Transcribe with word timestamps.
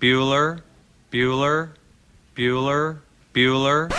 Bueller, 0.00 0.62
Bueller, 1.12 1.68
Bueller, 2.34 3.00
Bueller. 3.34 3.90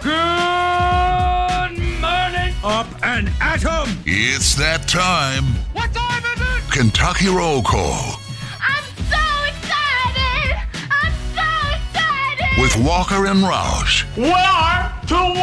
Good 0.00 1.78
morning. 1.98 2.54
Up 2.62 2.86
and 3.02 3.32
at 3.40 3.64
'em. 3.64 3.88
It's 4.04 4.54
that 4.56 4.86
time. 4.86 5.44
What 5.72 5.94
time 5.94 6.22
is 6.34 6.40
it? 6.42 6.70
Kentucky 6.70 7.28
Roll 7.28 7.62
Call 7.62 8.20
I'm 8.60 8.84
so 9.08 9.24
excited! 9.48 10.60
I'm 10.90 11.14
so 11.34 11.48
excited! 11.78 12.60
with 12.60 12.76
Walker 12.76 13.24
and 13.24 13.40
Roush. 13.42 14.04
We 14.18 14.28
to 14.28 15.06
two 15.08 15.40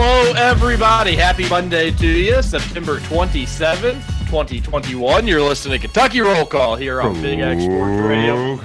Hello, 0.00 0.32
everybody. 0.34 1.16
Happy 1.16 1.48
Monday 1.48 1.90
to 1.90 2.06
you. 2.06 2.40
September 2.40 3.00
27th, 3.00 4.06
2021. 4.28 5.26
You're 5.26 5.42
listening 5.42 5.80
to 5.80 5.88
Kentucky 5.88 6.20
Roll 6.20 6.46
Call 6.46 6.76
here 6.76 7.00
on 7.00 7.20
Big 7.20 7.40
X 7.40 7.64
Sports 7.64 8.00
Radio. 8.00 8.56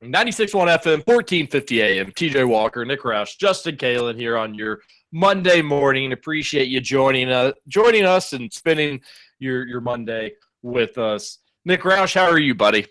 96.1 0.00 0.78
FM, 0.78 1.04
1450 1.04 1.82
AM. 1.82 2.12
TJ 2.12 2.46
Walker, 2.46 2.84
Nick 2.84 3.02
Roush, 3.02 3.36
Justin 3.36 3.76
Kalen 3.76 4.14
here 4.14 4.38
on 4.38 4.54
your 4.54 4.82
Monday 5.10 5.60
morning. 5.60 6.12
Appreciate 6.12 6.68
you 6.68 6.80
joining 6.80 7.28
us, 7.28 7.54
joining 7.66 8.04
us 8.04 8.32
and 8.32 8.52
spending 8.52 9.00
your, 9.40 9.66
your 9.66 9.80
Monday 9.80 10.34
with 10.62 10.98
us. 10.98 11.38
Nick 11.64 11.80
Roush, 11.80 12.14
how 12.14 12.30
are 12.30 12.38
you, 12.38 12.54
buddy? 12.54 12.86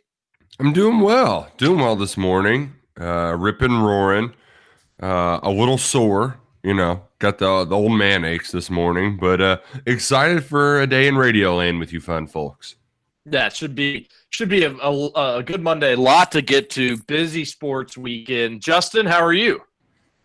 I'm 0.60 0.74
doing 0.74 1.00
well. 1.00 1.50
Doing 1.56 1.80
well 1.80 1.96
this 1.96 2.18
morning. 2.18 2.74
Uh, 3.00 3.38
ripping, 3.40 3.80
roaring. 3.80 4.34
Uh, 5.02 5.40
a 5.42 5.50
little 5.50 5.78
sore, 5.78 6.41
you 6.64 6.74
know. 6.74 7.04
Got 7.20 7.38
the 7.38 7.66
the 7.66 7.76
old 7.76 7.94
man 7.94 8.26
aches 8.26 8.52
this 8.52 8.70
morning, 8.70 9.18
but 9.18 9.42
uh, 9.42 9.58
excited 9.86 10.44
for 10.44 10.82
a 10.82 10.88
day 10.88 11.08
in 11.08 11.18
Radio 11.18 11.56
Land 11.56 11.80
with 11.80 11.94
you, 11.94 12.02
fun 12.02 12.28
folks. 12.28 12.76
That 13.26 13.56
should 13.56 13.76
be 13.76 14.08
should 14.30 14.50
be 14.50 14.64
a, 14.64 14.76
a, 14.78 15.38
a 15.38 15.44
good 15.44 15.62
Monday. 15.62 15.94
A 15.94 15.98
lot 15.98 16.32
to 16.32 16.42
get 16.42 16.70
to. 16.72 16.98
Busy 17.04 17.46
sports 17.46 17.98
weekend. 17.98 18.62
Justin, 18.62 19.06
how 19.06 19.24
are 19.24 19.34
you? 19.34 19.62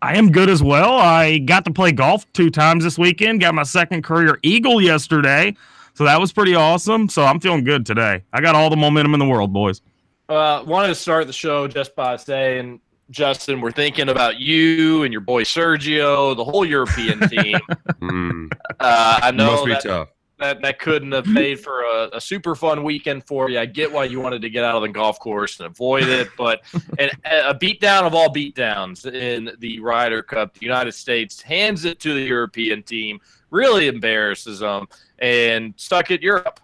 I 0.01 0.15
am 0.15 0.31
good 0.31 0.49
as 0.49 0.61
well. 0.61 0.93
I 0.93 1.39
got 1.39 1.65
to 1.65 1.71
play 1.71 1.91
golf 1.91 2.31
two 2.33 2.49
times 2.49 2.83
this 2.83 2.97
weekend. 2.97 3.41
Got 3.41 3.55
my 3.55 3.63
second 3.63 4.03
career 4.03 4.39
eagle 4.43 4.81
yesterday. 4.81 5.55
So 5.95 6.03
that 6.03 6.19
was 6.19 6.31
pretty 6.31 6.53
awesome. 6.53 7.09
So 7.09 7.25
I'm 7.25 7.39
feeling 7.39 7.63
good 7.63 7.85
today. 7.85 8.23
I 8.31 8.41
got 8.41 8.53
all 8.53 8.69
the 8.69 8.75
momentum 8.75 9.15
in 9.15 9.19
the 9.19 9.25
world, 9.25 9.51
boys. 9.51 9.81
Uh, 10.29 10.63
wanted 10.67 10.89
to 10.89 10.95
start 10.95 11.25
the 11.25 11.33
show 11.33 11.67
just 11.67 11.95
by 11.95 12.15
saying, 12.15 12.79
Justin, 13.09 13.61
we're 13.61 13.71
thinking 13.71 14.09
about 14.09 14.39
you 14.39 15.03
and 15.03 15.13
your 15.13 15.21
boy 15.21 15.43
Sergio, 15.43 16.35
the 16.35 16.43
whole 16.43 16.65
European 16.65 17.19
team. 17.29 17.57
Mm, 18.01 18.51
Uh, 18.79 19.19
I 19.23 19.31
know 19.31 19.51
must 19.51 19.65
be 19.65 19.71
that, 19.73 19.83
tough. 19.83 20.09
that 20.39 20.61
that 20.61 20.77
couldn't 20.79 21.13
have 21.13 21.25
made 21.27 21.59
for 21.59 21.83
a, 21.83 22.09
a 22.13 22.21
super 22.21 22.53
fun 22.53 22.83
weekend 22.83 23.25
for 23.25 23.49
you. 23.49 23.59
I 23.59 23.65
get 23.65 23.91
why 23.91 24.03
you 24.05 24.19
wanted 24.19 24.41
to 24.41 24.49
get 24.49 24.63
out 24.65 24.75
of 24.75 24.81
the 24.81 24.89
golf 24.89 25.19
course 25.19 25.59
and 25.59 25.67
avoid 25.67 26.03
it, 26.03 26.27
but 26.37 26.61
and 26.99 27.09
a 27.25 27.53
beatdown 27.55 28.03
of 28.03 28.13
all 28.13 28.27
beatdowns 28.33 29.05
in 29.11 29.51
the 29.59 29.79
Ryder 29.79 30.21
Cup, 30.21 30.53
the 30.55 30.65
United 30.65 30.91
States 30.93 31.41
hands 31.41 31.85
it 31.85 31.99
to 32.01 32.13
the 32.13 32.21
European 32.21 32.83
team, 32.83 33.19
really 33.51 33.87
embarrasses 33.87 34.59
them, 34.59 34.87
and 35.19 35.73
stuck 35.77 36.11
at 36.11 36.21
Europe. 36.21 36.59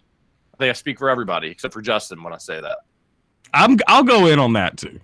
I 0.53 0.57
think 0.57 0.69
I 0.69 0.73
speak 0.73 0.99
for 0.99 1.09
everybody 1.09 1.47
except 1.47 1.73
for 1.73 1.81
Justin 1.81 2.21
when 2.21 2.33
I 2.33 2.37
say 2.37 2.59
that. 2.59 2.79
I'm 3.53 3.77
I'll 3.87 4.03
go 4.03 4.27
in 4.27 4.39
on 4.39 4.53
that 4.53 4.77
too. 4.77 4.99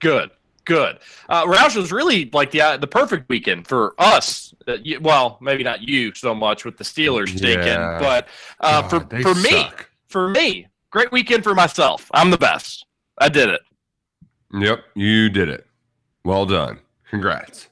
Good, 0.00 0.30
good. 0.64 0.98
Uh, 1.28 1.44
Roush 1.46 1.76
was 1.76 1.90
really 1.92 2.30
like 2.32 2.50
the 2.50 2.60
uh, 2.60 2.76
the 2.76 2.86
perfect 2.86 3.28
weekend 3.28 3.66
for 3.66 3.94
us. 3.98 4.54
Uh, 4.68 4.74
you, 4.82 5.00
well, 5.00 5.38
maybe 5.40 5.62
not 5.62 5.82
you 5.82 6.14
so 6.14 6.34
much 6.34 6.64
with 6.64 6.76
the 6.76 6.84
Steelers 6.84 7.32
taking, 7.38 7.64
Yeah. 7.66 7.98
but 7.98 8.28
uh, 8.60 8.82
God, 8.82 8.90
for 9.10 9.22
for 9.22 9.34
me, 9.34 9.50
suck. 9.50 9.90
for 10.08 10.28
me, 10.28 10.66
great 10.90 11.10
weekend 11.12 11.44
for 11.44 11.54
myself. 11.54 12.10
I'm 12.14 12.30
the 12.30 12.38
best. 12.38 12.86
I 13.18 13.28
did 13.28 13.48
it. 13.48 13.60
Yep, 14.52 14.84
you 14.94 15.28
did 15.30 15.48
it. 15.48 15.66
Well 16.24 16.46
done. 16.46 16.80
Congrats. 17.10 17.68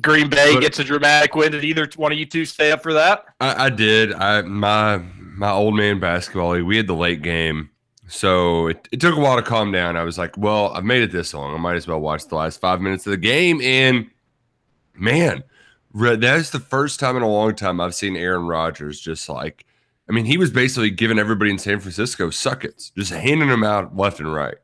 Green 0.00 0.28
Bay 0.28 0.54
But- 0.54 0.60
gets 0.60 0.78
a 0.78 0.84
dramatic 0.84 1.34
win. 1.34 1.52
Did 1.52 1.64
either 1.64 1.88
one 1.96 2.12
of 2.12 2.18
you 2.18 2.26
two 2.26 2.44
stay 2.44 2.70
up 2.72 2.82
for 2.82 2.92
that? 2.92 3.24
I, 3.40 3.66
I 3.66 3.70
did. 3.70 4.12
I 4.12 4.42
my 4.42 4.98
my 5.18 5.50
old 5.50 5.74
man 5.76 6.00
basketball. 6.00 6.60
We 6.62 6.76
had 6.76 6.86
the 6.86 6.94
late 6.94 7.22
game, 7.22 7.70
so 8.08 8.68
it, 8.68 8.88
it 8.92 9.00
took 9.00 9.16
a 9.16 9.20
while 9.20 9.36
to 9.36 9.42
calm 9.42 9.72
down. 9.72 9.96
I 9.96 10.04
was 10.04 10.18
like, 10.18 10.36
well, 10.36 10.72
I've 10.72 10.84
made 10.84 11.02
it 11.02 11.12
this 11.12 11.34
long. 11.34 11.54
I 11.54 11.58
might 11.58 11.76
as 11.76 11.86
well 11.86 12.00
watch 12.00 12.26
the 12.26 12.36
last 12.36 12.60
five 12.60 12.80
minutes 12.80 13.06
of 13.06 13.10
the 13.10 13.16
game. 13.16 13.60
And 13.60 14.10
man, 14.94 15.42
that's 15.92 16.50
the 16.50 16.60
first 16.60 17.00
time 17.00 17.16
in 17.16 17.22
a 17.22 17.28
long 17.28 17.54
time 17.54 17.80
I've 17.80 17.94
seen 17.94 18.16
Aaron 18.16 18.46
Rodgers 18.46 19.00
just 19.00 19.28
like. 19.28 19.64
I 20.08 20.12
mean, 20.12 20.24
he 20.24 20.38
was 20.38 20.52
basically 20.52 20.90
giving 20.90 21.18
everybody 21.18 21.50
in 21.50 21.58
San 21.58 21.80
Francisco 21.80 22.30
suckets, 22.30 22.92
just 22.96 23.12
handing 23.12 23.48
them 23.48 23.64
out 23.64 23.96
left 23.96 24.20
and 24.20 24.32
right. 24.32 24.54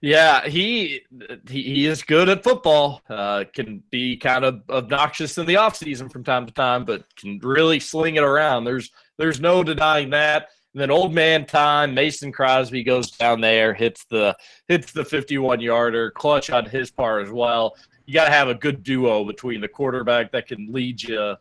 Yeah, 0.00 0.46
he 0.46 1.00
he, 1.48 1.62
he 1.62 1.86
is 1.86 2.02
good 2.02 2.28
at 2.28 2.42
football. 2.42 3.00
Uh, 3.08 3.44
can 3.52 3.82
be 3.90 4.16
kind 4.16 4.44
of 4.44 4.62
obnoxious 4.68 5.38
in 5.38 5.46
the 5.46 5.54
offseason 5.54 6.12
from 6.12 6.24
time 6.24 6.44
to 6.44 6.52
time, 6.52 6.84
but 6.84 7.04
can 7.16 7.38
really 7.38 7.80
sling 7.80 8.16
it 8.16 8.22
around. 8.22 8.64
There's 8.64 8.90
there's 9.16 9.40
no 9.40 9.62
denying 9.62 10.10
that. 10.10 10.48
And 10.74 10.80
then 10.80 10.90
old 10.90 11.14
man 11.14 11.46
time, 11.46 11.94
Mason 11.94 12.32
Crosby 12.32 12.82
goes 12.82 13.12
down 13.12 13.40
there, 13.40 13.72
hits 13.72 14.04
the 14.10 14.36
hits 14.66 14.90
the 14.92 15.04
51 15.04 15.60
yarder, 15.60 16.10
clutch 16.10 16.50
on 16.50 16.66
his 16.66 16.90
part 16.90 17.24
as 17.24 17.32
well. 17.32 17.76
You 18.06 18.14
got 18.14 18.24
to 18.24 18.32
have 18.32 18.48
a 18.48 18.54
good 18.54 18.82
duo 18.82 19.24
between 19.24 19.60
the 19.60 19.68
quarterback 19.68 20.32
that 20.32 20.48
can 20.48 20.72
lead 20.72 21.00
you, 21.00 21.36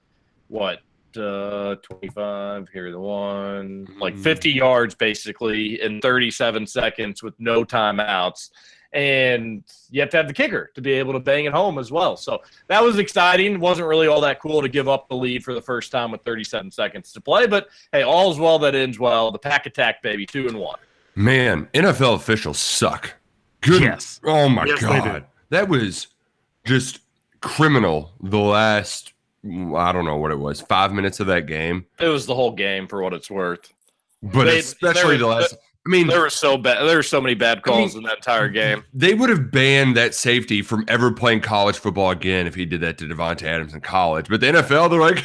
what, 0.49 0.79
uh, 1.17 1.75
25, 1.75 2.69
here 2.71 2.91
the 2.91 2.99
one, 2.99 3.87
like 3.99 4.15
50 4.15 4.51
yards 4.51 4.93
basically 4.93 5.81
in 5.81 5.99
37 5.99 6.67
seconds 6.67 7.23
with 7.23 7.33
no 7.39 7.65
timeouts. 7.65 8.51
And 8.93 9.63
you 9.89 10.01
have 10.01 10.09
to 10.11 10.17
have 10.17 10.27
the 10.27 10.33
kicker 10.33 10.71
to 10.75 10.81
be 10.81 10.91
able 10.93 11.13
to 11.13 11.19
bang 11.19 11.45
it 11.45 11.51
home 11.53 11.79
as 11.79 11.91
well. 11.91 12.15
So 12.15 12.41
that 12.67 12.83
was 12.83 12.99
exciting. 12.99 13.59
Wasn't 13.59 13.87
really 13.87 14.05
all 14.07 14.21
that 14.21 14.39
cool 14.39 14.61
to 14.61 14.69
give 14.69 14.87
up 14.87 15.09
the 15.09 15.15
lead 15.15 15.43
for 15.43 15.53
the 15.55 15.61
first 15.61 15.91
time 15.91 16.11
with 16.11 16.21
37 16.21 16.69
seconds 16.71 17.11
to 17.13 17.21
play. 17.21 17.47
But 17.47 17.69
hey, 17.91 18.03
all's 18.03 18.39
well 18.39 18.59
that 18.59 18.75
ends 18.75 18.99
well. 18.99 19.31
The 19.31 19.39
pack 19.39 19.65
attack, 19.65 20.03
baby, 20.03 20.25
two 20.27 20.47
and 20.47 20.57
one. 20.59 20.77
Man, 21.15 21.67
NFL 21.73 22.15
officials 22.15 22.59
suck. 22.59 23.13
Good. 23.61 23.81
Yes. 23.81 24.19
Oh 24.23 24.47
my 24.49 24.65
Yes, 24.65 24.81
god, 24.81 25.25
that 25.49 25.67
was 25.69 26.07
just 26.65 26.99
criminal. 27.41 28.11
The 28.21 28.37
last, 28.39 29.13
I 29.43 29.91
don't 29.91 30.05
know 30.05 30.17
what 30.17 30.31
it 30.31 30.39
was, 30.39 30.61
five 30.61 30.93
minutes 30.93 31.19
of 31.19 31.27
that 31.27 31.47
game, 31.47 31.85
It 31.99 32.07
was 32.09 32.25
the 32.25 32.35
whole 32.35 32.51
game 32.51 32.87
for 32.87 33.01
what 33.01 33.13
it's 33.13 33.29
worth. 33.31 33.71
but 34.21 34.45
They- 34.45 34.59
especially 34.59 35.17
the 35.17 35.27
last. 35.27 35.55
I 35.85 35.89
mean, 35.89 36.07
There 36.07 36.21
were 36.21 36.29
so 36.29 36.57
bad. 36.57 36.87
There 36.87 36.95
were 36.95 37.03
so 37.03 37.19
many 37.19 37.35
bad 37.35 37.61
calls 37.61 37.95
in 37.95 38.03
that 38.03 38.17
entire 38.17 38.47
game. 38.47 38.85
they 38.93 39.13
would 39.13 39.29
have 39.29 39.51
banned 39.51 39.97
that 39.97 40.15
safety 40.15 40.61
from 40.61 40.85
ever 40.87 41.11
playing 41.11 41.41
college 41.41 41.77
football 41.77 42.11
again 42.11 42.47
if 42.47 42.55
he 42.55 42.65
did 42.65 42.79
that 42.81 42.97
to 42.99 43.05
Davante 43.05 43.43
Adams 43.43 43.73
in 43.73 43.81
college. 43.81 44.27
But 44.29 44.39
the 44.39 44.47
NFL, 44.47 44.89
they're 44.89 45.01
like, 45.01 45.23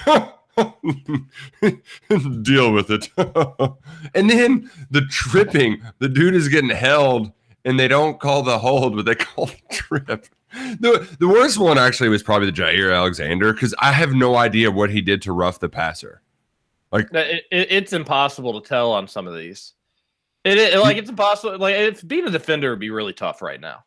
deal 2.42 2.72
with 2.72 2.90
it. 2.90 3.08
and 4.14 4.28
then 4.28 4.70
the 4.90 5.02
tripping, 5.02 5.80
the 6.00 6.08
dude 6.08 6.34
is 6.34 6.48
getting 6.48 6.70
held, 6.70 7.30
and 7.64 7.78
they 7.78 7.86
don't 7.86 8.18
call 8.18 8.42
the 8.42 8.58
hold, 8.58 8.96
but 8.96 9.04
they 9.04 9.14
call 9.14 9.46
the 9.46 9.56
trip. 9.70 10.26
The, 10.80 11.08
the 11.20 11.28
worst 11.28 11.58
one 11.58 11.78
actually 11.78 12.08
was 12.08 12.24
probably 12.24 12.50
the 12.50 12.60
Jaire 12.60 12.96
Alexander 12.96 13.52
because 13.52 13.74
I 13.78 13.92
have 13.92 14.12
no 14.12 14.34
idea 14.34 14.72
what 14.72 14.90
he 14.90 15.02
did 15.02 15.22
to 15.22 15.32
rough 15.32 15.60
the 15.60 15.68
passer. 15.68 16.22
It, 16.92 17.44
it, 17.52 17.70
it's 17.70 17.92
impossible 17.92 18.60
to 18.60 18.66
tell 18.66 18.90
on 18.92 19.06
some 19.06 19.26
of 19.28 19.36
these. 19.36 19.74
It, 20.48 20.58
it 20.58 20.80
like 20.80 20.96
it's 20.96 21.10
impossible. 21.10 21.58
Like 21.58 21.74
if 21.74 22.06
being 22.06 22.26
a 22.26 22.30
defender 22.30 22.70
would 22.70 22.80
be 22.80 22.90
really 22.90 23.12
tough 23.12 23.42
right 23.42 23.60
now. 23.60 23.84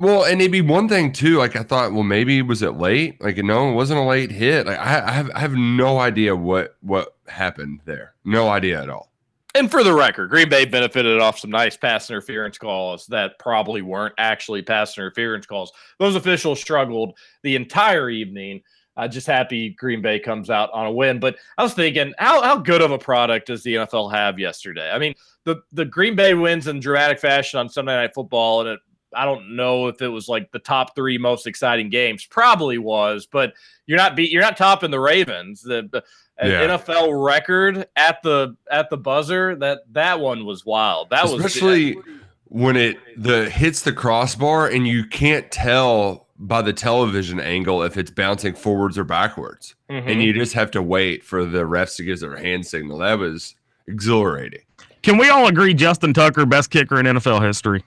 Well, 0.00 0.24
and 0.24 0.40
it'd 0.40 0.52
be 0.52 0.60
one 0.60 0.88
thing 0.88 1.12
too. 1.12 1.38
Like 1.38 1.56
I 1.56 1.62
thought, 1.62 1.92
well, 1.92 2.02
maybe 2.02 2.42
was 2.42 2.62
it 2.62 2.76
late? 2.76 3.22
Like 3.22 3.36
no, 3.38 3.70
it 3.70 3.74
wasn't 3.74 4.00
a 4.00 4.04
late 4.04 4.30
hit. 4.30 4.66
Like 4.66 4.78
I, 4.78 5.06
I 5.06 5.12
have, 5.12 5.30
I 5.34 5.38
have 5.40 5.54
no 5.54 5.98
idea 5.98 6.34
what 6.34 6.76
what 6.80 7.16
happened 7.26 7.80
there. 7.84 8.14
No 8.24 8.48
idea 8.48 8.82
at 8.82 8.90
all. 8.90 9.12
And 9.56 9.70
for 9.70 9.84
the 9.84 9.94
record, 9.94 10.30
Green 10.30 10.48
Bay 10.48 10.64
benefited 10.64 11.20
off 11.20 11.38
some 11.38 11.50
nice 11.50 11.76
pass 11.76 12.10
interference 12.10 12.58
calls 12.58 13.06
that 13.06 13.38
probably 13.38 13.82
weren't 13.82 14.14
actually 14.18 14.62
pass 14.62 14.98
interference 14.98 15.46
calls. 15.46 15.72
Those 16.00 16.16
officials 16.16 16.60
struggled 16.60 17.16
the 17.42 17.54
entire 17.54 18.10
evening. 18.10 18.62
Uh, 18.96 19.08
just 19.08 19.26
happy 19.26 19.70
Green 19.70 20.00
Bay 20.00 20.18
comes 20.20 20.50
out 20.50 20.70
on 20.72 20.86
a 20.86 20.92
win. 20.92 21.18
But 21.18 21.36
I 21.58 21.62
was 21.62 21.74
thinking, 21.74 22.12
how, 22.18 22.42
how 22.42 22.56
good 22.58 22.80
of 22.80 22.92
a 22.92 22.98
product 22.98 23.48
does 23.48 23.62
the 23.62 23.74
NFL 23.74 24.12
have 24.12 24.38
yesterday? 24.38 24.90
I 24.90 24.98
mean, 24.98 25.14
the, 25.44 25.62
the 25.72 25.84
Green 25.84 26.14
Bay 26.14 26.34
wins 26.34 26.68
in 26.68 26.78
dramatic 26.80 27.18
fashion 27.18 27.58
on 27.58 27.68
Sunday 27.68 27.94
Night 27.94 28.14
Football, 28.14 28.60
and 28.60 28.68
it, 28.70 28.80
I 29.12 29.24
don't 29.24 29.56
know 29.56 29.88
if 29.88 30.00
it 30.02 30.08
was 30.08 30.28
like 30.28 30.50
the 30.52 30.58
top 30.58 30.94
three 30.94 31.18
most 31.18 31.46
exciting 31.46 31.88
games. 31.90 32.24
Probably 32.24 32.78
was, 32.78 33.26
but 33.26 33.52
you're 33.86 33.98
not 33.98 34.16
beat. 34.16 34.30
You're 34.30 34.42
not 34.42 34.56
topping 34.56 34.90
the 34.90 34.98
Ravens. 35.00 35.62
The, 35.62 35.88
the 35.92 36.02
Yeah. 36.42 36.76
NFL 36.78 37.24
record 37.24 37.86
at 37.94 38.22
the 38.24 38.56
at 38.70 38.90
the 38.90 38.96
buzzer. 38.96 39.54
That 39.54 39.82
that 39.92 40.18
one 40.18 40.44
was 40.44 40.66
wild. 40.66 41.10
That 41.10 41.24
was 41.24 41.44
Especially 41.44 41.96
when 42.46 42.76
it 42.76 42.96
the 43.16 43.48
hits 43.50 43.82
the 43.82 43.92
crossbar 43.92 44.68
and 44.68 44.86
you 44.86 45.04
can't 45.06 45.48
tell 45.52 46.23
by 46.38 46.62
the 46.62 46.72
television 46.72 47.40
angle 47.40 47.82
if 47.82 47.96
it's 47.96 48.10
bouncing 48.10 48.54
forwards 48.54 48.98
or 48.98 49.04
backwards. 49.04 49.74
Mm-hmm. 49.90 50.08
And 50.08 50.22
you 50.22 50.32
just 50.32 50.52
have 50.54 50.70
to 50.72 50.82
wait 50.82 51.24
for 51.24 51.44
the 51.44 51.62
refs 51.62 51.96
to 51.96 52.04
give 52.04 52.20
their 52.20 52.36
hand 52.36 52.66
signal. 52.66 52.98
That 52.98 53.18
was 53.18 53.54
exhilarating. 53.86 54.62
Can 55.02 55.18
we 55.18 55.28
all 55.28 55.46
agree 55.46 55.74
Justin 55.74 56.14
Tucker 56.14 56.46
best 56.46 56.70
kicker 56.70 56.98
in 56.98 57.06
NFL 57.06 57.44
history? 57.44 57.84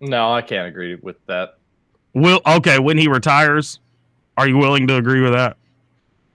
No, 0.00 0.32
I 0.32 0.42
can't 0.42 0.68
agree 0.68 0.96
with 0.96 1.16
that. 1.26 1.58
Will 2.14 2.40
okay 2.46 2.78
when 2.78 2.98
he 2.98 3.08
retires? 3.08 3.80
Are 4.36 4.48
you 4.48 4.56
willing 4.56 4.86
to 4.88 4.96
agree 4.96 5.20
with 5.20 5.32
that? 5.32 5.56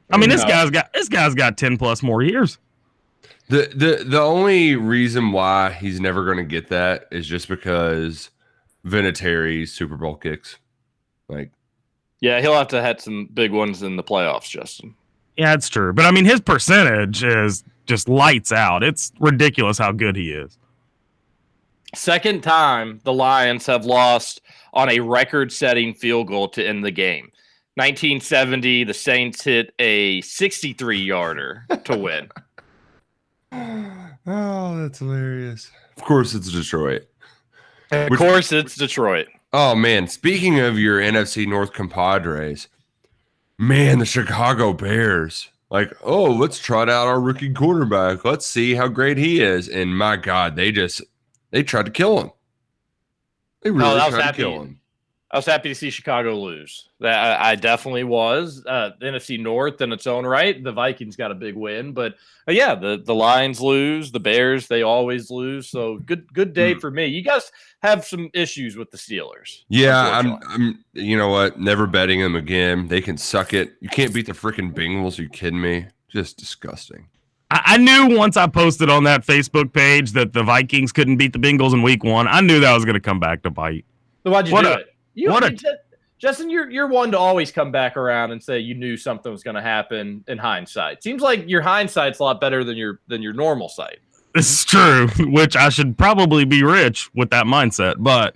I 0.09 0.17
mean, 0.17 0.29
this 0.29 0.43
guy's 0.45 0.69
got 0.69 0.93
this 0.93 1.09
guy's 1.09 1.35
got 1.35 1.57
ten 1.57 1.77
plus 1.77 2.01
more 2.01 2.21
years. 2.21 2.57
The 3.49 3.71
the 3.75 4.03
the 4.05 4.21
only 4.21 4.75
reason 4.75 5.31
why 5.31 5.71
he's 5.71 5.99
never 5.99 6.23
going 6.25 6.37
to 6.37 6.43
get 6.43 6.69
that 6.69 7.07
is 7.11 7.27
just 7.27 7.47
because 7.47 8.29
Vinatieri's 8.85 9.73
Super 9.73 9.97
Bowl 9.97 10.15
kicks. 10.15 10.57
Like 11.29 11.51
Yeah, 12.21 12.41
he'll 12.41 12.53
have 12.55 12.67
to 12.69 12.81
have 12.81 13.01
some 13.01 13.27
big 13.33 13.51
ones 13.51 13.83
in 13.83 13.95
the 13.95 14.03
playoffs, 14.03 14.49
Justin. 14.49 14.95
Yeah, 15.37 15.53
it's 15.53 15.69
true. 15.69 15.93
But 15.93 16.05
I 16.05 16.11
mean, 16.11 16.25
his 16.25 16.41
percentage 16.41 17.23
is 17.23 17.63
just 17.85 18.09
lights 18.09 18.51
out. 18.51 18.83
It's 18.83 19.11
ridiculous 19.19 19.77
how 19.77 19.91
good 19.91 20.15
he 20.15 20.31
is. 20.31 20.57
Second 21.95 22.41
time 22.43 22.99
the 23.03 23.13
Lions 23.13 23.65
have 23.67 23.85
lost 23.85 24.41
on 24.73 24.89
a 24.89 24.99
record 24.99 25.51
setting 25.51 25.93
field 25.93 26.27
goal 26.27 26.47
to 26.49 26.65
end 26.65 26.83
the 26.83 26.91
game. 26.91 27.31
1970, 27.75 28.83
the 28.85 28.93
Saints 28.93 29.43
hit 29.43 29.73
a 29.79 30.19
63 30.21 30.97
yarder 30.99 31.65
to 31.85 31.97
win. 31.97 32.29
Oh, 34.29 34.77
that's 34.81 34.99
hilarious. 34.99 35.71
Of 35.95 36.03
course 36.03 36.33
it's 36.35 36.51
Detroit. 36.51 37.07
of 37.91 38.09
Which- 38.09 38.19
course, 38.19 38.51
it's 38.51 38.75
Detroit. 38.75 39.27
Oh 39.59 39.73
man, 39.73 40.07
speaking 40.07 40.59
of 40.59 40.77
your 40.77 40.99
NFC 40.99 41.47
North 41.47 41.73
compadres, 41.73 42.67
man, 43.57 43.97
the 43.97 44.05
Chicago 44.05 44.71
Bears. 44.71 45.49
Like, 45.71 45.91
oh, 46.03 46.25
let's 46.25 46.59
trot 46.59 46.89
out 46.91 47.07
our 47.07 47.19
rookie 47.19 47.51
quarterback. 47.51 48.23
Let's 48.23 48.45
see 48.45 48.75
how 48.75 48.87
great 48.87 49.17
he 49.17 49.41
is. 49.41 49.67
And 49.67 49.97
my 49.97 50.15
God, 50.15 50.55
they 50.55 50.71
just 50.71 51.01
they 51.49 51.63
tried 51.63 51.87
to 51.87 51.91
kill 51.91 52.19
him. 52.21 52.31
They 53.63 53.71
really 53.71 53.95
that 53.95 54.05
was 54.11 54.13
tried 54.13 54.33
to 54.33 54.37
kill 54.37 54.61
him. 54.61 54.79
I 55.31 55.37
was 55.37 55.45
happy 55.47 55.69
to 55.69 55.75
see 55.75 55.89
Chicago 55.89 56.39
lose. 56.39 56.87
That 56.99 57.41
I, 57.41 57.51
I 57.51 57.55
definitely 57.55 58.03
was. 58.03 58.63
Uh, 58.65 58.91
NFC 59.01 59.39
North 59.39 59.81
in 59.81 59.91
its 59.91 60.05
own 60.05 60.23
right, 60.23 60.63
the 60.63 60.71
Vikings 60.71 61.15
got 61.15 61.31
a 61.31 61.35
big 61.35 61.55
win, 61.55 61.93
but 61.93 62.13
uh, 62.47 62.51
yeah, 62.51 62.75
the 62.75 63.01
the 63.03 63.15
Lions 63.15 63.59
lose, 63.59 64.11
the 64.11 64.19
Bears 64.19 64.67
they 64.67 64.83
always 64.83 65.31
lose. 65.31 65.67
So 65.67 65.97
good 65.97 66.31
good 66.31 66.53
day 66.53 66.73
Hmm. 66.73 66.79
for 66.79 66.91
me. 66.91 67.07
You 67.07 67.23
guys 67.23 67.51
have 67.83 68.05
some 68.05 68.29
issues 68.33 68.75
with 68.75 68.91
the 68.91 68.97
Steelers. 68.97 69.63
Yeah, 69.69 69.99
I'm. 70.17 70.37
I'm. 70.49 70.83
You 70.93 71.17
know 71.17 71.29
what? 71.29 71.59
Never 71.59 71.87
betting 71.87 72.19
them 72.21 72.35
again. 72.35 72.87
They 72.87 73.01
can 73.01 73.17
suck 73.17 73.53
it. 73.53 73.73
You 73.81 73.89
can't 73.89 74.13
beat 74.13 74.25
the 74.25 74.33
freaking 74.33 74.73
Bengals. 74.73 75.19
Are 75.19 75.23
you 75.23 75.29
kidding 75.29 75.61
me? 75.61 75.85
Just 76.09 76.37
disgusting. 76.37 77.07
I, 77.51 77.61
I 77.65 77.77
knew 77.77 78.17
once 78.17 78.35
I 78.35 78.47
posted 78.47 78.89
on 78.89 79.03
that 79.05 79.25
Facebook 79.25 79.71
page 79.73 80.11
that 80.13 80.33
the 80.33 80.43
Vikings 80.43 80.91
couldn't 80.91 81.17
beat 81.17 81.33
the 81.33 81.39
Bengals 81.39 81.73
in 81.73 81.81
Week 81.81 82.03
One. 82.03 82.27
I 82.27 82.41
knew 82.41 82.59
that 82.59 82.73
was 82.73 82.83
going 82.85 82.95
to 82.95 82.99
come 82.99 83.19
back 83.19 83.43
to 83.43 83.49
bite. 83.49 83.85
So 84.23 84.31
why'd 84.31 84.47
you 84.47 84.53
What 84.53 84.63
do 84.63 84.69
a- 84.71 84.77
it? 84.79 84.87
You, 85.13 85.31
what 85.31 85.43
a- 85.43 85.77
Justin, 86.19 86.49
you're 86.49 86.67
you're 86.71 86.87
one 86.87 87.11
to 87.11 87.17
always 87.19 87.51
come 87.51 87.71
back 87.71 87.95
around 87.95 88.31
and 88.31 88.41
say 88.43 88.57
you 88.57 88.73
knew 88.73 88.97
something 88.97 89.31
was 89.31 89.43
going 89.43 89.55
to 89.55 89.61
happen 89.61 90.23
in 90.27 90.39
hindsight. 90.39 91.03
Seems 91.03 91.21
like 91.21 91.47
your 91.47 91.61
hindsight's 91.61 92.17
a 92.17 92.23
lot 92.23 92.41
better 92.41 92.63
than 92.63 92.75
your 92.75 93.01
than 93.07 93.21
your 93.21 93.33
normal 93.33 93.69
sight. 93.69 93.99
This 94.37 94.59
is 94.59 94.65
true, 94.65 95.07
which 95.19 95.55
I 95.55 95.69
should 95.69 95.97
probably 95.97 96.45
be 96.45 96.63
rich 96.63 97.09
with 97.13 97.29
that 97.31 97.45
mindset. 97.45 97.95
But 97.97 98.35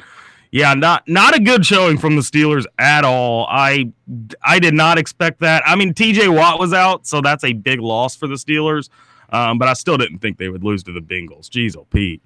yeah, 0.51 0.73
not 0.73 1.07
not 1.07 1.35
a 1.35 1.39
good 1.39 1.65
showing 1.65 1.97
from 1.97 2.15
the 2.15 2.21
Steelers 2.21 2.65
at 2.79 3.05
all. 3.05 3.47
I 3.49 3.91
I 4.43 4.59
did 4.59 4.73
not 4.73 4.97
expect 4.97 5.39
that. 5.41 5.63
I 5.65 5.75
mean, 5.75 5.93
TJ 5.93 6.35
Watt 6.35 6.59
was 6.59 6.73
out, 6.73 7.07
so 7.07 7.21
that's 7.21 7.43
a 7.43 7.53
big 7.53 7.79
loss 7.79 8.15
for 8.15 8.27
the 8.27 8.35
Steelers. 8.35 8.89
Um, 9.29 9.57
but 9.57 9.69
I 9.69 9.73
still 9.73 9.97
didn't 9.97 10.19
think 10.19 10.37
they 10.37 10.49
would 10.49 10.63
lose 10.63 10.83
to 10.83 10.91
the 10.91 10.99
Bengals. 10.99 11.47
Jeez, 11.49 11.77
oh 11.77 11.85
Pete. 11.89 12.21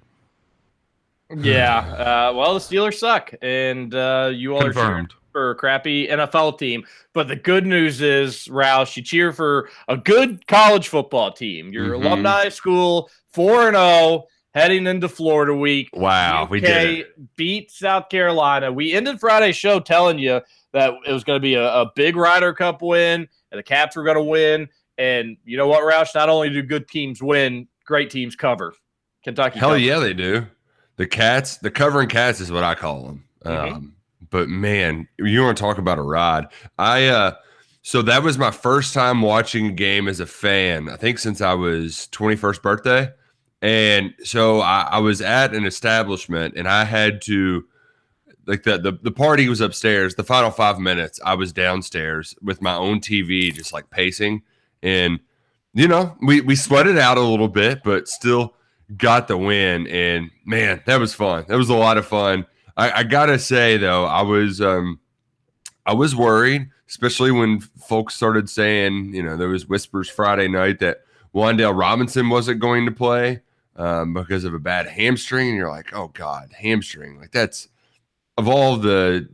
Yeah. 1.34 1.78
Uh, 1.78 2.32
well, 2.34 2.54
the 2.54 2.60
Steelers 2.60 2.94
suck, 2.94 3.32
and 3.42 3.94
uh, 3.94 4.30
you 4.32 4.54
all 4.54 4.64
are 4.64 4.72
cheering 4.72 5.08
for 5.32 5.50
a 5.50 5.54
crappy 5.54 6.06
NFL 6.08 6.58
team. 6.58 6.84
But 7.12 7.28
the 7.28 7.36
good 7.36 7.66
news 7.66 8.00
is, 8.00 8.46
Roush, 8.48 8.96
you 8.96 9.02
cheer 9.02 9.32
for 9.32 9.68
a 9.88 9.96
good 9.96 10.46
college 10.46 10.88
football 10.88 11.32
team. 11.32 11.72
Your 11.72 11.90
Mhm. 11.90 12.04
alumni 12.04 12.48
school, 12.48 13.10
four 13.36 13.68
and 13.68 13.76
zero, 13.76 14.24
heading 14.54 14.86
into 14.86 15.08
Florida 15.08 15.54
week. 15.54 15.90
Wow, 15.92 16.48
we 16.50 16.60
did 16.60 16.98
it. 17.00 17.36
beat 17.36 17.70
South 17.70 18.08
Carolina. 18.08 18.72
We 18.72 18.94
ended 18.94 19.20
Friday's 19.20 19.56
show 19.56 19.78
telling 19.78 20.18
you 20.18 20.40
that 20.72 20.94
it 21.06 21.12
was 21.12 21.22
going 21.22 21.36
to 21.36 21.42
be 21.42 21.54
a, 21.54 21.70
a 21.70 21.92
big 21.94 22.16
Ryder 22.16 22.54
Cup 22.54 22.80
win, 22.82 23.28
and 23.52 23.58
the 23.58 23.62
Cats 23.62 23.94
were 23.94 24.04
going 24.04 24.16
to 24.16 24.22
win. 24.22 24.68
And 24.98 25.36
you 25.44 25.58
know 25.58 25.68
what, 25.68 25.82
Roush? 25.84 26.14
Not 26.14 26.30
only 26.30 26.48
do 26.48 26.62
good 26.62 26.88
teams 26.88 27.22
win, 27.22 27.68
great 27.84 28.08
teams 28.08 28.34
cover. 28.34 28.72
Kentucky. 29.22 29.58
Hell 29.58 29.68
covered. 29.70 29.82
yeah, 29.82 29.98
they 29.98 30.14
do. 30.14 30.46
The 30.96 31.06
cats, 31.06 31.58
the 31.58 31.70
covering 31.70 32.08
cats 32.08 32.40
is 32.40 32.50
what 32.50 32.64
I 32.64 32.74
call 32.74 33.02
them. 33.02 33.24
Mhm. 33.44 33.72
Um, 33.74 33.92
but 34.30 34.48
man, 34.48 35.06
you 35.18 35.42
want 35.42 35.58
to 35.58 35.62
talk 35.62 35.76
about 35.76 35.98
a 35.98 36.02
ride? 36.02 36.46
I 36.78 37.06
uh, 37.08 37.34
so 37.82 38.00
that 38.02 38.22
was 38.22 38.38
my 38.38 38.50
first 38.50 38.94
time 38.94 39.20
watching 39.22 39.66
a 39.66 39.72
game 39.72 40.08
as 40.08 40.18
a 40.20 40.26
fan. 40.26 40.88
I 40.88 40.96
think 40.96 41.18
since 41.18 41.40
I 41.42 41.52
was 41.54 42.08
twenty 42.08 42.34
first 42.36 42.62
birthday, 42.62 43.10
and 43.62 44.14
so 44.22 44.60
I, 44.60 44.88
I 44.92 44.98
was 44.98 45.20
at 45.20 45.54
an 45.54 45.64
establishment 45.64 46.54
and 46.56 46.68
I 46.68 46.84
had 46.84 47.22
to. 47.22 47.64
Like 48.48 48.62
the, 48.62 48.78
the 48.78 48.92
the 49.02 49.10
party 49.10 49.48
was 49.48 49.60
upstairs. 49.60 50.14
The 50.14 50.22
final 50.22 50.52
five 50.52 50.78
minutes, 50.78 51.18
I 51.24 51.34
was 51.34 51.52
downstairs 51.52 52.36
with 52.40 52.62
my 52.62 52.76
own 52.76 53.00
TV, 53.00 53.52
just 53.52 53.72
like 53.72 53.90
pacing, 53.90 54.42
and 54.84 55.18
you 55.74 55.88
know, 55.88 56.16
we 56.22 56.40
we 56.42 56.54
sweated 56.54 56.96
out 56.96 57.18
a 57.18 57.22
little 57.22 57.48
bit, 57.48 57.82
but 57.82 58.06
still 58.06 58.54
got 58.96 59.28
the 59.28 59.36
win. 59.36 59.86
And 59.88 60.30
man, 60.44 60.80
that 60.86 61.00
was 61.00 61.12
fun. 61.12 61.44
That 61.48 61.56
was 61.56 61.70
a 61.70 61.74
lot 61.74 61.98
of 61.98 62.06
fun. 62.06 62.46
I, 62.76 63.00
I 63.00 63.02
gotta 63.02 63.38
say 63.38 63.76
though, 63.76 64.04
I 64.04 64.22
was 64.22 64.60
um 64.60 65.00
I 65.84 65.94
was 65.94 66.16
worried, 66.16 66.70
especially 66.88 67.30
when 67.30 67.60
folks 67.60 68.14
started 68.14 68.48
saying, 68.48 69.14
you 69.14 69.22
know, 69.22 69.36
there 69.36 69.48
was 69.48 69.68
whispers 69.68 70.08
Friday 70.08 70.48
night 70.48 70.78
that 70.80 71.02
Wan'Dale 71.34 71.78
Robinson 71.78 72.28
wasn't 72.28 72.60
going 72.60 72.86
to 72.86 72.92
play 72.92 73.42
um, 73.76 74.14
because 74.14 74.44
of 74.44 74.54
a 74.54 74.58
bad 74.58 74.86
hamstring. 74.86 75.48
And 75.48 75.56
you're 75.56 75.70
like, 75.70 75.94
oh 75.94 76.08
God, 76.08 76.52
hamstring. 76.58 77.18
Like 77.18 77.30
that's 77.30 77.68
of 78.36 78.48
all 78.48 78.76
the 78.76 79.28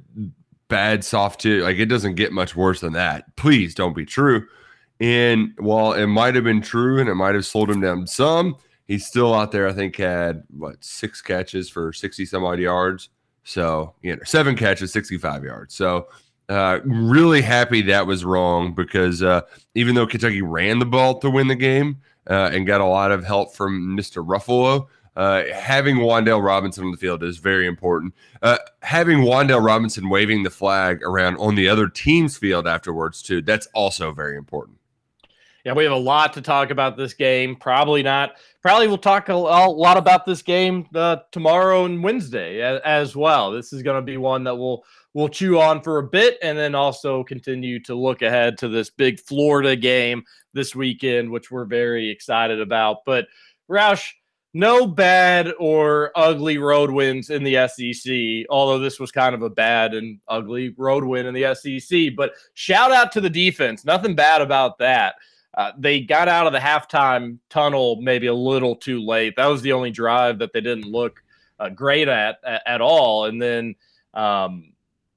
bad 0.68 1.04
soft 1.04 1.40
tissue, 1.40 1.62
like 1.62 1.78
it 1.78 1.86
doesn't 1.86 2.14
get 2.14 2.32
much 2.32 2.56
worse 2.56 2.80
than 2.80 2.92
that. 2.94 3.34
Please 3.36 3.74
don't 3.74 3.94
be 3.94 4.06
true. 4.06 4.46
And 5.00 5.52
while 5.58 5.94
it 5.94 6.06
might 6.06 6.34
have 6.34 6.44
been 6.44 6.62
true 6.62 7.00
and 7.00 7.08
it 7.08 7.14
might 7.14 7.34
have 7.34 7.46
slowed 7.46 7.70
him 7.70 7.80
down 7.80 8.06
some, 8.06 8.56
he's 8.86 9.06
still 9.06 9.34
out 9.34 9.50
there. 9.50 9.68
I 9.68 9.72
think 9.72 9.96
had 9.96 10.44
what 10.56 10.82
six 10.84 11.20
catches 11.20 11.68
for 11.68 11.92
60 11.92 12.24
some 12.26 12.44
odd 12.44 12.60
yards. 12.60 13.08
So, 13.44 13.94
you 14.02 14.14
know, 14.14 14.22
seven 14.24 14.56
catches, 14.56 14.92
65 14.92 15.42
yards. 15.42 15.74
So, 15.74 16.06
uh, 16.48 16.80
really 16.84 17.40
happy 17.40 17.82
that 17.82 18.06
was 18.06 18.24
wrong 18.24 18.74
because 18.74 19.22
uh, 19.22 19.40
even 19.74 19.94
though 19.94 20.06
Kentucky 20.06 20.42
ran 20.42 20.78
the 20.78 20.86
ball 20.86 21.18
to 21.18 21.30
win 21.30 21.48
the 21.48 21.56
game 21.56 22.00
uh, 22.28 22.50
and 22.52 22.66
got 22.66 22.80
a 22.80 22.86
lot 22.86 23.12
of 23.12 23.24
help 23.24 23.54
from 23.54 23.96
Mr. 23.96 24.26
Ruffolo, 24.26 24.88
uh, 25.14 25.42
having 25.52 25.96
Wan'Dale 25.96 26.42
Robinson 26.42 26.84
on 26.84 26.90
the 26.90 26.96
field 26.96 27.22
is 27.22 27.38
very 27.38 27.66
important. 27.66 28.14
Uh, 28.40 28.58
having 28.80 29.18
Wan'Dale 29.18 29.62
Robinson 29.62 30.08
waving 30.08 30.42
the 30.42 30.50
flag 30.50 31.02
around 31.02 31.36
on 31.36 31.54
the 31.54 31.68
other 31.68 31.88
team's 31.88 32.36
field 32.36 32.66
afterwards, 32.66 33.22
too, 33.22 33.42
that's 33.42 33.66
also 33.74 34.12
very 34.12 34.36
important. 34.36 34.78
Yeah, 35.64 35.74
we 35.74 35.84
have 35.84 35.92
a 35.92 35.96
lot 35.96 36.32
to 36.32 36.42
talk 36.42 36.70
about 36.70 36.96
this 36.96 37.14
game. 37.14 37.54
Probably 37.54 38.02
not. 38.02 38.32
Probably 38.62 38.88
we'll 38.88 38.98
talk 38.98 39.28
a, 39.28 39.34
lot 39.34 39.96
about 39.96 40.26
this 40.26 40.42
game 40.42 40.88
uh, 40.94 41.18
tomorrow 41.30 41.84
and 41.84 42.02
Wednesday 42.02 42.60
as, 42.60 42.80
as 42.84 43.16
well. 43.16 43.52
This 43.52 43.72
is 43.72 43.82
going 43.82 43.96
to 43.96 44.02
be 44.02 44.16
one 44.16 44.42
that 44.44 44.56
we'll 44.56 44.82
we'll 45.14 45.28
chew 45.28 45.60
on 45.60 45.80
for 45.80 45.98
a 45.98 46.02
bit, 46.02 46.38
and 46.42 46.58
then 46.58 46.74
also 46.74 47.22
continue 47.22 47.80
to 47.84 47.94
look 47.94 48.22
ahead 48.22 48.58
to 48.58 48.68
this 48.68 48.90
big 48.90 49.20
Florida 49.20 49.76
game 49.76 50.24
this 50.54 50.74
weekend, 50.74 51.30
which 51.30 51.50
we're 51.50 51.64
very 51.64 52.10
excited 52.10 52.60
about. 52.60 52.98
But 53.06 53.26
Roush, 53.70 54.10
no 54.54 54.86
bad 54.86 55.52
or 55.58 56.12
ugly 56.14 56.58
road 56.58 56.90
wins 56.90 57.30
in 57.30 57.42
the 57.42 57.66
SEC. 57.68 58.46
Although 58.50 58.78
this 58.78 59.00
was 59.00 59.10
kind 59.10 59.34
of 59.34 59.42
a 59.42 59.50
bad 59.50 59.94
and 59.94 60.18
ugly 60.28 60.74
road 60.76 61.04
win 61.04 61.26
in 61.26 61.34
the 61.34 61.54
SEC, 61.54 62.10
but 62.16 62.32
shout 62.54 62.92
out 62.92 63.12
to 63.12 63.20
the 63.20 63.30
defense. 63.30 63.84
Nothing 63.84 64.14
bad 64.14 64.42
about 64.42 64.78
that. 64.78 65.14
Uh, 65.54 65.72
they 65.78 66.00
got 66.00 66.28
out 66.28 66.46
of 66.46 66.52
the 66.52 66.58
halftime 66.58 67.38
tunnel 67.50 68.00
maybe 68.00 68.26
a 68.26 68.34
little 68.34 68.74
too 68.74 69.00
late. 69.04 69.36
That 69.36 69.46
was 69.46 69.62
the 69.62 69.72
only 69.72 69.90
drive 69.90 70.38
that 70.38 70.52
they 70.52 70.60
didn't 70.60 70.86
look 70.86 71.22
uh, 71.58 71.68
great 71.68 72.08
at, 72.08 72.38
at 72.44 72.62
at 72.66 72.80
all. 72.80 73.26
And 73.26 73.40
then, 73.40 73.74
um, 74.14 74.72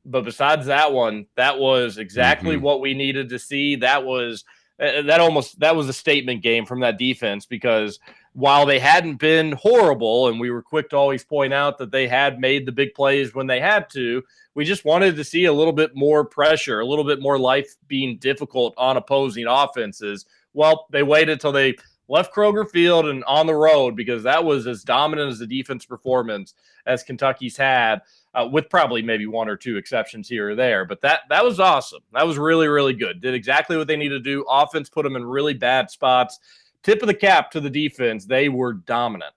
but 0.06 0.24
besides 0.25 0.68
that 0.68 0.92
one, 0.94 1.25
that 1.36 1.58
was 1.58 1.98
exactly 1.98 2.58
Mhm. 2.58 2.62
what 2.62 2.82
we 2.82 2.94
needed 2.94 3.30
to 3.30 3.39
see. 3.39 3.77
That 3.77 4.04
was 4.06 4.44
Uh, 4.79 4.84
uh, 4.84 5.01
that 5.03 5.22
almost 5.22 5.60
that 5.60 5.75
was 5.75 5.88
a 5.88 5.94
statement 5.94 6.44
game 6.44 6.65
from 6.65 6.82
that 6.82 6.98
defense 6.98 7.46
because 7.46 8.00
while 8.34 8.65
they 8.65 8.79
hadn't 8.79 9.15
been 9.15 9.53
horrible, 9.53 10.27
and 10.27 10.39
we 10.39 10.51
were 10.51 10.62
quick 10.62 10.89
to 10.89 10.98
always 10.98 11.24
point 11.24 11.53
out 11.53 11.77
that 11.77 11.91
they 11.91 12.08
had 12.08 12.39
made 12.39 12.65
the 12.65 12.72
big 12.72 12.94
plays 12.94 13.34
when 13.34 13.48
they 13.48 13.62
had 13.62 13.89
to, 13.91 14.22
we 14.55 14.65
just 14.65 14.84
wanted 14.84 15.15
to 15.15 15.24
see 15.24 15.46
a 15.46 15.53
little 15.53 15.72
bit 15.72 15.96
more 15.96 16.25
pressure, 16.25 16.82
a 16.82 16.86
little 16.86 17.05
bit 17.05 17.22
more 17.22 17.39
life 17.39 17.75
being 17.88 18.17
difficult 18.17 18.74
on 18.77 18.98
opposing 18.98 19.46
offenses. 19.48 20.25
Well, 20.53 20.88
they 20.91 21.03
waited 21.03 21.39
till 21.39 21.53
they 21.53 21.75
left 22.10 22.36
Kroger 22.36 22.70
Field 22.70 23.08
and 23.08 23.24
on 23.24 23.48
the 23.48 23.55
road 23.55 23.96
because 23.96 24.24
that 24.24 24.44
was 24.44 24.67
as 24.67 24.84
dominant 24.84 25.32
as 25.32 25.39
the 25.39 25.48
defense 25.48 25.86
performance 25.86 26.53
as 26.86 27.03
Kentucky's 27.03 27.58
had, 27.58 28.01
uh, 28.36 28.48
with 28.51 28.70
probably 28.70 29.01
maybe 29.01 29.25
one 29.25 29.50
or 29.50 29.56
two 29.56 29.77
exceptions 29.77 30.27
here 30.27 30.50
or 30.51 30.56
there. 30.56 30.86
But 30.86 31.01
that 31.01 31.22
that 31.30 31.44
was 31.44 31.60
awesome. 31.60 32.01
That 32.13 32.27
was 32.27 32.38
really 32.38 32.68
really 32.68 32.94
good. 32.94 33.22
Did 33.22 33.34
exactly 33.34 33.77
what 33.77 33.88
they 33.88 33.96
needed 33.96 34.24
to 34.24 34.30
do. 34.30 34.46
Offense 34.50 34.89
put 34.89 35.04
them 35.04 35.15
in 35.15 35.25
really 35.25 35.54
bad 35.54 35.89
spots. 35.89 36.39
Tip 36.84 37.01
of 37.01 37.08
the 37.08 37.13
cap 37.13 37.50
to 37.51 37.60
the 37.60 37.70
defense. 37.70 38.25
They 38.25 38.50
were 38.50 38.74
dominant. 38.74 39.34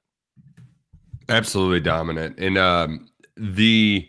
Absolutely 1.28 1.80
dominant. 1.80 2.38
And 2.38 2.58
um, 2.58 3.08
the 3.36 4.08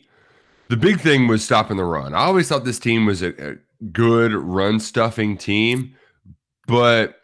the 0.70 0.78
big 0.78 1.00
thing 1.00 1.28
was 1.28 1.44
stopping 1.44 1.78
the 1.78 1.86
run. 1.86 2.14
I 2.14 2.20
always 2.20 2.48
thought 2.48 2.66
this 2.66 2.80
team 2.80 3.06
was 3.06 3.22
a, 3.22 3.52
a 3.52 3.56
good 3.92 4.34
run 4.34 4.80
stuffing 4.80 5.38
team, 5.38 5.96
but 6.68 7.16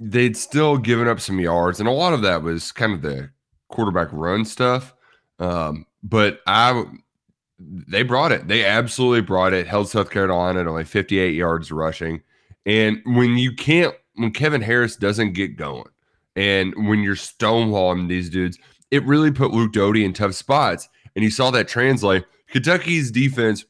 they'd 0.00 0.36
still 0.36 0.78
given 0.78 1.08
up 1.08 1.20
some 1.20 1.38
yards, 1.40 1.80
and 1.80 1.88
a 1.88 1.92
lot 1.92 2.12
of 2.12 2.22
that 2.22 2.42
was 2.42 2.72
kind 2.72 2.92
of 2.92 3.02
the 3.02 3.30
quarterback 3.68 4.08
run 4.12 4.44
stuff. 4.44 4.94
Um, 5.38 5.86
but 6.02 6.40
I 6.46 6.84
they 7.58 8.02
brought 8.02 8.32
it. 8.32 8.48
They 8.48 8.64
absolutely 8.64 9.22
brought 9.22 9.52
it. 9.52 9.66
Held 9.66 9.88
South 9.88 10.10
Carolina 10.10 10.60
at 10.60 10.66
only 10.66 10.84
58 10.84 11.34
yards 11.34 11.72
rushing. 11.72 12.22
And 12.66 13.00
when 13.04 13.36
you 13.36 13.54
can't, 13.54 13.94
when 14.14 14.32
Kevin 14.32 14.62
Harris 14.62 14.96
doesn't 14.96 15.32
get 15.32 15.56
going, 15.56 15.88
and 16.36 16.74
when 16.88 17.00
you're 17.00 17.16
stonewalling 17.16 18.08
these 18.08 18.30
dudes, 18.30 18.58
it 18.90 19.04
really 19.04 19.32
put 19.32 19.52
Luke 19.52 19.72
Doty 19.72 20.04
in 20.04 20.12
tough 20.12 20.34
spots. 20.34 20.88
And 21.16 21.24
you 21.24 21.30
saw 21.30 21.50
that 21.50 21.66
translate. 21.68 22.24
Kentucky's 22.48 23.10
defense, 23.10 23.64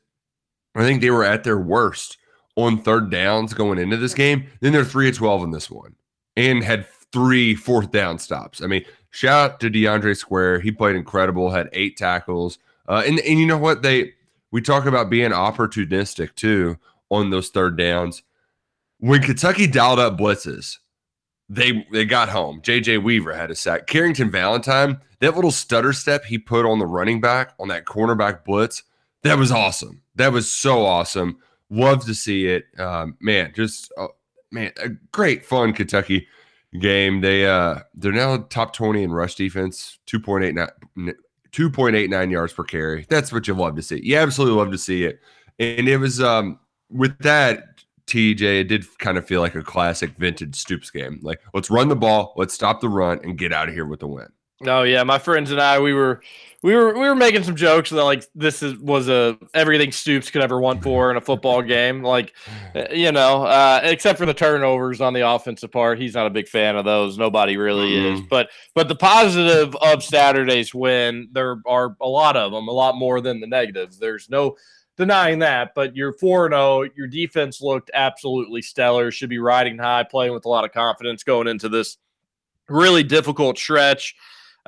I 0.75 0.83
think 0.83 1.01
they 1.01 1.11
were 1.11 1.25
at 1.25 1.45
their 1.45 1.59
worst 1.59 2.19
on 2.57 2.83
third 2.83 3.11
downs 3.11 3.55
going 3.55 3.79
into 3.79 3.97
this 3.97 4.15
game. 4.15 4.49
Then 4.61 4.73
they're 4.73 4.85
3 4.85 5.09
of 5.09 5.17
12 5.17 5.45
in 5.45 5.51
this 5.51 5.71
one 5.71 5.95
and 6.37 6.63
had 6.63 6.87
three 7.13 7.55
fourth 7.55 7.91
down 7.91 8.19
stops. 8.19 8.63
I 8.63 8.67
mean, 8.67 8.85
shout 9.11 9.53
out 9.53 9.61
to 9.61 9.71
DeAndre 9.71 10.17
Square. 10.17 10.61
He 10.61 10.71
played 10.71 10.97
incredible, 10.97 11.51
had 11.51 11.71
eight 11.73 11.97
tackles. 11.97 12.59
Uh, 12.89 13.03
and, 13.07 13.21
and 13.21 13.39
you 13.39 13.47
know 13.47 13.59
what? 13.59 13.83
They 13.83 14.15
we 14.51 14.63
talk 14.63 14.87
about 14.87 15.11
being 15.11 15.31
opportunistic 15.31 16.35
too 16.35 16.79
on 17.11 17.31
those 17.31 17.51
third 17.51 17.77
downs. 17.77 18.23
When 18.99 19.23
Kentucky 19.23 19.67
dialed 19.67 19.99
up 19.99 20.19
blitzes, 20.19 20.79
they 21.49 21.87
they 21.93 22.05
got 22.05 22.31
home. 22.31 22.61
JJ 22.63 23.03
Weaver 23.03 23.35
had 23.35 23.51
a 23.51 23.55
sack. 23.55 23.87
Carrington 23.87 24.31
Valentine, 24.31 25.01
that 25.21 25.35
little 25.35 25.51
stutter 25.51 25.93
step 25.93 26.25
he 26.25 26.39
put 26.39 26.67
on 26.67 26.79
the 26.79 26.87
running 26.87 27.21
back 27.21 27.55
on 27.61 27.69
that 27.69 27.85
cornerback 27.85 28.45
blitz, 28.45 28.83
that 29.23 29.39
was 29.39 29.53
awesome. 29.53 30.03
That 30.15 30.33
was 30.33 30.51
so 30.51 30.85
awesome. 30.85 31.39
Love 31.71 32.05
to 32.07 32.15
see 32.15 32.47
it. 32.47 32.65
Um, 32.79 33.17
man, 33.21 33.53
just 33.55 33.93
uh, 33.99 34.09
man, 34.51 34.73
a 34.83 34.89
great 35.13 35.45
fun 35.45 35.75
Kentucky 35.75 36.27
game. 36.81 37.21
They 37.21 37.47
uh 37.47 37.81
they're 37.95 38.13
now 38.13 38.39
top 38.49 38.73
20 38.73 39.03
in 39.03 39.13
rush 39.13 39.35
defense, 39.35 39.99
2.89 40.07 41.15
2.89 41.53 42.31
yards 42.31 42.53
per 42.53 42.65
carry. 42.65 43.07
That's 43.09 43.33
what 43.33 43.49
you 43.49 43.55
love 43.55 43.77
to 43.77 43.83
see. 43.83 44.01
You 44.03 44.17
absolutely 44.17 44.57
love 44.57 44.73
to 44.73 44.79
see 44.79 45.05
it. 45.05 45.21
And 45.59 45.89
it 45.89 45.99
was 45.99 46.21
um 46.21 46.59
with 46.91 47.19
that 47.19 47.65
TJ, 48.07 48.61
it 48.61 48.65
did 48.65 48.99
kind 48.99 49.19
of 49.19 49.27
feel 49.27 49.41
like 49.41 49.55
a 49.55 49.63
classic 49.63 50.11
vintage 50.19 50.57
Stoops 50.57 50.91
game. 50.91 51.21
Like, 51.23 51.41
let's 51.53 51.71
run 51.71 51.89
the 51.89 51.97
ball, 51.97 52.33
let's 52.37 52.55
stop 52.55 52.81
the 52.81 52.89
run, 52.89 53.21
and 53.23 53.37
get 53.37 53.53
out 53.53 53.69
of 53.69 53.75
here 53.75 53.85
with 53.85 54.01
the 54.01 54.09
win. 54.09 54.29
Oh 54.67 54.83
yeah, 54.83 55.05
my 55.05 55.19
friends 55.19 55.53
and 55.53 55.61
I, 55.61 55.79
we 55.79 55.93
were 55.93 56.21
we 56.63 56.75
were 56.75 56.93
we 56.95 57.01
were 57.01 57.15
making 57.15 57.45
some 57.45 57.55
jokes 57.55 57.91
that 57.91 58.03
like 58.03 58.25
this 58.35 58.63
is 58.65 58.77
was 58.79 59.09
a 59.09 59.39
everything 59.55 59.93
Stoops 59.93 60.29
could 60.31 60.43
ever 60.43 60.61
want 60.61 60.83
for 60.83 61.11
in 61.11 61.17
a 61.17 61.21
football 61.21 61.63
game. 61.63 62.03
Like, 62.03 62.35
uh, 62.75 62.87
you 62.91 63.13
know, 63.13 63.45
uh, 63.45 63.81
except 63.85 64.19
for 64.19 64.27
the 64.27 64.35
turnovers 64.35 65.01
on 65.01 65.13
the 65.13 65.29
offensive 65.29 65.71
part, 65.71 66.01
he's 66.01 66.15
not 66.15 66.27
a 66.27 66.31
big 66.31 66.49
fan 66.49 66.75
of 66.75 66.85
those. 66.85 67.17
Nobody 67.17 67.57
really 67.57 67.91
Mm-hmm. 67.93 68.15
is. 68.17 68.21
But 68.29 68.51
but 68.75 68.89
the 68.89 68.97
positive 68.97 69.77
of 69.77 70.03
Saturday's 70.03 70.75
win, 70.75 71.29
there 71.33 71.61
are 71.65 71.95
a 72.01 72.09
lot 72.09 72.37
of 72.37 72.51
them, 72.51 72.67
a 72.67 72.73
lot 72.73 72.97
more 72.97 73.21
than 73.21 73.41
the 73.41 73.47
negatives. 73.47 73.99
There's 73.99 74.29
no 74.29 74.57
denying 74.97 75.39
that. 75.39 75.77
But 75.77 75.95
you're 75.95 76.15
four 76.15 76.49
zero. 76.51 76.83
Your 76.97 77.07
defense 77.07 77.61
looked 77.61 77.93
absolutely 77.95 78.63
stellar. 78.63 79.13
Should 79.13 79.31
be 79.31 79.39
riding 79.39 79.79
high, 79.79 80.03
playing 80.03 80.33
with 80.33 80.45
a 80.45 80.49
lot 80.49 80.65
of 80.65 80.73
confidence 80.73 81.23
going 81.23 81.47
into 81.47 81.69
this 81.69 81.99
really 82.69 83.05
difficult 83.05 83.59
stretch. 83.59 84.17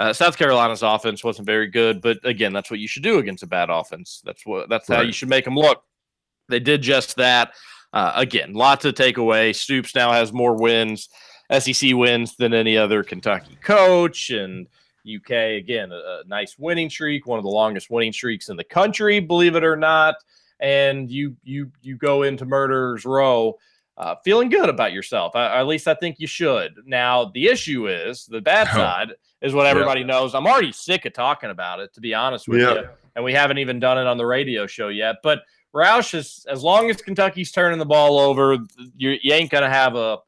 Uh, 0.01 0.15
South 0.15 0.39
Carolina's 0.39 0.83
offense 0.83 1.23
wasn't 1.23 1.45
very 1.45 1.67
good, 1.67 2.01
but 2.01 2.17
again, 2.25 2.55
that's 2.55 2.71
what 2.71 2.81
you 2.81 2.89
should 2.89 3.03
do 3.03 3.19
against 3.19 3.43
a 3.43 3.47
bad 3.47 3.69
offense. 3.69 4.23
That's 4.25 4.47
what 4.47 4.71
that's 4.71 4.89
how 4.89 5.03
you 5.03 5.13
should 5.13 5.29
make 5.29 5.45
them 5.45 5.57
look. 5.57 5.83
They 6.49 6.59
did 6.59 6.81
just 6.81 7.17
that. 7.17 7.53
Uh, 7.93 8.13
again, 8.17 8.55
lots 8.55 8.81
to 8.83 8.93
take 8.93 9.19
away. 9.19 9.53
Stoops 9.53 9.95
now 9.95 10.11
has 10.13 10.33
more 10.33 10.55
wins, 10.55 11.11
SEC 11.59 11.91
wins 11.93 12.35
than 12.37 12.55
any 12.55 12.79
other 12.79 13.03
Kentucky 13.03 13.59
coach, 13.63 14.31
and 14.31 14.67
UK 15.05 15.31
again 15.59 15.93
a, 15.93 15.97
a 15.97 16.23
nice 16.27 16.57
winning 16.59 16.89
streak, 16.89 17.27
one 17.27 17.39
of 17.39 17.45
the 17.45 17.51
longest 17.51 17.91
winning 17.91 18.13
streaks 18.13 18.49
in 18.49 18.57
the 18.57 18.65
country, 18.65 19.21
believe 19.21 19.55
it 19.55 19.65
or 19.65 19.77
not. 19.77 20.15
And 20.61 21.11
you 21.11 21.37
you 21.45 21.73
you 21.83 21.97
go 21.99 22.23
into 22.23 22.47
Murderers 22.47 23.05
Row 23.05 23.59
uh, 23.99 24.15
feeling 24.25 24.49
good 24.49 24.71
about 24.71 24.95
yourself. 24.95 25.37
Uh, 25.37 25.51
at 25.53 25.67
least 25.67 25.87
I 25.87 25.93
think 25.95 26.17
you 26.21 26.27
should. 26.27 26.73
Now 26.87 27.27
the 27.27 27.49
issue 27.49 27.87
is 27.87 28.25
the 28.25 28.41
bad 28.41 28.67
Oh. 28.73 28.77
side 28.77 29.13
is 29.43 29.55
what 29.55 29.67
everybody 29.67 30.05
knows. 30.05 30.35
I'm 30.35 30.47
already 30.47 30.73
sick 30.73 31.05
of 31.07 31.13
talking 31.13 31.51
about 31.51 31.81
it, 31.81 31.93
to 31.95 32.01
be 32.01 32.15
honest 32.15 32.47
with 32.49 32.61
Yeah. 32.61 32.75
you. 32.75 32.89
And 33.17 33.25
we 33.25 33.33
haven't 33.33 33.59
even 33.59 33.81
done 33.81 33.99
it 33.99 34.07
on 34.07 34.17
the 34.19 34.27
radio 34.27 34.67
show 34.67 34.89
yet. 34.89 35.17
But 35.23 35.41
Roush 35.75 36.15
is 36.15 36.47
as 36.49 36.63
long 36.63 36.91
as 36.91 37.01
Kentucky's 37.03 37.51
turning 37.53 37.79
the 37.79 37.87
ball 37.87 38.19
over, 38.19 38.57
you, 38.97 39.17
you 39.23 39.33
ain't 39.33 39.51
gonna 39.51 39.71
have 39.71 39.95
a 39.97 40.19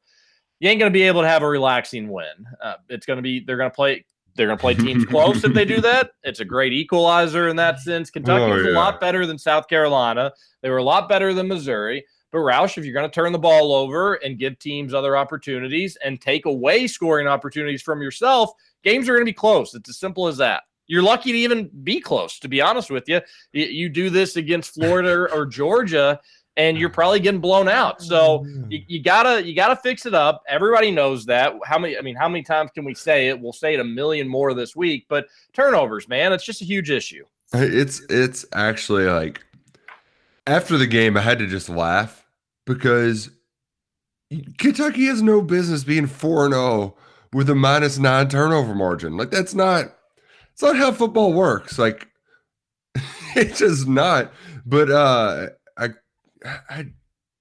you 0.60 0.68
ain't 0.68 0.78
gonna 0.78 0.90
be 0.90 1.02
able 1.02 1.22
to 1.22 1.28
have 1.28 1.42
a 1.42 1.48
relaxing 1.48 2.08
win. 2.08 2.26
Uh, 2.62 2.74
it's 2.88 3.06
gonna 3.06 3.22
be 3.22 3.40
they're 3.40 3.56
gonna 3.56 3.70
play 3.70 4.04
they're 4.34 4.46
gonna 4.46 4.56
play 4.58 4.74
teams 4.74 5.04
close 5.04 5.44
if 5.44 5.52
they 5.52 5.64
do 5.64 5.80
that. 5.82 6.10
It's 6.22 6.40
a 6.40 6.44
great 6.44 6.72
equalizer 6.72 7.48
in 7.48 7.56
that 7.56 7.80
sense. 7.80 8.10
Kentucky 8.10 8.44
Oh, 8.44 8.50
was 8.56 8.66
a 8.66 8.70
lot 8.70 9.00
better 9.00 9.26
than 9.26 9.38
South 9.38 9.68
Carolina. 9.68 10.32
They 10.62 10.70
were 10.70 10.78
a 10.78 10.82
lot 10.84 11.08
better 11.08 11.34
than 11.34 11.48
Missouri. 11.48 12.04
But 12.30 12.38
Roush, 12.38 12.78
if 12.78 12.84
you're 12.86 12.94
going 12.94 13.10
to 13.10 13.14
turn 13.14 13.30
the 13.32 13.38
ball 13.38 13.74
over 13.74 14.14
and 14.14 14.38
give 14.38 14.58
teams 14.58 14.94
other 14.94 15.18
opportunities 15.18 15.98
and 16.02 16.18
take 16.18 16.46
away 16.46 16.86
scoring 16.86 17.26
opportunities 17.26 17.82
from 17.82 18.00
yourself, 18.00 18.52
games 18.82 19.08
are 19.08 19.12
going 19.12 19.22
to 19.22 19.30
be 19.30 19.32
close. 19.32 19.74
It's 19.74 19.88
as 19.88 19.98
simple 19.98 20.26
as 20.26 20.36
that. 20.38 20.64
You're 20.86 21.02
lucky 21.02 21.32
to 21.32 21.38
even 21.38 21.70
be 21.84 22.00
close, 22.00 22.38
to 22.40 22.48
be 22.48 22.60
honest 22.60 22.90
with 22.90 23.08
you. 23.08 23.20
You, 23.52 23.66
you 23.66 23.88
do 23.88 24.10
this 24.10 24.36
against 24.36 24.74
Florida 24.74 25.10
or, 25.10 25.32
or 25.32 25.46
Georgia, 25.46 26.20
and 26.56 26.76
you're 26.76 26.90
probably 26.90 27.20
getting 27.20 27.40
blown 27.40 27.68
out. 27.68 28.02
So 28.02 28.40
mm-hmm. 28.40 28.70
you, 28.70 28.82
you 28.86 29.02
gotta 29.02 29.46
you 29.46 29.54
gotta 29.54 29.76
fix 29.76 30.06
it 30.06 30.14
up. 30.14 30.42
Everybody 30.48 30.90
knows 30.90 31.24
that. 31.26 31.54
How 31.64 31.78
many? 31.78 31.96
I 31.96 32.02
mean, 32.02 32.16
how 32.16 32.28
many 32.28 32.42
times 32.42 32.70
can 32.74 32.84
we 32.84 32.94
say 32.94 33.28
it? 33.28 33.40
We'll 33.40 33.52
say 33.52 33.74
it 33.74 33.80
a 33.80 33.84
million 33.84 34.28
more 34.28 34.52
this 34.54 34.76
week. 34.76 35.06
But 35.08 35.26
turnovers, 35.52 36.08
man, 36.08 36.32
it's 36.32 36.44
just 36.44 36.60
a 36.60 36.66
huge 36.66 36.90
issue. 36.90 37.24
It's 37.54 38.02
it's 38.10 38.44
actually 38.52 39.04
like 39.04 39.42
after 40.46 40.76
the 40.76 40.86
game, 40.86 41.16
I 41.16 41.20
had 41.20 41.38
to 41.38 41.46
just 41.46 41.68
laugh 41.68 42.26
because 42.66 43.30
Kentucky 44.58 45.06
has 45.06 45.22
no 45.22 45.40
business 45.40 45.84
being 45.84 46.06
four 46.06 46.44
and 46.44 46.54
zero 46.54 46.96
with 47.32 47.48
a 47.50 47.54
minus 47.54 47.98
nine 47.98 48.28
turnover 48.28 48.74
margin. 48.74 49.16
Like 49.16 49.30
that's 49.30 49.54
not 49.54 49.94
it's 50.52 50.62
not 50.62 50.76
how 50.76 50.92
football 50.92 51.32
works. 51.32 51.78
Like 51.78 52.08
it's 53.36 53.58
just 53.58 53.88
not. 53.88 54.32
But 54.64 54.90
uh, 54.90 55.48
I, 55.76 55.88
I, 56.70 56.86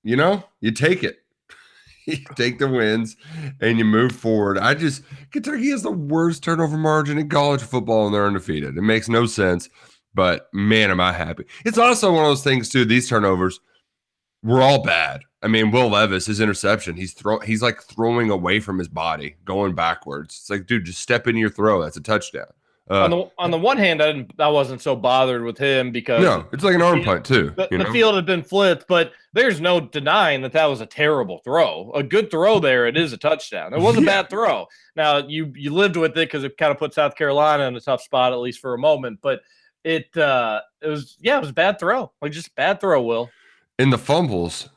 you 0.03 0.15
know, 0.15 0.43
you 0.60 0.71
take 0.71 1.03
it. 1.03 1.17
You 2.07 2.17
take 2.36 2.57
the 2.57 2.67
wins 2.67 3.15
and 3.62 3.77
you 3.77 3.86
move 3.86 4.12
forward. 4.12 4.57
I 4.57 4.74
just 4.74 5.03
Kentucky 5.31 5.69
has 5.69 5.83
the 5.83 5.91
worst 5.91 6.43
turnover 6.43 6.75
margin 6.75 7.19
in 7.19 7.29
college 7.29 7.62
football 7.62 8.07
and 8.07 8.13
they're 8.13 8.25
undefeated. 8.25 8.75
It 8.75 8.81
makes 8.81 9.07
no 9.07 9.27
sense. 9.27 9.69
But 10.15 10.50
man, 10.51 10.89
am 10.89 11.00
I 11.00 11.13
happy. 11.13 11.45
It's 11.63 11.77
also 11.77 12.12
one 12.12 12.24
of 12.25 12.31
those 12.31 12.43
things 12.43 12.69
too. 12.69 12.86
These 12.86 13.07
turnovers 13.07 13.60
were 14.43 14.62
all 14.62 14.83
bad. 14.83 15.21
I 15.43 15.48
mean, 15.48 15.71
Will 15.71 15.89
Levis, 15.89 16.25
his 16.27 16.39
interception, 16.39 16.95
he's 16.95 17.13
throw 17.13 17.39
he's 17.39 17.62
like 17.62 17.81
throwing 17.81 18.29
away 18.29 18.60
from 18.60 18.77
his 18.77 18.88
body, 18.88 19.36
going 19.45 19.74
backwards. 19.74 20.38
It's 20.39 20.50
like, 20.50 20.67
dude, 20.67 20.86
just 20.86 21.01
step 21.01 21.27
in 21.27 21.36
your 21.36 21.50
throw. 21.50 21.81
That's 21.81 21.98
a 21.98 22.01
touchdown. 22.01 22.48
Uh, 22.89 23.03
on 23.05 23.10
the 23.10 23.31
on 23.38 23.51
the 23.51 23.57
one 23.57 23.77
hand, 23.77 24.01
I 24.01 24.07
didn't 24.07 24.33
I 24.38 24.50
wasn't 24.50 24.81
so 24.81 24.95
bothered 24.95 25.43
with 25.43 25.57
him 25.57 25.91
because 25.91 26.21
no, 26.21 26.45
it's 26.51 26.63
like 26.63 26.75
an 26.75 26.81
arm 26.81 27.03
punt 27.03 27.25
too. 27.25 27.53
the, 27.55 27.67
the 27.71 27.86
field 27.86 28.15
had 28.15 28.25
been 28.25 28.43
flipped, 28.43 28.86
but 28.88 29.13
there's 29.33 29.62
no 29.62 29.79
denying 29.79 30.41
that 30.41 30.51
that 30.51 30.65
was 30.65 30.81
a 30.81 30.86
terrible 30.86 31.39
throw. 31.43 31.91
A 31.93 32.03
good 32.03 32.29
throw 32.29 32.60
there, 32.60 32.88
it 32.88 32.98
is 32.98 33.13
a 33.13 33.17
touchdown. 33.17 33.74
It 33.74 33.79
was 33.79 33.98
a 33.98 34.01
bad 34.01 34.29
throw. 34.29 34.67
Now 34.95 35.17
you 35.19 35.53
you 35.55 35.74
lived 35.74 35.95
with 35.95 36.12
it 36.12 36.15
because 36.15 36.43
it 36.43 36.57
kind 36.57 36.71
of 36.71 36.77
put 36.77 36.93
South 36.93 37.15
Carolina 37.15 37.63
in 37.63 37.75
a 37.75 37.79
tough 37.79 38.01
spot 38.01 38.33
at 38.33 38.39
least 38.39 38.60
for 38.60 38.74
a 38.74 38.79
moment, 38.79 39.19
but 39.21 39.41
it 39.83 40.15
uh 40.17 40.60
it 40.81 40.88
was 40.88 41.17
yeah 41.21 41.38
it 41.38 41.41
was 41.41 41.50
a 41.50 41.53
bad 41.53 41.79
throw 41.79 42.12
like 42.21 42.31
just 42.33 42.53
bad 42.55 42.81
throw. 42.81 43.01
Will 43.01 43.29
in 43.80 43.90
the 43.90 43.98
fumbles, 43.98 44.70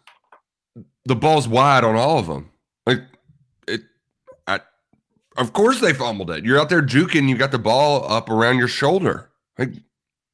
the 1.04 1.16
ball's 1.16 1.46
wide 1.46 1.84
on 1.84 1.96
all 1.96 2.18
of 2.18 2.26
them. 2.26 2.50
Like 2.86 3.00
it, 3.68 3.82
I, 4.46 4.60
Of 5.36 5.52
course 5.52 5.80
they 5.80 5.92
fumbled 5.92 6.30
it. 6.30 6.44
You're 6.44 6.58
out 6.58 6.68
there 6.68 6.82
juking. 6.82 7.28
You 7.28 7.36
got 7.36 7.52
the 7.52 7.58
ball 7.58 8.10
up 8.10 8.30
around 8.30 8.58
your 8.58 8.68
shoulder. 8.68 9.30
Like, 9.58 9.72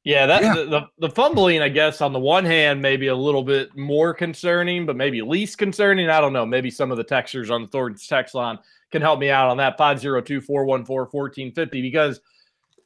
Yeah, 0.03 0.25
that 0.25 0.41
Yeah. 0.41 0.53
The, 0.55 0.65
the 0.65 0.87
the 0.99 1.09
fumbling, 1.09 1.61
I 1.61 1.69
guess, 1.69 2.01
on 2.01 2.13
the 2.13 2.19
one 2.19 2.45
hand, 2.45 2.81
maybe 2.81 3.07
a 3.07 3.15
little 3.15 3.43
bit 3.43 3.75
more 3.75 4.13
concerning, 4.13 4.85
but 4.85 4.95
maybe 4.95 5.21
least 5.21 5.57
concerning. 5.57 6.09
I 6.09 6.21
don't 6.21 6.33
know. 6.33 6.45
Maybe 6.45 6.71
some 6.71 6.91
of 6.91 6.97
the 6.97 7.05
texters 7.05 7.51
on 7.51 7.63
the 7.63 7.67
Thornton's 7.67 8.07
text 8.07 8.35
line 8.35 8.59
can 8.91 9.01
help 9.01 9.19
me 9.19 9.29
out 9.29 9.49
on 9.49 9.57
that 9.57 9.77
502-414-1450 9.77 11.71
because 11.71 12.19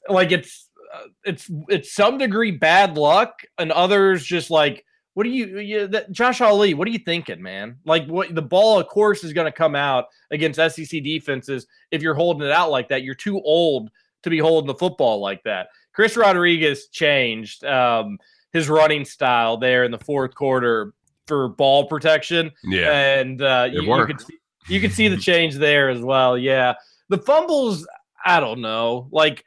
like 0.08 0.32
it's 0.32 0.70
uh, 0.94 1.08
it's 1.24 1.50
it's 1.68 1.94
some 1.94 2.18
degree 2.18 2.52
bad 2.52 2.98
luck 2.98 3.42
and 3.58 3.72
others 3.72 4.24
just 4.24 4.52
like 4.52 4.86
what 5.16 5.24
do 5.24 5.30
you, 5.30 5.60
you 5.60 5.88
that, 5.88 6.12
Josh 6.12 6.42
Ali, 6.42 6.74
what 6.74 6.88
are 6.88 6.92
you 6.92 7.00
thinking, 7.00 7.42
man? 7.42 7.78
Like 7.86 8.06
what 8.06 8.36
the 8.36 8.42
ball 8.42 8.80
of 8.80 8.88
course 8.88 9.24
is 9.24 9.32
going 9.34 9.46
to 9.46 9.52
come 9.52 9.74
out 9.74 10.08
against 10.30 10.58
SEC 10.58 11.02
defenses 11.04 11.68
if 11.90 12.02
you're 12.02 12.14
holding 12.14 12.46
it 12.46 12.52
out 12.52 12.70
like 12.70 12.90
that. 12.90 13.04
You're 13.04 13.16
too 13.16 13.42
old 13.42 13.90
to 14.24 14.30
be 14.30 14.40
holding 14.40 14.68
the 14.68 14.76
football 14.76 15.22
like 15.22 15.42
that. 15.44 15.70
Chris 15.94 16.18
Rodriguez 16.18 16.88
changed 16.88 17.64
um, 17.64 18.20
his 18.52 18.68
running 18.68 19.06
style 19.06 19.56
there 19.56 19.86
in 19.86 19.92
the 19.92 19.98
fourth 19.98 20.36
quarter 20.36 20.94
for 21.28 21.48
ball 21.48 21.88
protection, 21.88 22.52
yeah, 22.66 23.18
and 23.18 23.42
uh, 23.42 23.68
you, 23.72 23.82
you 23.82 24.06
could 24.06 24.22
see, 24.22 24.38
you 24.68 24.82
could 24.82 24.92
see 24.92 25.08
the 25.08 25.18
change 25.18 25.56
there 25.56 25.90
as 25.90 26.02
well. 26.02 26.38
Yeah, 26.38 26.74
the 27.08 27.18
fumbles, 27.18 27.88
I 28.26 28.42
don't 28.42 28.60
know, 28.60 29.08
like 29.12 29.46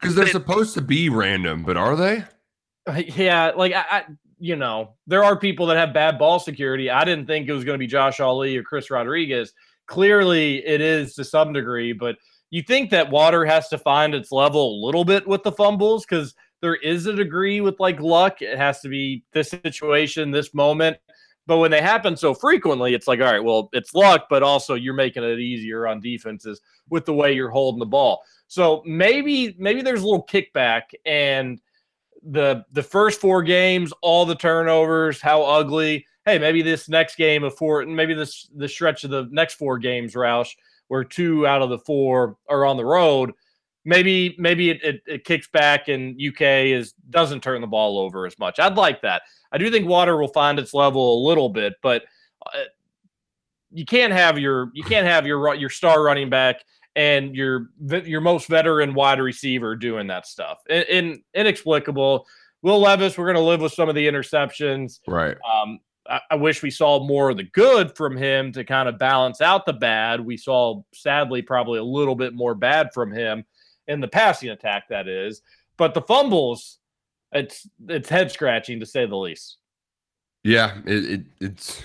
because 0.00 0.16
they're 0.16 0.26
supposed 0.26 0.74
to 0.74 0.82
be 0.82 1.08
random, 1.08 1.62
but 1.62 1.76
are 1.76 1.94
they? 1.94 2.24
yeah, 3.16 3.52
like 3.56 3.72
I, 3.72 3.84
I, 3.90 4.04
you 4.38 4.56
know, 4.56 4.94
there 5.06 5.24
are 5.24 5.36
people 5.36 5.66
that 5.66 5.76
have 5.76 5.92
bad 5.92 6.18
ball 6.18 6.38
security. 6.38 6.90
I 6.90 7.04
didn't 7.04 7.26
think 7.26 7.48
it 7.48 7.52
was 7.52 7.64
going 7.64 7.74
to 7.74 7.78
be 7.78 7.86
Josh 7.86 8.20
Ali 8.20 8.56
or 8.56 8.62
Chris 8.62 8.90
Rodriguez. 8.90 9.52
Clearly, 9.86 10.64
it 10.66 10.80
is 10.80 11.14
to 11.14 11.24
some 11.24 11.52
degree, 11.52 11.92
but 11.92 12.16
you 12.50 12.62
think 12.62 12.90
that 12.90 13.10
water 13.10 13.44
has 13.44 13.68
to 13.68 13.78
find 13.78 14.14
its 14.14 14.32
level 14.32 14.74
a 14.74 14.84
little 14.84 15.04
bit 15.04 15.26
with 15.26 15.42
the 15.42 15.52
fumbles 15.52 16.04
because 16.04 16.34
there 16.60 16.76
is 16.76 17.06
a 17.06 17.12
degree 17.12 17.60
with 17.60 17.78
like 17.78 18.00
luck. 18.00 18.42
It 18.42 18.58
has 18.58 18.80
to 18.80 18.88
be 18.88 19.24
this 19.32 19.50
situation, 19.50 20.30
this 20.30 20.54
moment. 20.54 20.96
But 21.46 21.58
when 21.58 21.70
they 21.70 21.80
happen 21.80 22.16
so 22.16 22.34
frequently, 22.34 22.92
it's 22.92 23.08
like, 23.08 23.20
all 23.20 23.32
right, 23.32 23.42
well, 23.42 23.70
it's 23.72 23.94
luck, 23.94 24.26
but 24.28 24.42
also 24.42 24.74
you're 24.74 24.92
making 24.92 25.24
it 25.24 25.38
easier 25.38 25.86
on 25.86 26.00
defenses 26.00 26.60
with 26.90 27.06
the 27.06 27.14
way 27.14 27.32
you're 27.32 27.50
holding 27.50 27.78
the 27.78 27.86
ball. 27.86 28.22
So 28.48 28.82
maybe, 28.84 29.56
maybe 29.58 29.80
there's 29.80 30.02
a 30.02 30.06
little 30.06 30.26
kickback 30.26 30.82
and 31.06 31.58
the 32.22 32.64
the 32.72 32.82
first 32.82 33.20
four 33.20 33.42
games, 33.42 33.92
all 34.02 34.24
the 34.26 34.34
turnovers, 34.34 35.20
how 35.20 35.42
ugly. 35.42 36.06
Hey, 36.24 36.38
maybe 36.38 36.62
this 36.62 36.88
next 36.88 37.16
game 37.16 37.42
of 37.42 37.56
four, 37.56 37.84
maybe 37.86 38.14
this 38.14 38.48
the 38.54 38.68
stretch 38.68 39.04
of 39.04 39.10
the 39.10 39.28
next 39.30 39.54
four 39.54 39.78
games, 39.78 40.14
Roush, 40.14 40.50
where 40.88 41.04
two 41.04 41.46
out 41.46 41.62
of 41.62 41.70
the 41.70 41.78
four 41.78 42.36
are 42.48 42.66
on 42.66 42.76
the 42.76 42.84
road. 42.84 43.32
Maybe 43.84 44.34
maybe 44.38 44.70
it, 44.70 44.82
it, 44.82 45.02
it 45.06 45.24
kicks 45.24 45.48
back 45.48 45.88
and 45.88 46.20
UK 46.20 46.42
is 46.42 46.92
doesn't 47.10 47.42
turn 47.42 47.60
the 47.60 47.66
ball 47.66 47.98
over 47.98 48.26
as 48.26 48.38
much. 48.38 48.58
I'd 48.58 48.76
like 48.76 49.00
that. 49.02 49.22
I 49.52 49.58
do 49.58 49.70
think 49.70 49.88
Water 49.88 50.18
will 50.18 50.28
find 50.28 50.58
its 50.58 50.74
level 50.74 51.22
a 51.22 51.26
little 51.26 51.48
bit, 51.48 51.74
but 51.82 52.02
uh, 52.44 52.64
you 53.70 53.84
can't 53.84 54.12
have 54.12 54.38
your 54.38 54.70
you 54.74 54.82
can't 54.82 55.06
have 55.06 55.26
your 55.26 55.54
your 55.54 55.70
star 55.70 56.02
running 56.02 56.28
back 56.28 56.64
and 56.98 57.36
your 57.36 57.70
your 58.04 58.20
most 58.20 58.48
veteran 58.48 58.92
wide 58.92 59.20
receiver 59.20 59.76
doing 59.76 60.08
that 60.08 60.26
stuff. 60.26 60.58
In, 60.68 60.82
in 60.82 61.22
inexplicable. 61.32 62.26
Will 62.60 62.80
Levis, 62.80 63.16
we're 63.16 63.26
going 63.26 63.36
to 63.36 63.40
live 63.40 63.60
with 63.60 63.72
some 63.72 63.88
of 63.88 63.94
the 63.94 64.08
interceptions. 64.08 64.98
Right. 65.06 65.36
Um, 65.48 65.78
I, 66.10 66.20
I 66.32 66.34
wish 66.34 66.60
we 66.60 66.72
saw 66.72 67.06
more 67.06 67.30
of 67.30 67.36
the 67.36 67.44
good 67.44 67.96
from 67.96 68.16
him 68.16 68.50
to 68.50 68.64
kind 68.64 68.88
of 68.88 68.98
balance 68.98 69.40
out 69.40 69.64
the 69.64 69.72
bad. 69.72 70.20
We 70.20 70.36
saw, 70.36 70.82
sadly, 70.92 71.40
probably 71.40 71.78
a 71.78 71.84
little 71.84 72.16
bit 72.16 72.34
more 72.34 72.56
bad 72.56 72.92
from 72.92 73.12
him 73.12 73.44
in 73.86 74.00
the 74.00 74.08
passing 74.08 74.48
attack. 74.50 74.88
That 74.88 75.06
is, 75.06 75.42
but 75.76 75.94
the 75.94 76.02
fumbles, 76.02 76.80
it's 77.30 77.68
it's 77.86 78.08
head 78.08 78.32
scratching 78.32 78.80
to 78.80 78.86
say 78.86 79.06
the 79.06 79.16
least. 79.16 79.58
Yeah, 80.42 80.78
it, 80.84 81.04
it 81.04 81.20
it's 81.40 81.84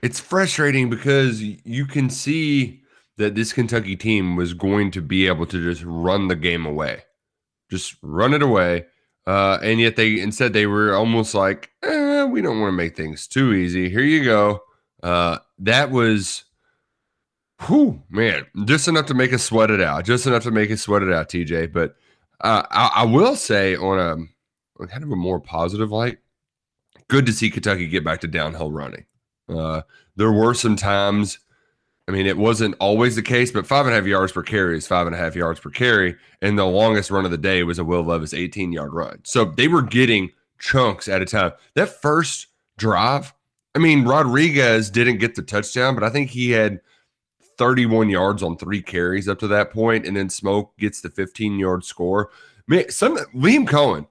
it's 0.00 0.20
frustrating 0.20 0.88
because 0.88 1.42
you 1.42 1.84
can 1.84 2.08
see 2.08 2.79
that 3.20 3.34
this 3.34 3.52
Kentucky 3.52 3.96
team 3.96 4.36
was 4.36 4.54
going 4.54 4.90
to 4.92 5.00
be 5.00 5.26
able 5.26 5.46
to 5.46 5.62
just 5.62 5.82
run 5.84 6.28
the 6.28 6.36
game 6.36 6.66
away, 6.66 7.02
just 7.70 7.96
run 8.02 8.34
it 8.34 8.42
away, 8.42 8.86
uh, 9.26 9.58
and 9.62 9.80
yet 9.80 9.96
they 9.96 10.20
instead 10.20 10.52
they 10.52 10.66
were 10.66 10.94
almost 10.94 11.34
like, 11.34 11.70
eh, 11.82 12.24
we 12.24 12.42
don't 12.42 12.60
want 12.60 12.72
to 12.72 12.76
make 12.76 12.96
things 12.96 13.26
too 13.26 13.52
easy. 13.52 13.88
Here 13.88 14.00
you 14.00 14.24
go. 14.24 14.62
Uh, 15.02 15.38
that 15.58 15.90
was, 15.90 16.44
whew, 17.66 18.02
man, 18.10 18.46
just 18.64 18.88
enough 18.88 19.06
to 19.06 19.14
make 19.14 19.32
us 19.32 19.44
sweat 19.44 19.70
it 19.70 19.80
out, 19.80 20.04
just 20.04 20.26
enough 20.26 20.42
to 20.42 20.50
make 20.50 20.70
us 20.70 20.82
sweat 20.82 21.02
it 21.02 21.12
out, 21.12 21.28
TJ. 21.28 21.72
But 21.72 21.96
uh, 22.40 22.64
I, 22.70 22.90
I 22.96 23.04
will 23.04 23.36
say 23.36 23.76
on 23.76 23.98
a 23.98 24.12
on 24.82 24.88
kind 24.88 25.04
of 25.04 25.10
a 25.10 25.16
more 25.16 25.40
positive 25.40 25.90
light 25.90 26.18
good 27.10 27.26
to 27.26 27.32
see 27.32 27.50
Kentucky 27.50 27.88
get 27.88 28.04
back 28.04 28.20
to 28.20 28.28
downhill 28.28 28.70
running. 28.70 29.04
Uh, 29.48 29.82
there 30.16 30.32
were 30.32 30.54
some 30.54 30.76
times, 30.76 31.40
I 32.10 32.12
mean, 32.12 32.26
it 32.26 32.36
wasn't 32.36 32.74
always 32.80 33.14
the 33.14 33.22
case, 33.22 33.52
but 33.52 33.68
five 33.68 33.86
and 33.86 33.94
a 33.94 33.96
half 33.96 34.04
yards 34.04 34.32
per 34.32 34.42
carry 34.42 34.76
is 34.76 34.84
five 34.84 35.06
and 35.06 35.14
a 35.14 35.18
half 35.18 35.36
yards 35.36 35.60
per 35.60 35.70
carry. 35.70 36.16
And 36.42 36.58
the 36.58 36.64
longest 36.64 37.08
run 37.08 37.24
of 37.24 37.30
the 37.30 37.38
day 37.38 37.62
was 37.62 37.78
a 37.78 37.84
Will 37.84 38.02
Levis 38.02 38.34
18 38.34 38.72
yard 38.72 38.92
run. 38.92 39.20
So 39.22 39.44
they 39.44 39.68
were 39.68 39.80
getting 39.80 40.32
chunks 40.58 41.06
at 41.06 41.22
a 41.22 41.24
time. 41.24 41.52
That 41.76 42.02
first 42.02 42.48
drive, 42.78 43.32
I 43.76 43.78
mean, 43.78 44.04
Rodriguez 44.04 44.90
didn't 44.90 45.18
get 45.18 45.36
the 45.36 45.42
touchdown, 45.42 45.94
but 45.94 46.02
I 46.02 46.10
think 46.10 46.30
he 46.30 46.50
had 46.50 46.80
31 47.58 48.10
yards 48.10 48.42
on 48.42 48.56
three 48.56 48.82
carries 48.82 49.28
up 49.28 49.38
to 49.38 49.46
that 49.46 49.70
point, 49.70 50.04
and 50.04 50.16
then 50.16 50.28
Smoke 50.30 50.76
gets 50.78 51.02
the 51.02 51.10
15 51.10 51.60
yard 51.60 51.84
score. 51.84 52.30
Man, 52.66 52.90
some 52.90 53.18
Liam 53.36 53.68
Coen, 53.68 54.08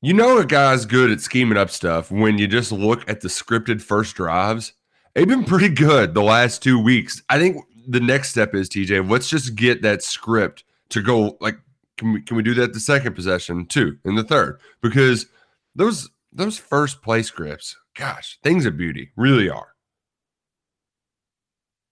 you 0.00 0.14
know 0.14 0.38
a 0.38 0.46
guy's 0.46 0.86
good 0.86 1.10
at 1.10 1.20
scheming 1.20 1.58
up 1.58 1.70
stuff 1.70 2.12
when 2.12 2.38
you 2.38 2.46
just 2.46 2.70
look 2.70 3.10
at 3.10 3.20
the 3.20 3.26
scripted 3.26 3.82
first 3.82 4.14
drives. 4.14 4.74
They've 5.18 5.26
been 5.26 5.42
pretty 5.42 5.70
good 5.70 6.14
the 6.14 6.22
last 6.22 6.62
two 6.62 6.80
weeks. 6.80 7.20
I 7.28 7.40
think 7.40 7.64
the 7.88 7.98
next 7.98 8.30
step 8.30 8.54
is 8.54 8.68
TJ. 8.68 9.10
Let's 9.10 9.28
just 9.28 9.56
get 9.56 9.82
that 9.82 10.00
script 10.00 10.62
to 10.90 11.02
go. 11.02 11.36
Like, 11.40 11.58
can 11.96 12.12
we 12.12 12.22
can 12.22 12.36
we 12.36 12.44
do 12.44 12.54
that 12.54 12.72
the 12.72 12.78
second 12.78 13.14
possession 13.14 13.66
too, 13.66 13.98
in 14.04 14.14
the 14.14 14.22
third? 14.22 14.60
Because 14.80 15.26
those 15.74 16.08
those 16.32 16.56
first 16.56 17.02
play 17.02 17.24
scripts, 17.24 17.76
gosh, 17.96 18.38
things 18.44 18.64
of 18.64 18.76
beauty 18.76 19.10
really 19.16 19.50
are. 19.50 19.74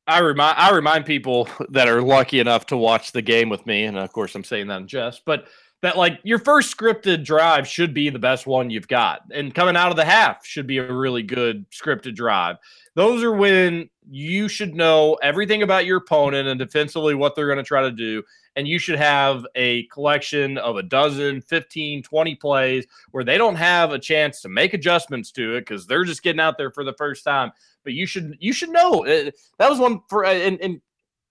I 0.06 0.20
remind 0.20 0.56
I 0.56 0.70
remind 0.70 1.04
people 1.04 1.48
that 1.70 1.88
are 1.88 2.02
lucky 2.02 2.38
enough 2.38 2.66
to 2.66 2.76
watch 2.76 3.10
the 3.10 3.22
game 3.22 3.48
with 3.48 3.66
me, 3.66 3.86
and 3.86 3.98
of 3.98 4.12
course 4.12 4.36
I'm 4.36 4.44
saying 4.44 4.68
that 4.68 4.82
in 4.82 4.86
jest, 4.86 5.22
but 5.24 5.48
that 5.86 5.96
like 5.96 6.18
your 6.24 6.40
first 6.40 6.76
scripted 6.76 7.24
drive 7.24 7.68
should 7.68 7.94
be 7.94 8.10
the 8.10 8.18
best 8.18 8.44
one 8.44 8.70
you've 8.70 8.88
got, 8.88 9.20
and 9.32 9.54
coming 9.54 9.76
out 9.76 9.90
of 9.90 9.96
the 9.96 10.04
half 10.04 10.44
should 10.44 10.66
be 10.66 10.78
a 10.78 10.92
really 10.92 11.22
good 11.22 11.64
scripted 11.70 12.16
drive. 12.16 12.56
Those 12.96 13.22
are 13.22 13.32
when 13.32 13.88
you 14.10 14.48
should 14.48 14.74
know 14.74 15.14
everything 15.22 15.62
about 15.62 15.86
your 15.86 15.98
opponent 15.98 16.48
and 16.48 16.58
defensively 16.58 17.14
what 17.14 17.36
they're 17.36 17.46
going 17.46 17.58
to 17.58 17.62
try 17.62 17.82
to 17.82 17.92
do, 17.92 18.24
and 18.56 18.66
you 18.66 18.80
should 18.80 18.98
have 18.98 19.46
a 19.54 19.84
collection 19.84 20.58
of 20.58 20.74
a 20.74 20.82
dozen, 20.82 21.40
15, 21.40 22.02
20 22.02 22.34
plays 22.34 22.84
where 23.12 23.22
they 23.22 23.38
don't 23.38 23.54
have 23.54 23.92
a 23.92 23.98
chance 23.98 24.40
to 24.40 24.48
make 24.48 24.74
adjustments 24.74 25.30
to 25.30 25.54
it 25.54 25.60
because 25.60 25.86
they're 25.86 26.04
just 26.04 26.24
getting 26.24 26.40
out 26.40 26.58
there 26.58 26.72
for 26.72 26.82
the 26.82 26.94
first 26.94 27.22
time. 27.22 27.52
But 27.84 27.92
you 27.92 28.06
should 28.06 28.36
you 28.40 28.52
should 28.52 28.70
know 28.70 29.06
uh, 29.06 29.30
that 29.60 29.70
was 29.70 29.78
one 29.78 30.00
for 30.08 30.24
and, 30.24 30.60
and 30.60 30.80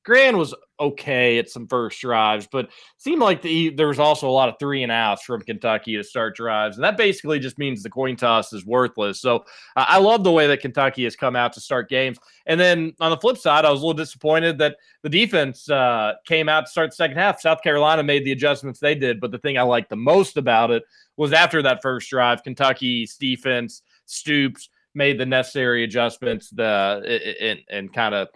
Gran 0.05 0.37
was 0.37 0.53
okay 0.79 1.39
at 1.39 1.49
some 1.49 1.67
first 1.67 1.99
drives, 1.99 2.47
but 2.51 2.69
seemed 2.97 3.21
like 3.21 3.41
the, 3.41 3.69
there 3.69 3.87
was 3.87 3.97
also 3.97 4.29
a 4.29 4.31
lot 4.31 4.49
of 4.49 4.55
three 4.59 4.83
and 4.83 4.91
outs 4.91 5.23
from 5.23 5.41
Kentucky 5.41 5.95
to 5.95 6.03
start 6.03 6.35
drives, 6.35 6.77
and 6.77 6.83
that 6.83 6.95
basically 6.95 7.39
just 7.39 7.57
means 7.57 7.81
the 7.81 7.89
coin 7.89 8.15
toss 8.15 8.53
is 8.53 8.65
worthless. 8.65 9.19
So 9.19 9.37
uh, 9.75 9.85
I 9.87 9.97
love 9.97 10.23
the 10.23 10.31
way 10.31 10.45
that 10.47 10.61
Kentucky 10.61 11.05
has 11.05 11.15
come 11.15 11.35
out 11.35 11.53
to 11.53 11.61
start 11.61 11.89
games. 11.89 12.19
And 12.45 12.59
then 12.59 12.93
on 12.99 13.09
the 13.09 13.17
flip 13.17 13.37
side, 13.37 13.65
I 13.65 13.71
was 13.71 13.81
a 13.81 13.85
little 13.85 13.97
disappointed 13.97 14.59
that 14.59 14.77
the 15.01 15.09
defense 15.09 15.69
uh, 15.69 16.13
came 16.27 16.49
out 16.49 16.65
to 16.65 16.71
start 16.71 16.91
the 16.91 16.95
second 16.95 17.17
half. 17.17 17.41
South 17.41 17.61
Carolina 17.63 18.03
made 18.03 18.23
the 18.25 18.31
adjustments 18.31 18.79
they 18.79 18.95
did, 18.95 19.19
but 19.19 19.31
the 19.31 19.39
thing 19.39 19.57
I 19.57 19.63
liked 19.63 19.89
the 19.89 19.95
most 19.95 20.37
about 20.37 20.69
it 20.69 20.83
was 21.17 21.33
after 21.33 21.63
that 21.63 21.81
first 21.81 22.09
drive, 22.09 22.43
Kentucky's 22.43 23.15
defense 23.15 23.81
Stoops 24.05 24.69
made 24.93 25.19
the 25.19 25.25
necessary 25.25 25.83
adjustments, 25.83 26.49
the 26.51 27.35
and, 27.41 27.59
and 27.69 27.93
kind 27.93 28.13
of 28.13 28.27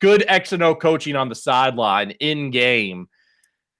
good 0.00 0.24
X 0.26 0.52
and 0.52 0.62
O 0.62 0.74
coaching 0.74 1.16
on 1.16 1.28
the 1.28 1.34
sideline 1.34 2.12
in 2.12 2.50
game. 2.50 3.08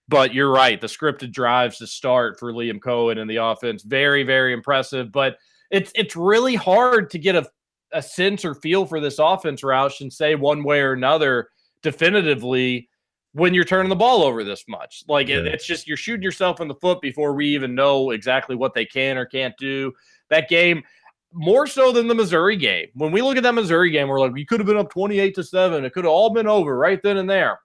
But 0.09 0.35
you're 0.35 0.51
right, 0.51 0.81
the 0.81 0.89
scripted 0.89 1.33
drives 1.33 1.79
to 1.79 1.87
start 1.87 2.39
for 2.39 2.53
Liam 2.53 2.81
Coen 2.81 3.19
and 3.19 3.31
the 3.31 3.37
offense, 3.37 3.83
very, 3.83 4.25
very 4.25 4.53
impressive. 4.53 5.13
But 5.13 5.37
it's 5.71 5.93
it's 5.95 6.17
really 6.17 6.57
hard 6.57 7.11
to 7.11 7.19
get 7.19 7.37
a, 7.37 7.49
a 7.93 8.03
sense 8.03 8.45
or 8.45 8.55
feel 8.57 8.87
for 8.87 9.01
this 9.01 9.19
offense, 9.19 9.63
Roush, 9.63 10.01
and 10.01 10.13
say 10.13 10.35
one 10.35 10.65
way 10.65 10.81
or 10.81 10.93
another 10.93 11.49
definitively 11.83 12.89
when 13.33 13.55
you're 13.55 13.65
turning 13.65 13.89
the 13.89 13.97
ball 13.97 14.23
over 14.23 14.43
this 14.43 14.65
much. 14.69 15.05
Like 15.09 15.29
it, 15.29 15.47
it's 15.47 15.67
just 15.67 15.87
you're 15.87 15.97
shooting 15.97 16.23
yourself 16.23 16.61
in 16.61 16.69
the 16.69 16.75
foot 16.75 17.01
before 17.01 17.33
we 17.33 17.47
even 17.55 17.75
know 17.75 18.11
exactly 18.11 18.57
what 18.57 18.75
they 18.75 18.85
can 18.85 19.17
or 19.17 19.25
can't 19.25 19.55
do. 19.59 19.93
That 20.29 20.49
game, 20.49 20.83
more 21.33 21.67
so 21.67 21.93
than 21.93 22.09
the 22.09 22.15
Missouri 22.15 22.57
game. 22.57 22.89
When 22.95 23.13
we 23.13 23.23
look 23.23 23.37
at 23.37 23.43
that 23.45 23.55
Missouri 23.55 23.91
game, 23.91 24.09
we're 24.09 24.21
like, 24.21 24.33
we 24.33 24.45
could 24.45 24.61
have 24.61 24.67
been 24.67 24.77
up 24.77 24.91
28 24.91 25.35
to 25.35 25.45
7. 25.45 25.85
It 25.85 25.93
could 25.93 26.05
have 26.05 26.13
all 26.13 26.31
been 26.31 26.47
over 26.47 26.77
right 26.77 27.01
then 27.03 27.19
and 27.19 27.29
there. 27.31 27.61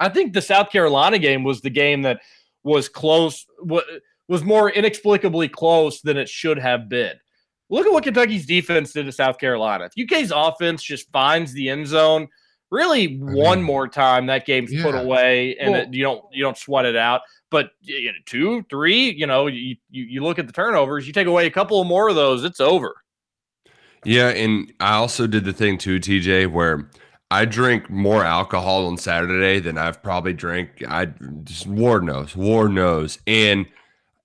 I 0.00 0.08
think 0.08 0.32
the 0.32 0.42
South 0.42 0.70
Carolina 0.70 1.18
game 1.18 1.44
was 1.44 1.60
the 1.60 1.70
game 1.70 2.02
that 2.02 2.20
was 2.64 2.88
close, 2.88 3.46
wa- 3.60 3.82
was 4.28 4.44
more 4.44 4.70
inexplicably 4.70 5.48
close 5.48 6.00
than 6.00 6.16
it 6.16 6.28
should 6.28 6.58
have 6.58 6.88
been. 6.88 7.14
Look 7.70 7.86
at 7.86 7.92
what 7.92 8.04
Kentucky's 8.04 8.46
defense 8.46 8.92
did 8.92 9.06
to 9.06 9.12
South 9.12 9.38
Carolina. 9.38 9.88
If 9.94 10.10
UK's 10.10 10.30
offense 10.30 10.82
just 10.82 11.10
finds 11.10 11.52
the 11.52 11.70
end 11.70 11.86
zone, 11.86 12.28
really 12.72 13.18
one 13.18 13.58
mean, 13.58 13.66
more 13.66 13.86
time, 13.86 14.26
that 14.26 14.46
game's 14.46 14.72
put 14.82 14.94
away, 14.94 15.56
and 15.58 15.72
Well- 15.72 15.82
it, 15.82 15.94
you 15.94 16.02
don't 16.02 16.24
you 16.32 16.42
don't 16.42 16.58
sweat 16.58 16.86
it 16.86 16.96
out. 16.96 17.20
But 17.50 17.70
you 17.82 18.10
know, 18.10 18.18
two, 18.24 18.64
three, 18.70 19.10
you 19.12 19.26
know, 19.26 19.46
you, 19.46 19.76
you 19.90 20.04
you 20.04 20.22
look 20.22 20.38
at 20.38 20.46
the 20.46 20.52
turnovers, 20.52 21.06
you 21.06 21.12
take 21.12 21.26
away 21.26 21.46
a 21.46 21.50
couple 21.50 21.84
more 21.84 22.08
of 22.08 22.16
those, 22.16 22.44
it's 22.44 22.60
over. 22.60 22.94
Yeah, 24.04 24.30
and 24.30 24.72
I 24.80 24.94
also 24.94 25.26
did 25.26 25.44
the 25.44 25.52
thing 25.52 25.78
too, 25.78 26.00
TJ, 26.00 26.50
where 26.50 26.90
I 27.30 27.44
drink 27.44 27.88
more 27.90 28.24
alcohol 28.24 28.86
on 28.86 28.96
Saturday 28.96 29.60
than 29.60 29.78
I've 29.78 30.02
probably 30.02 30.32
drank. 30.32 30.82
I 30.88 31.06
just 31.44 31.66
Lord 31.66 32.04
knows, 32.04 32.34
Lord 32.36 32.72
knows, 32.72 33.18
and 33.26 33.66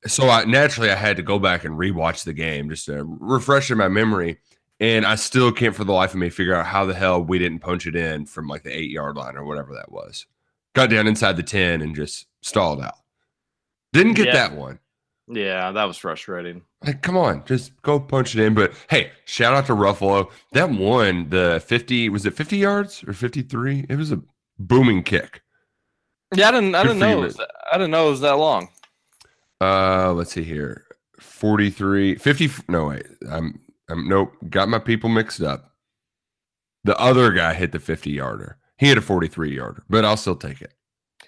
so 0.08 0.30
I 0.30 0.46
naturally 0.46 0.90
I 0.90 0.96
had 0.96 1.18
to 1.18 1.24
go 1.24 1.38
back 1.38 1.66
and 1.66 1.78
rewatch 1.78 2.24
the 2.24 2.34
game 2.34 2.70
just 2.70 2.86
to 2.86 3.04
refresh 3.20 3.70
in 3.70 3.78
my 3.78 3.90
memory. 3.90 4.40
And 4.80 5.06
I 5.06 5.16
still 5.16 5.52
can't 5.52 5.76
for 5.76 5.84
the 5.84 5.92
life 5.94 6.12
of 6.14 6.20
me 6.20 6.30
figure 6.30 6.54
out 6.54 6.68
how 6.68 6.86
the 6.86 6.94
hell 6.94 7.22
we 7.24 7.40
didn't 7.40 7.60
punch 7.60 7.88
it 7.88 7.96
in 7.96 8.26
from 8.28 8.48
like 8.48 8.64
the 8.64 8.76
eight 8.78 8.92
yard 8.92 9.16
line 9.16 9.36
or 9.36 9.44
whatever 9.44 9.74
that 9.74 9.92
was. 9.92 10.26
Got 10.76 10.92
down 10.92 11.08
inside 11.08 11.36
the 11.38 11.44
10 11.44 11.82
and 11.82 11.96
just 11.96 12.28
stalled 12.42 12.82
out. 12.82 12.94
Didn't 13.94 14.14
get 14.14 14.28
Yeah. 14.28 14.34
that 14.34 14.56
one. 14.56 14.80
Yeah, 15.30 15.72
that 15.72 15.84
was 15.86 15.98
frustrating. 15.98 16.62
Like, 16.86 17.02
come 17.02 17.18
on, 17.18 17.44
just 17.46 17.82
go 17.82 18.00
punch 18.00 18.36
it 18.36 18.42
in. 18.42 18.54
But 18.54 18.72
hey, 18.90 19.12
shout 19.26 19.56
out 19.56 19.66
to 19.66 19.74
Ruffolo. 19.74 20.30
That 20.54 20.70
one, 20.70 21.30
the 21.30 21.62
50, 21.66 22.10
was 22.10 22.26
it 22.26 22.34
50 22.36 22.58
yards 22.58 23.04
or 23.06 23.14
53? 23.14 23.88
It 23.90 23.96
was 23.98 24.12
a 24.12 24.22
booming 24.60 25.04
kick. 25.04 25.42
Yeah, 26.36 26.50
I 26.50 26.52
didn't 26.52 26.76
I 26.76 26.84
didn't 26.84 27.00
know 27.00 27.20
it 27.20 27.24
was 27.24 27.36
that, 27.38 27.50
I 27.72 27.78
didn't 27.78 27.92
know 27.92 28.08
it 28.08 28.12
was 28.12 28.22
that 28.22 28.38
long. 28.38 28.70
Uh, 29.60 30.14
let's 30.14 30.32
see 30.34 30.44
here. 30.44 30.86
43, 31.20 32.16
50. 32.16 32.50
No, 32.70 32.88
wait. 32.90 33.06
I'm, 33.30 33.60
I'm, 33.90 34.08
nope. 34.08 34.34
Got 34.50 34.70
my 34.70 34.80
people 34.80 35.10
mixed 35.10 35.42
up. 35.42 35.74
The 36.84 36.98
other 37.00 37.32
guy 37.32 37.54
hit 37.54 37.72
the 37.72 37.80
50 37.80 38.12
yarder. 38.12 38.58
He 38.78 38.88
hit 38.88 38.98
a 38.98 39.02
43 39.02 39.56
yarder, 39.56 39.84
but 39.90 40.06
I'll 40.06 40.18
still 40.18 40.36
take 40.36 40.62
it. 40.62 40.74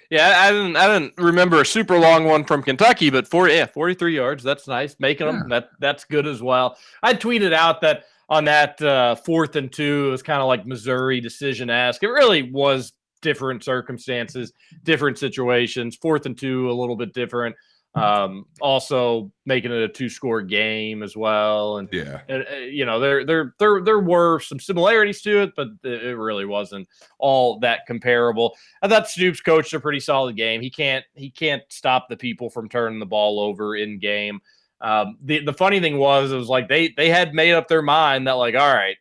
Yeah, 0.10 0.34
I 0.38 0.52
didn't 0.52 0.76
I 0.76 0.88
didn't 0.88 1.14
remember 1.18 1.62
a 1.62 1.66
super 1.66 2.00
long 2.00 2.26
one 2.26 2.44
from 2.44 2.64
Kentucky, 2.64 3.12
but 3.12 3.28
for 3.28 3.48
yeah, 3.48 3.68
43 3.68 4.16
yards, 4.16 4.44
that's 4.44 4.68
nice. 4.68 4.96
Making 5.00 5.28
them 5.28 5.50
that 5.50 5.70
that's 5.80 6.04
good 6.04 6.26
as 6.26 6.42
well. 6.42 6.78
I 7.04 7.14
tweeted 7.14 7.54
out 7.54 7.80
that 7.82 8.06
on 8.28 8.46
that 8.46 8.82
uh, 8.82 9.16
fourth 9.16 9.56
and 9.56 9.72
two, 9.72 10.08
it 10.08 10.12
was 10.12 10.24
kind 10.24 10.42
of 10.42 10.48
like 10.48 10.66
Missouri 10.66 11.22
decision 11.22 11.70
ask. 11.70 12.02
It 12.02 12.08
really 12.08 12.52
was 12.52 12.94
different 13.22 13.64
circumstances, 13.64 14.52
different 14.84 15.20
situations. 15.20 15.96
Fourth 15.96 16.26
and 16.26 16.38
two, 16.38 16.72
a 16.72 16.74
little 16.74 16.96
bit 16.96 17.14
different. 17.14 17.56
Um, 17.96 18.46
also 18.62 19.32
making 19.48 19.72
it 19.72 19.82
a 19.82 19.88
two 19.90 20.10
score 20.10 20.42
game 20.44 21.02
as 21.02 21.18
well, 21.18 21.80
and 21.80 21.90
Yeah. 21.92 22.22
and, 22.30 22.46
uh, 22.50 22.56
you 22.58 22.86
know 22.86 23.00
there 23.00 23.26
there 23.26 23.56
there 23.58 23.82
there 23.82 24.00
were 24.00 24.40
some 24.40 24.60
similarities 24.60 25.22
to 25.24 25.42
it, 25.42 25.54
but 25.56 25.70
it 25.84 26.04
it 26.04 26.16
really 26.16 26.46
wasn't 26.46 26.88
all 27.18 27.60
that 27.62 27.88
comparable. 27.88 28.56
I 28.84 28.88
thought 28.88 29.10
Stoops 29.10 29.42
coached 29.42 29.74
a 29.74 29.80
pretty 29.80 30.00
solid 30.00 30.36
game. 30.38 30.62
He 30.62 30.70
can't 30.70 31.04
he 31.16 31.32
can't 31.32 31.64
stop 31.70 32.08
the 32.10 32.16
people 32.18 32.50
from 32.52 32.70
turning 32.70 33.00
the 33.00 33.06
ball 33.08 33.40
over 33.40 33.76
in 33.76 33.98
game. 33.98 34.40
Um, 34.82 35.18
the 35.24 35.44
the 35.44 35.54
funny 35.54 35.80
thing 35.80 35.98
was 35.98 36.32
it 36.32 36.38
was 36.38 36.48
like 36.48 36.70
they 36.70 36.94
they 36.96 37.10
had 37.10 37.34
made 37.34 37.54
up 37.54 37.68
their 37.68 37.82
mind 37.82 38.28
that 38.28 38.34
like 38.34 38.54
all 38.56 38.74
right, 38.74 38.98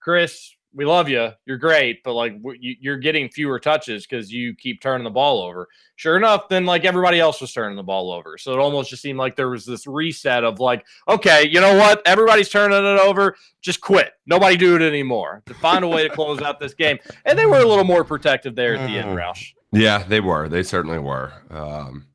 Chris, 0.00 0.55
we 0.76 0.84
love 0.84 1.08
you, 1.08 1.30
you're 1.46 1.56
great, 1.56 2.02
but 2.04 2.12
like 2.12 2.34
you- 2.60 2.76
you're 2.80 2.98
getting 2.98 3.28
fewer 3.30 3.58
touches 3.58 4.06
because 4.06 4.30
you 4.30 4.54
keep 4.54 4.80
turning 4.80 5.04
the 5.04 5.10
ball 5.10 5.42
over. 5.42 5.66
Sure 5.96 6.16
enough, 6.18 6.48
then 6.50 6.66
like 6.66 6.84
everybody 6.84 7.18
else 7.18 7.40
was 7.40 7.50
turning 7.52 7.76
the 7.76 7.82
ball 7.82 8.12
over, 8.12 8.36
so 8.38 8.52
it 8.52 8.58
almost 8.58 8.90
just 8.90 9.00
seemed 9.02 9.18
like 9.18 9.34
there 9.34 9.48
was 9.48 9.64
this 9.64 9.86
reset 9.86 10.44
of 10.44 10.60
like 10.60 10.84
okay, 11.08 11.48
you 11.48 11.60
know 11.60 11.74
what, 11.76 12.02
everybody's 12.06 12.50
turning 12.50 12.76
it 12.78 13.00
over, 13.00 13.34
just 13.62 13.80
quit, 13.80 14.12
nobody 14.26 14.56
do 14.56 14.76
it 14.76 14.82
anymore. 14.82 15.42
To 15.46 15.54
find 15.54 15.82
a 15.84 15.88
way 15.88 16.06
to 16.06 16.10
close 16.14 16.42
out 16.42 16.60
this 16.60 16.74
game, 16.74 16.98
and 17.24 17.38
they 17.38 17.46
were 17.46 17.58
a 17.60 17.64
little 17.66 17.84
more 17.84 18.04
protective 18.04 18.54
there 18.54 18.74
at 18.76 18.86
the 18.86 18.98
end, 18.98 19.08
Mm. 19.08 19.14
Roush. 19.16 19.52
Yeah, 19.72 20.04
they 20.06 20.20
were. 20.20 20.48
They 20.48 20.62
certainly 20.62 20.98
were. 20.98 21.32
Um, 21.50 22.06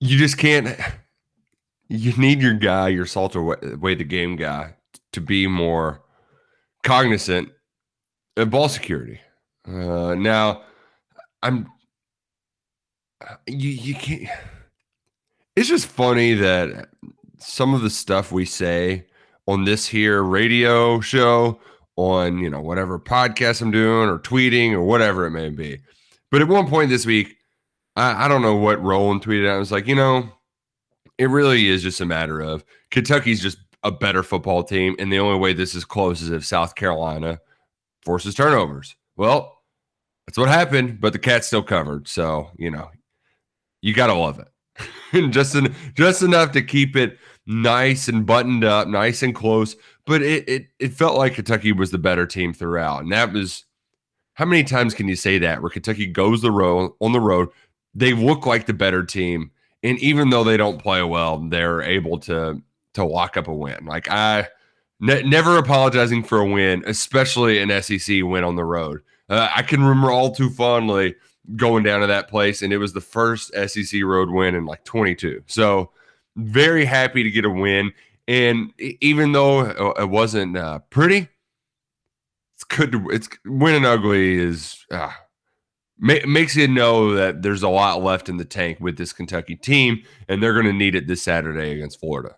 you 0.00 0.18
just 0.18 0.36
can't. 0.38 0.76
You 1.88 2.12
need 2.16 2.40
your 2.42 2.54
guy, 2.54 2.88
your 2.88 3.06
salt 3.06 3.34
away, 3.36 3.56
away 3.62 3.94
the 3.94 4.04
game 4.04 4.36
guy, 4.36 4.74
to 5.12 5.20
be 5.20 5.46
more 5.46 6.02
cognizant 6.84 7.50
of 8.36 8.50
ball 8.50 8.68
security. 8.68 9.20
Uh, 9.66 10.14
now, 10.14 10.62
I'm. 11.42 11.66
You 13.46 13.70
you 13.70 13.94
can't. 13.94 14.28
It's 15.56 15.68
just 15.68 15.86
funny 15.86 16.34
that 16.34 16.88
some 17.38 17.74
of 17.74 17.82
the 17.82 17.90
stuff 17.90 18.30
we 18.30 18.44
say 18.44 19.06
on 19.46 19.64
this 19.64 19.86
here 19.86 20.22
radio 20.22 21.00
show, 21.00 21.58
on 21.96 22.38
you 22.38 22.50
know 22.50 22.60
whatever 22.60 22.98
podcast 22.98 23.62
I'm 23.62 23.70
doing 23.70 24.08
or 24.08 24.18
tweeting 24.18 24.72
or 24.72 24.82
whatever 24.82 25.26
it 25.26 25.30
may 25.30 25.48
be. 25.48 25.80
But 26.30 26.42
at 26.42 26.48
one 26.48 26.68
point 26.68 26.90
this 26.90 27.06
week, 27.06 27.36
I, 27.96 28.24
I 28.24 28.28
don't 28.28 28.42
know 28.42 28.56
what 28.56 28.82
Roland 28.82 29.22
tweeted. 29.22 29.48
I 29.48 29.56
was 29.56 29.72
like, 29.72 29.86
you 29.86 29.94
know, 29.94 30.28
it 31.18 31.30
really 31.30 31.68
is 31.68 31.82
just 31.82 32.00
a 32.00 32.06
matter 32.06 32.40
of 32.40 32.64
Kentucky's 32.90 33.40
just 33.40 33.58
a 33.84 33.92
better 33.92 34.22
football 34.22 34.64
team, 34.64 34.96
and 34.98 35.12
the 35.12 35.18
only 35.18 35.38
way 35.38 35.52
this 35.52 35.74
is 35.74 35.84
close 35.84 36.22
is 36.22 36.30
if 36.30 36.44
South 36.44 36.74
Carolina 36.74 37.38
forces 38.02 38.34
turnovers. 38.34 38.96
Well, 39.16 39.62
that's 40.26 40.38
what 40.38 40.48
happened, 40.48 41.00
but 41.00 41.12
the 41.12 41.18
Cats 41.18 41.46
still 41.46 41.62
covered. 41.62 42.08
So 42.08 42.50
you 42.56 42.70
know, 42.70 42.90
you 43.82 43.94
gotta 43.94 44.14
love 44.14 44.38
it. 44.38 44.48
and 45.12 45.32
just 45.32 45.54
en- 45.54 45.74
just 45.94 46.22
enough 46.22 46.52
to 46.52 46.62
keep 46.62 46.96
it 46.96 47.18
nice 47.46 48.08
and 48.08 48.26
buttoned 48.26 48.64
up, 48.64 48.88
nice 48.88 49.22
and 49.22 49.34
close. 49.34 49.76
But 50.06 50.22
it 50.22 50.48
it 50.48 50.66
it 50.78 50.94
felt 50.94 51.18
like 51.18 51.34
Kentucky 51.34 51.72
was 51.72 51.90
the 51.90 51.98
better 51.98 52.26
team 52.26 52.54
throughout, 52.54 53.02
and 53.02 53.12
that 53.12 53.32
was 53.32 53.64
how 54.34 54.46
many 54.46 54.64
times 54.64 54.94
can 54.94 55.08
you 55.08 55.16
say 55.16 55.38
that 55.38 55.60
where 55.60 55.70
Kentucky 55.70 56.06
goes 56.06 56.42
the 56.42 56.50
road 56.50 56.92
on 57.00 57.12
the 57.12 57.20
road, 57.20 57.50
they 57.94 58.14
look 58.14 58.46
like 58.46 58.66
the 58.66 58.72
better 58.72 59.04
team, 59.04 59.50
and 59.82 59.98
even 59.98 60.30
though 60.30 60.42
they 60.42 60.56
don't 60.56 60.82
play 60.82 61.02
well, 61.02 61.38
they're 61.38 61.82
able 61.82 62.18
to 62.20 62.62
to 62.94 63.04
lock 63.04 63.36
up 63.36 63.48
a 63.48 63.54
win. 63.54 63.84
Like 63.86 64.10
I 64.10 64.48
ne- 65.00 65.22
never 65.22 65.56
apologizing 65.58 66.24
for 66.24 66.38
a 66.40 66.46
win, 66.46 66.82
especially 66.86 67.58
an 67.60 67.70
SEC 67.82 68.22
win 68.22 68.44
on 68.44 68.56
the 68.56 68.64
road. 68.64 69.00
Uh, 69.28 69.48
I 69.54 69.62
can 69.62 69.82
remember 69.82 70.10
all 70.10 70.34
too 70.34 70.50
fondly 70.50 71.14
going 71.56 71.82
down 71.84 72.00
to 72.00 72.06
that 72.06 72.28
place, 72.28 72.62
and 72.62 72.72
it 72.72 72.78
was 72.78 72.92
the 72.92 73.00
first 73.00 73.52
SEC 73.54 74.02
road 74.02 74.30
win 74.30 74.54
in 74.54 74.64
like 74.66 74.84
22. 74.84 75.42
So 75.46 75.90
very 76.36 76.84
happy 76.84 77.22
to 77.22 77.30
get 77.30 77.44
a 77.44 77.50
win. 77.50 77.92
And 78.26 78.72
even 78.78 79.32
though 79.32 79.60
it- 79.66 80.02
it 80.02 80.08
wasn't 80.10 80.56
uh, 80.56 80.78
pretty, 80.90 81.28
it's 82.54 82.64
good. 82.64 82.92
To, 82.92 83.10
it's 83.10 83.28
winning 83.44 83.84
ugly 83.84 84.36
is 84.38 84.84
uh, 84.90 85.10
ma- 85.98 86.24
makes 86.26 86.56
you 86.56 86.68
know 86.68 87.14
that 87.14 87.42
there's 87.42 87.62
a 87.62 87.68
lot 87.68 88.02
left 88.02 88.28
in 88.28 88.36
the 88.38 88.44
tank 88.44 88.78
with 88.80 88.96
this 88.96 89.12
Kentucky 89.12 89.56
team, 89.56 90.02
and 90.28 90.42
they're 90.42 90.54
going 90.54 90.64
to 90.66 90.72
need 90.72 90.94
it 90.94 91.06
this 91.06 91.22
Saturday 91.22 91.72
against 91.72 92.00
Florida. 92.00 92.36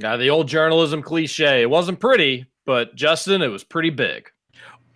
Yeah, 0.00 0.16
the 0.16 0.30
old 0.30 0.48
journalism 0.48 1.02
cliche. 1.02 1.62
It 1.62 1.70
wasn't 1.70 2.00
pretty, 2.00 2.46
but 2.64 2.94
Justin, 2.94 3.42
it 3.42 3.48
was 3.48 3.64
pretty 3.64 3.90
big. 3.90 4.30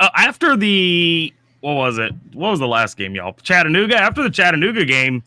uh, 0.00 0.08
after 0.16 0.56
the 0.56 1.32
what 1.60 1.74
was 1.74 1.98
it? 1.98 2.12
What 2.34 2.50
was 2.50 2.60
the 2.60 2.68
last 2.68 2.96
game, 2.96 3.14
y'all? 3.14 3.34
Chattanooga. 3.42 3.96
After 3.96 4.22
the 4.22 4.30
Chattanooga 4.30 4.84
game, 4.84 5.22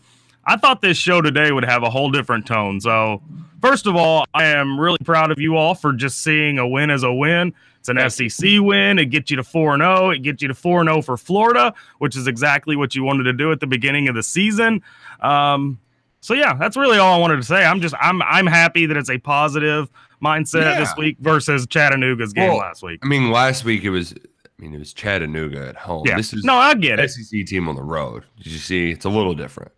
I 0.45 0.55
thought 0.55 0.81
this 0.81 0.97
show 0.97 1.19
today 1.21 1.51
would 1.51 1.65
have 1.65 1.83
a 1.83 1.89
whole 1.89 2.11
different 2.11 2.45
tone. 2.45 2.79
So, 2.79 3.21
first 3.61 3.87
of 3.87 3.95
all, 3.95 4.25
I 4.35 4.45
am 4.45 4.79
really 4.79 4.99
proud 5.03 5.31
of 5.31 5.39
you 5.39 5.55
all 5.57 5.73
for 5.73 5.93
just 5.93 6.21
seeing 6.21 6.59
a 6.59 6.67
win 6.67 6.89
as 6.91 7.01
a 7.03 7.11
win. 7.13 7.53
It's 7.79 7.89
an 7.89 8.09
SEC 8.09 8.59
win. 8.59 8.99
It 8.99 9.05
gets 9.05 9.31
you 9.31 9.37
to 9.37 9.43
4 9.43 9.77
0. 9.77 10.09
It 10.11 10.19
gets 10.19 10.41
you 10.41 10.47
to 10.47 10.53
4 10.53 10.83
0 10.83 11.01
for 11.01 11.17
Florida, 11.17 11.73
which 11.99 12.15
is 12.15 12.27
exactly 12.27 12.75
what 12.75 12.93
you 12.95 13.03
wanted 13.03 13.23
to 13.23 13.33
do 13.33 13.51
at 13.51 13.59
the 13.59 13.67
beginning 13.67 14.07
of 14.07 14.13
the 14.15 14.23
season. 14.23 14.81
Um, 15.21 15.79
so 16.21 16.33
yeah, 16.33 16.53
that's 16.55 16.77
really 16.77 16.97
all 16.97 17.13
I 17.13 17.17
wanted 17.17 17.37
to 17.37 17.43
say. 17.43 17.65
I'm 17.65 17.81
just 17.81 17.95
I'm 17.99 18.21
I'm 18.23 18.47
happy 18.47 18.85
that 18.85 18.97
it's 18.97 19.09
a 19.09 19.17
positive 19.17 19.89
mindset 20.23 20.77
this 20.77 20.95
week 20.97 21.17
versus 21.19 21.67
Chattanooga's 21.67 22.33
game 22.33 22.49
Well, 22.49 22.57
last 22.57 22.83
week. 22.83 22.99
I 23.03 23.07
mean, 23.07 23.31
last 23.31 23.63
week 23.63 23.83
it 23.83 23.89
was. 23.89 24.13
I 24.13 24.63
mean, 24.63 24.73
it 24.73 24.79
was 24.79 24.91
Chattanooga 24.91 25.67
at 25.67 25.75
home. 25.75 26.03
Yeah. 26.07 26.17
This 26.17 26.33
is 26.33 26.43
no, 26.43 26.55
I 26.55 26.73
get 26.73 26.99
it. 26.99 27.09
SEC 27.11 27.45
team 27.45 27.69
on 27.69 27.75
the 27.75 27.83
road. 27.83 28.23
Did 28.37 28.47
you 28.47 28.57
see? 28.57 28.89
It's 28.89 29.05
a 29.05 29.09
little 29.09 29.35
different. 29.35 29.71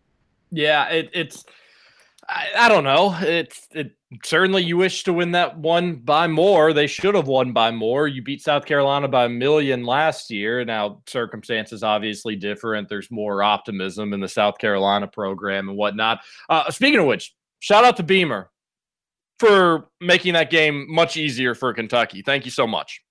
Yeah, 0.51 0.87
it, 0.87 1.09
it's. 1.13 1.43
I, 2.29 2.47
I 2.57 2.69
don't 2.69 2.83
know. 2.83 3.17
It's 3.19 3.67
it 3.71 3.95
certainly 4.23 4.63
you 4.63 4.77
wish 4.77 5.03
to 5.03 5.13
win 5.13 5.31
that 5.31 5.57
one 5.57 5.95
by 5.95 6.27
more. 6.27 6.73
They 6.73 6.85
should 6.85 7.15
have 7.15 7.27
won 7.27 7.53
by 7.53 7.71
more. 7.71 8.07
You 8.07 8.21
beat 8.21 8.41
South 8.41 8.65
Carolina 8.65 9.07
by 9.07 9.25
a 9.25 9.29
million 9.29 9.83
last 9.83 10.29
year. 10.29 10.63
Now 10.63 11.01
circumstances 11.07 11.81
obviously 11.81 12.35
different. 12.35 12.87
There's 12.87 13.09
more 13.09 13.41
optimism 13.41 14.13
in 14.13 14.19
the 14.19 14.27
South 14.27 14.59
Carolina 14.59 15.07
program 15.07 15.69
and 15.69 15.77
whatnot. 15.77 16.19
Uh, 16.49 16.69
speaking 16.69 16.99
of 16.99 17.07
which, 17.07 17.33
shout 17.59 17.83
out 17.83 17.97
to 17.97 18.03
Beamer 18.03 18.51
for 19.39 19.89
making 19.99 20.33
that 20.33 20.51
game 20.51 20.85
much 20.87 21.17
easier 21.17 21.55
for 21.55 21.73
Kentucky. 21.73 22.21
Thank 22.21 22.45
you 22.45 22.51
so 22.51 22.67
much. 22.67 23.01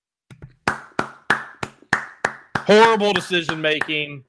Horrible 2.55 3.13
decision 3.13 3.59
making. 3.59 4.23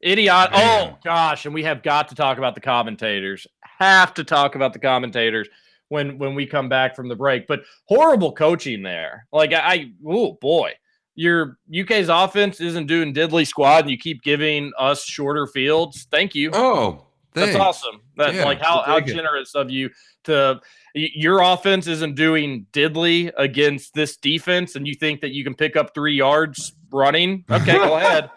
Idiot. 0.00 0.52
Man. 0.52 0.90
Oh 0.92 0.98
gosh, 1.02 1.44
and 1.44 1.54
we 1.54 1.64
have 1.64 1.82
got 1.82 2.08
to 2.08 2.14
talk 2.14 2.38
about 2.38 2.54
the 2.54 2.60
commentators. 2.60 3.46
Have 3.78 4.14
to 4.14 4.24
talk 4.24 4.54
about 4.54 4.72
the 4.72 4.78
commentators 4.78 5.48
when 5.88 6.18
when 6.18 6.34
we 6.34 6.46
come 6.46 6.68
back 6.68 6.94
from 6.96 7.08
the 7.08 7.16
break. 7.16 7.46
But 7.46 7.62
horrible 7.86 8.32
coaching 8.32 8.82
there. 8.82 9.26
Like 9.32 9.52
I, 9.52 9.92
oh 10.06 10.32
boy, 10.34 10.72
your 11.14 11.58
UK's 11.78 12.08
offense 12.08 12.60
isn't 12.60 12.86
doing 12.86 13.14
diddly 13.14 13.46
squad, 13.46 13.84
and 13.84 13.90
you 13.90 13.98
keep 13.98 14.22
giving 14.22 14.72
us 14.78 15.04
shorter 15.04 15.46
fields. 15.46 16.06
Thank 16.10 16.34
you. 16.34 16.50
Oh, 16.52 17.06
That's 17.34 17.56
awesome. 17.56 18.00
That's 18.16 18.34
Yeah, 18.36 18.44
like 18.44 18.60
how, 18.60 18.82
how 18.82 18.98
take 18.98 19.08
it. 19.10 19.14
generous 19.14 19.54
of 19.54 19.70
you 19.70 19.90
to 20.24 20.60
your 20.94 21.40
offense 21.42 21.86
isn't 21.86 22.16
doing 22.16 22.66
diddly 22.72 23.30
against 23.36 23.94
this 23.94 24.16
defense, 24.16 24.74
and 24.74 24.86
you 24.88 24.94
think 24.94 25.20
that 25.20 25.30
you 25.30 25.44
can 25.44 25.54
pick 25.54 25.76
up 25.76 25.94
three 25.94 26.14
yards 26.16 26.72
running. 26.90 27.44
Okay, 27.48 27.74
go 27.74 27.96
ahead. 27.98 28.30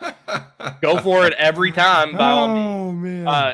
Go 0.81 0.99
for 0.99 1.25
it 1.25 1.33
every 1.39 1.71
time 1.71 2.15
by 2.15 2.29
all 2.29 2.47
means. 2.47 2.59
Oh 2.67 2.91
man. 2.91 3.27
Uh, 3.27 3.53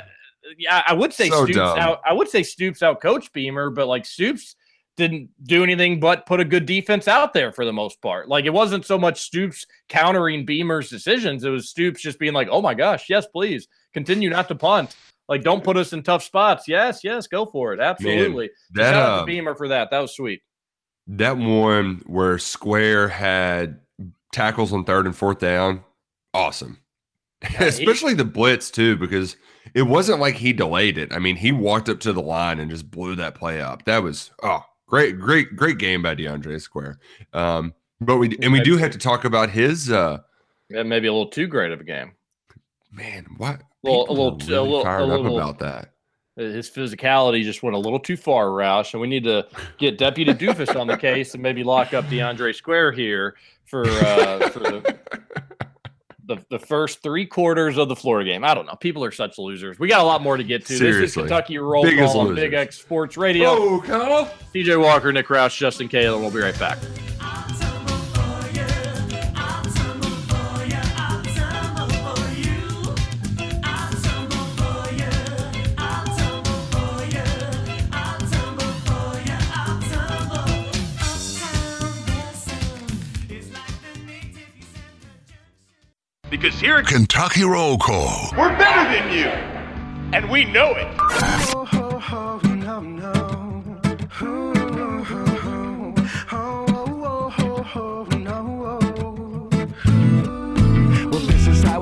yeah, 0.58 0.84
I 0.88 0.94
would 0.94 1.14
say 1.14 1.30
So 1.30 1.44
Stoops 1.44 1.58
dumb. 1.58 1.78
out. 1.80 2.02
I 2.06 2.14
would 2.14 2.30
say 2.30 2.44
Stoops 2.44 2.82
out 2.84 3.02
coach 3.02 3.32
Beamer, 3.34 3.70
but 3.70 3.88
like 3.88 4.06
Stoops 4.06 4.56
didn't 4.96 5.30
do 5.44 5.62
anything 5.64 6.00
but 6.00 6.26
put 6.26 6.40
a 6.40 6.46
good 6.46 6.66
defense 6.66 7.08
out 7.08 7.32
there 7.34 7.52
for 7.52 7.66
the 7.66 7.74
most 7.74 8.02
part. 8.02 8.28
Like 8.28 8.46
it 8.46 8.50
wasn't 8.54 8.86
so 8.86 8.98
much 8.98 9.22
Stoops 9.22 9.66
countering 9.90 10.46
Beamer's 10.46 10.90
decisions; 10.90 11.44
it 11.44 11.50
was 11.50 11.70
Stoops 11.70 12.02
just 12.02 12.20
being 12.20 12.34
like, 12.34 12.48
"Oh 12.52 12.62
my 12.62 12.74
gosh, 12.74 13.10
yes, 13.10 13.26
please 13.28 13.68
continue 13.94 14.30
not 14.30 14.48
to 14.48 14.56
punt. 14.56 14.96
Like 15.30 15.44
don't 15.44 15.64
put 15.64 15.76
us 15.78 15.94
in 15.94 16.04
tough 16.04 16.24
spots. 16.24 16.68
Yes, 16.68 17.02
yes, 17.04 17.28
go 17.28 17.46
for 17.46 17.74
it. 17.74 17.80
Absolutely. 17.80 18.48
So 18.48 18.54
that 18.82 18.94
Shout 18.94 19.04
out 19.04 19.16
to 19.18 19.22
uh, 19.24 19.26
Beamer 19.26 19.56
for 19.56 19.68
that. 19.68 19.92
That 19.92 20.00
was 20.00 20.16
sweet. 20.16 20.42
that 21.08 21.38
one 21.38 22.02
where 22.08 22.38
Square 22.40 23.10
had 23.10 23.80
tackles 24.32 24.72
on 24.74 24.84
third 24.86 25.06
and 25.06 25.16
fourth 25.16 25.40
down, 25.40 25.84
awesome. 26.34 26.80
he- 27.48 27.56
Especially 27.66 28.14
the 28.14 28.26
blitz 28.26 28.72
too, 28.72 28.96
because 28.96 29.36
it 29.74 29.84
wasn't 29.84 30.20
like 30.20 30.36
he 30.36 30.54
delayed 30.54 30.98
it. 30.98 31.12
I 31.14 31.20
mean, 31.20 31.36
he 31.36 31.52
walked 31.52 31.90
up 31.90 32.00
to 32.02 32.14
the 32.14 32.22
line 32.22 32.60
and 32.60 32.70
just 32.70 32.90
blew 32.92 33.16
that 33.16 33.36
play 33.36 33.62
up. 33.62 33.86
That 33.86 34.04
was 34.04 34.32
oh 34.44 34.64
great, 34.88 35.20
great, 35.20 35.56
great 35.56 35.78
game 35.78 36.02
by 36.02 36.16
DeAndre 36.16 36.60
Square. 36.62 37.00
Um, 37.34 37.74
but 38.02 38.18
we 38.18 38.38
and 38.42 38.52
we 38.54 38.62
do 38.62 38.78
have 38.78 38.92
to 38.92 38.98
talk 38.98 39.26
about 39.26 39.50
his 39.50 39.92
uh 39.92 40.20
Yeah, 40.70 40.84
maybe 40.84 41.08
a 41.08 41.12
little 41.14 41.30
too 41.30 41.48
great 41.48 41.72
of 41.72 41.82
a 41.82 41.84
game. 41.84 42.12
man, 42.92 43.26
what 43.38 43.62
Little- 43.84 44.10
a 44.10 44.12
little 44.12 44.38
t- 44.38 44.48
a 44.48 44.50
really 44.58 44.64
little- 44.68 44.82
a 44.82 44.84
fired 44.84 45.02
up 45.04 45.10
little- 45.22 45.38
about 45.40 45.60
that. 45.60 45.94
His 46.36 46.70
physicality 46.70 47.44
just 47.44 47.64
went 47.64 47.76
a 47.76 47.80
little 47.80 48.00
too 48.00 48.16
far, 48.16 48.46
Roush, 48.50 48.94
and 48.94 49.02
we 49.02 49.08
need 49.08 49.24
to 49.24 49.48
get 49.80 49.98
Deputy 49.98 50.34
Doofus 50.36 50.80
on 50.80 50.86
the 50.86 50.96
case 51.08 51.34
and 51.34 51.42
maybe 51.42 51.64
lock 51.64 51.96
up 51.96 52.06
DeAndre 52.06 52.54
Square 52.54 52.92
here 52.92 53.36
for 53.66 53.88
uh, 53.90 54.48
for 54.50 54.60
the, 54.60 54.98
the 56.28 56.38
the 56.50 56.60
first 56.60 57.02
three 57.02 57.26
quarters 57.26 57.78
of 57.78 57.90
the 57.90 57.96
Florida 57.96 58.30
game. 58.30 58.44
I 58.44 58.54
don't 58.54 58.66
know. 58.66 58.76
People 58.76 59.04
are 59.04 59.12
such 59.12 59.38
losers. 59.38 59.80
We 59.80 59.88
got 59.88 60.02
a 60.02 60.04
lot 60.04 60.22
more 60.22 60.38
to 60.38 60.44
get 60.44 60.66
to. 60.68 60.78
This 60.78 60.82
is 60.82 61.14
Kentucky 61.14 61.58
Roll 61.58 61.84
Biggest 61.84 62.14
Call 62.14 62.28
on 62.28 62.36
Big. 62.36 62.54
X 62.54 62.80
Sports 62.80 63.18
Radio. 63.18 63.50
Oh, 63.50 63.82
Kyle. 63.82 64.32
TJ 64.54 64.82
Walker, 64.82 65.12
Nick 65.12 65.28
Roush, 65.28 65.58
Justin 65.58 65.90
Kalen. 65.90 66.20
We'll 66.20 66.32
be 66.32 66.40
right 66.40 66.58
back. 66.60 66.78
Because 86.30 86.60
here 86.60 86.76
at 86.76 86.88
Kentucky 86.88 87.44
Roll 87.46 87.78
Call. 87.78 88.34
we're 88.38 88.50
better 88.58 88.84
than 88.94 89.14
you. 89.14 89.28
And 90.14 90.30
we 90.30 90.44
know 90.44 90.74
it. 90.76 90.88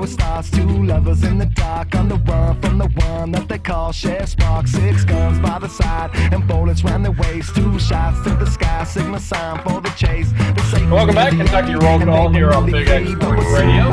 This 0.06 0.14
is 0.14 0.22
how 0.22 0.38
it 0.38 0.44
starts. 0.44 0.50
Two 0.50 0.84
lovers 0.84 1.24
in 1.24 1.38
the 1.38 1.46
dark 1.46 1.94
on 1.94 2.08
the 2.08 2.16
run 2.16 2.60
from 2.60 2.78
the 2.78 2.88
one 2.88 3.32
that 3.32 3.48
they 3.48 3.58
call 3.58 3.92
Chef 3.92 4.28
Spark. 4.28 4.66
Six 4.66 5.04
guns 5.04 5.38
by 5.40 5.58
the 5.58 5.68
side 5.68 6.10
and 6.32 6.46
bullets 6.46 6.84
round 6.84 7.04
their 7.04 7.12
waist. 7.12 7.54
Two 7.54 7.78
shots 7.78 8.22
to 8.24 8.30
the 8.36 8.46
sky, 8.46 8.84
signal 8.84 9.18
sign 9.18 9.62
for 9.62 9.80
the 9.80 9.90
chase. 9.90 10.32
Welcome 10.90 11.14
back, 11.14 11.30
Kentucky 11.30 11.74
Roll 11.74 12.00
Call 12.00 12.28
here 12.30 12.52
on 12.52 12.70
Big 12.70 12.88
X 12.88 13.10
Sports 13.10 13.46
Radio. 13.52 13.90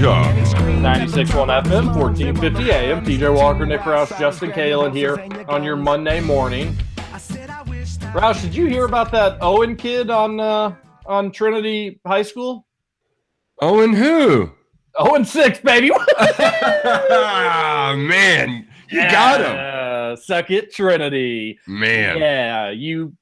God. 0.00 0.34
96.1 0.76 1.64
FM, 1.64 1.96
1450 1.96 2.70
AM. 2.70 3.04
TJ 3.04 3.34
Walker, 3.34 3.66
Nick 3.66 3.80
Roush, 3.80 4.16
Justin 4.18 4.50
Kalen 4.50 4.94
here 4.94 5.16
on 5.48 5.64
your 5.64 5.76
Monday 5.76 6.20
morning. 6.20 6.76
Roush, 8.12 8.42
did 8.42 8.54
you 8.54 8.66
hear 8.66 8.84
about 8.84 9.10
that 9.12 9.38
Owen 9.40 9.76
kid 9.76 10.10
on 10.10 10.38
uh, 10.38 10.74
on 11.06 11.32
Trinity 11.32 12.00
High 12.06 12.22
School? 12.22 12.65
Oh, 13.60 13.80
and 13.82 13.94
who? 13.94 14.52
Owen 14.98 15.24
six, 15.24 15.58
baby. 15.60 15.90
ah, 16.18 17.94
man, 17.96 18.66
you 18.88 19.00
got 19.02 19.40
him, 19.40 20.16
suck 20.16 20.50
it, 20.50 20.72
Trinity. 20.72 21.58
man. 21.66 22.18
Yeah, 22.18 22.70
you 22.70 23.14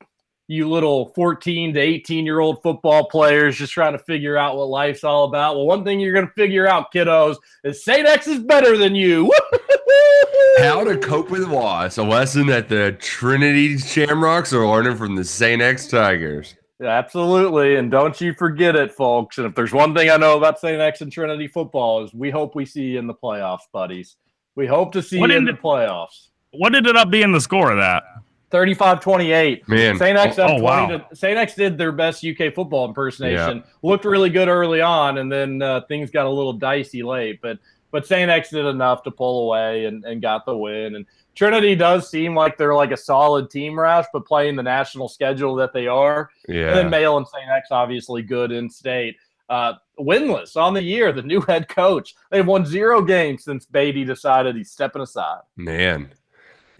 you 0.46 0.68
little 0.68 1.08
14 1.14 1.74
to 1.74 1.80
18 1.80 2.24
year 2.26 2.40
old 2.40 2.62
football 2.62 3.08
players 3.08 3.56
just 3.56 3.72
trying 3.72 3.92
to 3.92 3.98
figure 3.98 4.36
out 4.36 4.56
what 4.56 4.68
life's 4.68 5.02
all 5.02 5.24
about. 5.24 5.56
Well, 5.56 5.66
one 5.66 5.84
thing 5.84 6.00
you're 6.00 6.14
gonna 6.14 6.30
figure 6.36 6.66
out, 6.66 6.92
kiddos, 6.92 7.36
is 7.64 7.84
Saint 7.84 8.06
X 8.06 8.26
is 8.26 8.40
better 8.40 8.76
than 8.76 8.94
you. 8.94 9.32
How 10.58 10.84
to 10.84 10.96
cope 10.98 11.30
with 11.30 11.48
loss, 11.48 11.98
a 11.98 12.02
lesson 12.02 12.46
that 12.48 12.68
the 12.68 12.92
Trinity 13.00 13.78
Shamrocks 13.78 14.52
are 14.52 14.66
learning 14.66 14.96
from 14.96 15.16
the 15.16 15.24
Saint 15.24 15.62
X 15.62 15.88
Tigers. 15.88 16.54
Absolutely, 16.82 17.76
and 17.76 17.90
don't 17.90 18.20
you 18.20 18.34
forget 18.34 18.74
it, 18.76 18.92
folks. 18.92 19.38
And 19.38 19.46
if 19.46 19.54
there's 19.54 19.72
one 19.72 19.94
thing 19.94 20.10
I 20.10 20.16
know 20.16 20.36
about 20.36 20.58
St. 20.58 20.80
X 20.80 21.00
and 21.00 21.10
Trinity 21.12 21.46
football 21.48 22.04
is 22.04 22.12
we 22.12 22.30
hope 22.30 22.54
we 22.54 22.64
see 22.66 22.82
you 22.82 22.98
in 22.98 23.06
the 23.06 23.14
playoffs, 23.14 23.60
buddies. 23.72 24.16
We 24.56 24.66
hope 24.66 24.92
to 24.92 25.02
see 25.02 25.18
What 25.18 25.30
you 25.30 25.36
in 25.36 25.44
the 25.44 25.50
ended- 25.50 25.62
playoffs. 25.62 26.28
What 26.52 26.74
ended 26.74 26.94
up 26.96 27.10
being 27.10 27.32
the 27.32 27.40
score 27.40 27.72
of 27.72 27.78
that? 27.78 28.04
35-28. 28.52 29.66
Man, 29.66 29.98
St. 29.98 30.16
X 30.16 30.38
up 30.38 30.50
Oh, 30.50 30.58
20 30.60 30.62
wow. 30.62 30.86
to 30.86 31.16
St. 31.16 31.36
X 31.36 31.54
did 31.56 31.76
their 31.76 31.90
best 31.90 32.24
UK 32.24 32.54
football 32.54 32.86
impersonation. 32.86 33.64
Looked 33.82 34.04
really 34.04 34.30
good 34.30 34.46
early 34.48 34.80
on, 34.80 35.18
and 35.18 35.30
then 35.30 35.60
uh, 35.60 35.80
things 35.88 36.10
got 36.12 36.26
a 36.26 36.30
little 36.30 36.52
dicey 36.52 37.02
late. 37.02 37.40
But 37.42 37.58
but 37.90 38.06
St. 38.06 38.30
X 38.30 38.50
did 38.50 38.64
enough 38.66 39.02
to 39.04 39.10
pull 39.10 39.46
away 39.46 39.86
and, 39.86 40.04
and 40.04 40.22
got 40.22 40.46
the 40.46 40.56
win. 40.56 40.94
And 40.96 41.06
Trinity 41.34 41.74
does 41.74 42.08
seem 42.08 42.34
like 42.34 42.56
they're 42.56 42.74
like 42.74 42.92
a 42.92 42.96
solid 42.96 43.50
team, 43.50 43.74
Roush, 43.74 44.06
but 44.12 44.26
playing 44.26 44.56
the 44.56 44.62
national 44.62 45.08
schedule 45.08 45.54
that 45.56 45.72
they 45.72 45.86
are. 45.86 46.30
Yeah. 46.48 46.68
And 46.68 46.78
then 46.78 46.90
Male 46.90 47.16
and 47.16 47.26
St. 47.26 47.48
X, 47.48 47.68
obviously 47.70 48.22
good 48.22 48.52
in 48.52 48.70
state. 48.70 49.16
Uh, 49.48 49.74
winless 49.98 50.56
on 50.56 50.74
the 50.74 50.82
year, 50.82 51.12
the 51.12 51.22
new 51.22 51.40
head 51.42 51.68
coach. 51.68 52.14
They've 52.30 52.46
won 52.46 52.64
zero 52.64 53.02
games 53.02 53.44
since 53.44 53.66
Beatty 53.66 54.04
decided 54.04 54.56
he's 54.56 54.70
stepping 54.70 55.02
aside. 55.02 55.40
man. 55.56 56.10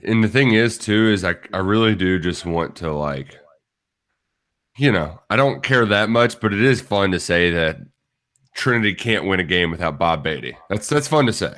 And 0.03 0.23
the 0.23 0.29
thing 0.29 0.53
is, 0.53 0.77
too, 0.77 1.09
is 1.09 1.25
I 1.25 1.37
I 1.53 1.59
really 1.59 1.95
do 1.95 2.19
just 2.19 2.45
want 2.45 2.77
to 2.77 2.93
like, 2.93 3.39
you 4.77 4.93
know, 4.93 5.21
I 5.31 5.37
don't 5.37 5.63
care 5.63 5.87
that 5.87 6.11
much, 6.11 6.41
but 6.41 6.53
it 6.53 6.61
is 6.61 6.81
fun 6.83 7.13
to 7.13 7.21
say 7.21 7.51
that 7.51 7.79
Trinity 8.55 8.93
can't 8.95 9.25
win 9.25 9.41
a 9.41 9.45
game 9.45 9.71
without 9.71 9.99
Bob 9.99 10.23
Beatty. 10.23 10.57
That's 10.69 10.89
that's 10.89 11.09
fun 11.09 11.27
to 11.27 11.33
say. 11.33 11.55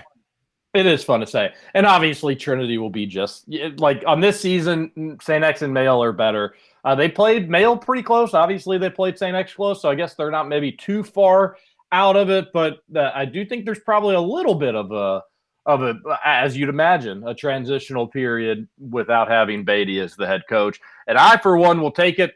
It 0.76 0.86
is 0.86 1.02
fun 1.02 1.20
to 1.20 1.26
say. 1.26 1.52
And 1.74 1.86
obviously, 1.86 2.36
Trinity 2.36 2.78
will 2.78 2.90
be 2.90 3.06
just 3.06 3.46
like 3.78 4.04
on 4.06 4.20
this 4.20 4.38
season, 4.40 5.18
St. 5.22 5.42
X 5.42 5.62
and 5.62 5.72
Male 5.72 6.02
are 6.02 6.12
better. 6.12 6.54
Uh, 6.84 6.94
they 6.94 7.08
played 7.08 7.50
Male 7.50 7.76
pretty 7.76 8.02
close. 8.02 8.34
Obviously, 8.34 8.78
they 8.78 8.90
played 8.90 9.18
St. 9.18 9.34
X 9.34 9.54
close. 9.54 9.82
So 9.82 9.90
I 9.90 9.94
guess 9.94 10.14
they're 10.14 10.30
not 10.30 10.48
maybe 10.48 10.70
too 10.70 11.02
far 11.02 11.56
out 11.92 12.16
of 12.16 12.30
it. 12.30 12.52
But 12.52 12.78
uh, 12.94 13.10
I 13.14 13.24
do 13.24 13.44
think 13.44 13.64
there's 13.64 13.80
probably 13.80 14.14
a 14.14 14.20
little 14.20 14.54
bit 14.54 14.74
of 14.74 14.92
a, 14.92 15.22
of 15.66 15.82
a, 15.82 15.94
as 16.24 16.56
you'd 16.56 16.68
imagine, 16.68 17.26
a 17.26 17.34
transitional 17.34 18.06
period 18.06 18.68
without 18.78 19.28
having 19.28 19.64
Beatty 19.64 19.98
as 20.00 20.14
the 20.14 20.26
head 20.26 20.42
coach. 20.48 20.80
And 21.08 21.18
I, 21.18 21.38
for 21.38 21.56
one, 21.56 21.80
will 21.80 21.90
take 21.90 22.18
it. 22.18 22.34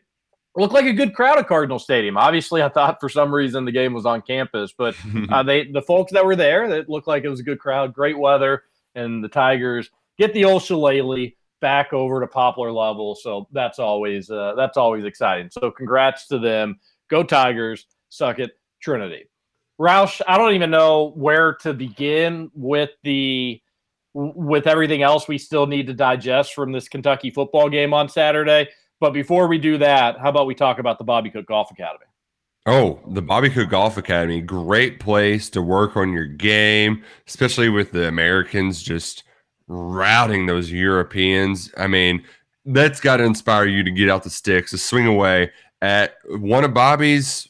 Looked 0.57 0.75
like 0.75 0.87
a 0.87 0.93
good 0.93 1.15
crowd 1.15 1.39
at 1.39 1.47
Cardinal 1.47 1.79
Stadium. 1.79 2.17
Obviously, 2.17 2.63
I 2.63 2.69
thought 2.69 2.99
for 3.01 3.09
some 3.09 3.33
reason 3.33 3.65
the 3.65 3.73
game 3.73 3.93
was 3.93 4.05
on 4.05 4.21
campus, 4.21 4.75
but 4.77 4.97
uh, 5.31 5.43
they 5.43 5.71
the 5.71 5.83
folks 5.83 6.13
that 6.13 6.25
were 6.25 6.37
there, 6.37 6.65
it 6.65 6.89
looked 6.89 7.07
like 7.07 7.25
it 7.25 7.29
was 7.29 7.41
a 7.41 7.45
good 7.45 7.61
crowd, 7.61 7.95
great 7.95 8.19
weather, 8.19 8.65
and 8.95 9.23
the 9.23 9.29
Tigers 9.29 9.91
get 10.19 10.35
the 10.35 10.45
old 10.45 10.63
shillelagh 10.63 11.31
back 11.61 11.93
over 11.93 12.21
to 12.21 12.27
poplar 12.27 12.73
level. 12.73 13.15
So 13.15 13.47
that's 13.53 13.79
always 13.79 14.31
uh, 14.31 14.55
that's 14.57 14.77
always 14.77 15.05
exciting. 15.05 15.51
So 15.51 15.71
congrats 15.71 16.27
to 16.29 16.39
them. 16.39 16.81
Go 17.09 17.23
Tigers! 17.23 17.87
Suck 18.09 18.41
it, 18.41 18.51
Trinity. 18.81 19.27
Roush, 19.81 20.21
I 20.29 20.37
don't 20.37 20.55
even 20.55 20.71
know 20.71 21.13
where 21.17 21.55
to 21.63 21.73
begin 21.73 22.51
with 22.55 22.91
the 23.03 23.63
with 24.13 24.67
everything 24.67 25.03
else 25.03 25.29
we 25.29 25.39
still 25.39 25.67
need 25.67 25.87
to 25.87 25.95
digest 25.95 26.55
from 26.55 26.73
this 26.73 26.89
Kentucky 26.89 27.31
football 27.31 27.69
game 27.69 27.95
on 27.95 28.09
Saturday. 28.09 28.69
But 29.01 29.13
before 29.13 29.49
we 29.49 29.59
do 29.59 29.79
that, 29.79 30.19
how 30.19 30.29
about 30.29 30.47
we 30.47 30.55
talk 30.55 30.79
about 30.79 30.99
the 30.99 31.05
Bobby 31.05 31.31
Cook 31.31 31.47
Golf 31.47 31.71
Academy? 31.71 32.05
Oh, 32.67 33.01
the 33.09 33.23
Bobby 33.23 33.49
Cook 33.49 33.71
Golf 33.71 33.97
Academy, 33.97 34.43
great 34.43 35.01
place 35.01 35.49
to 35.51 35.63
work 35.63 35.97
on 35.97 36.13
your 36.13 36.27
game, 36.27 37.03
especially 37.27 37.71
with 37.71 37.93
the 37.93 38.07
Americans 38.07 38.83
just 38.83 39.25
routing 39.67 40.45
those 40.45 40.71
Europeans. 40.71 41.73
I 41.79 41.87
mean, 41.87 42.23
that's 42.67 43.01
got 43.01 43.17
to 43.17 43.25
inspire 43.25 43.67
you 43.67 43.83
to 43.83 43.91
get 43.91 44.11
out 44.11 44.23
the 44.23 44.31
sticks, 44.31 44.73
to 44.73 44.79
swing 44.79 45.07
away 45.07 45.51
at 45.81 46.17
one 46.27 46.65
of 46.65 46.75
Bobby's 46.75 47.49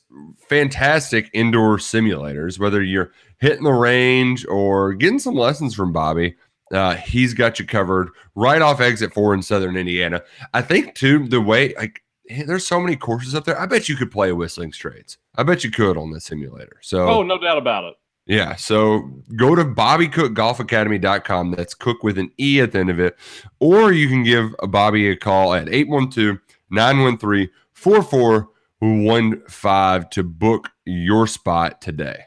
fantastic 0.49 1.29
indoor 1.33 1.79
simulators, 1.79 2.61
whether 2.61 2.81
you're 2.81 3.11
hitting 3.39 3.65
the 3.65 3.73
range 3.73 4.47
or 4.47 4.95
getting 4.95 5.19
some 5.19 5.35
lessons 5.35 5.75
from 5.75 5.93
Bobby. 5.93 6.37
Uh, 6.73 6.95
he's 6.95 7.35
got 7.35 7.59
you 7.59 7.67
covered 7.67 8.09
right 8.35 8.63
off 8.63 8.81
exit 8.81 9.13
four 9.13 9.35
in 9.35 9.43
Southern 9.43 9.77
Indiana. 9.77 10.23
I 10.55 10.63
think 10.63 10.95
too 10.95 11.27
the 11.29 11.41
way 11.41 11.75
like 11.77 12.03
there's 12.47 12.65
so 12.67 12.81
many 12.81 12.95
courses 12.97 13.35
up 13.35 13.45
there. 13.45 13.61
I 13.61 13.67
bet 13.67 13.89
you 13.89 13.97
could 13.97 14.11
play 14.13 14.31
Whistling 14.33 14.73
Straits. 14.73 15.19
I 15.37 15.43
bet 15.43 15.65
you 15.65 15.71
could 15.73 15.97
on 15.97 16.13
the 16.13 16.21
simulator. 16.21 16.77
So 16.81 17.09
Oh, 17.09 17.23
no 17.25 17.39
doubt 17.39 17.59
about 17.59 17.83
it. 17.85 17.95
yeah. 18.27 18.55
So 18.55 19.11
go 19.35 19.57
to 19.57 19.65
BobbyCookeGolfAcademy.com. 19.65 21.51
That's 21.53 21.75
Cook 21.75 22.05
with 22.05 22.19
an 22.19 22.31
E 22.39 22.61
at 22.61 22.71
the 22.73 22.79
end 22.79 22.91
of 22.91 23.01
it. 23.01 23.17
Or 23.59 23.91
you 23.93 24.07
can 24.09 24.23
give 24.23 24.55
Bobby 24.69 25.09
a 25.11 25.17
call 25.17 25.55
at 25.55 25.69
812 25.69 26.39
913 26.71 27.49
4415 27.73 30.09
to 30.11 30.23
book 30.23 30.71
your 30.85 31.27
spot 31.27 31.81
today. 31.81 32.21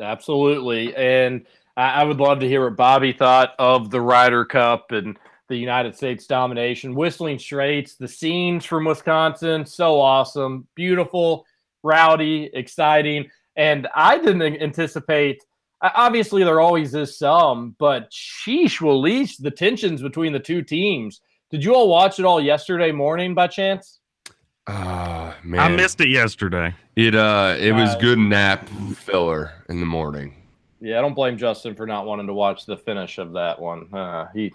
Absolutely. 0.00 0.94
And 0.96 1.46
I, 1.80 2.02
I 2.02 2.04
would 2.04 2.18
love 2.18 2.40
to 2.40 2.48
hear 2.48 2.64
what 2.64 2.76
Bobby 2.76 3.12
thought 3.12 3.54
of 3.58 3.90
the 3.90 4.00
Ryder 4.02 4.44
Cup 4.44 4.92
and 4.92 5.18
the 5.48 5.56
United 5.56 5.96
States 5.96 6.26
domination. 6.26 6.94
Whistling 6.94 7.38
Straits, 7.38 7.96
the 7.96 8.06
scenes 8.06 8.66
from 8.66 8.84
Wisconsin, 8.84 9.64
so 9.64 9.98
awesome, 9.98 10.66
beautiful, 10.74 11.46
rowdy, 11.82 12.50
exciting. 12.52 13.30
And 13.56 13.88
I 13.94 14.18
didn't 14.18 14.42
anticipate. 14.42 15.42
Obviously, 15.82 16.44
there 16.44 16.60
always 16.60 16.94
is 16.94 17.16
some, 17.16 17.74
but 17.78 18.10
sheesh, 18.10 18.82
will 18.82 19.00
leash 19.00 19.38
the 19.38 19.50
tensions 19.50 20.02
between 20.02 20.34
the 20.34 20.38
two 20.38 20.62
teams. 20.62 21.22
Did 21.50 21.64
you 21.64 21.74
all 21.74 21.88
watch 21.88 22.18
it 22.18 22.26
all 22.26 22.42
yesterday 22.42 22.92
morning 22.92 23.34
by 23.34 23.46
chance? 23.46 24.00
Ah, 24.66 25.34
man. 25.42 25.58
I 25.58 25.74
missed 25.74 26.00
it 26.02 26.10
yesterday. 26.10 26.74
it. 26.94 27.14
Uh, 27.14 27.56
it 27.58 27.72
was 27.72 27.94
Uh, 27.94 27.98
good 27.98 28.18
nap 28.18 28.68
filler 28.94 29.52
in 29.70 29.80
the 29.80 29.86
morning. 29.86 30.39
Yeah, 30.80 30.98
I 30.98 31.02
don't 31.02 31.14
blame 31.14 31.36
Justin 31.36 31.74
for 31.74 31.86
not 31.86 32.06
wanting 32.06 32.26
to 32.26 32.32
watch 32.32 32.64
the 32.64 32.76
finish 32.76 33.18
of 33.18 33.32
that 33.34 33.60
one. 33.60 33.92
Uh, 33.92 34.28
he 34.32 34.54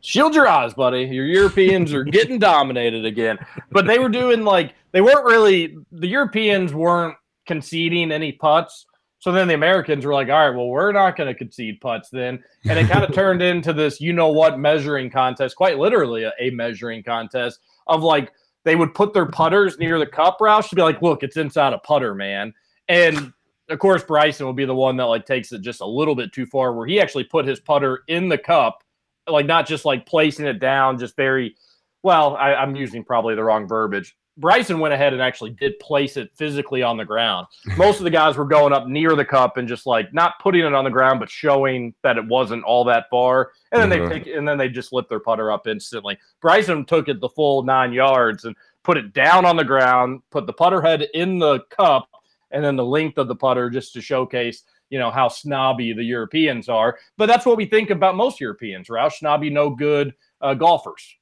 shield 0.00 0.34
your 0.34 0.46
eyes, 0.46 0.74
buddy. 0.74 1.04
Your 1.04 1.24
Europeans 1.24 1.92
are 1.94 2.04
getting 2.04 2.38
dominated 2.38 3.06
again. 3.06 3.38
But 3.70 3.86
they 3.86 3.98
were 3.98 4.10
doing 4.10 4.44
like 4.44 4.74
they 4.92 5.00
weren't 5.00 5.24
really 5.24 5.78
the 5.90 6.06
Europeans 6.06 6.74
weren't 6.74 7.16
conceding 7.46 8.12
any 8.12 8.32
putts. 8.32 8.84
So 9.20 9.32
then 9.32 9.48
the 9.48 9.54
Americans 9.54 10.04
were 10.04 10.12
like, 10.12 10.28
all 10.28 10.48
right, 10.48 10.56
well, 10.56 10.68
we're 10.68 10.92
not 10.92 11.16
going 11.16 11.26
to 11.26 11.34
concede 11.34 11.80
putts 11.80 12.08
then. 12.08 12.44
And 12.66 12.78
it 12.78 12.88
kind 12.88 13.02
of 13.02 13.12
turned 13.14 13.42
into 13.42 13.72
this, 13.72 14.00
you 14.00 14.12
know 14.12 14.28
what, 14.28 14.60
measuring 14.60 15.10
contest, 15.10 15.56
quite 15.56 15.78
literally 15.78 16.22
a, 16.22 16.32
a 16.38 16.50
measuring 16.50 17.02
contest 17.02 17.58
of 17.88 18.02
like 18.02 18.32
they 18.64 18.76
would 18.76 18.94
put 18.94 19.14
their 19.14 19.26
putters 19.26 19.78
near 19.78 19.98
the 19.98 20.06
cup 20.06 20.38
Roush 20.40 20.68
to 20.68 20.76
be 20.76 20.82
like, 20.82 21.02
look, 21.02 21.22
it's 21.22 21.36
inside 21.36 21.72
a 21.72 21.78
putter, 21.78 22.14
man. 22.14 22.54
And 22.88 23.32
of 23.70 23.78
course, 23.78 24.02
Bryson 24.02 24.46
will 24.46 24.52
be 24.52 24.64
the 24.64 24.74
one 24.74 24.96
that 24.96 25.04
like 25.04 25.26
takes 25.26 25.52
it 25.52 25.60
just 25.60 25.80
a 25.80 25.86
little 25.86 26.14
bit 26.14 26.32
too 26.32 26.46
far, 26.46 26.72
where 26.72 26.86
he 26.86 27.00
actually 27.00 27.24
put 27.24 27.46
his 27.46 27.60
putter 27.60 28.02
in 28.08 28.28
the 28.28 28.38
cup, 28.38 28.82
like 29.26 29.46
not 29.46 29.66
just 29.66 29.84
like 29.84 30.06
placing 30.06 30.46
it 30.46 30.58
down, 30.58 30.98
just 30.98 31.16
very 31.16 31.54
well. 32.02 32.36
I, 32.36 32.54
I'm 32.54 32.74
using 32.76 33.04
probably 33.04 33.34
the 33.34 33.44
wrong 33.44 33.66
verbiage. 33.68 34.16
Bryson 34.38 34.78
went 34.78 34.94
ahead 34.94 35.12
and 35.12 35.20
actually 35.20 35.50
did 35.50 35.76
place 35.80 36.16
it 36.16 36.30
physically 36.36 36.80
on 36.80 36.96
the 36.96 37.04
ground. 37.04 37.48
Most 37.76 37.98
of 37.98 38.04
the 38.04 38.10
guys 38.10 38.36
were 38.36 38.44
going 38.44 38.72
up 38.72 38.86
near 38.86 39.16
the 39.16 39.24
cup 39.24 39.56
and 39.56 39.66
just 39.66 39.84
like 39.84 40.14
not 40.14 40.34
putting 40.40 40.64
it 40.64 40.72
on 40.74 40.84
the 40.84 40.90
ground, 40.90 41.18
but 41.18 41.28
showing 41.28 41.92
that 42.04 42.16
it 42.16 42.24
wasn't 42.26 42.62
all 42.62 42.84
that 42.84 43.06
far. 43.10 43.50
And 43.72 43.82
then 43.82 43.90
Mhm. 43.90 44.08
they 44.08 44.14
take 44.20 44.26
and 44.28 44.46
then 44.46 44.56
they 44.56 44.68
just 44.68 44.92
lift 44.92 45.08
their 45.08 45.18
putter 45.18 45.50
up 45.50 45.66
instantly. 45.66 46.16
Bryson 46.40 46.84
took 46.84 47.08
it 47.08 47.20
the 47.20 47.28
full 47.30 47.64
nine 47.64 47.92
yards 47.92 48.44
and 48.44 48.54
put 48.84 48.96
it 48.96 49.12
down 49.12 49.44
on 49.44 49.56
the 49.56 49.64
ground, 49.64 50.22
put 50.30 50.46
the 50.46 50.52
putter 50.52 50.80
head 50.80 51.02
in 51.14 51.40
the 51.40 51.58
cup, 51.70 52.08
and 52.50 52.64
then 52.64 52.76
the 52.76 52.84
length 52.84 53.18
of 53.18 53.28
the 53.28 53.36
putter 53.36 53.70
just 53.70 53.92
to 53.94 54.00
showcase, 54.00 54.62
you 54.90 54.98
know, 54.98 55.10
how 55.10 55.28
snobby 55.28 55.92
the 55.92 56.04
Europeans 56.04 56.68
are. 56.68 56.98
But 57.16 57.26
that's 57.26 57.46
what 57.46 57.56
we 57.56 57.66
think 57.66 57.90
about 57.90 58.16
most 58.16 58.40
Europeans, 58.40 58.88
Roush. 58.88 59.14
Snobby, 59.14 59.50
no 59.50 59.70
good 59.70 60.14
uh, 60.40 60.54
golfers. 60.54 61.16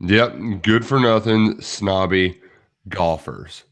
Yep. 0.00 0.62
Good 0.62 0.86
for 0.86 0.98
nothing, 0.98 1.60
snobby 1.60 2.40
golfers. 2.88 3.64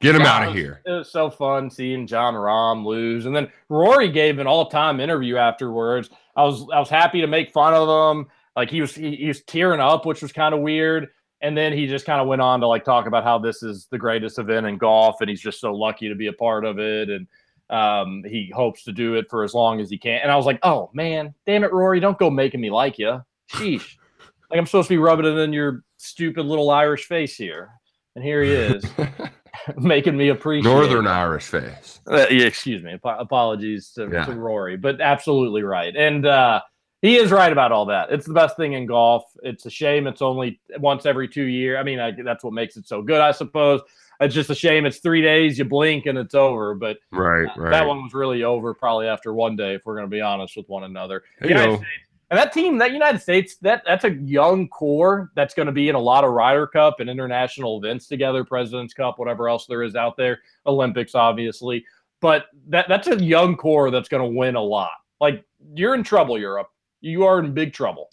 Get 0.00 0.12
them 0.12 0.22
Yeah, 0.22 0.32
out 0.32 0.48
of 0.48 0.54
here. 0.54 0.80
It 0.86 0.92
was 0.92 1.10
so 1.10 1.28
fun 1.28 1.70
seeing 1.70 2.06
Jon 2.06 2.34
Rahm 2.34 2.86
lose, 2.86 3.26
and 3.26 3.34
then 3.34 3.50
Rory 3.68 4.08
gave 4.08 4.38
an 4.38 4.46
all-time 4.46 5.00
interview 5.00 5.36
afterwards. 5.36 6.08
I 6.36 6.44
was 6.44 6.66
I 6.72 6.78
was 6.78 6.88
happy 6.88 7.20
to 7.20 7.26
make 7.26 7.52
fun 7.52 7.74
of 7.74 8.16
him. 8.16 8.26
Like 8.54 8.70
he 8.70 8.80
was 8.80 8.94
he, 8.94 9.16
he 9.16 9.26
was 9.26 9.42
tearing 9.42 9.80
up, 9.80 10.06
which 10.06 10.22
was 10.22 10.32
kind 10.32 10.54
of 10.54 10.60
weird. 10.60 11.08
And 11.40 11.56
then 11.56 11.72
he 11.72 11.86
just 11.86 12.04
kind 12.04 12.20
of 12.20 12.26
went 12.26 12.42
on 12.42 12.60
to 12.60 12.66
like 12.66 12.84
talk 12.84 13.06
about 13.06 13.22
how 13.22 13.38
this 13.38 13.62
is 13.62 13.86
the 13.90 13.98
greatest 13.98 14.38
event 14.38 14.66
in 14.66 14.76
golf, 14.76 15.20
and 15.20 15.30
he's 15.30 15.40
just 15.40 15.60
so 15.60 15.72
lucky 15.74 16.08
to 16.08 16.14
be 16.16 16.26
a 16.26 16.32
part 16.32 16.64
of 16.64 16.78
it, 16.80 17.08
and 17.10 17.26
um, 17.70 18.24
he 18.26 18.50
hopes 18.54 18.82
to 18.84 18.92
do 18.92 19.14
it 19.14 19.26
for 19.30 19.44
as 19.44 19.54
long 19.54 19.80
as 19.80 19.88
he 19.90 19.98
can. 19.98 20.20
And 20.22 20.32
I 20.32 20.36
was 20.36 20.46
like, 20.46 20.58
oh 20.64 20.90
man, 20.94 21.34
damn 21.46 21.62
it, 21.64 21.72
Rory, 21.72 22.00
don't 22.00 22.18
go 22.18 22.28
making 22.30 22.60
me 22.60 22.70
like 22.70 22.98
you. 22.98 23.22
Sheesh, 23.52 23.96
like 24.50 24.58
I'm 24.58 24.66
supposed 24.66 24.88
to 24.88 24.94
be 24.94 24.98
rubbing 24.98 25.26
it 25.26 25.38
in 25.38 25.52
your 25.52 25.84
stupid 25.96 26.44
little 26.44 26.70
Irish 26.70 27.04
face 27.04 27.36
here, 27.36 27.70
and 28.16 28.24
here 28.24 28.42
he 28.42 28.50
is 28.50 28.84
making 29.76 30.16
me 30.16 30.30
appreciate 30.30 30.70
Northern 30.72 31.06
it. 31.06 31.10
Irish 31.10 31.44
face. 31.44 32.00
Uh, 32.10 32.26
yeah, 32.30 32.46
excuse 32.46 32.82
me. 32.82 32.94
Ap- 32.94 33.20
apologies 33.20 33.90
to, 33.92 34.08
Yeah. 34.10 34.24
to 34.24 34.32
Rory, 34.32 34.76
but 34.76 35.00
absolutely 35.00 35.62
right. 35.62 35.94
And 35.94 36.26
uh, 36.26 36.62
he 37.02 37.16
is 37.16 37.30
right 37.30 37.52
about 37.52 37.72
all 37.72 37.86
that. 37.86 38.10
It's 38.10 38.26
the 38.26 38.32
best 38.32 38.56
thing 38.56 38.72
in 38.72 38.86
golf. 38.86 39.24
It's 39.42 39.66
a 39.66 39.70
shame 39.70 40.06
it's 40.06 40.22
only 40.22 40.60
once 40.78 41.06
every 41.06 41.28
two 41.28 41.44
years. 41.44 41.78
I 41.78 41.82
mean, 41.82 42.00
I, 42.00 42.10
that's 42.10 42.42
what 42.42 42.52
makes 42.52 42.76
it 42.76 42.86
so 42.86 43.02
good, 43.02 43.20
I 43.20 43.32
suppose. 43.32 43.80
It's 44.20 44.34
just 44.34 44.50
a 44.50 44.54
shame 44.54 44.84
it's 44.84 44.98
three 44.98 45.22
days, 45.22 45.58
you 45.58 45.64
blink 45.64 46.06
and 46.06 46.18
it's 46.18 46.34
over. 46.34 46.74
But 46.74 46.98
Right, 47.12 47.46
uh, 47.46 47.60
right. 47.60 47.70
that 47.70 47.86
one 47.86 48.02
was 48.02 48.14
really 48.14 48.42
over 48.42 48.74
probably 48.74 49.06
after 49.06 49.32
one 49.32 49.54
day, 49.54 49.74
if 49.74 49.82
we're 49.84 49.94
going 49.94 50.06
to 50.06 50.10
be 50.10 50.20
honest 50.20 50.56
with 50.56 50.68
one 50.68 50.84
another. 50.84 51.22
Hey, 51.40 51.50
United 51.50 51.70
yo. 51.70 51.76
States, 51.76 52.08
and 52.30 52.38
that 52.38 52.52
team, 52.52 52.78
that 52.78 52.92
United 52.92 53.22
States, 53.22 53.56
that 53.62 53.82
that's 53.86 54.04
a 54.04 54.10
young 54.10 54.68
core 54.68 55.30
that's 55.34 55.54
going 55.54 55.66
to 55.66 55.72
be 55.72 55.88
in 55.88 55.94
a 55.94 56.00
lot 56.00 56.24
of 56.24 56.32
Ryder 56.32 56.66
Cup 56.66 57.00
and 57.00 57.08
international 57.08 57.78
events 57.78 58.06
together, 58.06 58.44
President's 58.44 58.92
Cup, 58.92 59.18
whatever 59.18 59.48
else 59.48 59.66
there 59.66 59.82
is 59.82 59.94
out 59.94 60.16
there, 60.16 60.40
Olympics, 60.66 61.14
obviously. 61.14 61.84
But 62.20 62.46
that 62.68 62.86
that's 62.88 63.06
a 63.06 63.22
young 63.22 63.56
core 63.56 63.90
that's 63.90 64.08
going 64.08 64.22
to 64.22 64.36
win 64.36 64.56
a 64.56 64.62
lot. 64.62 64.90
Like 65.20 65.44
you're 65.74 65.94
in 65.94 66.02
trouble, 66.02 66.38
Europe. 66.38 66.68
You 67.00 67.24
are 67.24 67.38
in 67.38 67.52
big 67.54 67.72
trouble. 67.72 68.10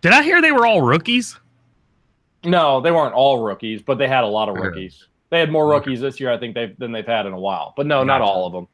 Did 0.00 0.12
I 0.12 0.22
hear 0.22 0.40
they 0.40 0.52
were 0.52 0.66
all 0.66 0.82
rookies? 0.82 1.38
No, 2.44 2.80
they 2.80 2.92
weren't 2.92 3.14
all 3.14 3.42
rookies, 3.42 3.82
but 3.82 3.98
they 3.98 4.06
had 4.06 4.22
a 4.24 4.28
lot 4.28 4.48
of 4.48 4.56
rookies. 4.56 5.06
They 5.30 5.40
had 5.40 5.50
more 5.50 5.68
rookies 5.68 6.00
this 6.00 6.20
year, 6.20 6.32
I 6.32 6.38
think, 6.38 6.54
they've 6.54 6.76
than 6.78 6.92
they've 6.92 7.06
had 7.06 7.26
in 7.26 7.32
a 7.32 7.38
while. 7.38 7.74
But 7.76 7.86
no, 7.86 8.04
not 8.04 8.20
all 8.20 8.46
of 8.46 8.52
them. 8.52 8.68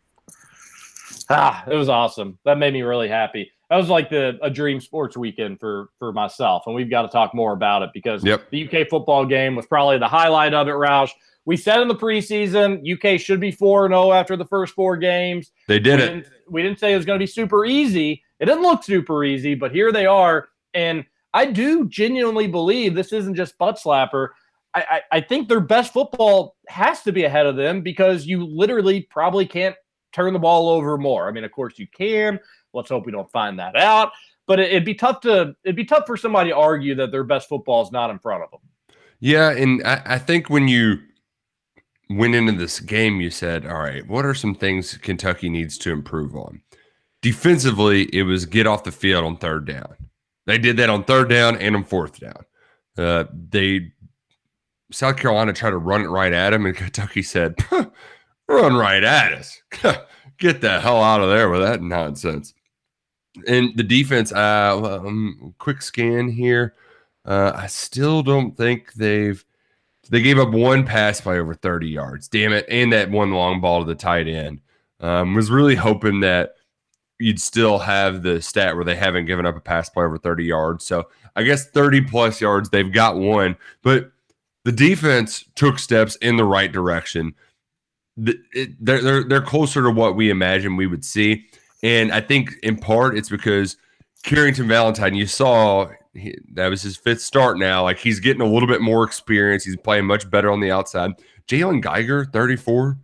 Ah, 1.30 1.64
it 1.66 1.74
was 1.74 1.88
awesome. 1.88 2.38
That 2.44 2.58
made 2.58 2.74
me 2.74 2.82
really 2.82 3.08
happy. 3.08 3.50
That 3.70 3.76
was 3.76 3.88
like 3.88 4.10
the 4.10 4.38
a 4.42 4.50
dream 4.50 4.80
sports 4.80 5.16
weekend 5.16 5.58
for 5.58 5.88
for 5.98 6.12
myself, 6.12 6.64
and 6.66 6.74
we've 6.74 6.90
got 6.90 7.02
to 7.02 7.08
talk 7.08 7.34
more 7.34 7.54
about 7.54 7.82
it 7.82 7.90
because 7.94 8.22
Yep. 8.22 8.50
the 8.50 8.68
UK 8.68 8.88
football 8.88 9.24
game 9.24 9.56
was 9.56 9.66
probably 9.66 9.98
the 9.98 10.06
highlight 10.06 10.52
of 10.52 10.68
it. 10.68 10.72
Roush, 10.72 11.10
we 11.46 11.56
said 11.56 11.80
in 11.80 11.88
the 11.88 11.94
preseason 11.94 12.82
UK 12.86 13.18
should 13.18 13.40
be 13.40 13.50
four 13.50 13.88
zero 13.88 14.12
after 14.12 14.36
the 14.36 14.44
first 14.44 14.74
four 14.74 14.96
games. 14.98 15.50
They 15.66 15.78
did 15.78 15.98
we 15.98 16.04
it. 16.04 16.06
Didn't, 16.08 16.26
we 16.50 16.62
didn't 16.62 16.78
say 16.78 16.92
it 16.92 16.96
was 16.96 17.06
going 17.06 17.18
to 17.18 17.22
be 17.22 17.26
super 17.26 17.64
easy. 17.64 18.22
It 18.40 18.46
didn't 18.46 18.62
look 18.62 18.84
super 18.84 19.24
easy, 19.24 19.54
but 19.54 19.72
here 19.72 19.92
they 19.92 20.06
are. 20.06 20.48
And 20.74 21.04
I 21.32 21.46
do 21.46 21.88
genuinely 21.88 22.46
believe 22.46 22.94
this 22.94 23.12
isn't 23.12 23.34
just 23.34 23.58
butt 23.58 23.76
slapper. 23.76 24.28
I, 24.74 24.84
I, 24.90 25.02
I 25.18 25.20
think 25.20 25.48
their 25.48 25.60
best 25.60 25.92
football 25.92 26.56
has 26.68 27.02
to 27.02 27.12
be 27.12 27.24
ahead 27.24 27.46
of 27.46 27.56
them 27.56 27.80
because 27.80 28.26
you 28.26 28.44
literally 28.44 29.02
probably 29.10 29.46
can't 29.46 29.76
turn 30.12 30.32
the 30.32 30.38
ball 30.38 30.68
over 30.68 30.96
more. 30.96 31.28
I 31.28 31.32
mean, 31.32 31.44
of 31.44 31.52
course 31.52 31.78
you 31.78 31.86
can. 31.96 32.38
Let's 32.72 32.88
hope 32.88 33.06
we 33.06 33.12
don't 33.12 33.30
find 33.30 33.58
that 33.58 33.76
out. 33.76 34.12
But 34.46 34.60
it, 34.60 34.70
it'd 34.70 34.84
be 34.84 34.94
tough 34.94 35.20
to 35.20 35.54
it'd 35.64 35.76
be 35.76 35.84
tough 35.84 36.06
for 36.06 36.16
somebody 36.16 36.50
to 36.50 36.56
argue 36.56 36.94
that 36.96 37.10
their 37.10 37.24
best 37.24 37.48
football 37.48 37.82
is 37.82 37.92
not 37.92 38.10
in 38.10 38.18
front 38.18 38.42
of 38.42 38.50
them. 38.50 38.60
Yeah, 39.20 39.50
and 39.50 39.82
I, 39.86 40.02
I 40.04 40.18
think 40.18 40.50
when 40.50 40.68
you 40.68 40.98
went 42.10 42.34
into 42.34 42.52
this 42.52 42.78
game, 42.80 43.20
you 43.20 43.30
said, 43.30 43.64
"All 43.64 43.78
right, 43.78 44.06
what 44.06 44.26
are 44.26 44.34
some 44.34 44.54
things 44.54 44.98
Kentucky 44.98 45.48
needs 45.48 45.78
to 45.78 45.92
improve 45.92 46.36
on?" 46.36 46.60
Defensively, 47.24 48.02
it 48.12 48.24
was 48.24 48.44
get 48.44 48.66
off 48.66 48.84
the 48.84 48.92
field 48.92 49.24
on 49.24 49.38
third 49.38 49.66
down. 49.66 49.96
They 50.44 50.58
did 50.58 50.76
that 50.76 50.90
on 50.90 51.04
third 51.04 51.30
down 51.30 51.56
and 51.56 51.74
on 51.74 51.82
fourth 51.82 52.20
down. 52.20 52.44
Uh, 52.98 53.24
they 53.32 53.92
South 54.92 55.16
Carolina 55.16 55.54
tried 55.54 55.70
to 55.70 55.78
run 55.78 56.02
it 56.02 56.08
right 56.08 56.34
at 56.34 56.52
him, 56.52 56.66
and 56.66 56.76
Kentucky 56.76 57.22
said, 57.22 57.54
"Run 58.46 58.76
right 58.76 59.02
at 59.02 59.32
us! 59.32 59.58
Get 60.38 60.60
the 60.60 60.82
hell 60.82 61.02
out 61.02 61.22
of 61.22 61.30
there 61.30 61.48
with 61.48 61.62
that 61.62 61.80
nonsense." 61.80 62.52
And 63.46 63.74
the 63.74 63.82
defense, 63.82 64.30
uh, 64.30 65.00
um, 65.06 65.54
quick 65.58 65.80
scan 65.80 66.28
here. 66.28 66.74
Uh, 67.24 67.52
I 67.54 67.68
still 67.68 68.22
don't 68.22 68.54
think 68.54 68.92
they've 68.92 69.42
They 70.10 70.20
gave 70.20 70.38
up 70.38 70.50
one 70.50 70.84
pass 70.84 71.22
play 71.22 71.38
over 71.38 71.54
30 71.54 71.88
yards. 71.88 72.28
Damn 72.28 72.52
it. 72.52 72.66
And 72.68 72.92
that 72.92 73.10
one 73.10 73.32
long 73.32 73.62
ball 73.62 73.80
to 73.80 73.86
the 73.86 73.94
tight 73.94 74.28
end. 74.28 74.60
Um, 75.00 75.34
was 75.34 75.50
really 75.50 75.74
hoping 75.74 76.20
that 76.20 76.56
you'd 77.18 77.40
still 77.40 77.78
have 77.78 78.22
the 78.22 78.42
stat 78.42 78.74
where 78.74 78.84
they 78.84 78.96
haven't 78.96 79.26
given 79.26 79.46
up 79.46 79.56
a 79.56 79.60
pass 79.60 79.88
play 79.88 80.04
over 80.04 80.18
30 80.18 80.44
yards. 80.44 80.84
So 80.84 81.08
I 81.36 81.42
guess 81.42 81.68
30 81.70 82.02
plus 82.02 82.40
yards, 82.40 82.70
they've 82.70 82.92
got 82.92 83.16
one. 83.16 83.56
But 83.82 84.12
the 84.64 84.72
defense 84.72 85.44
took 85.54 85.78
steps 85.78 86.16
in 86.16 86.36
the 86.36 86.44
right 86.44 86.72
direction. 86.72 87.34
The, 88.16 88.38
it, 88.52 88.70
they're, 88.80 89.02
they're, 89.02 89.24
they're 89.24 89.42
closer 89.42 89.82
to 89.82 89.90
what 89.90 90.16
we 90.16 90.30
imagined 90.30 90.78
we 90.78 90.86
would 90.86 91.04
see. 91.04 91.46
And 91.82 92.12
I 92.12 92.20
think 92.20 92.54
in 92.62 92.76
part 92.76 93.16
it's 93.16 93.28
because 93.28 93.76
Carrington 94.24 94.66
Valentine, 94.66 95.14
you 95.14 95.26
saw 95.26 95.88
he, 96.14 96.36
that 96.54 96.68
was 96.68 96.82
his 96.82 96.96
fifth 96.96 97.20
start 97.20 97.58
now. 97.58 97.82
Like 97.82 97.98
he's 97.98 98.20
getting 98.20 98.40
a 98.40 98.46
little 98.46 98.68
bit 98.68 98.80
more 98.80 99.04
experience. 99.04 99.64
He's 99.64 99.76
playing 99.76 100.06
much 100.06 100.30
better 100.30 100.50
on 100.50 100.60
the 100.60 100.70
outside. 100.70 101.12
Jalen 101.46 101.82
Geiger, 101.82 102.24
34, 102.24 102.98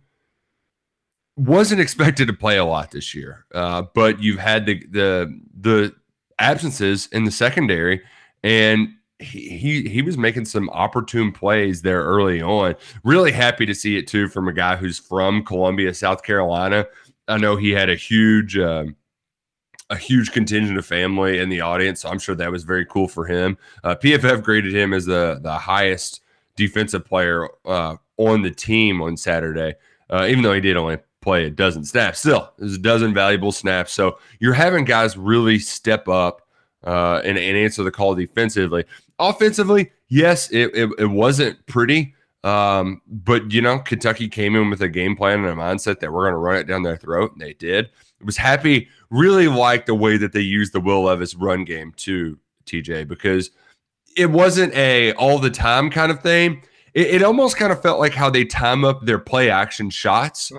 wasn't 1.41 1.81
expected 1.81 2.27
to 2.27 2.33
play 2.33 2.57
a 2.57 2.65
lot 2.65 2.91
this 2.91 3.15
year. 3.15 3.45
Uh, 3.53 3.83
but 3.93 4.21
you've 4.21 4.39
had 4.39 4.65
the 4.65 4.85
the 4.91 5.41
the 5.59 5.95
absences 6.39 7.07
in 7.11 7.23
the 7.23 7.31
secondary, 7.31 8.01
and 8.43 8.89
he, 9.19 9.57
he 9.57 9.89
he 9.89 10.01
was 10.01 10.17
making 10.17 10.45
some 10.45 10.69
opportune 10.69 11.31
plays 11.31 11.81
there 11.81 12.03
early 12.03 12.41
on. 12.41 12.75
Really 13.03 13.31
happy 13.31 13.65
to 13.65 13.73
see 13.73 13.97
it 13.97 14.07
too 14.07 14.27
from 14.27 14.47
a 14.47 14.53
guy 14.53 14.75
who's 14.75 14.99
from 14.99 15.43
Columbia, 15.43 15.93
South 15.93 16.23
Carolina. 16.23 16.85
I 17.27 17.37
know 17.37 17.55
he 17.55 17.71
had 17.71 17.89
a 17.89 17.95
huge. 17.95 18.57
Um, 18.57 18.95
a 19.89 19.97
huge 19.97 20.31
contingent 20.31 20.77
of 20.77 20.85
family 20.85 21.39
in 21.39 21.49
the 21.49 21.59
audience. 21.59 21.99
So 21.99 22.09
I'm 22.09 22.17
sure 22.17 22.33
that 22.35 22.49
was 22.49 22.63
very 22.63 22.85
cool 22.85 23.09
for 23.09 23.25
him. 23.25 23.57
Uh, 23.83 23.93
PFF 23.93 24.41
graded 24.41 24.73
him 24.73 24.93
as 24.93 25.05
the 25.05 25.41
the 25.43 25.51
highest 25.51 26.21
defensive 26.55 27.03
player 27.03 27.49
uh, 27.65 27.97
on 28.15 28.41
the 28.41 28.51
team 28.51 29.01
on 29.01 29.17
Saturday, 29.17 29.73
uh, 30.09 30.27
even 30.29 30.43
though 30.43 30.53
he 30.53 30.61
did 30.61 30.77
only 30.77 30.97
play 31.21 31.45
a 31.45 31.49
dozen 31.49 31.85
snaps. 31.85 32.19
Still, 32.19 32.51
there's 32.57 32.75
a 32.75 32.79
dozen 32.79 33.13
valuable 33.13 33.51
snaps. 33.51 33.93
So 33.93 34.17
you're 34.39 34.53
having 34.53 34.85
guys 34.85 35.17
really 35.17 35.59
step 35.59 36.07
up 36.07 36.41
uh, 36.85 37.21
and, 37.23 37.37
and 37.37 37.57
answer 37.57 37.83
the 37.83 37.91
call 37.91 38.15
defensively. 38.15 38.85
Offensively, 39.19 39.91
yes, 40.09 40.49
it, 40.51 40.75
it, 40.75 40.89
it 40.97 41.05
wasn't 41.05 41.65
pretty. 41.67 42.15
Um, 42.43 43.01
but 43.07 43.51
you 43.51 43.61
know, 43.61 43.79
Kentucky 43.79 44.27
came 44.27 44.55
in 44.55 44.69
with 44.69 44.81
a 44.81 44.89
game 44.89 45.15
plan 45.15 45.39
and 45.39 45.47
a 45.47 45.53
mindset 45.53 45.99
that 45.99 46.11
we're 46.11 46.23
going 46.23 46.33
to 46.33 46.37
run 46.37 46.57
it 46.57 46.67
down 46.67 46.83
their 46.83 46.97
throat, 46.97 47.33
and 47.33 47.41
they 47.41 47.53
did. 47.53 47.85
I 48.21 48.25
was 48.25 48.37
happy, 48.37 48.87
really 49.09 49.47
liked 49.47 49.87
the 49.87 49.95
way 49.95 50.17
that 50.17 50.33
they 50.33 50.41
used 50.41 50.73
the 50.73 50.79
Will 50.79 51.03
Levis 51.03 51.35
run 51.35 51.65
game 51.65 51.93
to 51.97 52.37
TJ 52.65 53.07
because 53.07 53.51
it 54.17 54.31
wasn't 54.31 54.73
a 54.73 55.13
all 55.13 55.39
the 55.39 55.51
time 55.51 55.89
kind 55.91 56.11
of 56.11 56.21
thing. 56.21 56.63
It, 56.93 57.07
it 57.15 57.23
almost 57.23 57.57
kind 57.57 57.71
of 57.71 57.81
felt 57.81 57.99
like 57.99 58.13
how 58.13 58.29
they 58.29 58.45
time 58.45 58.83
up 58.83 59.05
their 59.05 59.19
play 59.19 59.49
action 59.49 59.89
shots. 59.89 60.51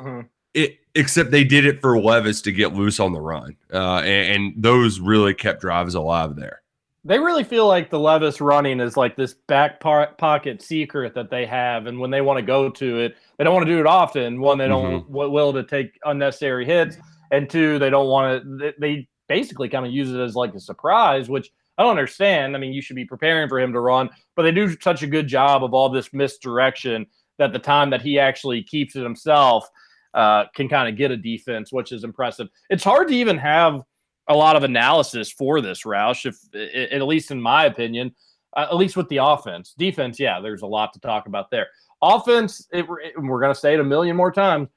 It 0.55 0.79
except 0.95 1.31
they 1.31 1.45
did 1.45 1.65
it 1.65 1.81
for 1.81 1.99
Levis 1.99 2.43
to 2.43 2.53
get 2.53 2.75
loose 2.75 3.01
on 3.01 3.13
the 3.13 3.21
run, 3.21 3.57
uh, 3.73 3.99
and, 3.99 4.35
and 4.35 4.63
those 4.63 5.01
really 5.01 5.35
kept 5.35 5.61
drives 5.61 5.95
alive 5.95 6.37
there. 6.37 6.63
They 7.05 7.19
really 7.19 7.43
feel 7.43 7.67
like 7.67 7.91
the 7.91 7.99
Levis 7.99 8.41
running 8.41 8.79
is 8.79 8.97
like 8.97 9.17
this 9.17 9.35
back 9.49 9.81
pocket 9.81 10.63
secret 10.63 11.15
that 11.15 11.31
they 11.31 11.47
have, 11.47 11.87
and 11.87 11.99
when 11.99 12.11
they 12.11 12.21
want 12.21 12.39
to 12.39 12.45
go 12.45 12.71
to 12.71 12.99
it, 13.01 13.17
they 13.37 13.45
don't 13.45 13.55
want 13.55 13.67
to 13.67 13.73
do 13.73 13.81
it 13.81 13.87
often. 13.87 14.41
One, 14.41 14.59
they 14.59 14.69
don't 14.69 15.03
Mm-hmm. 15.05 15.13
will 15.13 15.53
to 15.53 15.65
take 15.65 15.99
unnecessary 16.05 16.65
hits, 16.65 16.97
and 17.31 17.51
two, 17.51 17.79
they 17.79 17.91
don't 17.91 18.09
want 18.09 18.45
to. 18.45 18.75
They 18.79 19.09
basically 19.29 19.69
kind 19.69 19.87
of 19.87 19.93
use 19.93 20.13
it 20.13 20.21
as 20.21 20.37
like 20.37 20.55
a 20.55 20.61
surprise, 20.61 21.29
which 21.29 21.51
I 21.79 21.83
don't 21.83 21.91
understand. 21.91 22.55
I 22.55 22.59
mean, 22.59 22.73
you 22.73 22.83
should 22.83 22.97
be 22.97 23.05
preparing 23.05 23.49
for 23.49 23.59
him 23.59 23.73
to 23.73 23.81
run, 23.81 24.11
but 24.37 24.43
they 24.43 24.53
do 24.53 24.77
such 24.81 25.03
a 25.03 25.07
good 25.07 25.27
job 25.27 25.65
of 25.65 25.73
all 25.73 25.89
this 25.89 26.13
misdirection 26.13 27.07
that 27.39 27.53
the 27.53 27.59
time 27.59 27.91
that 27.91 28.03
he 28.03 28.19
actually 28.19 28.63
keeps 28.63 28.95
it 28.95 29.03
himself 29.03 29.67
uh, 30.15 30.45
can 30.55 30.69
kind 30.69 30.89
of 30.89 30.97
get 30.97 31.11
a 31.11 31.17
defense, 31.17 31.73
which 31.73 31.93
is 31.93 32.05
impressive. 32.05 32.49
It's 32.71 32.85
hard 32.85 33.09
to 33.09 33.15
even 33.15 33.39
have 33.39 33.83
a 34.29 34.35
lot 34.35 34.57
of 34.57 34.63
analysis 34.63 35.31
for 35.31 35.61
this 35.61 35.83
Roush, 35.83 36.27
if 36.27 36.93
at 36.93 37.03
least 37.03 37.31
in 37.31 37.41
my 37.41 37.65
opinion, 37.65 38.15
uh, 38.57 38.67
at 38.71 38.77
least 38.77 38.97
with 38.97 39.09
the 39.09 39.19
offense. 39.19 39.75
Defense, 39.77 40.21
yeah, 40.21 40.41
there's 40.41 40.63
a 40.63 40.67
lot 40.67 40.93
to 40.93 41.01
talk 41.01 41.27
about 41.27 41.51
there. 41.51 41.69
Offense, 42.03 42.67
it, 42.73 42.87
it- 43.05 43.21
we're 43.21 43.41
going 43.41 43.55
to 43.55 43.59
say 43.59 43.75
it 43.75 43.81
a 43.81 43.85
million 43.85 44.17
more 44.17 44.33
times. 44.33 44.69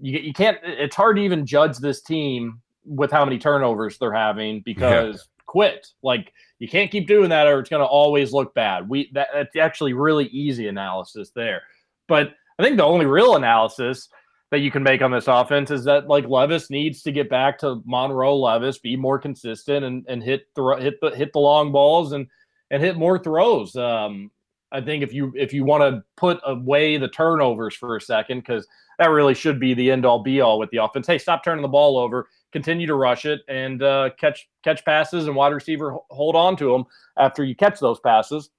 You 0.00 0.18
you 0.18 0.32
can't. 0.32 0.58
It's 0.62 0.96
hard 0.96 1.16
to 1.16 1.22
even 1.22 1.44
judge 1.44 1.76
this 1.78 2.00
team 2.00 2.60
with 2.84 3.10
how 3.10 3.24
many 3.24 3.38
turnovers 3.38 3.98
they're 3.98 4.12
having 4.12 4.60
because 4.60 5.28
quit. 5.46 5.88
Like 6.02 6.32
you 6.60 6.68
can't 6.68 6.90
keep 6.90 7.06
doing 7.06 7.28
that, 7.28 7.46
or 7.46 7.60
it's 7.60 7.68
going 7.68 7.82
to 7.82 7.86
always 7.86 8.32
look 8.32 8.54
bad. 8.54 8.88
We 8.88 9.10
that, 9.12 9.28
that's 9.34 9.56
actually 9.56 9.92
really 9.92 10.26
easy 10.28 10.68
analysis 10.68 11.30
there. 11.34 11.62
But 12.08 12.32
I 12.58 12.62
think 12.62 12.78
the 12.78 12.84
only 12.84 13.04
real 13.04 13.36
analysis 13.36 14.08
that 14.52 14.60
you 14.60 14.70
can 14.70 14.82
make 14.82 15.00
on 15.00 15.10
this 15.10 15.28
offense 15.28 15.70
is 15.70 15.82
that 15.84 16.08
like 16.08 16.28
Levis 16.28 16.68
needs 16.68 17.02
to 17.02 17.10
get 17.10 17.30
back 17.30 17.58
to 17.58 17.82
Monroe 17.86 18.36
Levis, 18.36 18.78
be 18.78 18.96
more 18.96 19.18
consistent 19.18 19.82
and 19.82 20.04
and 20.08 20.22
hit 20.22 20.46
throw 20.54 20.76
hit 20.76 21.00
the 21.00 21.08
hit 21.08 21.32
the 21.32 21.38
long 21.38 21.72
balls 21.72 22.12
and 22.12 22.26
and 22.70 22.82
hit 22.82 22.98
more 22.98 23.18
throws. 23.18 23.74
Um, 23.74 24.30
I 24.70 24.82
think 24.82 25.02
if 25.02 25.14
you 25.14 25.32
if 25.34 25.54
you 25.54 25.64
want 25.64 25.82
to 25.82 26.04
put 26.18 26.38
away 26.44 26.98
the 26.98 27.08
turnovers 27.08 27.74
for 27.74 27.96
a 27.96 28.00
second, 28.00 28.40
because 28.40 28.68
that 28.98 29.08
really 29.08 29.32
should 29.32 29.58
be 29.58 29.72
the 29.72 29.90
end 29.90 30.04
all 30.04 30.22
be 30.22 30.42
all 30.42 30.58
with 30.58 30.70
the 30.70 30.84
offense. 30.84 31.06
Hey, 31.06 31.16
stop 31.16 31.42
turning 31.42 31.62
the 31.62 31.68
ball 31.68 31.96
over, 31.96 32.28
continue 32.52 32.86
to 32.86 32.94
rush 32.94 33.24
it, 33.24 33.40
and 33.48 33.82
uh, 33.82 34.10
catch 34.20 34.50
catch 34.62 34.84
passes 34.84 35.28
and 35.28 35.34
wide 35.34 35.54
receiver 35.54 35.96
hold 36.10 36.36
on 36.36 36.56
to 36.58 36.72
them 36.72 36.84
after 37.16 37.42
you 37.42 37.56
catch 37.56 37.80
those 37.80 38.00
passes. 38.00 38.50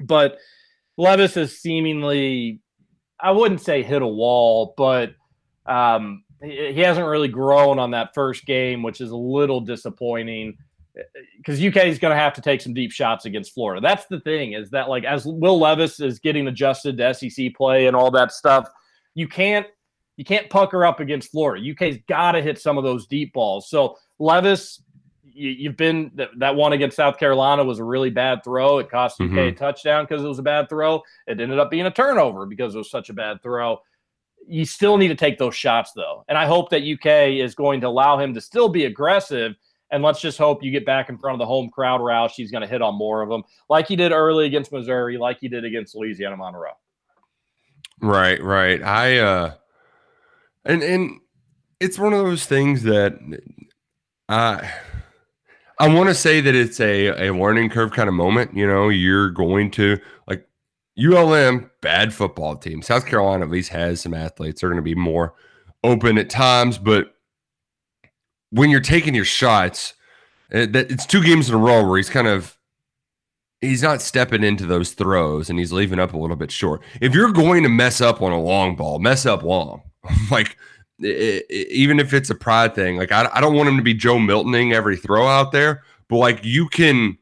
But 0.00 0.38
Levis 0.96 1.34
has 1.34 1.56
seemingly, 1.56 2.58
I 3.20 3.30
wouldn't 3.30 3.60
say 3.60 3.84
hit 3.84 4.02
a 4.02 4.06
wall, 4.06 4.74
but 4.76 5.14
um, 5.68 6.24
he, 6.42 6.80
hasn't 6.80 7.06
really 7.06 7.28
grown 7.28 7.78
on 7.78 7.90
that 7.92 8.14
first 8.14 8.46
game, 8.46 8.82
which 8.82 9.00
is 9.00 9.10
a 9.10 9.16
little 9.16 9.60
disappointing 9.60 10.56
because 11.36 11.62
UK 11.64 11.84
is 11.86 11.98
going 11.98 12.10
to 12.10 12.20
have 12.20 12.32
to 12.34 12.40
take 12.40 12.60
some 12.60 12.74
deep 12.74 12.90
shots 12.90 13.24
against 13.24 13.54
Florida. 13.54 13.80
That's 13.80 14.06
the 14.06 14.20
thing 14.20 14.54
is 14.54 14.70
that 14.70 14.88
like 14.88 15.04
as 15.04 15.24
Will 15.26 15.58
Levis 15.58 16.00
is 16.00 16.18
getting 16.18 16.48
adjusted 16.48 16.96
to 16.98 17.14
SEC 17.14 17.54
play 17.54 17.86
and 17.86 17.94
all 17.94 18.10
that 18.12 18.32
stuff, 18.32 18.68
you 19.14 19.28
can't 19.28 19.66
you 20.16 20.24
can't 20.24 20.50
pucker 20.50 20.84
up 20.84 20.98
against 20.98 21.30
Florida. 21.30 21.64
UK's 21.70 21.98
got 22.08 22.32
to 22.32 22.42
hit 22.42 22.58
some 22.58 22.76
of 22.78 22.82
those 22.84 23.06
deep 23.06 23.32
balls. 23.32 23.70
So 23.70 23.96
Levis, 24.18 24.82
you, 25.22 25.50
you've 25.50 25.76
been 25.76 26.10
that, 26.16 26.30
that 26.38 26.56
one 26.56 26.72
against 26.72 26.96
South 26.96 27.18
Carolina 27.18 27.62
was 27.62 27.78
a 27.78 27.84
really 27.84 28.10
bad 28.10 28.42
throw. 28.42 28.78
It 28.78 28.90
cost 28.90 29.20
UK 29.20 29.30
a 29.30 29.52
Mhm. 29.52 29.56
touchdown 29.56 30.04
because 30.04 30.24
it 30.24 30.28
was 30.28 30.40
a 30.40 30.42
bad 30.42 30.68
throw. 30.68 31.02
It 31.28 31.40
ended 31.40 31.60
up 31.60 31.70
being 31.70 31.86
a 31.86 31.90
turnover 31.92 32.46
because 32.46 32.74
it 32.74 32.78
was 32.78 32.90
such 32.90 33.10
a 33.10 33.14
bad 33.14 33.40
throw. 33.42 33.80
You 34.46 34.64
still 34.64 34.96
need 34.96 35.08
to 35.08 35.14
take 35.14 35.38
those 35.38 35.54
shots 35.54 35.92
though, 35.94 36.24
and 36.28 36.38
I 36.38 36.46
hope 36.46 36.70
that 36.70 36.82
UK 36.82 37.40
is 37.42 37.54
going 37.54 37.80
to 37.82 37.88
allow 37.88 38.18
him 38.18 38.34
to 38.34 38.40
still 38.40 38.68
be 38.68 38.84
aggressive. 38.84 39.54
And 39.90 40.02
let's 40.02 40.20
just 40.20 40.36
hope 40.36 40.62
you 40.62 40.70
get 40.70 40.84
back 40.84 41.08
in 41.08 41.16
front 41.16 41.34
of 41.34 41.38
the 41.38 41.46
home 41.46 41.70
crowd, 41.70 42.02
Roush. 42.02 42.32
He's 42.32 42.50
going 42.50 42.60
to 42.60 42.66
hit 42.66 42.82
on 42.82 42.94
more 42.94 43.22
of 43.22 43.30
them, 43.30 43.42
like 43.70 43.88
he 43.88 43.96
did 43.96 44.12
early 44.12 44.44
against 44.46 44.70
Missouri, 44.70 45.16
like 45.16 45.38
he 45.40 45.48
did 45.48 45.64
against 45.64 45.94
Louisiana 45.94 46.36
Monroe. 46.36 46.72
Right, 48.00 48.42
right. 48.42 48.82
I 48.82 49.18
uh 49.18 49.54
and 50.64 50.82
and 50.82 51.20
it's 51.80 51.98
one 51.98 52.12
of 52.12 52.24
those 52.24 52.46
things 52.46 52.82
that 52.84 53.18
I 54.28 54.70
I 55.80 55.88
want 55.88 56.08
to 56.08 56.14
say 56.14 56.40
that 56.40 56.54
it's 56.54 56.80
a 56.80 57.28
a 57.28 57.34
learning 57.34 57.70
curve 57.70 57.92
kind 57.92 58.08
of 58.08 58.14
moment, 58.14 58.56
you 58.56 58.66
know, 58.66 58.88
you're 58.88 59.30
going 59.30 59.70
to 59.72 59.98
like 60.26 60.47
ULM 60.98 61.70
bad 61.80 62.12
football 62.12 62.56
team. 62.56 62.82
South 62.82 63.06
Carolina 63.06 63.44
at 63.44 63.50
least 63.50 63.70
has 63.70 64.00
some 64.00 64.14
athletes. 64.14 64.60
They're 64.60 64.70
going 64.70 64.78
to 64.78 64.82
be 64.82 64.94
more 64.94 65.34
open 65.84 66.18
at 66.18 66.28
times, 66.30 66.76
but 66.78 67.14
when 68.50 68.70
you're 68.70 68.80
taking 68.80 69.14
your 69.14 69.24
shots, 69.24 69.94
eh, 70.52 70.66
that 70.66 70.90
it's 70.90 71.06
two 71.06 71.22
games 71.22 71.48
in 71.48 71.54
a 71.54 71.58
row 71.58 71.86
where 71.86 71.96
he's 71.98 72.10
kind 72.10 72.26
of 72.26 72.56
he's 73.60 73.82
not 73.82 74.00
stepping 74.00 74.44
into 74.44 74.66
those 74.66 74.92
throws 74.92 75.50
and 75.50 75.58
he's 75.58 75.72
leaving 75.72 75.98
up 75.98 76.14
a 76.14 76.18
little 76.18 76.36
bit 76.36 76.50
short. 76.50 76.80
If 77.00 77.14
you're 77.14 77.32
going 77.32 77.62
to 77.64 77.68
mess 77.68 78.00
up 78.00 78.22
on 78.22 78.32
a 78.32 78.40
long 78.40 78.76
ball, 78.76 78.98
mess 78.98 79.26
up 79.26 79.42
long. 79.42 79.82
like 80.30 80.56
i- 81.02 81.42
i- 81.50 81.66
even 81.70 81.98
if 82.00 82.12
it's 82.14 82.30
a 82.30 82.34
pride 82.34 82.74
thing, 82.74 82.96
like 82.96 83.12
I, 83.12 83.28
I 83.32 83.40
don't 83.40 83.54
want 83.54 83.68
him 83.68 83.76
to 83.76 83.82
be 83.82 83.94
Joe 83.94 84.16
Miltoning 84.16 84.72
every 84.72 84.96
throw 84.96 85.26
out 85.26 85.52
there, 85.52 85.82
but 86.08 86.16
like 86.16 86.40
you 86.44 86.68
can 86.68 87.18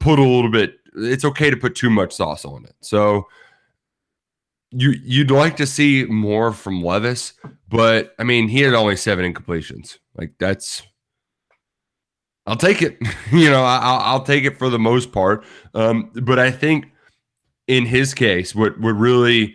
put 0.00 0.18
a 0.18 0.22
little 0.22 0.50
bit. 0.50 0.75
It's 0.96 1.24
okay 1.24 1.50
to 1.50 1.56
put 1.56 1.74
too 1.74 1.90
much 1.90 2.12
sauce 2.12 2.44
on 2.44 2.64
it. 2.64 2.74
So 2.80 3.28
you 4.70 4.94
you'd 5.02 5.30
like 5.30 5.56
to 5.56 5.66
see 5.66 6.04
more 6.04 6.52
from 6.52 6.82
Levis, 6.82 7.34
but 7.68 8.14
I 8.18 8.24
mean 8.24 8.48
he 8.48 8.60
had 8.60 8.74
only 8.74 8.96
seven 8.96 9.32
incompletions. 9.32 9.98
Like 10.16 10.32
that's 10.38 10.82
I'll 12.46 12.56
take 12.56 12.82
it. 12.82 12.98
you 13.32 13.50
know, 13.50 13.62
I, 13.62 13.78
I'll, 13.78 14.00
I'll 14.00 14.22
take 14.22 14.44
it 14.44 14.58
for 14.58 14.70
the 14.70 14.78
most 14.78 15.12
part. 15.12 15.44
Um, 15.74 16.10
but 16.14 16.38
I 16.38 16.50
think 16.50 16.86
in 17.66 17.86
his 17.86 18.14
case, 18.14 18.54
what 18.54 18.78
what 18.80 18.92
really 18.92 19.54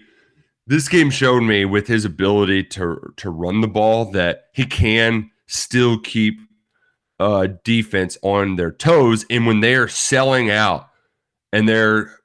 this 0.68 0.88
game 0.88 1.10
showed 1.10 1.42
me 1.42 1.66
with 1.66 1.88
his 1.88 2.06
ability 2.06 2.64
to 2.66 3.14
to 3.18 3.30
run 3.30 3.62
the 3.62 3.68
ball 3.68 4.12
that 4.12 4.46
he 4.54 4.66
can 4.66 5.32
still 5.48 6.00
keep 6.00 6.39
uh, 7.20 7.48
defense 7.64 8.18
on 8.22 8.56
their 8.56 8.72
toes, 8.72 9.26
and 9.30 9.46
when 9.46 9.62
they 9.62 9.76
are 9.76 9.88
selling 9.88 10.50
out 10.50 10.89
and 11.52 11.68
they're 11.68 12.22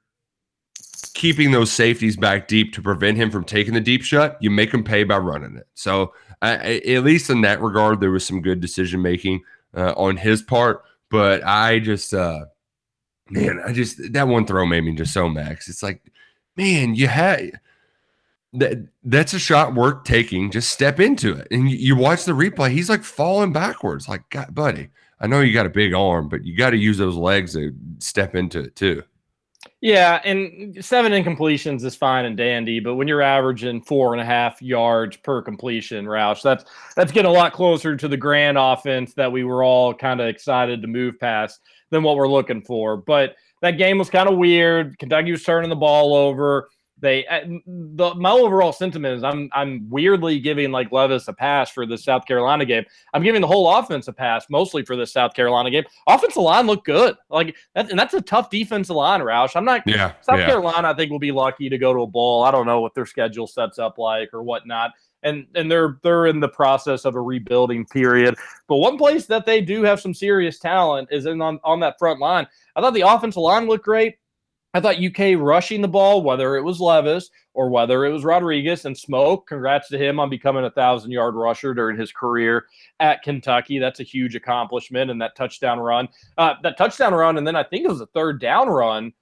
keeping 1.13 1.51
those 1.51 1.71
safeties 1.71 2.15
back 2.15 2.47
deep 2.47 2.73
to 2.73 2.81
prevent 2.81 3.17
him 3.17 3.31
from 3.31 3.43
taking 3.43 3.73
the 3.73 3.81
deep 3.81 4.03
shot, 4.03 4.37
you 4.39 4.51
make 4.51 4.73
him 4.73 4.83
pay 4.83 5.03
by 5.03 5.17
running 5.17 5.57
it. 5.57 5.67
So, 5.73 6.13
at 6.41 7.03
least 7.03 7.31
in 7.31 7.41
that 7.41 7.61
regard, 7.61 7.99
there 7.99 8.11
was 8.11 8.25
some 8.25 8.41
good 8.41 8.61
decision 8.61 9.01
making 9.01 9.41
uh, 9.75 9.93
on 9.97 10.17
his 10.17 10.43
part. 10.43 10.83
But 11.09 11.43
I 11.43 11.79
just, 11.79 12.13
uh, 12.13 12.45
man, 13.29 13.59
I 13.65 13.73
just 13.73 14.13
that 14.13 14.27
one 14.27 14.45
throw 14.45 14.65
made 14.65 14.83
me 14.83 14.93
just 14.93 15.13
so 15.13 15.29
max. 15.29 15.67
It's 15.67 15.81
like, 15.81 16.01
man, 16.55 16.95
you 16.95 17.07
had 17.07 17.59
that. 18.53 18.87
That's 19.03 19.33
a 19.33 19.39
shot 19.39 19.73
worth 19.73 20.03
taking. 20.03 20.51
Just 20.51 20.69
step 20.69 20.99
into 20.99 21.33
it, 21.33 21.47
and 21.49 21.69
you, 21.69 21.77
you 21.77 21.95
watch 21.95 22.25
the 22.25 22.33
replay. 22.33 22.71
He's 22.71 22.89
like 22.89 23.03
falling 23.03 23.53
backwards. 23.53 24.07
Like, 24.07 24.29
God, 24.29 24.53
buddy, 24.53 24.89
I 25.19 25.27
know 25.27 25.41
you 25.41 25.53
got 25.53 25.65
a 25.65 25.69
big 25.69 25.93
arm, 25.93 26.29
but 26.29 26.43
you 26.43 26.55
got 26.55 26.71
to 26.71 26.77
use 26.77 26.97
those 26.97 27.15
legs 27.15 27.53
to 27.53 27.73
step 27.99 28.35
into 28.35 28.59
it 28.59 28.75
too. 28.75 29.01
Yeah, 29.79 30.19
and 30.25 30.83
seven 30.83 31.11
incompletions 31.11 31.83
is 31.83 31.95
fine 31.95 32.25
and 32.25 32.35
dandy, 32.35 32.79
but 32.79 32.95
when 32.95 33.07
you're 33.07 33.21
averaging 33.21 33.83
four 33.83 34.13
and 34.13 34.21
a 34.21 34.25
half 34.25 34.59
yards 34.59 35.17
per 35.17 35.43
completion, 35.43 36.05
Roush, 36.05 36.41
that's 36.41 36.65
that's 36.95 37.11
getting 37.11 37.29
a 37.29 37.33
lot 37.33 37.53
closer 37.53 37.95
to 37.95 38.07
the 38.07 38.17
Gran 38.17 38.57
offense 38.57 39.13
that 39.13 39.31
we 39.31 39.43
were 39.43 39.63
all 39.63 39.93
kind 39.93 40.19
of 40.19 40.27
excited 40.27 40.81
to 40.81 40.87
move 40.87 41.19
past 41.19 41.61
than 41.91 42.01
what 42.01 42.15
we're 42.15 42.27
looking 42.27 42.63
for. 42.63 42.97
But 42.97 43.35
that 43.61 43.77
game 43.77 43.99
was 43.99 44.09
kind 44.09 44.27
of 44.27 44.37
weird. 44.37 44.97
Kentucky 44.97 45.31
was 45.31 45.43
turning 45.43 45.69
the 45.69 45.75
ball 45.75 46.15
over. 46.15 46.69
They 46.99 47.27
uh, 47.27 47.41
the 47.67 48.15
my 48.15 48.31
overall 48.31 48.73
sentiment 48.73 49.17
is 49.17 49.23
I'm 49.23 49.49
I'm 49.53 49.87
weirdly 49.89 50.39
giving 50.39 50.71
like 50.71 50.91
Levis 50.91 51.27
a 51.27 51.33
pass 51.33 51.69
for 51.69 51.85
the 51.85 51.97
South 51.97 52.25
Carolina 52.25 52.65
game. 52.65 52.85
I'm 53.13 53.21
giving 53.21 53.41
the 53.41 53.47
whole 53.47 53.71
offense 53.77 54.07
a 54.07 54.13
pass, 54.13 54.47
mostly 54.49 54.83
for 54.83 54.95
the 54.95 55.05
South 55.05 55.35
Carolina 55.35 55.69
game. 55.69 55.83
Offensive 56.07 56.41
line 56.41 56.65
looked 56.65 56.85
good, 56.85 57.15
like 57.29 57.55
that, 57.75 57.91
and 57.91 57.99
that's 57.99 58.15
a 58.15 58.21
tough 58.21 58.49
defensive 58.49 58.95
line, 58.95 59.21
Roush. 59.21 59.55
I'm 59.55 59.65
not 59.65 59.83
Yeah, 59.85 60.13
South 60.21 60.39
yeah. 60.39 60.47
Carolina, 60.47 60.89
I 60.89 60.93
think, 60.95 61.11
will 61.11 61.19
be 61.19 61.31
lucky 61.31 61.69
to 61.69 61.77
go 61.77 61.93
to 61.93 62.01
a 62.01 62.07
bowl. 62.07 62.43
I 62.43 62.51
don't 62.51 62.65
know 62.65 62.81
what 62.81 62.95
their 62.95 63.05
schedule 63.05 63.45
sets 63.45 63.77
up 63.77 63.99
like 63.99 64.33
or 64.33 64.41
whatnot. 64.41 64.91
And 65.21 65.45
and 65.53 65.69
they're 65.69 65.99
they're 66.01 66.27
in 66.27 66.39
the 66.39 66.49
process 66.49 67.05
of 67.05 67.15
a 67.15 67.21
rebuilding 67.21 67.85
period. 67.85 68.35
But 68.67 68.77
one 68.77 68.97
place 68.97 69.27
that 69.27 69.45
they 69.45 69.61
do 69.61 69.83
have 69.83 69.99
some 69.99 70.13
serious 70.13 70.57
talent 70.57 71.09
is 71.11 71.27
in 71.27 71.41
on, 71.41 71.59
on 71.63 71.79
that 71.81 71.99
front 71.99 72.19
line. 72.19 72.47
I 72.75 72.81
thought 72.81 72.93
the 72.93 73.01
offensive 73.01 73.41
line 73.41 73.67
looked 73.67 73.85
great. 73.85 74.15
I 74.77 74.79
thought 74.79 75.03
UK 75.03 75.39
rushing 75.39 75.81
the 75.81 75.87
ball, 75.87 76.21
whether 76.21 76.55
it 76.55 76.61
was 76.61 76.79
Levis 76.79 77.31
or 77.55 77.71
whether 77.71 78.05
it 78.05 78.11
was 78.11 78.23
Rodriguez 78.23 78.85
and 78.85 78.95
Smoke. 78.95 79.47
Congrats 79.47 79.89
to 79.89 79.97
him 79.97 80.19
on 80.19 80.29
becoming 80.29 80.65
a 80.65 80.69
thousand 80.69 81.09
yard 81.09 81.33
rusher 81.33 81.73
during 81.73 81.97
his 81.97 82.11
career 82.11 82.67
at 82.99 83.23
Kentucky. 83.23 83.79
That's 83.79 84.01
a 84.01 84.03
huge 84.03 84.35
accomplishment. 84.35 85.09
And 85.09 85.19
that 85.19 85.35
touchdown 85.35 85.79
run, 85.79 86.07
uh, 86.37 86.53
that 86.61 86.77
touchdown 86.77 87.15
run, 87.15 87.39
and 87.39 87.47
then 87.47 87.55
I 87.55 87.63
think 87.63 87.85
it 87.85 87.89
was 87.89 88.01
a 88.01 88.05
third 88.05 88.39
down 88.39 88.69
run 88.69 89.13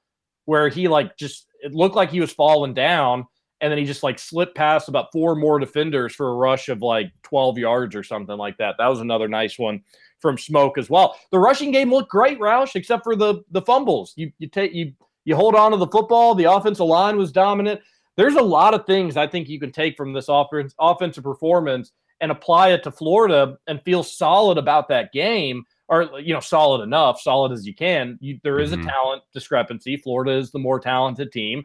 where 0.44 0.68
he 0.68 0.90
like 0.90 1.16
just 1.16 1.48
it 1.62 1.74
looked 1.74 1.96
like 1.96 2.12
he 2.12 2.20
was 2.20 2.34
falling 2.34 2.74
down 2.74 3.26
and 3.62 3.72
then 3.72 3.78
he 3.78 3.86
just 3.86 4.04
like 4.04 4.20
slipped 4.20 4.58
past 4.58 4.90
about 4.90 5.14
four 5.14 5.38
more 5.38 5.58
defenders 5.58 6.14
for 6.14 6.32
a 6.32 6.36
rush 6.36 6.68
of 6.68 6.82
like 6.82 7.14
12 7.24 7.58
yards 7.58 7.96
or 7.96 8.04
something 8.04 8.38
like 8.38 8.58
that. 8.58 8.76
That 8.78 8.90
was 8.90 9.00
another 9.00 9.30
nice 9.30 9.58
one 9.58 9.82
from 10.20 10.38
Smoke 10.38 10.78
as 10.78 10.90
well. 10.90 11.16
The 11.32 11.40
rushing 11.40 11.72
game 11.72 11.92
looked 11.92 12.12
great, 12.12 12.40
Roush, 12.40 12.76
except 12.76 13.06
for 13.06 13.16
the 13.16 13.44
the 13.52 13.62
fumbles. 13.62 14.12
You 14.18 14.34
you 14.38 14.50
take 14.50 14.74
you 14.74 14.92
you 15.26 15.36
hold 15.36 15.56
on 15.56 15.72
to 15.72 15.78
the 15.78 15.88
football. 15.88 16.36
The 16.36 16.46
offensive 16.46 16.86
line 16.86 17.18
was 17.18 17.32
dominant. 17.32 17.82
There's 18.16 18.36
a 18.36 18.42
lot 18.42 18.74
of 18.74 18.86
things 18.86 19.18
I 19.18 19.28
think 19.28 19.50
you 19.50 19.60
can 19.60 19.72
take 19.72 19.98
from 19.98 20.14
this 20.14 20.28
offense 20.30 20.74
offensive 20.80 21.24
performance 21.24 21.92
and 22.22 22.32
apply 22.32 22.70
it 22.70 22.84
to 22.84 22.92
Florida 22.92 23.58
and 23.68 23.82
feel 23.82 24.02
solid 24.04 24.58
about 24.58 24.88
that 24.88 25.12
game 25.12 25.66
or 25.90 26.10
you 26.20 26.34
know 26.34 26.40
solid 26.40 26.82
enough 26.82 27.20
solid 27.22 27.52
as 27.52 27.68
you 27.68 27.76
can 27.76 28.18
you, 28.22 28.40
there 28.44 28.60
is 28.60 28.72
Mhm. 28.72 28.82
a 28.82 28.86
talent 28.90 29.22
discrepancy 29.36 29.98
florida 29.98 30.32
is 30.32 30.50
the 30.50 30.58
more 30.58 30.80
talented 30.80 31.32
team 31.32 31.64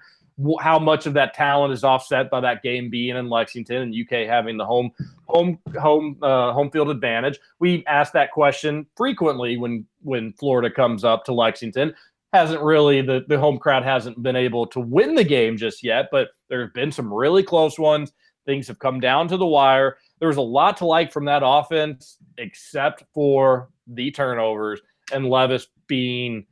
how 0.61 0.79
much 0.79 1.07
of 1.07 1.15
that 1.15 1.33
talent 1.33 1.73
is 1.73 1.85
offset 1.85 2.29
by 2.31 2.39
that 2.41 2.63
game 2.63 2.91
being 2.91 3.17
in 3.17 3.31
lexington 3.31 3.77
and 3.79 3.95
uk 3.95 4.11
having 4.27 4.59
the 4.59 4.67
home 4.67 4.91
home 5.27 5.59
home 5.81 6.19
uh, 6.21 6.53
home 6.53 6.71
field 6.71 6.91
advantage 6.91 7.39
we 7.61 7.83
ask 7.87 8.13
that 8.13 8.31
question 8.31 8.85
frequently 8.95 9.57
when 9.57 9.87
when 10.03 10.35
florida 10.35 10.71
comes 10.71 11.03
up 11.03 11.25
to 11.25 11.33
lexington 11.33 11.95
hasn't 12.33 12.62
really 12.62 13.03
the, 13.03 13.24
the 13.28 13.39
home 13.39 13.59
crowd 13.59 13.83
hasn't 13.83 14.22
been 14.22 14.37
able 14.37 14.66
to 14.66 14.81
win 14.81 15.14
the 15.14 15.24
game 15.24 15.57
just 15.57 15.83
yet 15.83 16.09
but 16.12 16.28
there 16.49 16.61
have 16.62 16.74
been 16.74 16.93
some 16.93 17.12
really 17.12 17.43
close 17.43 17.78
ones 17.78 18.12
things 18.47 18.68
have 18.68 18.78
come 18.78 19.01
down 19.01 19.28
to 19.28 19.37
the 19.37 19.47
wire 19.47 19.97
there's 20.20 20.37
a 20.37 20.43
lot 20.43 20.76
to 20.76 20.87
like 20.87 21.11
from 21.11 21.24
that 21.24 21.43
offense, 21.45 22.18
except 22.39 23.05
for 23.12 23.70
the 23.87 24.11
turnovers 24.11 24.81
and 25.12 25.28
Levis 25.28 25.66
being 25.87 26.47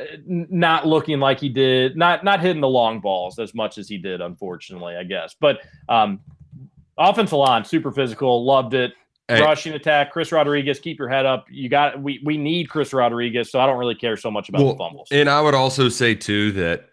uh, 0.00 0.04
not 0.26 0.86
looking 0.86 1.18
like 1.18 1.40
he 1.40 1.48
did, 1.48 1.96
not 1.96 2.24
not 2.24 2.40
hitting 2.40 2.62
the 2.62 2.68
long 2.68 3.00
balls 3.00 3.38
as 3.38 3.54
much 3.54 3.76
as 3.76 3.88
he 3.88 3.98
did, 3.98 4.20
unfortunately, 4.20 4.96
I 4.96 5.02
guess. 5.02 5.34
But 5.38 5.60
um, 5.88 6.20
offensive 6.96 7.38
line, 7.38 7.64
super 7.64 7.90
physical, 7.90 8.44
loved 8.44 8.72
it. 8.72 8.94
Hey. 9.28 9.40
Rushing 9.40 9.72
attack, 9.72 10.12
Chris 10.12 10.32
Rodriguez, 10.32 10.78
keep 10.80 10.98
your 10.98 11.08
head 11.08 11.24
up. 11.24 11.46
You 11.50 11.68
got 11.68 12.02
we 12.02 12.20
we 12.24 12.36
need 12.36 12.68
Chris 12.68 12.92
Rodriguez, 12.92 13.50
so 13.50 13.60
I 13.60 13.66
don't 13.66 13.78
really 13.78 13.94
care 13.94 14.16
so 14.16 14.30
much 14.30 14.48
about 14.48 14.62
Well, 14.62 14.72
the 14.72 14.78
fumbles. 14.78 15.08
And 15.10 15.28
I 15.30 15.40
would 15.40 15.54
also 15.54 15.88
say 15.88 16.14
too 16.14 16.52
that, 16.52 16.90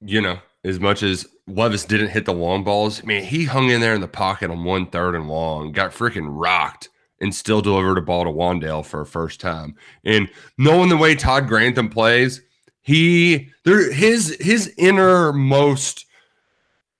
you 0.00 0.20
know, 0.20 0.38
as 0.64 0.78
much 0.78 1.02
as 1.02 1.26
Levis 1.46 1.84
didn't 1.84 2.08
hit 2.08 2.26
the 2.26 2.34
long 2.34 2.64
balls, 2.64 3.02
man, 3.02 3.24
he 3.24 3.44
hung 3.44 3.70
in 3.70 3.80
there 3.80 3.94
in 3.94 4.00
the 4.00 4.08
pocket 4.08 4.50
on 4.50 4.62
one 4.62 4.86
third 4.86 5.14
and 5.14 5.28
long, 5.28 5.72
got 5.72 5.90
freaking 5.92 6.26
rocked, 6.28 6.90
and 7.20 7.34
still 7.34 7.62
delivered 7.62 7.98
a 7.98 8.02
ball 8.02 8.24
to 8.24 8.30
Wan'Dale 8.30 8.84
for 8.84 9.00
a 9.00 9.06
first 9.06 9.40
time. 9.40 9.74
And 10.04 10.28
knowing 10.58 10.90
the 10.90 10.96
way 10.96 11.14
Todd 11.14 11.48
Grantham 11.48 11.88
plays, 11.88 12.42
he 12.82 13.50
there 13.64 13.90
his 13.92 14.36
his 14.38 14.72
innermost 14.76 16.06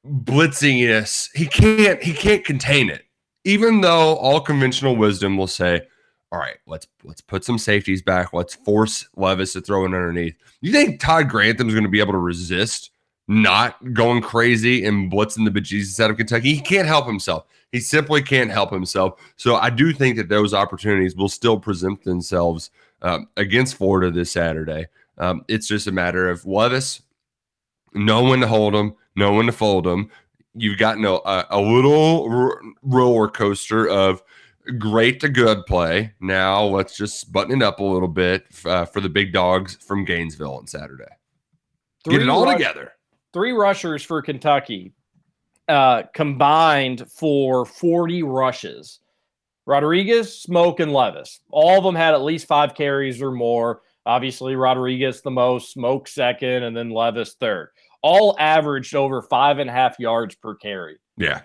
blitziness, 0.04 1.30
he 1.34 1.46
can't 1.46 2.02
he 2.02 2.14
can't 2.14 2.44
contain 2.44 2.88
it. 2.90 3.04
Even 3.48 3.80
though 3.80 4.16
all 4.16 4.42
conventional 4.42 4.94
wisdom 4.94 5.38
will 5.38 5.46
say, 5.46 5.80
all 6.30 6.38
right, 6.38 6.58
let's 6.66 6.86
let's 7.02 7.22
put 7.22 7.44
some 7.44 7.56
safeties 7.56 8.02
back. 8.02 8.34
Let's 8.34 8.54
force 8.54 9.08
Levis 9.16 9.54
to 9.54 9.62
throw 9.62 9.84
it 9.84 9.86
underneath. 9.86 10.36
You 10.60 10.70
think 10.70 11.00
Todd 11.00 11.30
Grantham's 11.30 11.72
going 11.72 11.84
to 11.84 11.90
be 11.90 12.00
able 12.00 12.12
to 12.12 12.18
resist 12.18 12.90
not 13.26 13.94
going 13.94 14.20
crazy 14.20 14.84
and 14.84 15.10
blitzing 15.10 15.46
the 15.46 15.60
bejesus 15.60 15.98
out 15.98 16.10
of 16.10 16.18
Kentucky? 16.18 16.52
He 16.52 16.60
can't 16.60 16.86
help 16.86 17.06
himself. 17.06 17.46
He 17.72 17.80
simply 17.80 18.20
can't 18.20 18.50
help 18.50 18.70
himself. 18.70 19.18
So 19.36 19.56
I 19.56 19.70
do 19.70 19.94
think 19.94 20.18
that 20.18 20.28
those 20.28 20.52
opportunities 20.52 21.16
will 21.16 21.30
still 21.30 21.58
present 21.58 22.04
themselves 22.04 22.70
um, 23.00 23.28
against 23.38 23.76
Florida 23.76 24.10
this 24.10 24.30
Saturday. 24.30 24.88
Um, 25.16 25.42
it's 25.48 25.68
just 25.68 25.86
a 25.86 25.92
matter 25.92 26.28
of 26.28 26.44
Levis 26.44 27.00
know 27.94 28.24
when 28.24 28.40
to 28.40 28.46
hold 28.46 28.74
him, 28.74 28.94
know 29.16 29.32
when 29.32 29.46
to 29.46 29.52
fold 29.52 29.86
him. 29.86 30.10
You've 30.54 30.78
gotten 30.78 31.04
a, 31.04 31.18
a, 31.50 31.60
little 31.60 32.28
r- 32.30 32.60
roller 32.82 33.28
coaster 33.28 33.88
of 33.88 34.22
great 34.78 35.20
to 35.20 35.28
good 35.28 35.64
play. 35.66 36.14
Now 36.20 36.64
let's 36.64 36.96
just 36.96 37.32
button 37.32 37.60
it 37.60 37.64
up 37.64 37.80
a 37.80 37.84
little 37.84 38.08
bit 38.08 38.44
uh, 38.64 38.84
for 38.84 39.00
the 39.00 39.08
big 39.08 39.32
dogs 39.32 39.76
from 39.76 40.04
Gainesville 40.04 40.56
on 40.56 40.66
Saturday. 40.66 41.04
Get 42.04 42.22
it 42.22 42.28
all 42.28 42.44
rush- 42.44 42.56
together. 42.56 42.92
three 43.32 43.52
rushers 43.52 44.02
for 44.02 44.22
Kentucky 44.22 44.92
uh, 45.68 46.04
combined 46.14 47.04
for 47.10 47.64
40 47.64 48.22
rushes. 48.22 49.00
Rodriguez, 49.66 50.40
Smoke, 50.40 50.80
and 50.80 50.92
Levis. 50.92 51.40
All 51.50 51.76
of 51.76 51.84
them 51.84 51.94
had 51.94 52.14
at 52.14 52.22
least 52.22 52.46
five 52.46 52.74
carries 52.74 53.20
or 53.20 53.30
more. 53.30 53.82
Obviously, 54.06 54.56
Rodriguez 54.56 55.20
the 55.20 55.30
most, 55.30 55.72
Smoke 55.72 56.08
second, 56.08 56.62
and 56.62 56.74
then 56.74 56.88
Levis 56.88 57.34
third. 57.34 57.68
All 58.02 58.36
averaged 58.38 58.94
over 58.94 59.22
five 59.22 59.58
and 59.58 59.68
a 59.68 59.72
half 59.72 59.98
yards 59.98 60.34
per 60.36 60.54
carry. 60.54 60.98
Yeah. 61.18 61.40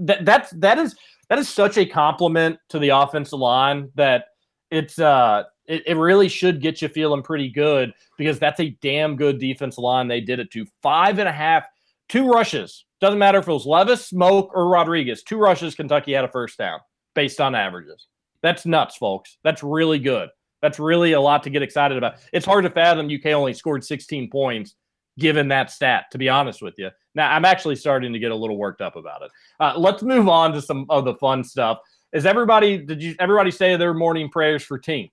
That 0.00 0.24
that's 0.24 0.50
that 0.50 0.78
is 0.78 0.96
that 1.28 1.38
is 1.38 1.48
such 1.48 1.78
a 1.78 1.86
compliment 1.86 2.58
to 2.70 2.78
the 2.78 2.90
offensive 2.90 3.38
line 3.38 3.90
that 3.94 4.26
it's 4.70 4.98
uh 4.98 5.44
it, 5.66 5.82
it 5.86 5.96
really 5.96 6.28
should 6.28 6.60
get 6.60 6.82
you 6.82 6.88
feeling 6.88 7.22
pretty 7.22 7.48
good 7.48 7.92
because 8.18 8.38
that's 8.38 8.60
a 8.60 8.76
damn 8.82 9.16
good 9.16 9.38
defensive 9.38 9.82
line. 9.82 10.08
They 10.08 10.20
did 10.20 10.40
it 10.40 10.50
to 10.52 10.66
five 10.82 11.18
and 11.18 11.28
a 11.28 11.32
half 11.32 11.66
two 12.08 12.28
rushes. 12.28 12.84
Doesn't 13.00 13.18
matter 13.18 13.38
if 13.38 13.48
it 13.48 13.52
was 13.52 13.66
levis 13.66 14.06
smoke 14.06 14.50
or 14.54 14.68
rodriguez. 14.68 15.22
Two 15.22 15.38
rushes 15.38 15.74
kentucky 15.74 16.12
had 16.12 16.24
a 16.24 16.28
first 16.28 16.58
down 16.58 16.80
based 17.14 17.40
on 17.40 17.54
averages. 17.54 18.06
That's 18.42 18.66
nuts 18.66 18.96
folks. 18.96 19.38
That's 19.44 19.62
really 19.62 19.98
good. 19.98 20.28
That's 20.62 20.78
really 20.78 21.12
a 21.12 21.20
lot 21.20 21.42
to 21.44 21.50
get 21.50 21.62
excited 21.62 21.96
about. 21.96 22.14
It's 22.32 22.46
hard 22.46 22.64
to 22.64 22.70
fathom 22.70 23.06
uk 23.06 23.26
only 23.26 23.54
scored 23.54 23.84
16 23.84 24.30
points 24.30 24.74
given 25.18 25.48
that 25.48 25.70
stat 25.70 26.04
to 26.10 26.18
be 26.18 26.28
honest 26.28 26.62
with 26.62 26.74
you 26.78 26.90
now 27.14 27.30
i'm 27.32 27.44
actually 27.44 27.76
starting 27.76 28.12
to 28.12 28.18
get 28.18 28.30
a 28.30 28.36
little 28.36 28.56
worked 28.56 28.80
up 28.80 28.96
about 28.96 29.22
it 29.22 29.30
uh, 29.60 29.74
let's 29.76 30.02
move 30.02 30.28
on 30.28 30.52
to 30.52 30.60
some 30.60 30.86
of 30.88 31.04
the 31.04 31.14
fun 31.14 31.42
stuff 31.42 31.78
is 32.12 32.26
everybody 32.26 32.78
did 32.78 33.02
you 33.02 33.14
everybody 33.18 33.50
say 33.50 33.76
their 33.76 33.94
morning 33.94 34.28
prayers 34.28 34.62
for 34.62 34.78
tink 34.78 35.10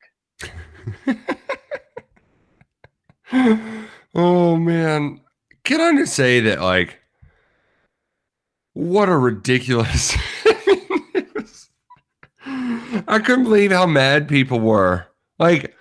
oh 4.16 4.56
man. 4.58 5.22
Can 5.64 5.82
I 5.82 5.93
just 5.99 6.14
say 6.14 6.39
that 6.41 6.62
like 6.62 6.99
what 8.74 9.10
a 9.10 9.18
ridiculous 9.18 10.16
I 13.08 13.20
couldn't 13.20 13.45
believe 13.45 13.72
how 13.72 13.86
mad 13.86 14.28
people 14.28 14.60
were. 14.60 15.08
Like 15.39 15.76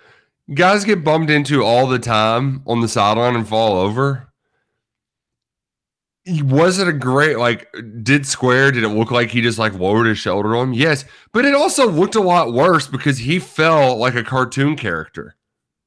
guys 0.53 0.83
get 0.85 1.03
bumped 1.03 1.29
into 1.29 1.63
all 1.63 1.87
the 1.87 1.99
time 1.99 2.63
on 2.65 2.81
the 2.81 2.87
sideline 2.87 3.35
and 3.35 3.47
fall 3.47 3.77
over. 3.77 4.27
was 6.25 6.79
it 6.79 6.87
a 6.87 6.93
great 6.93 7.37
like 7.37 7.67
did 8.01 8.25
square 8.25 8.71
did 8.71 8.83
it 8.83 8.89
look 8.89 9.11
like 9.11 9.29
he 9.29 9.41
just 9.41 9.59
like 9.59 9.73
lowered 9.73 10.07
his 10.07 10.17
shoulder 10.17 10.55
on 10.55 10.69
him? 10.69 10.73
Yes 10.73 11.05
but 11.31 11.45
it 11.45 11.53
also 11.53 11.89
looked 11.89 12.15
a 12.15 12.21
lot 12.21 12.53
worse 12.53 12.87
because 12.87 13.17
he 13.17 13.39
fell 13.39 13.97
like 13.97 14.15
a 14.15 14.23
cartoon 14.23 14.75
character. 14.75 15.35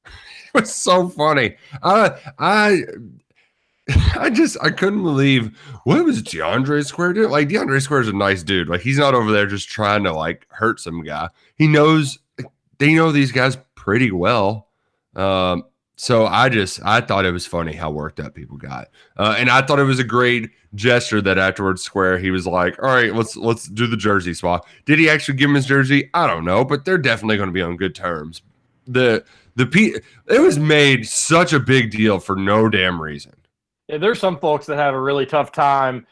It 0.55 0.61
was 0.61 0.75
so 0.75 1.09
funny. 1.11 1.57
I 1.83 2.19
i 2.39 2.83
i 4.19 4.31
just 4.31 4.57
i 4.63 4.71
couldn't 4.71 5.03
believe 5.03 5.57
what 5.85 6.03
was 6.05 6.23
deandre 6.23 6.85
square 6.85 7.13
doing? 7.13 7.31
Like 7.31 7.49
deandre 7.49 7.81
square 7.83 8.01
is 8.01 8.09
a 8.09 8.13
nice 8.13 8.43
dude. 8.43 8.69
Like 8.69 8.81
he's 8.81 8.99
not 8.99 9.15
over 9.15 9.31
there 9.33 9.47
just 9.47 9.69
trying 9.69 10.05
to 10.05 10.13
like 10.13 10.47
hurt 10.51 10.81
some 10.81 11.03
guy. 11.03 11.29
He 11.57 11.69
knows 11.69 12.19
they 12.79 12.95
know 12.95 13.13
these 13.13 13.33
guys 13.33 13.57
pretty 13.87 14.11
well 14.11 14.67
um 15.15 15.65
so 15.97 16.27
I 16.27 16.51
just 16.51 16.81
I 16.85 17.01
thought 17.01 17.25
it 17.25 17.31
was 17.31 17.47
funny 17.47 17.73
how 17.73 17.91
worked 17.91 18.21
up 18.21 18.35
people 18.35 18.59
got, 18.59 18.89
uh, 19.17 19.35
and 19.39 19.49
I 19.49 19.63
thought 19.63 19.79
it 19.79 19.85
was 19.85 19.99
a 19.99 20.05
great 20.05 20.51
gesture 20.75 21.23
that 21.23 21.39
afterwards 21.39 21.83
Square 21.83 22.19
he 22.19 22.31
was 22.31 22.47
like, 22.47 22.81
"All 22.83 22.91
right, 22.91 23.15
let's 23.15 23.35
let's 23.35 23.67
do 23.67 23.87
the 23.87 23.97
jersey 23.97 24.35
swap." 24.35 24.67
Did 24.85 24.99
he 24.99 25.09
actually 25.09 25.39
give 25.39 25.49
him 25.49 25.57
his 25.57 25.65
jersey? 25.65 26.11
I 26.13 26.27
don't 26.27 26.45
know, 26.45 26.67
but 26.67 26.85
they're 26.85 26.99
definitely 26.99 27.39
going 27.39 27.49
to 27.49 27.53
be 27.53 27.63
on 27.63 27.79
good 27.79 27.95
terms. 27.95 28.43
The 28.87 29.25
the 29.55 29.65
P 29.65 29.97
it 30.27 30.39
was 30.39 30.59
made 30.59 31.09
such 31.09 31.55
a 31.55 31.61
big 31.61 31.91
deal 31.91 32.21
for 32.21 32.37
no 32.37 32.69
damn 32.69 33.01
reason. 33.01 33.33
Yeah, 33.89 33.97
there's 33.97 34.21
some 34.21 34.39
folks 34.39 34.67
that 34.67 34.77
have 34.77 34.95
a 34.95 35.01
really 35.01 35.25
tough 35.25 35.51
time 35.51 36.07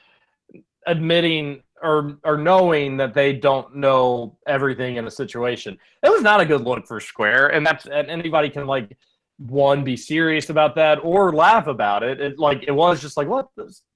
admitting 0.87 1.62
or 1.85 2.18
or 2.24 2.37
knowing 2.37 2.97
that 2.97 3.14
they 3.14 3.32
don't 3.32 3.76
know 3.76 4.37
everything 4.47 4.97
in 4.97 5.07
a 5.07 5.11
situation. 5.11 5.78
It 6.03 6.11
was 6.11 6.22
not 6.22 6.41
a 6.41 6.47
good 6.47 6.62
look 6.62 6.87
for 6.87 6.99
Square, 7.01 7.49
and 7.49 7.64
that's 7.64 7.87
and 7.87 8.09
anybody 8.09 8.49
can 8.51 8.66
like 8.66 8.97
one 9.39 9.85
be 9.85 9.97
serious 9.97 10.49
about 10.51 10.74
that 10.76 10.97
or 11.03 11.32
laugh 11.32 11.66
about 11.66 12.03
it. 12.03 12.20
It 12.20 12.39
like 12.39 12.64
it 12.66 12.72
was 12.72 13.01
just 13.01 13.16
like 13.16 13.28
what 13.28 13.49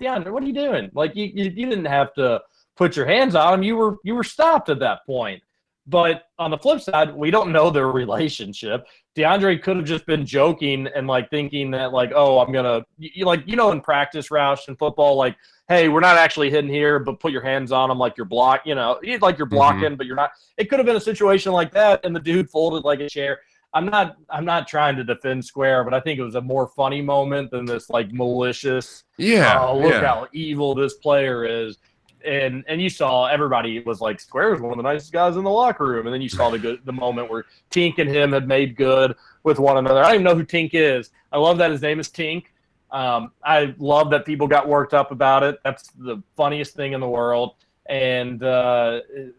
DeAndre, 0.03 0.31
what 0.31 0.43
are 0.43 0.47
you 0.47 0.53
doing? 0.53 0.91
Like 0.93 1.17
you, 1.17 1.25
you 1.25 1.45
you 1.45 1.69
didn't 1.69 1.87
have 1.87 2.13
to 2.15 2.41
put 2.77 2.97
your 2.97 3.07
hands 3.07 3.35
on 3.35 3.55
him. 3.55 3.63
You 3.63 3.77
were 3.77 3.97
you 4.05 4.15
were 4.15 4.25
stopped 4.25 4.69
at 4.69 4.81
that 4.81 5.01
point. 5.07 5.43
But 5.89 6.25
on 6.39 6.51
the 6.51 6.59
flip 6.59 6.83
side, 6.83 7.15
we 7.15 7.31
don't 7.31 7.51
know 7.51 7.71
their 7.71 7.91
relationship. 7.93 8.87
DeAndre 9.17 9.63
could 9.63 9.79
have 9.79 9.87
just 9.87 10.05
been 10.07 10.27
joking 10.27 10.87
and 10.95 11.07
like 11.07 11.31
thinking 11.31 11.71
that 11.73 11.93
like, 11.93 12.13
oh, 12.15 12.39
I'm 12.39 12.53
gonna 12.53 12.85
you, 12.99 13.25
like 13.25 13.43
you 13.47 13.57
know 13.57 13.73
in 13.73 13.81
practice, 13.81 14.29
Roush 14.29 14.69
in 14.69 14.77
football, 14.77 15.17
like, 15.17 15.37
hey, 15.69 15.89
we're 15.89 16.01
not 16.01 16.17
actually 16.17 16.51
hitting 16.51 16.71
here, 16.71 16.99
but 16.99 17.21
put 17.21 17.31
your 17.31 17.43
hands 17.43 17.73
on 17.73 17.91
them 17.91 17.99
like 17.99 18.17
you're 18.17 18.27
block, 18.27 18.63
you 18.65 18.75
know, 18.75 18.99
like 19.21 19.37
you're 19.37 19.47
blocking, 19.47 19.83
mm-hmm. 19.83 19.95
but 19.95 20.07
you're 20.07 20.17
not. 20.17 20.33
It 20.57 20.71
could 20.71 20.79
have 20.79 20.87
been 20.87 20.97
a 20.97 21.01
situation 21.01 21.53
like 21.53 21.73
that, 21.73 22.05
and 22.05 22.15
the 22.17 22.21
dude 22.21 22.51
folded 22.51 22.85
like 22.85 23.01
a 23.01 23.09
chair. 23.09 23.41
I'm 23.75 23.85
not 23.85 24.17
I'm 24.31 24.47
not 24.47 24.67
trying 24.67 24.97
to 24.97 25.05
defend 25.05 25.45
Square, 25.45 25.85
but 25.85 25.93
I 25.93 26.01
think 26.01 26.19
it 26.19 26.23
was 26.23 26.37
a 26.37 26.41
more 26.41 26.69
funny 26.69 27.03
moment 27.03 27.51
than 27.51 27.67
this 27.67 27.91
like 27.91 28.11
malicious. 28.13 29.05
Yeah, 29.19 29.61
oh, 29.61 29.79
look 29.79 29.93
yeah. 29.93 30.07
how 30.07 30.27
evil 30.33 30.75
this 30.75 30.95
player 30.95 31.45
is. 31.45 31.77
And 32.25 32.65
and 32.67 32.81
you 32.81 32.89
saw 32.89 33.27
everybody 33.27 33.79
was 33.81 34.01
like 34.01 34.21
Square 34.21 34.55
is 34.55 34.61
one 34.61 34.73
of 34.73 34.77
the 34.79 34.83
nicest 34.83 35.13
guys 35.13 35.37
in 35.37 35.45
the 35.45 35.51
locker 35.51 35.87
room, 35.87 36.07
and 36.07 36.15
then 36.15 36.23
you 36.23 36.29
saw 36.29 36.51
the 36.51 36.59
good 36.59 36.81
the 36.85 36.93
moment 36.93 37.31
where 37.31 37.45
Tink 37.71 37.99
and 37.99 38.09
him 38.09 38.33
had 38.33 38.49
made 38.49 38.75
good 38.75 39.15
with 39.45 39.59
one 39.59 39.77
another. 39.77 40.01
I 40.01 40.07
don't 40.07 40.15
even 40.15 40.25
know 40.25 40.35
who 40.35 40.45
Tink 40.45 40.71
is. 40.73 41.11
I 41.31 41.39
love 41.39 41.59
that 41.59 41.71
his 41.71 41.83
name 41.83 42.01
is 42.01 42.09
Tink. 42.09 42.45
Um, 42.91 43.33
I 43.45 43.75
love 43.79 44.11
that 44.11 44.25
people 44.25 44.47
got 44.47 44.69
worked 44.69 44.95
up 44.95 45.11
about 45.11 45.43
it. 45.43 45.59
That's 45.65 45.91
the 45.99 46.23
funniest 46.37 46.75
thing 46.75 46.93
in 46.93 47.01
the 47.01 47.09
world. 47.09 47.57
And 47.89 48.43
uh, 48.43 49.01
it, 49.11 49.35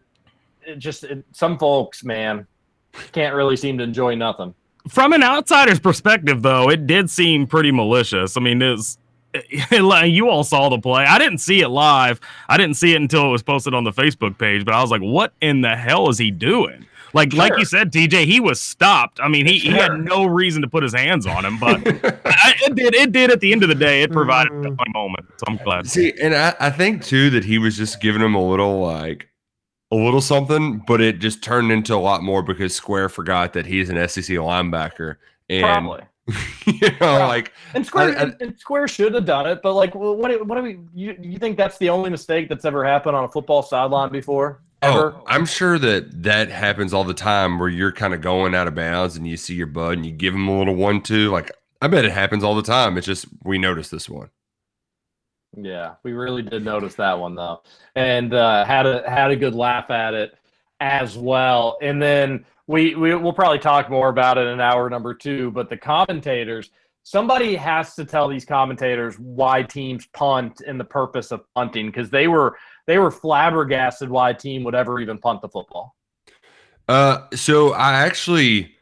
it 0.66 0.78
just 0.78 1.04
it, 1.04 1.24
some 1.32 1.58
folks, 1.58 2.04
man, 2.04 2.46
can't 3.12 3.34
really 3.34 3.56
seem 3.56 3.78
to 3.78 3.84
enjoy 3.84 4.14
nothing. 4.14 4.54
From 4.88 5.12
an 5.12 5.22
outsider's 5.22 5.78
perspective, 5.78 6.42
though, 6.42 6.70
it 6.70 6.86
did 6.86 7.10
seem 7.10 7.46
pretty 7.46 7.70
malicious. 7.70 8.36
I 8.36 8.40
mean, 8.40 8.62
it's 8.62 8.98
you 9.70 10.28
all 10.28 10.44
saw 10.44 10.68
the 10.68 10.78
play. 10.78 11.04
I 11.04 11.18
didn't 11.18 11.38
see 11.38 11.60
it 11.60 11.68
live. 11.68 12.20
I 12.48 12.56
didn't 12.56 12.76
see 12.76 12.94
it 12.94 12.96
until 12.96 13.26
it 13.26 13.30
was 13.30 13.42
posted 13.42 13.74
on 13.74 13.84
the 13.84 13.92
Facebook 13.92 14.38
page. 14.38 14.64
But 14.64 14.74
I 14.74 14.80
was 14.80 14.90
like, 14.90 15.02
"What 15.02 15.32
in 15.40 15.60
the 15.60 15.76
hell 15.76 16.08
is 16.08 16.18
he 16.18 16.30
doing?" 16.30 16.86
Like, 17.12 17.32
sure. 17.32 17.38
like 17.38 17.58
you 17.58 17.64
said, 17.64 17.92
TJ, 17.92 18.24
he 18.26 18.40
was 18.40 18.60
stopped. 18.60 19.20
I 19.20 19.28
mean, 19.28 19.46
he, 19.46 19.58
sure. 19.58 19.72
he 19.72 19.78
had 19.78 19.98
no 19.98 20.26
reason 20.26 20.62
to 20.62 20.68
put 20.68 20.82
his 20.82 20.94
hands 20.94 21.26
on 21.26 21.44
him, 21.44 21.58
but 21.58 21.78
I, 22.24 22.54
it 22.62 22.74
did. 22.74 22.94
It 22.94 23.12
did. 23.12 23.30
At 23.30 23.40
the 23.40 23.52
end 23.52 23.62
of 23.62 23.68
the 23.68 23.74
day, 23.74 24.02
it 24.02 24.12
provided 24.12 24.52
mm. 24.52 24.76
a 24.78 24.90
moment. 24.90 25.26
So 25.38 25.44
I'm 25.48 25.56
glad. 25.58 25.86
See, 25.86 26.12
and 26.20 26.34
I, 26.34 26.54
I 26.60 26.70
think 26.70 27.04
too 27.04 27.30
that 27.30 27.44
he 27.44 27.58
was 27.58 27.76
just 27.76 28.00
giving 28.00 28.22
him 28.22 28.34
a 28.34 28.48
little 28.48 28.80
like 28.80 29.28
a 29.92 29.96
little 29.96 30.20
something, 30.20 30.82
but 30.86 31.00
it 31.00 31.18
just 31.18 31.42
turned 31.42 31.72
into 31.72 31.94
a 31.94 31.96
lot 31.96 32.22
more 32.22 32.42
because 32.42 32.74
Square 32.74 33.08
forgot 33.10 33.52
that 33.54 33.66
he's 33.66 33.90
an 33.90 33.96
SEC 34.08 34.36
linebacker. 34.36 35.16
And 35.48 35.62
Probably. 35.62 36.02
you 36.66 36.90
know, 37.00 37.18
like 37.26 37.52
and 37.74 37.84
Square 37.84 38.18
I, 38.18 38.22
I, 38.22 38.32
and 38.40 38.58
Square 38.58 38.88
should 38.88 39.14
have 39.14 39.24
done 39.24 39.46
it, 39.46 39.62
but 39.62 39.74
like, 39.74 39.94
what? 39.94 40.46
What 40.46 40.56
do 40.56 40.62
we? 40.62 40.78
You, 40.94 41.16
you 41.20 41.38
think 41.38 41.56
that's 41.56 41.78
the 41.78 41.88
only 41.88 42.08
mistake 42.08 42.48
that's 42.48 42.64
ever 42.64 42.84
happened 42.84 43.16
on 43.16 43.24
a 43.24 43.28
football 43.28 43.62
sideline 43.62 44.12
before? 44.12 44.62
Ever? 44.82 45.14
Oh, 45.14 45.24
I'm 45.26 45.44
sure 45.44 45.78
that 45.78 46.22
that 46.22 46.50
happens 46.50 46.94
all 46.94 47.04
the 47.04 47.12
time 47.12 47.58
where 47.58 47.68
you're 47.68 47.92
kind 47.92 48.14
of 48.14 48.22
going 48.22 48.54
out 48.54 48.66
of 48.66 48.74
bounds 48.74 49.16
and 49.16 49.28
you 49.28 49.36
see 49.36 49.54
your 49.54 49.66
bud 49.66 49.98
and 49.98 50.06
you 50.06 50.12
give 50.12 50.34
him 50.34 50.48
a 50.48 50.58
little 50.58 50.74
one-two. 50.74 51.30
Like, 51.30 51.50
I 51.82 51.88
bet 51.88 52.04
it 52.04 52.12
happens 52.12 52.42
all 52.44 52.54
the 52.54 52.62
time. 52.62 52.96
It's 52.96 53.06
just 53.06 53.26
we 53.44 53.58
noticed 53.58 53.90
this 53.90 54.08
one. 54.08 54.30
Yeah, 55.56 55.94
we 56.04 56.12
really 56.12 56.42
did 56.42 56.64
notice 56.64 56.94
that 56.94 57.18
one 57.18 57.34
though, 57.34 57.62
and 57.96 58.32
uh, 58.32 58.64
had 58.64 58.86
a 58.86 59.08
had 59.10 59.32
a 59.32 59.36
good 59.36 59.54
laugh 59.54 59.90
at 59.90 60.14
it 60.14 60.34
as 60.78 61.16
well. 61.18 61.76
And 61.82 62.00
then 62.00 62.44
we, 62.66 62.94
we 62.94 63.14
we'll 63.14 63.32
probably 63.32 63.58
talk 63.58 63.90
more 63.90 64.08
about 64.08 64.38
it 64.38 64.46
in 64.46 64.60
hour 64.60 64.88
number 64.88 65.12
two. 65.12 65.50
But 65.50 65.68
the 65.68 65.76
commentators, 65.76 66.70
somebody 67.02 67.56
has 67.56 67.94
to 67.96 68.04
tell 68.04 68.28
these 68.28 68.44
commentators 68.44 69.18
why 69.18 69.62
teams 69.64 70.06
punt 70.12 70.62
and 70.64 70.78
the 70.78 70.84
purpose 70.84 71.32
of 71.32 71.42
punting 71.54 71.86
because 71.86 72.10
they 72.10 72.28
were 72.28 72.56
they 72.90 72.98
were 72.98 73.10
flabbergasted 73.10 74.10
why 74.10 74.30
a 74.30 74.34
team 74.34 74.64
would 74.64 74.74
ever 74.74 74.98
even 74.98 75.16
punt 75.16 75.40
the 75.40 75.48
football. 75.48 75.94
Uh, 76.88 77.20
so 77.32 77.72
I 77.72 77.92
actually 77.92 78.74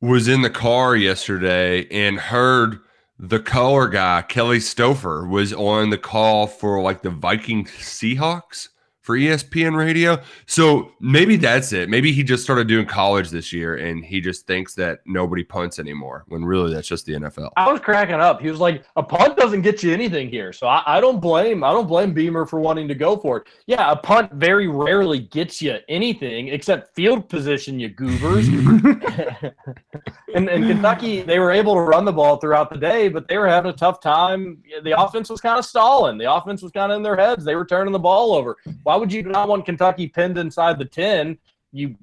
was 0.00 0.28
in 0.28 0.40
the 0.40 0.48
car 0.48 0.96
yesterday 0.96 1.86
and 1.90 2.18
heard 2.18 2.78
the 3.18 3.40
color 3.40 3.88
guy, 3.88 4.22
Kelly 4.22 4.58
Stouffer, 4.58 5.28
was 5.28 5.52
on 5.52 5.90
the 5.90 5.98
call 5.98 6.46
for 6.46 6.80
like 6.80 7.02
the 7.02 7.10
Viking 7.10 7.66
Seahawks 7.66 8.70
for 9.04 9.18
ESPN 9.18 9.76
radio. 9.76 10.18
So 10.46 10.92
maybe 10.98 11.36
that's 11.36 11.74
it. 11.74 11.90
Maybe 11.90 12.10
he 12.10 12.22
just 12.22 12.42
started 12.42 12.68
doing 12.68 12.86
college 12.86 13.28
this 13.28 13.52
year 13.52 13.76
and 13.76 14.02
he 14.02 14.18
just 14.18 14.46
thinks 14.46 14.74
that 14.76 15.00
nobody 15.04 15.44
punts 15.44 15.78
anymore 15.78 16.24
when 16.28 16.42
really 16.42 16.72
that's 16.72 16.88
just 16.88 17.04
the 17.04 17.12
NFL. 17.12 17.50
I 17.58 17.70
was 17.70 17.82
cracking 17.82 18.14
up. 18.14 18.40
He 18.40 18.48
was 18.48 18.60
like, 18.60 18.82
a 18.96 19.02
punt 19.02 19.36
doesn't 19.36 19.60
get 19.60 19.82
you 19.82 19.92
anything 19.92 20.30
here. 20.30 20.54
So 20.54 20.66
I, 20.66 20.82
I 20.86 21.00
don't 21.00 21.20
blame 21.20 21.62
I 21.62 21.70
don't 21.72 21.86
blame 21.86 22.14
Beamer 22.14 22.46
for 22.46 22.60
wanting 22.60 22.88
to 22.88 22.94
go 22.94 23.18
for 23.18 23.36
it. 23.36 23.46
Yeah, 23.66 23.92
a 23.92 23.96
punt 23.96 24.32
very 24.32 24.68
rarely 24.68 25.18
gets 25.18 25.60
you 25.60 25.76
anything 25.90 26.48
except 26.48 26.94
field 26.94 27.28
position, 27.28 27.78
you 27.78 27.90
goobers. 27.90 28.48
and, 30.34 30.48
Kentucky, 30.48 31.20
they 31.20 31.38
were 31.38 31.50
able 31.50 31.74
to 31.74 31.80
run 31.80 32.06
the 32.06 32.12
ball 32.12 32.38
throughout 32.38 32.70
the 32.70 32.78
day, 32.78 33.08
but 33.08 33.28
they 33.28 33.36
were 33.36 33.48
having 33.48 33.70
a 33.70 33.76
tough 33.76 34.00
time. 34.00 34.62
The 34.82 34.98
offense 34.98 35.28
was 35.28 35.42
kind 35.42 35.58
of 35.58 35.66
stalling. 35.66 36.16
The 36.16 36.32
offense 36.32 36.62
was 36.62 36.72
kind 36.72 36.90
of 36.90 36.96
in 36.96 37.02
their 37.02 37.16
heads. 37.16 37.44
They 37.44 37.54
were 37.54 37.66
turning 37.66 37.92
the 37.92 37.98
ball 37.98 38.32
over. 38.32 38.56
Why 38.82 38.93
why 38.94 38.98
would 38.98 39.12
you 39.12 39.24
not 39.24 39.48
want 39.48 39.64
Kentucky 39.64 40.06
pinned 40.06 40.38
inside 40.38 40.78
the 40.78 40.84
10? 40.84 41.36
You 41.72 41.96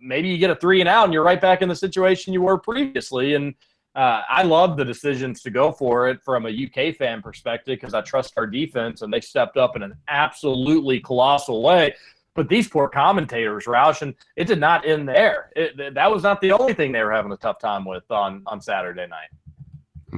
maybe 0.00 0.28
you 0.28 0.38
get 0.38 0.50
a 0.50 0.56
three 0.56 0.80
and 0.80 0.88
out 0.88 1.04
and 1.04 1.12
you're 1.12 1.22
right 1.22 1.40
back 1.40 1.62
in 1.62 1.68
the 1.68 1.76
situation 1.76 2.32
you 2.32 2.42
were 2.42 2.58
previously. 2.58 3.34
And 3.34 3.54
uh, 3.94 4.22
I 4.28 4.42
love 4.42 4.76
the 4.76 4.84
decisions 4.84 5.40
to 5.42 5.50
go 5.50 5.70
for 5.70 6.08
it 6.08 6.20
from 6.24 6.46
a 6.46 6.48
UK 6.48 6.96
fan 6.96 7.22
perspective 7.22 7.78
because 7.78 7.94
I 7.94 8.00
trust 8.00 8.32
our 8.36 8.48
defense 8.48 9.02
and 9.02 9.12
they 9.12 9.20
stepped 9.20 9.56
up 9.56 9.76
in 9.76 9.84
an 9.84 9.94
absolutely 10.08 10.98
colossal 10.98 11.62
way. 11.62 11.94
But 12.34 12.48
these 12.48 12.66
poor 12.66 12.88
commentators, 12.88 13.66
Roush, 13.66 14.02
and 14.02 14.12
it 14.34 14.48
did 14.48 14.58
not 14.58 14.84
end 14.84 15.08
there. 15.08 15.50
It, 15.54 15.94
that 15.94 16.10
was 16.10 16.24
not 16.24 16.40
the 16.40 16.50
only 16.50 16.74
thing 16.74 16.90
they 16.90 17.04
were 17.04 17.12
having 17.12 17.30
a 17.30 17.36
tough 17.36 17.60
time 17.60 17.84
with 17.84 18.10
on 18.10 18.42
on 18.46 18.60
Saturday 18.60 19.06
night. 19.06 19.28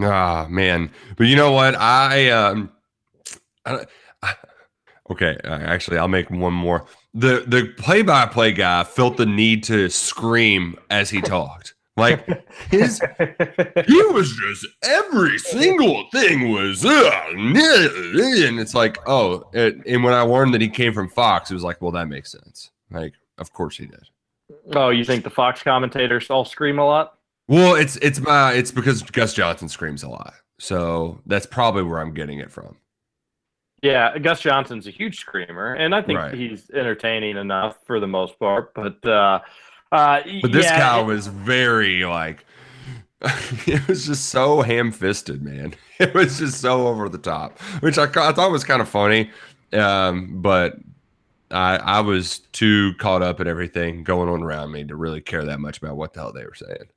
Ah, 0.03 0.47
man. 0.49 0.91
But 1.16 1.27
you 1.27 1.37
know 1.37 1.53
what? 1.53 1.75
I 1.75 2.31
um, 2.31 2.70
I, 3.66 3.85
I 4.22 4.35
Okay, 5.11 5.36
uh, 5.44 5.59
actually, 5.59 5.98
I'll 5.98 6.09
make 6.09 6.30
one 6.30 6.55
more. 6.55 6.86
The 7.12 7.44
the 7.46 7.72
play 7.76 8.02
by 8.02 8.26
play 8.26 8.52
guy 8.52 8.84
felt 8.84 9.16
the 9.16 9.26
need 9.26 9.62
to 9.64 9.88
scream 9.90 10.76
as 10.90 11.11
he 11.11 11.20
talked. 11.20 11.74
Like 11.96 12.26
his, 12.70 13.00
he 13.86 14.02
was 14.02 14.34
just 14.34 14.66
every 14.82 15.38
single 15.38 16.07
thing 16.11 16.50
was, 16.50 16.84
uh, 16.84 17.24
and 17.30 18.59
it's 18.59 18.74
like, 18.74 18.98
oh, 19.07 19.44
it, 19.52 19.76
and 19.86 20.02
when 20.02 20.14
I 20.14 20.22
learned 20.22 20.55
that 20.55 20.61
he 20.61 20.68
came 20.68 20.92
from 20.92 21.09
Fox, 21.09 21.50
it 21.50 21.55
was 21.55 21.62
like, 21.62 21.80
well, 21.80 21.92
that 21.92 22.09
makes 22.09 22.32
sense. 22.32 22.70
Like, 22.90 23.14
of 23.38 23.52
course 23.52 23.76
he 23.76 23.86
did. 23.86 24.09
Oh, 24.74 24.90
you 24.90 25.05
think 25.05 25.22
the 25.22 25.30
Fox 25.30 25.62
commentators 25.62 26.30
all 26.30 26.44
scream 26.44 26.78
a 26.78 26.84
lot? 26.84 27.18
Well, 27.46 27.74
it's 27.74 27.96
it's 27.96 28.20
my 28.20 28.52
it's 28.55 28.72
because 28.72 29.02
Gus 29.02 29.34
Johnson 29.34 29.68
screams 29.68 30.02
a 30.02 30.09
lot, 30.09 30.34
so 30.59 31.20
that's 31.26 31.46
probably 31.46 31.82
where 31.82 32.00
I'm 32.00 32.14
getting 32.14 32.38
it 32.38 32.50
from. 32.50 32.76
Yeah, 33.85 34.16
Gus 34.16 34.41
Johnson's 34.41 34.87
a 34.87 34.91
huge 34.91 35.18
screamer, 35.18 35.74
and 35.74 35.95
I 35.95 36.01
think 36.01 36.18
right. 36.18 36.32
he's 36.32 36.70
entertaining 36.70 37.37
enough 37.37 37.76
for 37.85 38.01
the 38.01 38.07
most 38.07 38.39
part. 38.39 38.72
But 38.72 39.05
uh, 39.07 39.41
uh, 39.93 40.22
but 40.41 40.53
this 40.53 40.64
yeah, 40.64 40.78
guy 40.78 41.03
was 41.03 41.26
very 41.26 42.07
like 42.07 42.47
it 43.66 43.87
was 43.87 44.07
just 44.07 44.30
so 44.30 44.62
ham-fisted, 44.62 45.43
man. 45.43 45.74
It 46.01 46.12
was 46.12 46.39
just 46.39 46.61
so 46.61 46.89
over 46.89 47.09
the 47.09 47.18
top, 47.18 47.61
which 47.78 47.99
I, 47.99 48.05
I 48.05 48.32
thought 48.32 48.51
was 48.51 48.64
kind 48.64 48.82
of 48.82 48.89
funny. 48.89 49.30
Um, 49.72 50.43
but 50.43 50.74
I 51.53 51.76
I 51.76 52.01
was 52.01 52.41
too 52.51 52.95
caught 52.95 53.22
up 53.22 53.39
in 53.39 53.47
everything 53.47 54.03
going 54.03 54.28
on 54.28 54.43
around 54.43 54.72
me 54.72 54.82
to 54.85 54.97
really 54.97 55.20
care 55.20 55.45
that 55.45 55.61
much 55.61 55.78
about 55.78 55.97
what 55.97 56.14
the 56.14 56.20
hell 56.20 56.32
they 56.32 56.45
were 56.45 56.55
saying. 56.55 56.89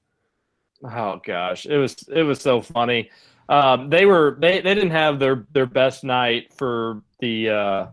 Oh 0.84 1.22
gosh, 1.24 1.68
it 1.68 1.78
was 1.78 2.08
it 2.08 2.24
was 2.24 2.42
so 2.42 2.60
funny. 2.60 3.12
Um, 3.50 3.90
they 3.90 4.06
were 4.06 4.38
they, 4.40 4.62
they 4.62 4.74
didn't 4.74 4.92
have 4.92 5.20
their 5.20 5.46
their 5.52 5.66
best 5.66 6.04
night 6.04 6.54
for 6.54 7.02
the 7.20 7.50
uh, 7.50 7.88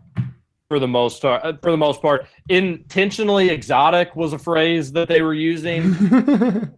for 0.67 0.79
the 0.79 0.87
most 0.87 1.21
part 1.21 1.61
for 1.61 1.71
the 1.71 1.77
most 1.77 2.01
part. 2.01 2.27
Intentionally 2.49 3.49
exotic 3.49 4.15
was 4.15 4.33
a 4.33 4.39
phrase 4.39 4.91
that 4.93 5.07
they 5.07 5.21
were 5.21 5.33
using. 5.33 5.93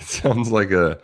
sounds 0.00 0.50
like 0.50 0.70
a 0.70 0.98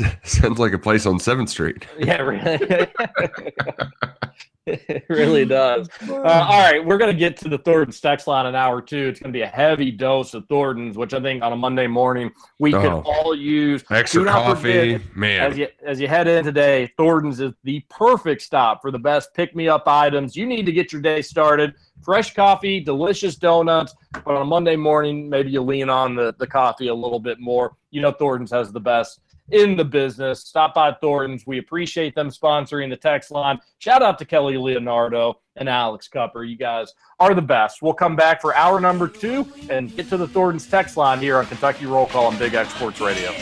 sounds 0.22 0.58
like 0.58 0.72
a 0.72 0.78
place 0.78 1.06
on 1.06 1.18
Seventh 1.18 1.50
Street. 1.50 1.86
yeah, 1.98 2.20
really. 2.22 2.86
it 4.66 5.04
really 5.08 5.44
does. 5.44 5.88
Uh, 6.08 6.14
all 6.22 6.60
right, 6.70 6.84
we're 6.84 6.96
going 6.98 7.12
to 7.12 7.18
get 7.18 7.36
to 7.38 7.48
the 7.48 7.58
Thornton's 7.58 8.00
text 8.00 8.26
line 8.28 8.46
in 8.46 8.50
an 8.50 8.54
hour 8.54 8.80
two. 8.80 9.08
It's 9.08 9.18
going 9.18 9.32
to 9.32 9.36
be 9.36 9.42
a 9.42 9.46
heavy 9.48 9.90
dose 9.90 10.34
of 10.34 10.46
Thornton's, 10.48 10.96
which 10.96 11.12
I 11.14 11.20
think 11.20 11.42
on 11.42 11.52
a 11.52 11.56
Monday 11.56 11.88
morning 11.88 12.30
we 12.60 12.70
can 12.70 12.86
Oh. 12.86 13.02
all 13.04 13.34
use. 13.34 13.82
Extra 13.90 14.24
coffee, 14.24 14.94
forget, 14.98 15.16
man. 15.16 15.50
As 15.50 15.58
you 15.58 15.66
as 15.84 16.00
you 16.00 16.06
head 16.06 16.28
in 16.28 16.44
today, 16.44 16.92
Thornton's 16.96 17.40
is 17.40 17.52
the 17.64 17.80
perfect 17.90 18.42
stop 18.42 18.80
for 18.82 18.90
the 18.92 18.98
best 19.00 19.34
pick 19.34 19.56
me 19.56 19.68
up 19.68 19.88
items. 19.88 20.36
You 20.36 20.46
need 20.46 20.64
to 20.66 20.72
get 20.72 20.92
your 20.92 21.02
day 21.02 21.22
started. 21.22 21.74
Fresh 22.04 22.34
coffee, 22.34 22.80
delicious 22.80 23.34
donuts. 23.36 23.94
But 24.12 24.34
on 24.36 24.42
a 24.42 24.44
Monday 24.44 24.76
morning, 24.76 25.28
maybe 25.28 25.50
you 25.50 25.60
lean 25.62 25.88
on 25.88 26.14
the, 26.14 26.34
the 26.38 26.46
coffee 26.46 26.88
a 26.88 26.94
little 26.94 27.20
bit 27.20 27.40
more. 27.40 27.72
You 27.90 28.00
know, 28.00 28.12
Thornton's 28.12 28.50
has 28.52 28.72
the 28.72 28.80
best 28.80 29.20
in 29.50 29.76
the 29.76 29.84
business. 29.84 30.40
Stop 30.40 30.74
by 30.74 30.92
Thornton's. 30.92 31.46
We 31.46 31.58
appreciate 31.58 32.14
them 32.14 32.30
sponsoring 32.30 32.90
the 32.90 32.96
text 32.96 33.30
line. 33.30 33.58
Shout 33.78 34.02
out 34.02 34.18
to 34.18 34.24
Kelly 34.24 34.56
Leonardo 34.56 35.40
and 35.56 35.68
Alex 35.68 36.08
Cupper. 36.08 36.48
You 36.48 36.56
guys 36.56 36.94
are 37.20 37.34
the 37.34 37.42
best. 37.42 37.82
We'll 37.82 37.94
come 37.94 38.16
back 38.16 38.40
for 38.40 38.54
hour 38.54 38.80
number 38.80 39.08
two 39.08 39.46
and 39.68 39.94
get 39.94 40.08
to 40.08 40.16
the 40.16 40.28
Thornton's 40.28 40.66
text 40.66 40.96
line 40.96 41.20
here 41.20 41.38
on 41.38 41.46
Kentucky 41.46 41.86
Roll 41.86 42.06
Call 42.06 42.26
on 42.26 42.38
Big 42.38 42.54
X 42.54 42.72
Sports 42.74 43.00
Radio. 43.00 43.32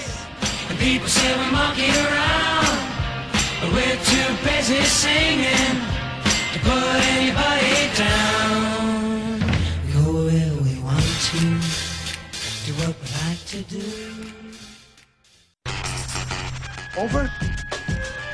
People 0.78 1.08
say 1.08 1.36
we're 1.36 1.52
monkeying 1.52 1.90
around, 2.06 2.64
but 3.60 3.72
we're 3.72 4.00
too 4.04 4.48
busy 4.48 4.82
singing 4.82 5.76
to 6.52 6.58
put 6.60 6.96
anybody 7.12 7.96
down. 7.96 9.40
We 9.84 9.92
go 9.92 10.24
where 10.24 10.54
we 10.62 10.80
want 10.80 11.04
to, 11.04 11.38
do 12.64 12.72
what 12.80 12.94
we 12.98 13.28
like 13.28 13.44
to 13.46 13.62
do. 13.62 14.09
Over? 17.00 17.30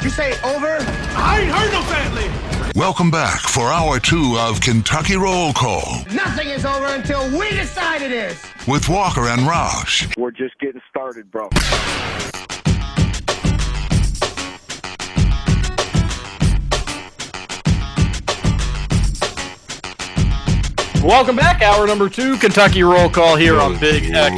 You 0.03 0.11
say 0.11 0.33
over? 0.43 0.79
I 1.17 1.41
ain't 1.43 1.53
heard 1.53 1.73
no 1.73 1.83
family. 1.83 2.29
Welcome 2.75 3.13
back 3.13 3.39
for 3.43 3.71
hour 3.71 4.01
two 4.01 4.37
of 4.41 4.61
Kentucky 4.61 5.15
Roll 5.17 5.53
Call 5.53 6.03
Nothing 6.13 6.49
is 6.49 6.65
over 6.65 6.87
until 6.87 7.27
we 7.39 7.49
decide 7.51 8.03
it 8.03 8.11
is. 8.11 8.45
with 8.67 8.89
Walker 8.89 9.29
and 9.29 9.43
Roush. 9.43 10.13
We're 10.19 10.33
just 10.33 10.59
getting 10.59 10.81
started, 10.91 11.31
bro. 11.31 11.49
Welcome 21.07 21.37
back. 21.37 21.63
Hour 21.63 21.87
number 21.87 22.09
two, 22.09 22.37
Kentucky 22.37 22.83
Roll 22.83 23.09
Call 23.09 23.37
here 23.37 23.61
on 23.61 23.79
Big 23.79 24.11
X 24.13 24.35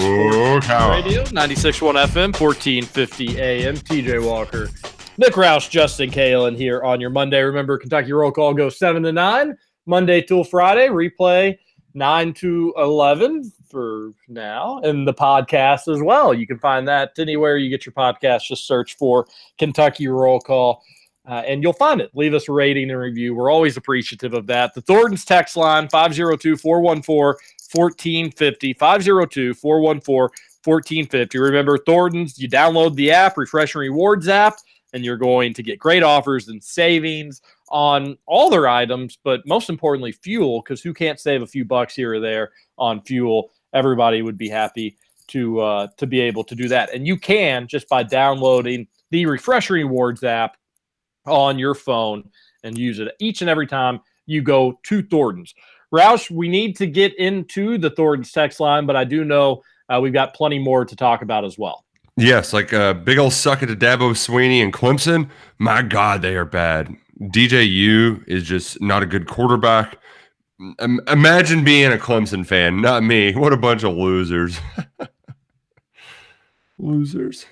cow. 0.67 0.91
Radio, 0.91 1.25
96.1 1.25 1.95
FM, 1.95 2.39
1450 2.39 3.41
AM. 3.41 3.75
TJ 3.75 4.23
Walker, 4.23 4.69
Nick 5.17 5.33
Roush, 5.33 5.71
Justin 5.71 6.11
Kalen 6.11 6.59
here 6.59 6.83
on 6.83 7.01
your 7.01 7.09
Monday. 7.09 7.41
Remember, 7.41 7.79
Kentucky 7.79 8.13
Roll 8.13 8.31
Call 8.31 8.53
goes 8.53 8.79
7 8.79 9.03
to 9.05 9.13
9, 9.13 9.57
Monday 9.87 10.21
till 10.21 10.45
Friday. 10.45 10.89
Replay 10.89 11.57
9 11.95 12.35
to 12.35 12.75
11 12.77 13.51
for 13.71 14.13
now, 14.29 14.79
and 14.81 15.09
the 15.09 15.15
podcast 15.15 15.91
as 15.91 16.03
well. 16.03 16.35
You 16.35 16.47
can 16.47 16.59
find 16.59 16.87
that 16.87 17.13
anywhere 17.19 17.57
you 17.57 17.71
get 17.71 17.87
your 17.87 17.95
podcast. 17.95 18.43
Just 18.43 18.67
search 18.67 18.99
for 18.99 19.27
Kentucky 19.57 20.07
Roll 20.07 20.39
Call. 20.39 20.83
Uh, 21.29 21.43
and 21.47 21.63
you'll 21.63 21.75
find 21.75 22.01
it. 22.01 22.11
Leave 22.15 22.33
us 22.33 22.49
a 22.49 22.53
rating 22.53 22.91
and 22.91 22.99
review. 22.99 23.35
We're 23.35 23.51
always 23.51 23.77
appreciative 23.77 24.33
of 24.33 24.47
that. 24.47 24.73
The 24.73 24.81
Thornton's 24.81 25.27
text 25.27 25.57
line 25.57 25.89
502 25.89 26.57
414 26.57 27.35
1450. 27.71 28.73
502 28.73 29.55
414 29.55 30.31
1450. 30.65 31.39
Remember, 31.39 31.79
Thornton's, 31.79 32.39
you 32.39 32.49
download 32.49 32.95
the 32.95 33.11
app, 33.11 33.37
Refresh 33.37 33.75
and 33.75 33.81
Rewards 33.81 34.29
app, 34.29 34.57
and 34.93 35.05
you're 35.05 35.17
going 35.17 35.55
to 35.55 35.63
get 35.63 35.79
great 35.79 36.03
offers 36.03 36.49
and 36.49 36.63
savings 36.63 37.41
on 37.69 38.17
all 38.27 38.51
their 38.51 38.69
items, 38.69 39.19
but 39.23 39.47
most 39.47 39.69
importantly, 39.69 40.13
fuel, 40.13 40.63
because 40.63 40.83
who 40.83 40.95
can't 40.95 41.21
save 41.21 41.43
a 41.43 41.47
few 41.47 41.65
bucks 41.65 41.95
here 41.95 42.15
or 42.15 42.21
there 42.21 42.51
on 42.79 43.03
fuel? 43.03 43.51
Everybody 43.75 44.23
would 44.23 44.39
be 44.39 44.49
happy 44.49 44.97
to 45.29 45.61
uh, 45.61 45.87
to 45.99 46.07
be 46.07 46.21
able 46.21 46.43
to 46.45 46.55
do 46.55 46.69
that. 46.69 46.95
And 46.95 47.07
you 47.07 47.19
can 47.19 47.67
just 47.67 47.89
by 47.89 48.03
downloading 48.03 48.87
the 49.11 49.27
Refresh 49.27 49.71
Rewards 49.71 50.25
app 50.25 50.57
on 51.29 51.59
your 51.59 51.75
phone 51.75 52.29
and 52.65 52.77
use 52.77 52.99
it 52.99 53.15
each 53.21 53.41
and 53.41 53.51
every 53.51 53.67
time 53.67 54.01
you 54.27 54.43
go 54.43 54.79
to 54.85 55.03
Thornton's. 55.03 55.55
Roush, 55.93 56.31
we 56.31 56.49
need 56.49 56.77
to 56.77 56.87
get 56.87 57.15
into 57.19 57.79
the 57.79 57.91
Thornton's 57.91 58.33
text 58.33 58.61
line, 58.61 58.85
but 58.87 58.97
I 58.97 59.05
do 59.05 59.25
know 59.25 59.63
uh, 59.89 59.99
we've 60.03 60.13
got 60.13 60.35
plenty 60.35 60.59
more 60.59 60.85
to 60.85 60.97
talk 60.97 61.23
about 61.23 61.45
as 61.45 61.59
well. 61.59 61.85
Yes, 62.17 62.53
like 62.53 62.73
a 62.73 62.95
big 62.95 63.19
old 63.19 63.33
suck 63.33 63.63
at 63.63 63.69
Dabo 63.69 64.11
Swinney 64.11 64.63
and 64.63 64.73
Clemson. 64.73 65.31
My 65.59 65.83
God, 65.83 66.21
they 66.21 66.35
are 66.35 66.45
bad. 66.45 66.95
DJU 67.21 68.27
is 68.27 68.43
just 68.43 68.81
not 68.81 69.03
a 69.03 69.07
good 69.07 69.27
quarterback. 69.27 69.99
Im- 70.81 71.01
imagine 71.07 71.63
being 71.63 71.93
a 71.93 71.97
Clemson 71.97 72.45
fan, 72.45 72.81
not 72.81 73.05
me. 73.05 73.35
What 73.35 73.53
a 73.53 73.57
bunch 73.57 73.85
of 73.85 73.95
losers. 73.95 74.59
losers. 76.79 77.47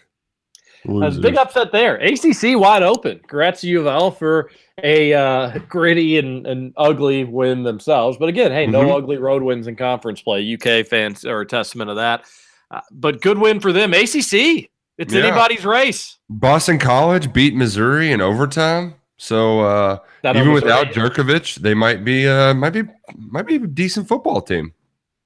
That's 0.88 1.16
a 1.16 1.20
big 1.20 1.36
upset 1.36 1.72
there. 1.72 1.96
ACC 1.96 2.58
wide 2.58 2.82
open. 2.82 3.18
Congrats 3.20 3.60
to 3.62 3.68
U 3.68 3.80
of 3.80 3.86
L 3.86 4.10
for 4.10 4.50
a 4.82 5.12
uh, 5.14 5.58
gritty 5.68 6.18
and, 6.18 6.46
and 6.46 6.72
ugly 6.76 7.24
win 7.24 7.62
themselves. 7.62 8.16
But 8.18 8.28
again, 8.28 8.52
hey, 8.52 8.66
no 8.66 8.82
Mhm. 8.82 8.96
ugly 8.98 9.16
road 9.16 9.42
wins 9.42 9.66
in 9.66 9.76
conference 9.76 10.20
play. 10.22 10.42
UK 10.42 10.86
fans 10.86 11.24
are 11.24 11.40
a 11.40 11.46
testament 11.46 11.90
of 11.90 11.96
that. 11.96 12.24
Uh, 12.70 12.80
but 12.90 13.20
good 13.20 13.38
win 13.38 13.60
for 13.60 13.72
them. 13.72 13.92
ACC, 13.94 14.68
it's 14.98 15.14
Yeah. 15.14 15.22
anybody's 15.24 15.64
race. 15.64 16.18
Boston 16.28 16.78
College 16.78 17.32
beat 17.32 17.54
Missouri 17.54 18.12
in 18.12 18.20
overtime. 18.20 18.94
So 19.18 19.60
uh, 19.60 19.98
even 20.24 20.52
without 20.52 20.88
Jurkovec, 20.88 21.56
they 21.56 21.72
might 21.74 22.04
be 22.04 22.28
uh, 22.28 22.52
might 22.52 22.70
be 22.74 22.82
might 23.16 23.46
be 23.46 23.54
a 23.56 23.60
decent 23.60 24.08
football 24.08 24.42
team. 24.42 24.72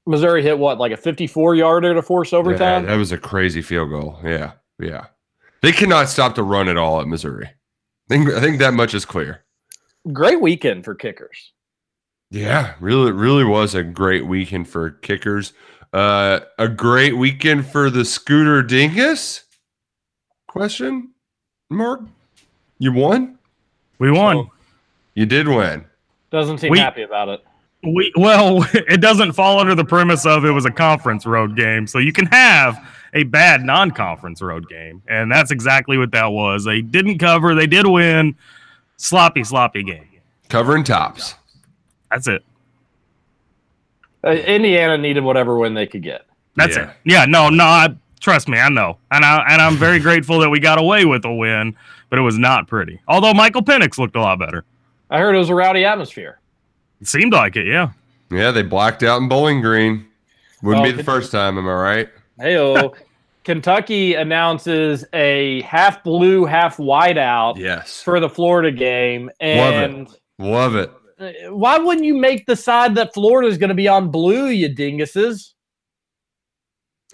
Missouri 0.07 0.43
hit 0.43 0.59
what, 0.59 0.79
like 0.79 0.93
a 0.93 0.97
54 0.97 1.55
yarder 1.57 1.95
to 1.95 2.03
force 2.03 2.33
overtime? 2.33 2.85
Yeah, 2.85 2.91
that 2.93 2.97
was 2.99 3.11
a 3.13 3.19
crazy 3.19 3.63
field 3.63 3.91
goal. 3.91 4.19
Yeah, 4.25 4.53
yeah. 4.81 5.07
They 5.63 5.73
cannot 5.73 6.09
stop 6.09 6.35
the 6.35 6.43
run 6.43 6.69
at 6.69 6.77
all 6.77 7.01
at 7.01 7.07
Missouri. 7.07 7.47
I 7.47 7.53
think 8.09 8.29
I 8.31 8.41
think 8.41 8.59
that 8.59 8.75
much 8.75 8.95
is 8.95 9.05
clear. 9.05 9.45
Great 10.13 10.41
weekend 10.41 10.85
for 10.85 10.95
kickers. 10.95 11.53
Yeah, 12.31 12.75
really, 12.81 13.11
it 13.11 13.15
really 13.15 13.45
was 13.45 13.75
a 13.75 13.83
great 13.83 14.27
weekend 14.27 14.69
for 14.69 14.91
kickers. 14.91 15.53
Uh, 15.93 16.41
a 16.59 16.69
great 16.69 17.17
weekend 17.17 17.67
for 17.67 17.91
the 17.91 18.05
Scooter 18.05 18.63
Dingus. 18.63 19.45
Question 20.49 21.11
mark. 21.69 22.01
You 22.79 22.93
won. 22.93 23.39
We 23.99 24.11
won. 24.11 24.49
You 25.15 25.27
did 25.27 25.49
win. 25.49 25.85
Doesn't 26.31 26.59
seem 26.59 26.71
We- 26.71 26.79
happy 26.79 27.03
about 27.03 27.29
it. 27.29 27.45
We 27.83 28.13
well, 28.17 28.67
it 28.75 29.01
doesn't 29.01 29.33
fall 29.33 29.59
under 29.59 29.75
the 29.75 29.85
premise 29.85 30.27
of 30.27 30.45
it 30.45 30.51
was 30.51 30.65
a 30.67 30.71
conference 30.71 31.25
road 31.27 31.57
game, 31.57 31.87
so 31.87 31.99
you 31.99 32.13
can 32.13 32.27
have 32.27 32.79
a 33.15 33.25
bad 33.25 33.63
non-conference 33.63 34.41
road 34.43 34.69
game, 34.69 35.03
and 35.09 35.31
that's 35.31 35.51
exactly 35.51 35.99
what 35.99 36.13
that 36.13 36.27
was. 36.33 36.65
They 36.65 36.81
didn't 36.81 37.19
cover, 37.19 37.55
they 37.55 37.67
did 37.67 37.87
win. 37.87 38.37
Sloppy, 38.97 39.45
sloppy 39.45 39.83
game. 39.83 40.07
Covering 40.49 40.85
tops. 40.85 41.35
That's 42.11 42.27
it. 42.29 42.45
Uh, 44.25 44.31
Indiana 44.31 44.99
needed 44.99 45.23
whatever 45.25 45.57
win 45.59 45.75
they 45.75 45.87
could 45.87 46.03
get. 46.03 46.27
That's 46.57 46.77
Yeah. 46.77 46.91
it. 46.91 46.97
Yeah, 47.05 47.25
no, 47.27 47.49
no. 47.49 47.65
I, 47.65 47.89
trust 48.21 48.49
me, 48.49 48.59
I 48.59 48.69
know, 48.69 48.99
and 49.11 49.25
I 49.25 49.45
and 49.49 49.63
I'm 49.63 49.77
very 49.77 49.99
grateful 49.99 50.39
that 50.41 50.51
we 50.51 50.61
got 50.61 50.79
away 50.79 51.05
with 51.05 51.25
a 51.25 51.33
win, 51.33 51.75
but 52.11 52.19
it 52.19 52.23
was 52.23 52.37
not 52.37 52.67
pretty. 52.67 53.01
Although 53.09 53.33
Michael 53.33 53.63
Penix 53.63 53.97
looked 53.99 54.17
a 54.17 54.21
lot 54.21 54.39
better. 54.39 54.65
I 55.09 55.19
heard 55.19 55.35
it 55.35 55.39
was 55.39 55.49
a 55.49 55.55
rowdy 55.55 55.85
atmosphere. 55.85 56.39
It 57.01 57.07
seemed 57.09 57.33
like 57.33 57.57
it. 57.57 57.67
Yeah. 57.67 57.91
Yeah, 58.31 58.51
they 58.51 58.63
blacked 58.63 59.03
out 59.03 59.21
in 59.23 59.29
Bowling 59.29 59.61
Green. 59.63 60.07
Wouldn't 60.63 60.85
Oh, 60.87 60.91
be 60.91 60.95
the 60.97 61.03
first 61.03 61.33
time, 61.33 61.57
am 61.57 61.67
I 61.67 61.73
right? 61.73 62.09
Hey, 62.41 62.91
Kentucky 63.45 64.15
announces 64.15 65.05
a 65.13 65.63
half 65.63 66.03
blue, 66.05 66.45
half 66.45 66.79
white 66.79 67.19
out 67.19 67.57
Yes. 67.57 68.03
for 68.03 68.21
the 68.21 68.29
Florida 68.29 68.71
game, 68.71 69.31
Love 69.43 69.75
it. 69.91 70.21
Love 70.39 70.75
it. 70.77 70.91
uh, 71.19 71.53
why 71.55 71.79
wouldn't 71.79 72.05
you 72.07 72.15
make 72.17 72.47
the 72.47 72.57
side 72.57 72.95
that 72.97 73.13
Florida 73.15 73.49
is 73.49 73.59
going 73.59 73.69
to 73.69 73.75
be 73.75 73.89
on 73.89 74.11
blue, 74.11 74.47
you 74.49 74.69
dinguses? 74.69 75.53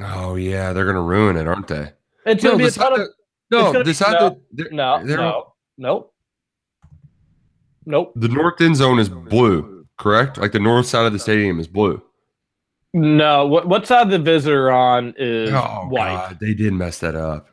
Oh 0.00 0.34
yeah, 0.34 0.72
they're 0.74 0.84
gonna 0.84 1.00
ruin 1.00 1.36
it, 1.38 1.48
aren't 1.48 1.68
they? 1.68 1.90
It's 2.26 2.44
No, 2.44 2.50
gonna 2.50 2.62
be 2.64 2.68
a 2.68 2.70
ton 2.70 2.92
of 2.92 2.98
that- 2.98 3.10
no, 3.50 3.72
gonna 3.72 3.84
be- 3.84 3.92
no, 3.92 4.10
that 4.10 4.36
they're- 4.52 4.70
no, 4.70 5.02
they're- 5.06 5.16
no, 5.16 5.52
nope, 5.78 6.14
nope. 7.86 8.12
the 8.14 8.28
north 8.28 8.60
end 8.60 8.76
zone 8.76 8.98
is 8.98 9.08
blue, 9.08 9.86
correct? 9.96 10.36
Like 10.36 10.52
the 10.52 10.58
north 10.60 10.84
side 10.86 11.06
of 11.06 11.12
the 11.14 11.18
stadium 11.18 11.58
is 11.58 11.66
blue. 11.66 12.02
No, 12.96 13.46
what 13.46 13.68
what 13.68 13.86
side 13.86 14.08
the 14.08 14.18
visitor 14.18 14.70
on 14.70 15.12
is 15.18 15.50
Oh 15.52 15.86
white. 15.90 16.14
God, 16.14 16.38
they 16.40 16.54
did 16.54 16.72
mess 16.72 16.98
that 17.00 17.14
up. 17.14 17.48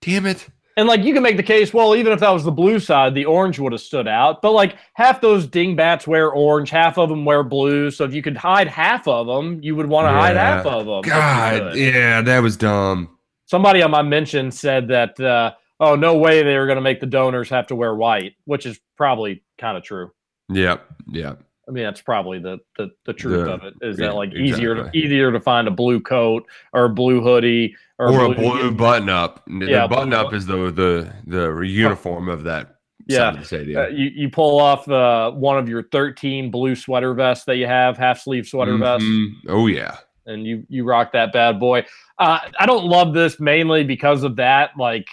Damn 0.00 0.24
it. 0.24 0.48
And 0.76 0.86
like 0.86 1.02
you 1.02 1.12
can 1.12 1.22
make 1.22 1.36
the 1.36 1.42
case, 1.42 1.74
well, 1.74 1.96
even 1.96 2.12
if 2.12 2.20
that 2.20 2.30
was 2.30 2.44
the 2.44 2.52
blue 2.52 2.78
side, 2.78 3.12
the 3.12 3.24
orange 3.24 3.58
would 3.58 3.72
have 3.72 3.80
stood 3.80 4.06
out. 4.06 4.40
But 4.40 4.52
like 4.52 4.76
half 4.94 5.20
those 5.20 5.48
dingbats 5.48 6.06
wear 6.06 6.30
orange, 6.30 6.70
half 6.70 6.96
of 6.96 7.08
them 7.08 7.24
wear 7.24 7.42
blue. 7.42 7.90
So 7.90 8.04
if 8.04 8.14
you 8.14 8.22
could 8.22 8.36
hide 8.36 8.68
half 8.68 9.08
of 9.08 9.26
them, 9.26 9.60
you 9.64 9.74
would 9.74 9.86
want 9.86 10.06
to 10.06 10.12
hide 10.12 10.36
half 10.36 10.64
of 10.64 10.86
them. 10.86 11.02
God, 11.02 11.74
yeah, 11.76 12.20
that 12.22 12.38
was 12.40 12.56
dumb. 12.56 13.18
Somebody 13.46 13.82
on 13.82 13.90
my 13.90 14.02
mention 14.02 14.52
said 14.52 14.88
that, 14.88 15.18
uh, 15.18 15.54
oh, 15.80 15.96
no 15.96 16.16
way 16.16 16.42
they 16.42 16.56
were 16.56 16.66
going 16.66 16.76
to 16.76 16.82
make 16.82 17.00
the 17.00 17.06
donors 17.06 17.48
have 17.50 17.66
to 17.68 17.76
wear 17.76 17.94
white, 17.94 18.34
which 18.44 18.64
is 18.64 18.78
probably 18.96 19.42
kind 19.58 19.76
of 19.76 19.82
true. 19.82 20.12
Yep, 20.50 20.86
yep. 21.08 21.43
I 21.66 21.70
mean, 21.70 21.84
that's 21.84 22.02
probably 22.02 22.38
the 22.38 22.58
the, 22.78 22.90
the 23.06 23.12
truth 23.12 23.46
The- 23.46 23.52
of 23.52 23.64
it. 23.64 23.74
Is 23.82 23.98
yeah, 23.98 24.06
that 24.08 24.14
like 24.14 24.32
easier 24.34 24.74
to 24.74 24.90
easier 24.96 25.32
to 25.32 25.40
find 25.40 25.66
a 25.68 25.70
blue 25.70 26.00
coat 26.00 26.44
or 26.72 26.84
a 26.86 26.88
blue 26.90 27.20
hoodie 27.22 27.74
or, 27.98 28.12
Or, 28.12 28.32
a 28.32 28.34
blue 28.34 28.70
button 28.72 29.08
up. 29.08 29.42
Yeah, 29.48 29.82
the 29.82 29.88
button 29.88 30.10
blue- 30.10 30.18
up 30.18 30.34
is 30.34 30.46
the 30.46 30.70
the 30.70 31.12
the 31.26 31.60
uniform 31.60 32.28
of 32.28 32.42
that 32.44 32.76
Yeah. 33.06 33.30
of. 33.30 33.52
Uh, 33.52 33.88
you, 33.88 34.10
you 34.14 34.28
pull 34.30 34.58
off 34.60 34.88
uh, 34.88 35.30
one 35.30 35.58
of 35.58 35.68
your 35.68 35.84
13 35.84 36.50
blue 36.50 36.74
sweater 36.74 37.14
vests 37.14 37.44
that 37.46 37.56
you 37.56 37.66
have, 37.66 37.96
half 37.96 38.20
sleeve 38.20 38.46
sweater 38.46 38.76
vests, 38.76 39.06
Mhm. 39.08 39.28
Oh 39.48 39.66
yeah. 39.66 39.96
and 40.26 40.46
you 40.46 40.64
you 40.68 40.84
rock 40.84 41.12
that 41.12 41.32
bad 41.32 41.58
boy. 41.60 41.84
Uh, 42.18 42.38
I 42.58 42.66
don't 42.66 42.84
love 42.84 43.12
this 43.14 43.40
mainly 43.40 43.84
because 43.84 44.22
of 44.22 44.36
that. 44.36 44.70
Like, 44.78 45.06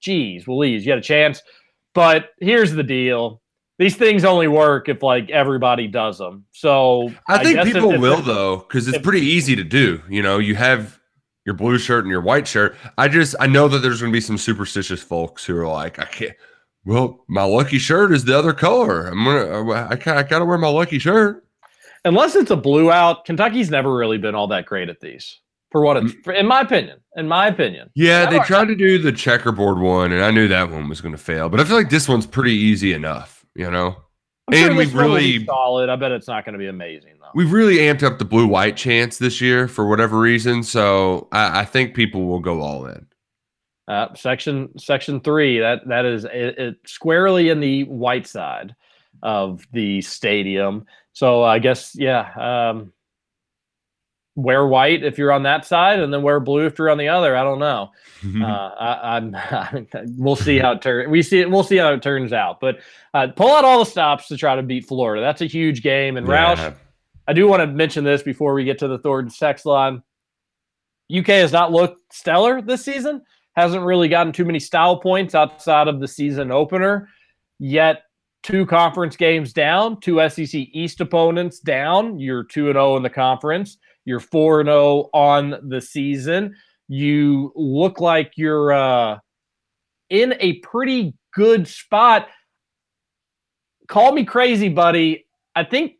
geez, 0.00 0.46
Louise, 0.48 0.84
you 0.84 0.92
had 0.92 0.98
a 0.98 1.02
chance. 1.02 1.42
But 1.94 2.30
here's 2.40 2.72
the 2.72 2.82
deal: 2.82 3.40
these 3.78 3.96
things 3.96 4.24
only 4.24 4.48
work 4.48 4.88
if 4.88 5.02
like 5.02 5.30
everybody 5.30 5.86
does 5.88 6.18
them. 6.18 6.44
So 6.52 7.12
I 7.28 7.42
think 7.42 7.56
guess 7.56 7.66
if- 7.68 7.72
people 7.74 7.92
if 7.92 8.00
will 8.00 8.22
though, 8.22 8.58
because 8.58 8.88
it's 8.88 8.98
if- 8.98 9.02
pretty 9.02 9.26
easy 9.26 9.56
to 9.56 9.64
do. 9.64 10.00
You 10.08 10.22
know, 10.22 10.38
you 10.38 10.54
have 10.54 10.98
your 11.46 11.54
blue 11.54 11.78
shirt 11.78 12.04
and 12.04 12.10
your 12.10 12.20
white 12.22 12.46
shirt. 12.48 12.76
I 12.96 13.08
just 13.08 13.34
I 13.40 13.46
know 13.46 13.68
that 13.68 13.78
there's 13.80 14.00
going 14.00 14.12
to 14.12 14.16
be 14.16 14.20
some 14.20 14.38
superstitious 14.38 15.02
folks 15.02 15.44
who 15.44 15.56
are 15.58 15.66
like, 15.68 15.98
I 15.98 16.04
can't. 16.04 16.32
Well, 16.86 17.24
my 17.28 17.42
lucky 17.44 17.78
shirt 17.78 18.12
is 18.12 18.24
the 18.24 18.38
other 18.38 18.52
color. 18.52 19.06
I'm 19.06 19.24
gonna. 19.24 19.70
Uh, 19.72 19.88
I, 19.90 19.96
ca- 19.96 20.16
I 20.16 20.22
gotta 20.22 20.44
wear 20.44 20.58
my 20.58 20.68
lucky 20.68 20.98
shirt. 20.98 21.46
unless 22.04 22.34
it's 22.36 22.50
a 22.50 22.56
blue 22.56 22.90
out, 22.92 23.24
Kentucky's 23.24 23.70
never 23.70 23.94
really 23.96 24.18
been 24.18 24.34
all 24.34 24.46
that 24.48 24.66
great 24.66 24.88
at 24.90 25.00
these. 25.00 25.40
For 25.72 25.80
what 25.82 25.96
it's, 25.96 26.12
for, 26.22 26.32
in 26.34 26.46
my 26.46 26.60
opinion, 26.60 26.98
in 27.16 27.26
my 27.26 27.48
opinion. 27.48 27.90
Yeah, 27.96 28.28
they 28.30 28.38
tried 28.40 28.66
to 28.66 28.76
do 28.76 28.98
the 28.98 29.10
checkerboard 29.12 29.78
one, 29.78 30.12
and 30.12 30.22
I 30.22 30.30
knew 30.30 30.46
that 30.48 30.70
one 30.70 30.88
was 30.88 31.00
going 31.00 31.12
to 31.16 31.18
fail. 31.20 31.48
But 31.48 31.58
I 31.58 31.64
feel 31.64 31.74
like 31.76 31.90
this 31.90 32.06
one's 32.08 32.26
pretty 32.26 32.52
easy 32.52 32.92
enough. 32.92 33.33
You 33.54 33.70
know, 33.70 33.96
sure 34.52 34.68
and 34.68 34.76
we've 34.76 34.94
one 34.94 35.10
will 35.10 35.16
be 35.16 35.38
really 35.38 35.44
solid. 35.46 35.88
I 35.88 35.96
bet 35.96 36.12
it's 36.12 36.26
not 36.26 36.44
going 36.44 36.54
to 36.54 36.58
be 36.58 36.68
amazing 36.68 37.14
though. 37.20 37.30
we've 37.34 37.52
really 37.52 37.76
amped 37.76 38.02
up 38.02 38.18
the 38.18 38.24
blue 38.24 38.46
white 38.46 38.76
chance 38.76 39.18
this 39.18 39.40
year 39.40 39.68
for 39.68 39.86
whatever 39.86 40.18
reason. 40.18 40.62
So 40.62 41.28
I, 41.32 41.60
I 41.60 41.64
think 41.64 41.94
people 41.94 42.26
will 42.26 42.40
go 42.40 42.60
all 42.60 42.86
in. 42.86 43.06
Uh, 43.86 44.14
section 44.14 44.70
section 44.78 45.20
three 45.20 45.58
that 45.58 45.86
that 45.86 46.06
is 46.06 46.24
it, 46.24 46.58
it 46.58 46.76
squarely 46.86 47.50
in 47.50 47.60
the 47.60 47.84
white 47.84 48.26
side 48.26 48.74
of 49.22 49.66
the 49.72 50.00
stadium. 50.00 50.86
So 51.12 51.42
I 51.42 51.58
guess 51.58 51.94
yeah, 51.94 52.30
um, 52.70 52.93
wear 54.36 54.66
white 54.66 55.04
if 55.04 55.16
you're 55.16 55.32
on 55.32 55.44
that 55.44 55.64
side, 55.64 56.00
and 56.00 56.12
then 56.12 56.22
wear 56.22 56.40
blue 56.40 56.66
if 56.66 56.78
you're 56.78 56.90
on 56.90 56.98
the 56.98 57.08
other. 57.08 57.36
I 57.36 57.44
don't 57.44 57.58
know. 57.58 57.90
Mm-hmm. 58.22 58.42
Uh, 58.42 58.46
I, 58.46 59.16
I'm 59.16 60.16
we'll 60.16 60.36
see 60.36 60.58
how 60.58 60.72
it 60.72 60.82
turns. 60.82 61.08
We 61.08 61.22
see 61.22 61.40
it. 61.40 61.50
we'll 61.50 61.62
see 61.62 61.76
how 61.76 61.92
it 61.92 62.02
turns 62.02 62.32
out. 62.32 62.60
But 62.60 62.80
uh, 63.12 63.28
pull 63.28 63.54
out 63.54 63.64
all 63.64 63.78
the 63.78 63.90
stops 63.90 64.28
to 64.28 64.36
try 64.36 64.56
to 64.56 64.62
beat 64.62 64.86
Florida. 64.86 65.22
That's 65.22 65.42
a 65.42 65.46
huge 65.46 65.82
game. 65.82 66.16
And 66.16 66.26
Yeah. 66.26 66.54
Roush, 66.56 66.74
I 67.26 67.32
do 67.32 67.46
want 67.46 67.60
to 67.60 67.66
mention 67.66 68.04
this 68.04 68.22
before 68.22 68.54
we 68.54 68.64
get 68.64 68.78
to 68.80 68.88
the 68.88 68.98
Thornton 68.98 69.30
sex 69.30 69.64
line. 69.64 70.02
UK 71.14 71.26
has 71.26 71.52
not 71.52 71.72
looked 71.72 72.12
stellar 72.12 72.60
this 72.60 72.84
season. 72.84 73.22
Hasn't 73.56 73.84
really 73.84 74.08
gotten 74.08 74.32
too 74.32 74.44
many 74.44 74.58
style 74.58 74.96
points 74.96 75.34
outside 75.34 75.86
of 75.86 76.00
the 76.00 76.08
season 76.08 76.50
opener. 76.50 77.08
Yet 77.60 78.02
two 78.42 78.66
conference 78.66 79.16
games 79.16 79.52
down, 79.52 80.00
two 80.00 80.28
SEC 80.28 80.54
East 80.54 81.00
opponents 81.00 81.60
down. 81.60 82.18
You're 82.18 82.44
2 82.44 82.66
and 82.66 82.74
0 82.74 82.96
in 82.96 83.02
the 83.02 83.10
conference. 83.10 83.78
You're 84.04 84.20
4 84.20 84.60
and 84.60 84.68
0 84.68 85.08
on 85.12 85.54
the 85.68 85.80
season. 85.80 86.54
You 86.88 87.52
look 87.56 88.00
like 88.00 88.32
you're 88.36 88.72
uh, 88.72 89.18
in 90.10 90.34
a 90.40 90.58
pretty 90.60 91.14
good 91.34 91.66
spot. 91.66 92.28
Call 93.88 94.12
me 94.12 94.24
crazy, 94.24 94.68
buddy. 94.68 95.26
I 95.54 95.64
think 95.64 95.94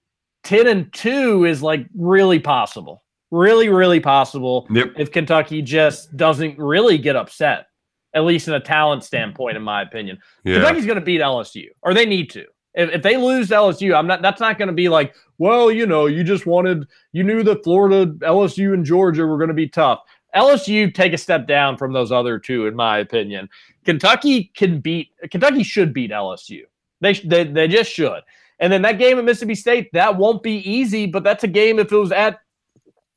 10 0.44 0.66
and 0.66 0.92
2 0.92 1.44
is 1.44 1.62
like 1.62 1.86
really 1.96 2.38
possible. 2.38 3.02
Really, 3.30 3.68
really 3.68 4.00
possible 4.00 4.66
Yep. 4.70 4.92
if 4.96 5.10
Kentucky 5.10 5.60
just 5.62 6.16
doesn't 6.16 6.58
really 6.58 6.98
get 6.98 7.16
upset, 7.16 7.66
at 8.14 8.24
least 8.24 8.46
in 8.46 8.54
a 8.54 8.60
talent 8.60 9.02
standpoint, 9.02 9.56
in 9.56 9.62
my 9.62 9.82
opinion. 9.82 10.18
Yeah. 10.44 10.56
Kentucky's 10.56 10.86
going 10.86 10.98
to 11.00 11.04
beat 11.04 11.20
LSU, 11.20 11.66
or 11.82 11.94
they 11.94 12.06
need 12.06 12.30
to. 12.30 12.44
If, 12.74 12.90
if 12.90 13.02
they 13.02 13.16
lose 13.16 13.48
to 13.48 13.54
LSU, 13.54 13.96
I'm 13.96 14.06
not. 14.06 14.22
That's 14.22 14.40
not 14.40 14.58
going 14.58 14.68
to 14.68 14.74
be 14.74 14.88
like, 14.88 15.14
well, 15.38 15.70
you 15.70 15.86
know, 15.86 16.06
you 16.06 16.24
just 16.24 16.46
wanted, 16.46 16.86
you 17.12 17.22
knew 17.22 17.42
that 17.44 17.64
Florida, 17.64 18.06
LSU, 18.26 18.74
and 18.74 18.84
Georgia 18.84 19.26
were 19.26 19.36
going 19.38 19.48
to 19.48 19.54
be 19.54 19.68
tough. 19.68 20.00
LSU 20.34 20.92
take 20.92 21.12
a 21.12 21.18
step 21.18 21.46
down 21.46 21.76
from 21.76 21.92
those 21.92 22.10
other 22.10 22.38
two, 22.38 22.66
in 22.66 22.74
my 22.74 22.98
opinion. 22.98 23.48
Kentucky 23.84 24.50
can 24.56 24.80
beat. 24.80 25.10
Kentucky 25.30 25.62
should 25.62 25.92
beat 25.94 26.10
LSU. 26.10 26.62
They 27.00 27.12
they 27.12 27.44
they 27.44 27.68
just 27.68 27.92
should. 27.92 28.20
And 28.60 28.72
then 28.72 28.82
that 28.82 28.98
game 28.98 29.18
at 29.18 29.24
Mississippi 29.24 29.54
State, 29.54 29.90
that 29.92 30.16
won't 30.16 30.42
be 30.42 30.58
easy, 30.68 31.06
but 31.06 31.22
that's 31.24 31.44
a 31.44 31.48
game. 31.48 31.78
If 31.78 31.92
it 31.92 31.96
was 31.96 32.12
at, 32.12 32.40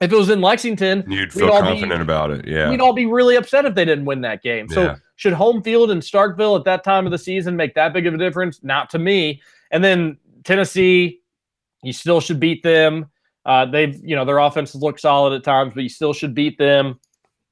if 0.02 0.12
it 0.12 0.16
was 0.16 0.30
in 0.30 0.42
Lexington, 0.42 1.04
You'd 1.08 1.32
feel 1.32 1.50
all 1.50 1.62
be- 1.62 1.68
confident 1.70 2.02
about 2.02 2.32
it. 2.32 2.48
Yeah. 2.48 2.70
we'd 2.70 2.82
all 2.82 2.94
be 2.94 3.06
really 3.06 3.36
upset 3.36 3.66
if 3.66 3.74
they 3.76 3.86
didn't 3.86 4.06
win 4.06 4.22
that 4.22 4.44
game. 4.44 4.68
So 4.68 4.84
Yeah. 4.84 4.96
Should 5.18 5.34
home 5.34 5.62
field 5.62 5.92
in 5.92 6.00
Starkville 6.00 6.58
at 6.58 6.66
that 6.66 6.84
time 6.84 7.06
of 7.06 7.12
the 7.12 7.18
season 7.18 7.56
make 7.56 7.74
that 7.74 7.92
big 7.92 8.08
of 8.08 8.14
a 8.14 8.18
difference? 8.18 8.64
Not 8.64 8.90
to 8.92 9.00
me. 9.00 9.42
And 9.72 9.84
then 9.84 10.18
Tennessee, 10.44 11.22
you 11.84 11.92
still 11.92 12.22
should 12.22 12.40
beat 12.40 12.64
them. 12.64 13.08
Uh, 13.46 13.66
they've, 13.66 14.00
you 14.04 14.16
know, 14.16 14.26
their 14.26 14.38
offenses 14.38 14.82
look 14.82 15.00
solid 15.00 15.34
at 15.34 15.44
times, 15.44 15.74
but 15.74 15.84
you 15.84 15.90
still 15.90 16.14
should 16.14 16.36
beat 16.36 16.58
them. 16.58 17.00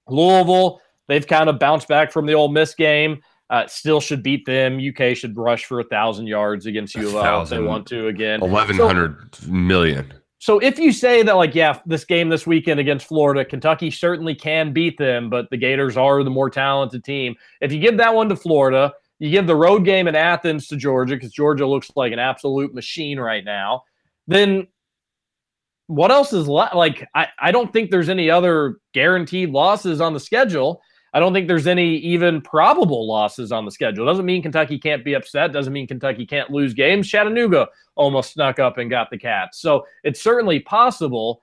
Louisville, 0.07 0.81
they've 1.07 1.25
kind 1.25 1.49
of 1.49 1.57
bounced 1.57 1.87
back 1.87 2.11
from 2.11 2.25
the 2.25 2.33
Ole 2.33 2.49
Miss 2.49 2.75
game. 2.75 3.21
Uh, 3.49 3.65
still 3.67 4.01
should 4.01 4.21
beat 4.21 4.45
them. 4.45 4.79
UK 4.79 5.15
should 5.15 5.37
rush 5.37 5.65
for 5.65 5.79
a 5.79 5.83
thousand 5.83 6.27
yards 6.27 6.65
against 6.65 6.95
U 6.95 7.09
of 7.09 7.15
L 7.25 7.43
if 7.43 7.49
they 7.49 7.59
want 7.59 7.87
to 7.87 8.07
again. 8.07 8.41
Eleven 8.41 8.77
hundred 8.77 9.17
million. 9.47 10.13
So 10.45 10.59
if 10.59 10.77
you 10.77 10.91
say 10.91 11.23
that, 11.23 11.37
like, 11.37 11.55
yeah, 11.55 11.79
this 11.87 12.05
game 12.05 12.29
this 12.29 12.45
weekend 12.45 12.79
against 12.79 13.07
Florida, 13.07 13.43
Kentucky 13.43 13.89
certainly 13.89 14.35
can 14.35 14.73
beat 14.73 14.95
them, 14.95 15.27
but 15.27 15.49
the 15.49 15.57
Gators 15.57 15.97
are 15.97 16.23
the 16.23 16.29
more 16.29 16.51
talented 16.51 17.03
team. 17.03 17.35
If 17.61 17.73
you 17.73 17.79
give 17.79 17.97
that 17.97 18.13
one 18.13 18.29
to 18.29 18.35
Florida, 18.35 18.93
you 19.17 19.31
give 19.31 19.47
the 19.47 19.55
road 19.55 19.85
game 19.85 20.07
in 20.07 20.13
Athens 20.13 20.67
to 20.67 20.75
Georgia 20.75 21.15
because 21.15 21.31
Georgia 21.31 21.65
looks 21.65 21.89
like 21.95 22.13
an 22.13 22.19
absolute 22.19 22.75
machine 22.75 23.19
right 23.19 23.43
now. 23.43 23.85
Then 24.27 24.67
what 25.87 26.11
else 26.11 26.31
is 26.31 26.47
left? 26.47 26.75
Like, 26.75 27.07
I, 27.15 27.27
I 27.39 27.51
don't 27.51 27.73
think 27.73 27.89
there's 27.89 28.09
any 28.09 28.29
other 28.29 28.77
guaranteed 28.93 29.49
losses 29.49 29.99
on 29.99 30.13
the 30.13 30.19
schedule. 30.19 30.79
I 31.15 31.19
don't 31.19 31.33
think 31.33 31.47
there's 31.47 31.65
any 31.65 31.95
even 31.95 32.41
probable 32.41 33.07
losses 33.07 33.53
on 33.53 33.63
the 33.63 33.71
schedule. 33.71 34.05
Doesn't 34.05 34.25
mean 34.25 34.41
Kentucky 34.41 34.77
can't 34.77 35.03
be 35.03 35.13
upset. 35.13 35.53
Doesn't 35.53 35.71
mean 35.71 35.87
Kentucky 35.87 36.25
can't 36.25 36.49
lose 36.49 36.73
games. 36.73 37.07
Chattanooga 37.07 37.69
almost 37.95 38.33
snuck 38.33 38.59
up 38.59 38.77
and 38.77 38.89
got 38.89 39.09
the 39.09 39.17
Cats. 39.17 39.59
So 39.59 39.85
it's 40.03 40.21
certainly 40.21 40.59
possible. 40.59 41.41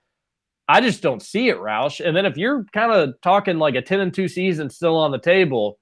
I 0.68 0.82
just 0.82 1.02
don't 1.02 1.22
see 1.22 1.48
it, 1.48 1.56
Roush. 1.56 2.04
And 2.04 2.14
then 2.14 2.26
if 2.26 2.36
you're 2.36 2.64
kind 2.74 2.92
of 2.92 3.18
talking 3.22 3.58
like 3.58 3.74
a 3.74 3.82
10 3.82 4.00
and 4.00 4.12
2 4.12 4.28
season 4.28 4.68
still 4.68 4.94
on 4.94 5.10
the 5.10 5.18
table, 5.18 5.78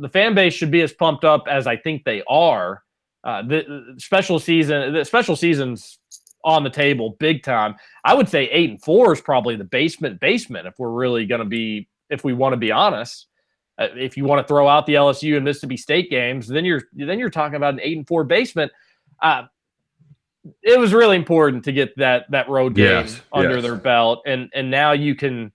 the 0.00 0.08
fan 0.08 0.34
base 0.34 0.54
should 0.54 0.70
be 0.70 0.80
as 0.80 0.92
pumped 0.92 1.26
up 1.26 1.44
as 1.46 1.66
I 1.66 1.76
think 1.76 2.04
they 2.04 2.22
are. 2.26 2.82
Uh, 3.22 3.42
the 3.42 3.92
the 3.94 4.00
special 4.00 4.38
season, 4.38 4.94
the 4.94 5.04
special 5.04 5.36
seasons 5.36 5.98
on 6.44 6.64
the 6.64 6.70
table 6.70 7.16
big 7.18 7.42
time. 7.42 7.74
I 8.04 8.14
would 8.14 8.28
say 8.28 8.44
eight 8.44 8.70
and 8.70 8.82
four 8.82 9.12
is 9.12 9.20
probably 9.20 9.56
the 9.56 9.64
basement 9.64 10.20
basement 10.20 10.66
if 10.66 10.74
we're 10.78 10.90
really 10.90 11.26
going 11.26 11.40
to 11.40 11.44
be, 11.44 11.88
if 12.10 12.24
we 12.24 12.32
want 12.32 12.52
to 12.52 12.56
be 12.56 12.70
honest. 12.72 13.26
Uh, 13.78 13.88
if 13.96 14.16
you 14.16 14.24
want 14.24 14.44
to 14.44 14.48
throw 14.48 14.66
out 14.66 14.86
the 14.86 14.94
LSU 14.94 15.36
and 15.36 15.44
Mississippi 15.44 15.76
State 15.76 16.10
games, 16.10 16.48
then 16.48 16.64
you're 16.64 16.82
then 16.92 17.18
you're 17.18 17.30
talking 17.30 17.56
about 17.56 17.74
an 17.74 17.80
eight 17.82 17.96
and 17.96 18.06
four 18.06 18.24
basement. 18.24 18.72
Uh, 19.22 19.44
it 20.62 20.78
was 20.78 20.92
really 20.92 21.16
important 21.16 21.64
to 21.64 21.72
get 21.72 21.96
that 21.96 22.24
that 22.30 22.48
road 22.48 22.74
game 22.74 22.86
Yes, 22.86 23.20
under 23.32 23.54
yes. 23.54 23.62
their 23.62 23.76
belt, 23.76 24.22
and 24.26 24.50
and 24.54 24.70
now 24.70 24.92
you 24.92 25.14
can 25.14 25.52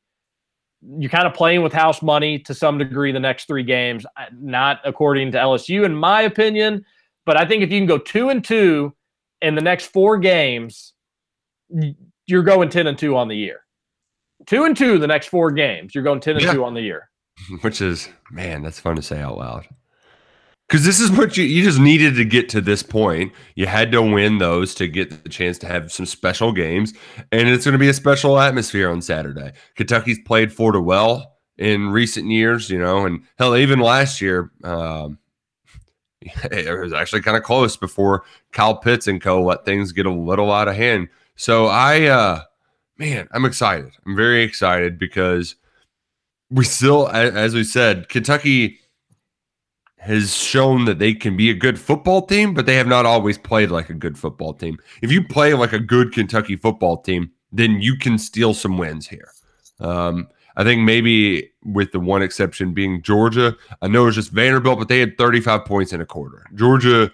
you're 0.98 1.10
kind 1.10 1.28
of 1.28 1.34
playing 1.34 1.62
with 1.62 1.72
house 1.74 2.02
money 2.02 2.38
to 2.40 2.54
some 2.54 2.78
degree 2.78 3.12
the 3.12 3.20
next 3.20 3.46
three 3.48 3.64
games. 3.64 4.06
uh, 4.18 4.26
Not 4.34 4.80
according 4.86 5.32
to 5.32 5.38
LSU, 5.38 5.86
in 5.86 5.96
my 5.96 6.22
opinion, 6.24 6.86
but 7.26 7.38
I 7.38 7.46
think 7.46 7.64
if 7.64 7.72
you 7.72 7.80
can 7.80 7.88
go 7.88 7.98
two 7.98 8.30
and 8.30 8.44
two 8.44 8.94
in 9.42 9.56
the 9.56 9.62
next 9.62 9.88
four 9.88 10.18
games, 10.18 10.94
you're 12.26 12.44
going 12.44 12.70
ten 12.70 12.88
and 12.88 12.98
two 12.98 13.16
on 13.18 13.28
the 13.28 13.36
year. 13.36 13.63
Two 14.46 14.64
and 14.66 14.76
two 14.76 14.98
the 15.00 15.08
next 15.08 15.28
four 15.28 15.52
games, 15.52 15.94
you're 15.96 16.04
going 16.04 16.20
ten 16.20 16.36
and 16.36 16.44
Yeah. 16.46 16.54
two 16.54 16.66
on 16.66 16.74
the 16.74 16.82
year. 16.82 17.10
which 17.62 17.82
is 17.82 18.10
man, 18.32 18.62
that's 18.62 18.80
fun 18.80 18.96
to 18.96 19.02
say 19.02 19.20
out 19.20 19.38
loud. 19.38 19.68
Because 20.68 20.86
this 20.86 21.00
is 21.00 21.12
what 21.12 21.36
you 21.38 21.44
you 21.44 21.64
just 21.64 21.80
needed 21.80 22.16
to 22.16 22.26
get 22.26 22.50
to 22.50 22.62
this 22.62 22.82
point. 22.84 23.32
You 23.56 23.68
had 23.68 23.92
to 23.92 24.02
win 24.02 24.38
those 24.38 24.74
to 24.76 24.88
get 24.88 25.24
the 25.24 25.30
chance 25.30 25.58
to 25.60 25.68
have 25.68 25.92
some 25.92 26.06
special 26.06 26.52
games, 26.52 26.94
and 27.32 27.48
it's 27.50 27.66
going 27.66 27.74
to 27.74 27.80
be 27.80 27.90
a 27.90 27.94
special 27.94 28.40
atmosphere 28.40 28.90
on 28.90 29.02
Saturday. 29.02 29.52
Kentucky's 29.76 30.20
played 30.20 30.52
Florida 30.54 30.82
well 30.82 31.38
in 31.58 31.90
recent 31.90 32.32
years, 32.32 32.70
you 32.70 32.80
know, 32.80 33.06
and 33.06 33.24
hell, 33.38 33.56
even 33.56 33.80
last 33.80 34.22
year, 34.22 34.52
um, 34.64 35.20
it 36.52 36.80
was 36.80 36.94
actually 36.94 37.22
kind 37.22 37.38
of 37.38 37.44
close 37.44 37.76
before 37.78 38.24
Kyle 38.54 38.78
Pitts 38.78 39.08
and 39.08 39.22
co 39.22 39.44
let 39.44 39.66
things 39.66 39.92
get 39.92 40.06
a 40.06 40.12
little 40.12 40.52
out 40.52 40.68
of 40.68 40.76
hand. 40.76 41.10
So 41.36 41.68
I, 41.68 42.04
uh, 42.06 42.42
man, 42.98 43.28
I'm 43.32 43.46
excited. 43.46 43.92
I'm 44.06 44.16
very 44.16 44.44
excited 44.44 44.98
because 44.98 45.56
we 46.50 46.64
still, 46.66 47.08
as 47.10 47.54
we 47.54 47.64
said, 47.64 48.10
Kentucky 48.10 48.80
has 49.98 50.36
shown 50.36 50.86
that 50.86 51.00
they 51.00 51.14
can 51.14 51.38
be 51.38 51.50
a 51.50 51.54
good 51.54 51.80
football 51.80 52.26
team, 52.26 52.54
but 52.54 52.66
they 52.66 52.76
have 52.76 52.88
not 52.88 53.06
always 53.06 53.38
played 53.38 53.72
like 53.72 53.90
a 53.90 53.94
good 53.94 54.18
football 54.18 54.54
team. 54.54 54.78
If 55.02 55.12
you 55.12 55.24
play 55.24 55.54
like 55.54 55.72
a 55.72 55.80
good 55.80 56.12
Kentucky 56.12 56.58
football 56.58 57.02
team, 57.02 57.32
then 57.52 57.82
you 57.82 57.96
can 57.96 58.18
steal 58.18 58.54
some 58.54 58.78
wins 58.78 59.08
here. 59.08 59.32
Um, 59.80 60.28
I 60.56 60.64
think 60.64 60.82
maybe 60.82 61.52
with 61.64 61.94
the 61.94 62.00
one 62.00 62.22
exception 62.22 62.74
being 62.74 63.02
Georgia. 63.02 63.56
I 63.82 63.88
know 63.88 64.04
it 64.04 64.08
was 64.08 64.16
just 64.16 64.32
Vanderbilt, 64.32 64.78
but 64.78 64.88
they 64.88 65.00
had 65.00 65.18
35 65.18 65.66
points 65.66 65.94
in 65.94 66.02
a 66.02 66.06
quarter. 66.06 66.46
Georgia 66.54 67.12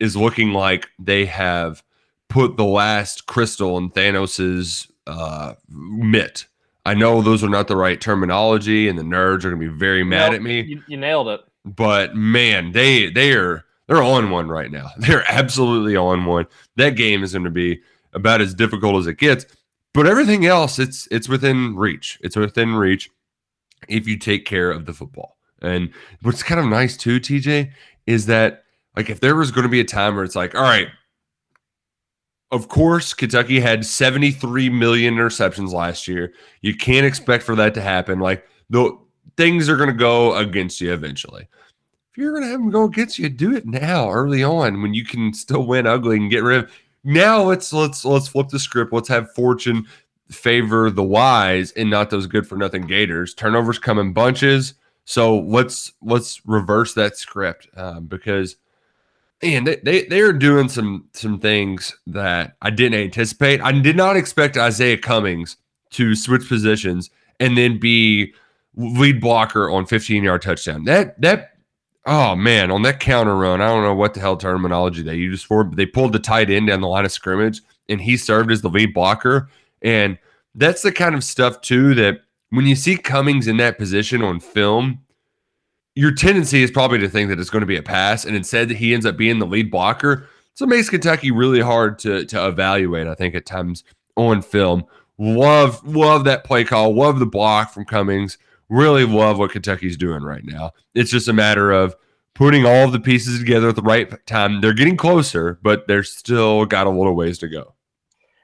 is 0.00 0.16
looking 0.16 0.52
like 0.52 0.88
they 0.98 1.26
have 1.26 1.82
put 2.28 2.56
the 2.56 2.64
last 2.64 3.26
crystal 3.26 3.76
in 3.76 3.90
Thanos's 3.90 4.89
uh, 5.06 5.54
mitt. 5.68 6.46
I 6.86 6.94
know 6.94 7.20
those 7.22 7.44
are 7.44 7.48
not 7.48 7.68
the 7.68 7.76
right 7.76 8.00
terminology, 8.00 8.88
and 8.88 8.98
the 8.98 9.02
nerds 9.02 9.44
are 9.44 9.50
going 9.50 9.60
to 9.60 9.68
be 9.70 9.78
very 9.78 10.02
mad 10.02 10.28
Nope, 10.32 10.36
at 10.36 10.42
me 10.42 10.60
You, 10.62 10.82
you 10.86 10.96
nailed 10.96 11.28
it. 11.28 11.40
but 11.64 12.14
man, 12.16 12.72
they 12.72 13.10
they 13.10 13.32
are 13.34 13.64
they're 13.86 14.02
on 14.02 14.30
one 14.30 14.48
right 14.48 14.70
now. 14.70 14.88
They're 14.98 15.24
absolutely 15.28 15.96
on 15.96 16.24
one. 16.24 16.46
That 16.76 16.90
game 16.90 17.24
is 17.24 17.32
going 17.32 17.44
to 17.44 17.50
be 17.50 17.80
about 18.12 18.40
as 18.40 18.54
difficult 18.54 18.96
as 19.00 19.06
it 19.08 19.18
gets. 19.18 19.46
But 19.92 20.06
everything 20.06 20.46
else, 20.46 20.78
it's 20.78 21.08
it's 21.10 21.28
within 21.28 21.74
reach. 21.74 22.18
It's 22.22 22.36
within 22.36 22.74
reach 22.76 23.10
if 23.88 24.06
you 24.06 24.16
take 24.16 24.46
care 24.46 24.70
of 24.70 24.86
the 24.86 24.92
football. 24.92 25.36
And 25.60 25.90
what's 26.22 26.42
kind 26.44 26.60
of 26.60 26.66
nice 26.66 26.96
too, 26.96 27.18
TJ, 27.20 27.72
is 28.06 28.26
that 28.26 28.62
like 28.96 29.10
if 29.10 29.18
there 29.20 29.34
was 29.34 29.50
going 29.50 29.64
to 29.64 29.68
be 29.68 29.80
a 29.80 29.84
time 29.84 30.14
where 30.14 30.24
it's 30.24 30.36
like, 30.36 30.54
all 30.54 30.62
right, 30.62 30.88
of 32.52 32.68
course, 32.68 33.14
Kentucky 33.14 33.60
had 33.60 33.86
73 33.86 34.68
million 34.70 35.14
interceptions 35.14 35.72
last 35.72 36.08
year. 36.08 36.32
You 36.62 36.76
can't 36.76 37.06
expect 37.06 37.44
for 37.44 37.54
that 37.56 37.74
to 37.74 37.80
happen. 37.80 38.18
Like 38.18 38.46
the 38.70 38.96
things 39.36 39.68
are 39.68 39.76
going 39.76 39.88
to 39.88 39.94
go 39.94 40.36
against 40.36 40.80
you 40.80 40.92
eventually. 40.92 41.48
If 42.10 42.18
you're 42.18 42.32
going 42.32 42.42
to 42.42 42.48
have 42.48 42.60
them 42.60 42.70
go 42.70 42.84
against 42.84 43.18
you, 43.18 43.28
do 43.28 43.54
it 43.54 43.66
now, 43.66 44.10
early 44.10 44.42
on, 44.42 44.82
when 44.82 44.94
you 44.94 45.04
can 45.04 45.32
still 45.32 45.64
win 45.64 45.86
ugly 45.86 46.16
and 46.16 46.30
get 46.30 46.42
rid 46.42 46.64
of. 46.64 46.72
Now 47.04 47.42
let's 47.42 47.72
let's 47.72 48.04
let's 48.04 48.28
flip 48.28 48.48
the 48.48 48.58
script. 48.58 48.92
Let's 48.92 49.08
have 49.08 49.32
fortune 49.32 49.86
favor 50.30 50.90
the 50.90 51.02
wise 51.02 51.72
and 51.72 51.88
not 51.88 52.10
those 52.10 52.26
good 52.26 52.46
for 52.46 52.56
nothing 52.56 52.82
Gators. 52.82 53.32
Turnovers 53.32 53.78
come 53.78 53.98
in 53.98 54.12
bunches, 54.12 54.74
so 55.04 55.38
let's 55.38 55.92
let's 56.02 56.44
reverse 56.44 56.94
that 56.94 57.16
script 57.16 57.68
um, 57.76 58.06
because 58.06 58.56
man, 59.42 59.64
they, 59.64 59.76
they 59.76 60.04
they 60.06 60.20
are 60.20 60.32
doing 60.32 60.68
some 60.68 61.08
some 61.12 61.38
things 61.38 61.96
that 62.06 62.56
I 62.62 62.70
didn't 62.70 63.00
anticipate. 63.00 63.60
I 63.60 63.72
did 63.72 63.96
not 63.96 64.16
expect 64.16 64.56
Isaiah 64.56 64.98
Cummings 64.98 65.56
to 65.90 66.14
switch 66.14 66.48
positions 66.48 67.10
and 67.38 67.56
then 67.56 67.78
be 67.78 68.32
lead 68.76 69.20
blocker 69.20 69.70
on 69.70 69.86
15 69.86 70.22
yard 70.22 70.42
touchdown. 70.42 70.84
That 70.84 71.20
that 71.20 71.52
oh 72.06 72.34
man, 72.34 72.70
on 72.70 72.82
that 72.82 73.00
counter 73.00 73.36
run, 73.36 73.60
I 73.60 73.68
don't 73.68 73.84
know 73.84 73.94
what 73.94 74.14
the 74.14 74.20
hell 74.20 74.36
terminology 74.36 75.02
they 75.02 75.16
used 75.16 75.46
for, 75.46 75.64
but 75.64 75.76
they 75.76 75.86
pulled 75.86 76.12
the 76.12 76.18
tight 76.18 76.50
end 76.50 76.68
down 76.68 76.80
the 76.80 76.88
line 76.88 77.04
of 77.04 77.12
scrimmage 77.12 77.60
and 77.88 78.00
he 78.00 78.16
served 78.16 78.50
as 78.50 78.62
the 78.62 78.68
lead 78.68 78.94
blocker. 78.94 79.48
And 79.82 80.18
that's 80.54 80.82
the 80.82 80.92
kind 80.92 81.14
of 81.14 81.24
stuff 81.24 81.60
too 81.60 81.94
that 81.94 82.20
when 82.50 82.66
you 82.66 82.74
see 82.74 82.96
Cummings 82.96 83.46
in 83.46 83.56
that 83.58 83.78
position 83.78 84.22
on 84.22 84.40
film, 84.40 85.00
your 85.94 86.12
tendency 86.12 86.62
is 86.62 86.70
probably 86.70 86.98
to 86.98 87.08
think 87.08 87.28
that 87.28 87.40
it's 87.40 87.50
going 87.50 87.60
to 87.60 87.66
be 87.66 87.76
a 87.76 87.82
pass, 87.82 88.24
and 88.24 88.36
instead 88.36 88.70
he 88.70 88.94
ends 88.94 89.06
up 89.06 89.16
being 89.16 89.38
the 89.38 89.46
lead 89.46 89.70
blocker. 89.70 90.28
So 90.54 90.64
it 90.64 90.68
makes 90.68 90.90
Kentucky 90.90 91.30
really 91.30 91.60
hard 91.60 91.98
to 92.00 92.24
to 92.26 92.48
evaluate. 92.48 93.06
I 93.06 93.14
think 93.14 93.34
at 93.34 93.46
times 93.46 93.84
on 94.16 94.42
film. 94.42 94.84
Love 95.18 95.86
love 95.86 96.24
that 96.24 96.44
play 96.44 96.64
call. 96.64 96.94
Love 96.94 97.18
the 97.18 97.26
block 97.26 97.72
from 97.72 97.84
Cummings. 97.84 98.38
Really 98.68 99.04
love 99.04 99.38
what 99.38 99.50
Kentucky's 99.50 99.96
doing 99.96 100.22
right 100.22 100.44
now. 100.44 100.72
It's 100.94 101.10
just 101.10 101.28
a 101.28 101.32
matter 101.32 101.72
of 101.72 101.96
putting 102.34 102.64
all 102.64 102.84
of 102.86 102.92
the 102.92 103.00
pieces 103.00 103.38
together 103.38 103.68
at 103.68 103.76
the 103.76 103.82
right 103.82 104.26
time. 104.26 104.60
They're 104.60 104.72
getting 104.72 104.96
closer, 104.96 105.58
but 105.62 105.86
they're 105.88 106.04
still 106.04 106.64
got 106.64 106.86
a 106.86 106.90
little 106.90 107.14
ways 107.14 107.38
to 107.38 107.48
go. 107.48 107.74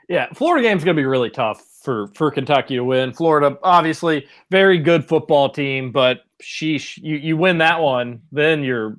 Yeah, 0.08 0.26
Florida 0.34 0.62
game's 0.62 0.84
going 0.84 0.96
to 0.96 1.00
be 1.00 1.06
really 1.06 1.30
tough 1.30 1.64
for 1.82 2.08
for 2.08 2.30
Kentucky 2.30 2.76
to 2.76 2.84
win. 2.84 3.12
Florida, 3.12 3.56
obviously, 3.62 4.26
very 4.50 4.78
good 4.78 5.06
football 5.08 5.48
team, 5.48 5.92
but 5.92 6.25
sheesh, 6.42 6.98
you, 7.02 7.16
you 7.16 7.36
win 7.36 7.58
that 7.58 7.80
one, 7.80 8.22
then 8.32 8.62
you're, 8.62 8.98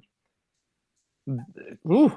ooh, 1.92 2.12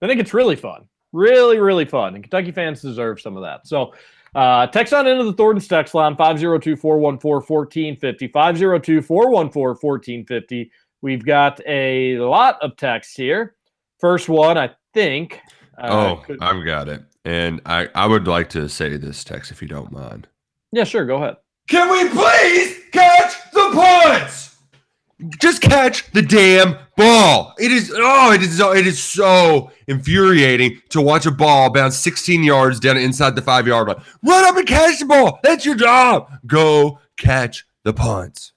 then 0.00 0.10
it 0.10 0.16
gets 0.16 0.34
really 0.34 0.56
fun, 0.56 0.86
really 1.12 1.58
really 1.58 1.84
fun, 1.84 2.14
and 2.14 2.22
Kentucky 2.24 2.52
fans 2.52 2.80
deserve 2.82 3.20
some 3.20 3.36
of 3.36 3.42
that. 3.42 3.66
So. 3.66 3.92
Uh, 4.34 4.66
text 4.66 4.94
on 4.94 5.06
into 5.06 5.24
the 5.24 5.32
Thornton's 5.34 5.68
text 5.68 5.92
line 5.92 6.16
502 6.16 6.74
414 6.76 7.42
1450. 7.46 8.28
502 8.28 9.02
414 9.02 9.76
1450. 9.78 10.70
We've 11.02 11.22
got 11.22 11.60
a 11.66 12.16
lot 12.16 12.56
of 12.62 12.74
texts 12.78 13.14
here. 13.14 13.56
First 14.00 14.30
one, 14.30 14.56
I 14.56 14.70
think. 14.94 15.38
uh, 15.76 16.16
oh, 16.16 16.22
could- 16.24 16.42
I've 16.42 16.64
got 16.64 16.88
it. 16.88 17.02
And 17.26 17.60
I, 17.66 17.90
I 17.94 18.06
would 18.06 18.26
like 18.26 18.48
to 18.50 18.70
say 18.70 18.96
this 18.96 19.22
text 19.22 19.50
if 19.52 19.60
you 19.60 19.68
don't 19.68 19.92
mind. 19.92 20.28
yeah, 20.72 20.84
sure, 20.84 21.04
go 21.04 21.16
ahead. 21.16 21.36
Can 21.68 21.90
we 21.90 22.08
please 22.08 22.80
catch 22.90 23.34
the 23.52 23.70
punts? 23.74 24.41
Just 25.40 25.62
catch 25.62 26.10
the 26.12 26.22
damn 26.22 26.76
ball. 26.96 27.54
It 27.58 27.70
is 27.70 27.92
oh, 27.94 28.32
it 28.32 28.42
is 28.42 28.58
so 28.58 28.72
it 28.72 28.86
is 28.86 29.02
so 29.02 29.70
infuriating 29.86 30.80
to 30.90 31.00
watch 31.00 31.26
a 31.26 31.30
ball 31.30 31.70
bounce 31.70 31.96
16 31.96 32.42
yards 32.42 32.80
down 32.80 32.96
inside 32.96 33.36
the 33.36 33.42
five 33.42 33.66
yard 33.66 33.88
line. 33.88 34.02
Run 34.24 34.44
up 34.44 34.56
and 34.56 34.66
catch 34.66 34.98
the 34.98 35.06
ball. 35.06 35.40
That's 35.42 35.64
your 35.64 35.74
job. 35.74 36.30
Go 36.46 36.98
catch 37.16 37.66
the 37.84 37.92
punts. 37.92 38.52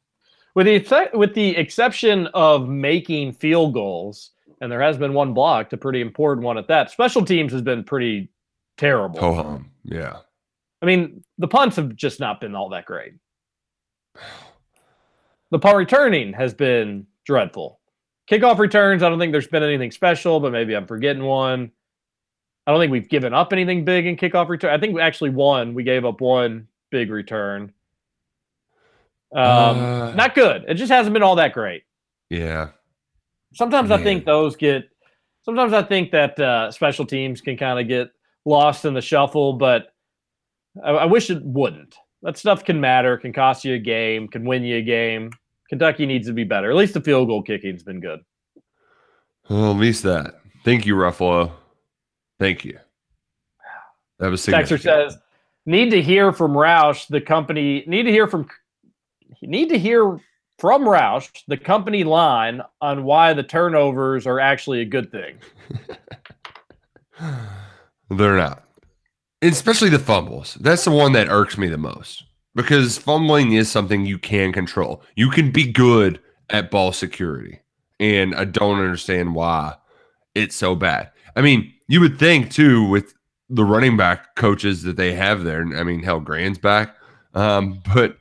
With 0.55 0.67
the 0.67 1.09
with 1.13 1.33
the 1.33 1.55
exception 1.57 2.27
of 2.27 2.69
making 2.69 3.33
field 3.33 3.73
goals, 3.73 4.31
and 4.61 4.71
there 4.71 4.81
has 4.81 4.97
been 4.97 5.13
one 5.13 5.33
blocked, 5.33 5.73
a 5.73 5.77
pretty 5.77 6.01
important 6.01 6.45
one 6.45 6.57
at 6.57 6.67
that. 6.69 6.91
Special 6.91 7.25
teams 7.25 7.51
has 7.51 7.61
been 7.61 7.83
pretty 7.83 8.29
terrible. 8.77 9.19
Ho 9.19 9.33
hum. 9.33 9.71
Yeah. 9.83 10.17
I 10.81 10.85
mean, 10.85 11.23
the 11.37 11.47
punts 11.47 11.75
have 11.75 11.95
just 11.95 12.19
not 12.19 12.39
been 12.39 12.55
all 12.55 12.69
that 12.69 12.85
great. 12.85 13.13
The 15.51 15.59
punt 15.59 15.77
returning 15.77 16.33
has 16.33 16.53
been 16.53 17.05
dreadful. 17.25 17.79
Kickoff 18.29 18.57
returns, 18.57 19.03
I 19.03 19.09
don't 19.09 19.19
think 19.19 19.31
there's 19.31 19.47
been 19.47 19.63
anything 19.63 19.91
special, 19.91 20.39
but 20.39 20.51
maybe 20.51 20.75
I'm 20.75 20.87
forgetting 20.87 21.23
one. 21.23 21.71
I 22.65 22.71
don't 22.71 22.79
think 22.79 22.91
we've 22.91 23.07
given 23.07 23.33
up 23.33 23.53
anything 23.53 23.85
big 23.85 24.07
in 24.07 24.17
kickoff 24.17 24.49
return. 24.49 24.73
I 24.73 24.79
think 24.79 24.95
we 24.95 25.01
actually 25.01 25.29
won. 25.29 25.75
We 25.75 25.83
gave 25.83 26.03
up 26.03 26.19
one 26.21 26.67
big 26.89 27.11
return. 27.11 27.71
Um, 29.35 29.43
Uh, 29.43 30.13
not 30.15 30.33
good. 30.33 30.65
It 30.67 30.75
just 30.75 30.91
hasn't 30.91 31.13
been 31.13 31.21
all 31.21 31.35
that 31.35 31.53
great. 31.53 31.83
Yeah. 32.29 32.69
Sometimes 33.53 33.91
I 33.91 33.97
think 34.03 34.25
those 34.25 34.55
get. 34.55 34.89
Sometimes 35.43 35.73
I 35.73 35.83
think 35.83 36.11
that 36.11 36.39
uh, 36.39 36.71
special 36.71 37.05
teams 37.05 37.39
can 37.39 37.55
kind 37.55 37.79
of 37.79 37.87
get 37.87 38.09
lost 38.45 38.85
in 38.85 38.95
the 38.95 39.01
shuffle, 39.01 39.53
but 39.53 39.93
I, 40.83 40.91
I 40.91 41.05
wish 41.05 41.29
it 41.29 41.43
wouldn't. 41.43 41.95
That 42.25 42.37
stuff 42.39 42.65
can 42.65 42.81
matter, 42.81 43.17
can 43.17 43.31
cost 43.31 43.63
you 43.63 43.75
a 43.75 43.79
game, 43.79 44.27
can 44.27 44.45
win 44.45 44.63
you 44.63 44.77
a 44.77 44.81
game. 44.81 45.29
Kentucky 45.69 46.07
needs 46.07 46.25
to 46.25 46.33
be 46.33 46.43
better. 46.43 46.71
At 46.71 46.75
least 46.75 46.95
the 46.95 47.01
field 47.01 47.27
goal 47.27 47.43
kicking's 47.43 47.83
been 47.83 47.99
good. 47.99 48.19
Well, 49.47 49.69
at 49.69 49.77
least 49.77 50.01
that. 50.03 50.39
Thank 50.63 50.87
you, 50.87 50.95
Ruffolo. 50.95 51.51
Thank 52.39 52.65
you. 52.65 52.79
That 54.17 54.29
was 54.29 54.43
Texter 54.43 54.81
says, 54.81 55.19
"Need 55.67 55.91
to 55.91 56.01
hear 56.01 56.33
from 56.33 56.53
Roush. 56.53 57.07
The 57.07 57.21
company 57.21 57.83
need 57.85 58.03
to 58.03 58.11
hear 58.11 58.25
from 58.25 58.47
need 59.43 59.69
to 59.69 59.77
hear 59.77 60.19
from 60.57 60.83
Roush 60.83 61.43
the 61.47 61.57
company 61.57 62.03
line 62.03 62.61
on 62.81 63.03
why 63.03 63.33
the 63.33 63.43
turnovers 63.43 64.25
are 64.25 64.39
actually 64.39 64.81
a 64.81 64.85
good 64.85 65.11
thing." 65.11 65.37
They're 68.09 68.35
not. 68.35 68.64
Especially 69.51 69.89
the 69.89 69.99
fumbles. 69.99 70.55
That's 70.55 70.85
the 70.85 70.91
one 70.91 71.13
that 71.13 71.29
irks 71.29 71.57
me 71.57 71.67
the 71.67 71.77
most 71.77 72.23
because 72.55 72.97
fumbling 72.97 73.53
is 73.53 73.69
something 73.69 74.05
you 74.05 74.17
can 74.17 74.51
control. 74.53 75.03
You 75.15 75.29
can 75.29 75.51
be 75.51 75.71
good 75.71 76.19
at 76.49 76.71
ball 76.71 76.91
security. 76.91 77.59
And 77.99 78.35
I 78.35 78.45
don't 78.45 78.79
understand 78.79 79.35
why 79.35 79.75
it's 80.33 80.55
so 80.55 80.75
bad. 80.75 81.11
I 81.35 81.41
mean, 81.41 81.71
you 81.87 81.99
would 82.01 82.17
think 82.17 82.51
too 82.51 82.87
with 82.87 83.13
the 83.49 83.63
running 83.63 83.95
back 83.95 84.35
coaches 84.35 84.83
that 84.83 84.97
they 84.97 85.13
have 85.13 85.43
there. 85.43 85.61
I 85.61 85.83
mean, 85.83 86.01
hell, 86.01 86.19
Gran's 86.19 86.57
back. 86.57 86.95
Um, 87.33 87.81
but 87.93 88.17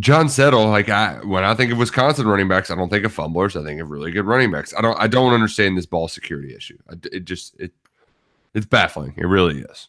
John 0.00 0.28
Settle, 0.28 0.66
like 0.68 0.88
I 0.88 1.20
when 1.24 1.44
I 1.44 1.54
think 1.54 1.70
of 1.72 1.78
Wisconsin 1.78 2.26
running 2.26 2.48
backs, 2.48 2.70
I 2.70 2.74
don't 2.74 2.88
think 2.88 3.04
of 3.04 3.12
fumblers. 3.12 3.56
I 3.56 3.62
think 3.62 3.80
of 3.80 3.90
really 3.90 4.10
good 4.10 4.26
running 4.26 4.50
backs. 4.50 4.74
I 4.76 4.80
don't 4.80 4.98
I 4.98 5.06
don't 5.06 5.32
understand 5.32 5.78
this 5.78 5.86
ball 5.86 6.08
security 6.08 6.54
issue. 6.54 6.78
It 7.12 7.24
just 7.24 7.58
it 7.60 7.72
it's 8.54 8.66
baffling. 8.66 9.14
It 9.16 9.26
really 9.26 9.60
is. 9.60 9.88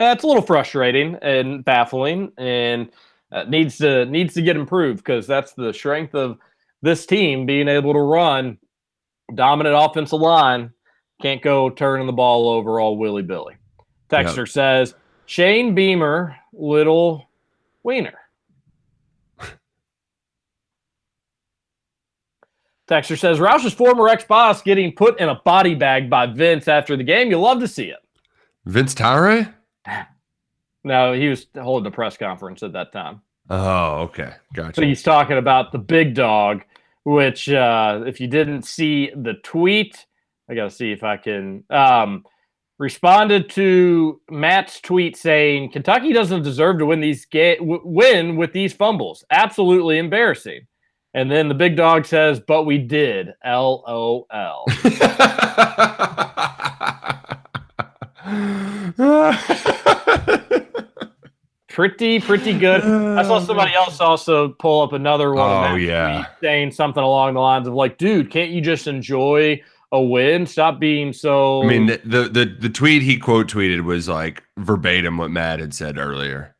Yeah, 0.00 0.12
it's 0.12 0.24
a 0.24 0.26
little 0.26 0.42
frustrating 0.42 1.16
and 1.20 1.62
baffling, 1.62 2.32
and 2.38 2.90
uh, 3.30 3.44
needs 3.44 3.76
to 3.78 4.06
needs 4.06 4.32
to 4.34 4.42
get 4.42 4.56
improved 4.56 5.04
because 5.04 5.26
that's 5.26 5.52
the 5.52 5.74
strength 5.74 6.14
of 6.14 6.38
this 6.80 7.04
team 7.04 7.44
being 7.44 7.68
able 7.68 7.92
to 7.92 8.00
run 8.00 8.56
dominant 9.34 9.76
offensive 9.78 10.20
line. 10.20 10.72
Can't 11.20 11.42
go 11.42 11.68
turning 11.68 12.06
the 12.06 12.14
ball 12.14 12.48
over 12.48 12.80
all 12.80 12.96
willy 12.96 13.22
billy. 13.22 13.56
Texter 14.08 14.48
says 14.48 14.94
Shane 15.26 15.74
Beamer, 15.74 16.34
little 16.54 17.28
wiener. 17.82 18.18
Texter 22.88 23.18
says 23.18 23.38
Roush's 23.38 23.74
former 23.74 24.08
ex 24.08 24.24
boss 24.24 24.62
getting 24.62 24.92
put 24.92 25.20
in 25.20 25.28
a 25.28 25.36
body 25.44 25.74
bag 25.74 26.08
by 26.08 26.24
Vince 26.26 26.66
after 26.68 26.96
the 26.96 27.04
game. 27.04 27.30
You'll 27.30 27.42
love 27.42 27.60
to 27.60 27.68
see 27.68 27.90
it. 27.90 28.00
Vince 28.64 28.94
Tyra? 28.94 29.54
No, 30.84 31.12
he 31.12 31.28
was 31.28 31.46
holding 31.54 31.86
a 31.86 31.94
press 31.94 32.16
conference 32.16 32.62
at 32.62 32.72
that 32.72 32.92
time. 32.92 33.20
Oh, 33.50 34.02
okay. 34.02 34.32
Gotcha. 34.54 34.76
So 34.76 34.82
he's 34.82 35.02
talking 35.02 35.36
about 35.36 35.72
the 35.72 35.78
big 35.78 36.14
dog, 36.14 36.62
which 37.04 37.48
uh, 37.48 38.02
if 38.06 38.20
you 38.20 38.28
didn't 38.28 38.62
see 38.62 39.10
the 39.14 39.34
tweet, 39.42 40.06
I 40.48 40.54
gotta 40.54 40.70
see 40.70 40.92
if 40.92 41.02
I 41.02 41.16
can 41.16 41.64
um, 41.70 42.24
responded 42.78 43.50
to 43.50 44.20
Matt's 44.30 44.80
tweet 44.80 45.16
saying 45.16 45.72
Kentucky 45.72 46.12
doesn't 46.12 46.42
deserve 46.42 46.78
to 46.78 46.86
win 46.86 47.00
these 47.00 47.24
ga- 47.26 47.58
w- 47.58 47.82
win 47.84 48.36
with 48.36 48.52
these 48.52 48.72
fumbles. 48.72 49.24
Absolutely 49.30 49.98
embarrassing. 49.98 50.66
And 51.12 51.30
then 51.30 51.48
the 51.48 51.54
big 51.54 51.76
dog 51.76 52.06
says, 52.06 52.40
"But 52.40 52.64
we 52.64 52.78
did." 52.78 53.34
LOL. 53.44 54.26
pretty 61.68 62.20
pretty 62.20 62.58
good. 62.58 62.82
I 62.82 63.22
saw 63.22 63.38
somebody 63.40 63.74
else 63.74 64.00
also 64.00 64.50
pull 64.50 64.82
up 64.82 64.92
another 64.92 65.32
one. 65.34 65.72
Oh, 65.72 65.76
yeah. 65.76 66.26
saying 66.40 66.72
something 66.72 67.02
along 67.02 67.34
the 67.34 67.40
lines 67.40 67.66
of 67.66 67.74
like, 67.74 67.98
"Dude, 67.98 68.30
can't 68.30 68.50
you 68.50 68.60
just 68.60 68.86
enjoy 68.86 69.60
a 69.92 70.00
win? 70.00 70.46
Stop 70.46 70.78
being 70.80 71.12
so." 71.12 71.62
I 71.62 71.66
mean, 71.66 71.86
the, 71.86 72.00
the 72.04 72.22
the 72.28 72.56
the 72.60 72.68
tweet 72.68 73.02
he 73.02 73.16
quote 73.18 73.48
tweeted 73.48 73.84
was 73.84 74.08
like 74.08 74.42
verbatim 74.58 75.16
what 75.18 75.30
Matt 75.30 75.60
had 75.60 75.74
said 75.74 75.98
earlier. 75.98 76.54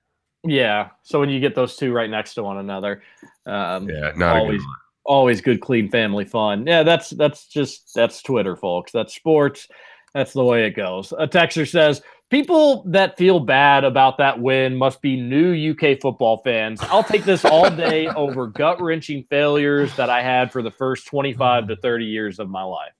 yeah. 0.45 0.91
So 1.03 1.21
when 1.21 1.29
you 1.29 1.41
get 1.41 1.55
those 1.55 1.77
two 1.77 1.93
right 1.93 2.09
next 2.11 2.35
to 2.35 2.43
one 2.43 2.59
another, 2.59 3.03
um, 3.47 3.89
Yeah, 3.89 4.13
not 4.17 4.37
a 4.37 4.41
good 4.41 4.45
always 4.45 4.63
always 5.05 5.41
good, 5.41 5.61
clean 5.61 5.91
family 5.91 6.25
fun. 6.25 6.67
Yeah, 6.67 6.83
that's 6.85 7.11
that's 7.11 7.47
just 7.49 7.95
that's 7.95 8.23
Twitter, 8.23 8.55
folks. 8.57 8.93
That's 8.93 9.15
sports. 9.15 9.67
That's 10.15 10.33
the 10.33 10.45
way 10.45 10.67
it 10.67 10.73
goes. 10.73 11.13
A 11.19 11.27
texter 11.29 11.69
says 11.69 12.03
people 12.31 12.85
that 12.87 13.19
feel 13.19 13.41
bad 13.41 13.85
about 13.85 14.19
that 14.19 14.41
win 14.41 14.77
must 14.77 15.03
be 15.03 15.21
new 15.21 15.73
UK 15.73 16.01
football 16.01 16.39
fans. 16.39 16.81
I'll 16.83 17.05
take 17.05 17.25
this 17.25 17.45
all 17.45 17.71
day 17.71 18.07
over 18.17 18.47
gut 18.47 18.81
wrenching 18.81 19.25
failures 19.29 19.95
that 19.97 20.09
I 20.09 20.23
had 20.23 20.51
for 20.51 20.63
the 20.63 20.71
first 20.71 21.07
twenty 21.07 21.33
five 21.33 21.69
to 21.69 21.77
thirty 21.77 22.07
years 22.07 22.39
of 22.39 22.49
my 22.49 22.63
life. 22.63 22.93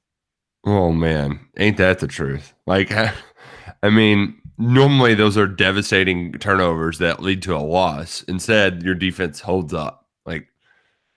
Oh 0.67 0.93
man, 0.93 1.41
ain't 1.57 1.79
that 1.79 2.01
the 2.01 2.07
truth? 2.07 2.53
Like, 2.67 2.93
I 3.83 3.91
mean, 3.91 4.41
normally 4.59 5.15
those 5.15 5.39
are 5.39 5.47
devastating 5.47 6.33
turnovers 6.35 6.99
that 6.99 7.23
lead 7.23 7.43
to 7.43 7.57
a 7.57 7.59
loss. 7.59 8.23
Instead, 8.25 8.83
your 8.83 8.95
defense 8.95 9.41
holds 9.41 9.73
up. 9.73 10.07
Like, 10.27 10.49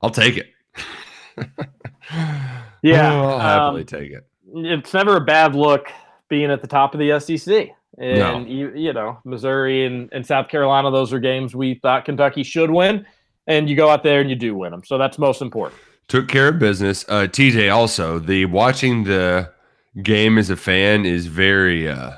I'll 0.02 0.10
take 0.10 0.38
it. 0.38 0.48
Yeah, 2.84 3.14
I'll 3.14 3.40
happily 3.40 3.82
um, 3.82 3.88
take 3.88 4.12
it. 4.12 4.28
it's 4.54 4.94
never 4.94 5.16
a 5.16 5.22
bad 5.22 5.56
look 5.56 5.90
being 6.28 6.52
at 6.52 6.62
the 6.62 6.68
top 6.68 6.94
of 6.94 7.00
the 7.00 7.18
SEC. 7.20 7.70
And 8.00 8.18
No. 8.20 8.40
you, 8.46 8.74
you 8.76 8.94
know, 8.94 9.20
Missouri 9.24 9.86
and, 9.86 10.10
and 10.12 10.26
South 10.26 10.48
Carolina, 10.48 10.90
those 10.92 11.14
are 11.14 11.20
games 11.20 11.56
we 11.56 11.76
thought 11.76 12.06
Kentucky 12.06 12.44
should 12.44 12.72
win. 12.72 13.06
And 13.48 13.70
you 13.70 13.76
go 13.76 13.90
out 13.90 14.04
there 14.04 14.22
and 14.22 14.30
you 14.30 14.36
do 14.36 14.56
win 14.56 14.72
them. 14.72 14.84
So 14.86 14.98
that's 14.98 15.18
most 15.18 15.42
important. 15.42 15.80
Took 16.08 16.28
care 16.28 16.50
of 16.50 16.60
business. 16.60 17.06
Uh, 17.08 17.28
TJ 17.30 17.74
also 17.74 18.20
the 18.20 18.46
watching 18.46 19.04
the 19.04 19.52
game 20.02 20.38
as 20.38 20.50
a 20.50 20.56
fan 20.56 21.06
is 21.06 21.28
very, 21.28 21.88
uh, 21.88 22.12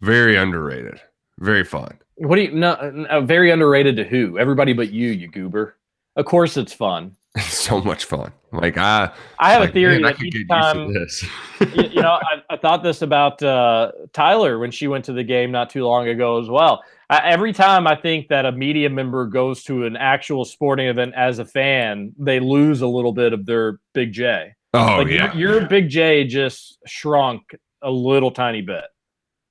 very 0.00 0.36
underrated. 0.36 1.00
Very 1.38 1.64
fun. 1.64 1.98
What 2.16 2.36
do 2.36 2.42
you 2.42 2.52
no 2.52 2.72
uh, 2.72 3.20
very 3.20 3.50
underrated 3.50 3.96
to 3.96 4.04
who? 4.04 4.38
Everybody 4.38 4.72
but 4.72 4.90
you, 4.90 5.08
you 5.08 5.28
goober. 5.28 5.76
Of 6.16 6.24
course 6.24 6.56
it's 6.56 6.72
fun. 6.72 7.14
It's 7.36 7.58
so 7.58 7.80
much 7.80 8.04
fun. 8.04 8.32
Like 8.50 8.78
I, 8.78 9.12
I 9.38 9.52
have 9.52 9.60
like, 9.60 9.70
a 9.70 9.72
theory 9.72 10.00
man, 10.00 10.14
that 10.14 10.22
each 10.22 10.48
time 10.48 10.92
this. 10.92 11.22
you, 11.74 11.82
you 11.84 12.02
know, 12.02 12.18
I, 12.22 12.42
I 12.50 12.56
thought 12.56 12.82
this 12.82 13.02
about 13.02 13.42
uh, 13.42 13.92
Tyler 14.12 14.58
when 14.58 14.70
she 14.70 14.88
went 14.88 15.04
to 15.04 15.12
the 15.12 15.22
game 15.22 15.50
not 15.50 15.68
too 15.70 15.84
long 15.84 16.08
ago 16.08 16.40
as 16.40 16.48
well. 16.48 16.82
I, 17.10 17.18
every 17.28 17.52
time 17.52 17.86
I 17.86 17.94
think 17.94 18.28
that 18.28 18.46
a 18.46 18.52
media 18.52 18.88
member 18.88 19.26
goes 19.26 19.62
to 19.64 19.84
an 19.84 19.96
actual 19.96 20.44
sporting 20.44 20.88
event 20.88 21.14
as 21.14 21.38
a 21.38 21.44
fan, 21.44 22.12
they 22.18 22.40
lose 22.40 22.80
a 22.80 22.88
little 22.88 23.12
bit 23.12 23.32
of 23.32 23.44
their 23.46 23.80
Big 23.92 24.12
J. 24.12 24.54
Oh 24.72 24.98
like 24.98 25.08
yeah, 25.08 25.34
your, 25.34 25.60
your 25.60 25.68
Big 25.68 25.88
J 25.88 26.24
just 26.24 26.78
shrunk 26.86 27.42
a 27.82 27.90
little 27.90 28.30
tiny 28.30 28.62
bit. 28.62 28.84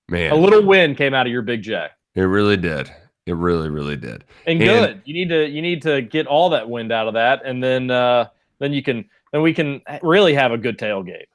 man. 0.09 0.31
A 0.31 0.35
little 0.35 0.65
win 0.65 0.95
came 0.95 1.13
out 1.13 1.27
of 1.27 1.31
your 1.31 1.43
Big 1.43 1.61
J, 1.61 1.87
It 2.15 2.21
really 2.21 2.57
did. 2.57 2.91
It 3.25 3.35
really, 3.35 3.69
really 3.69 3.95
did. 3.95 4.23
and 4.45 4.61
And- 4.61 4.63
good. 4.63 5.01
You 5.05 5.13
need 5.13 5.29
to 5.29 5.47
you 5.49 5.61
need 5.61 5.81
to 5.83 6.01
get 6.01 6.27
all 6.27 6.49
that 6.51 6.69
wind 6.69 6.91
out 6.91 7.07
of 7.07 7.15
that, 7.15 7.41
and 7.43 7.63
then 7.63 7.89
uh, 7.89 8.27
then 8.59 8.71
you 8.73 8.83
can 8.83 9.05
then 9.31 9.41
we 9.41 9.53
can 9.53 9.81
really 10.03 10.33
have 10.35 10.51
a 10.51 10.57
good 10.57 10.77
tailgate. 10.77 11.25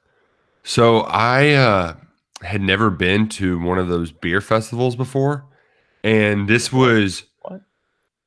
So 0.63 0.99
I 1.01 1.49
uh, 1.51 1.95
had 2.43 2.61
never 2.61 2.89
been 2.89 3.27
to 3.29 3.59
one 3.59 3.77
of 3.77 3.87
those 3.89 4.11
beer 4.11 4.39
festivals 4.41 4.95
before, 4.95 5.43
and 6.03 6.47
this 6.47 6.71
was, 6.71 7.23
What? 7.41 7.61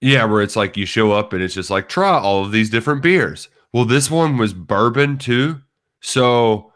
yeah, 0.01 0.25
where 0.25 0.43
it's 0.43 0.57
like 0.57 0.77
you 0.77 0.85
show 0.85 1.13
up 1.13 1.33
and 1.33 1.43
it's 1.43 1.55
just 1.55 1.71
like 1.71 1.89
try 1.89 2.19
all 2.19 2.45
of 2.45 2.53
these 2.53 2.69
different 2.71 3.03
beers. 3.03 3.49
Well, 3.73 3.85
this 3.87 4.11
one 4.11 4.37
was 4.37 4.53
bourbon 4.53 5.17
too. 5.17 5.61
So 6.01 6.73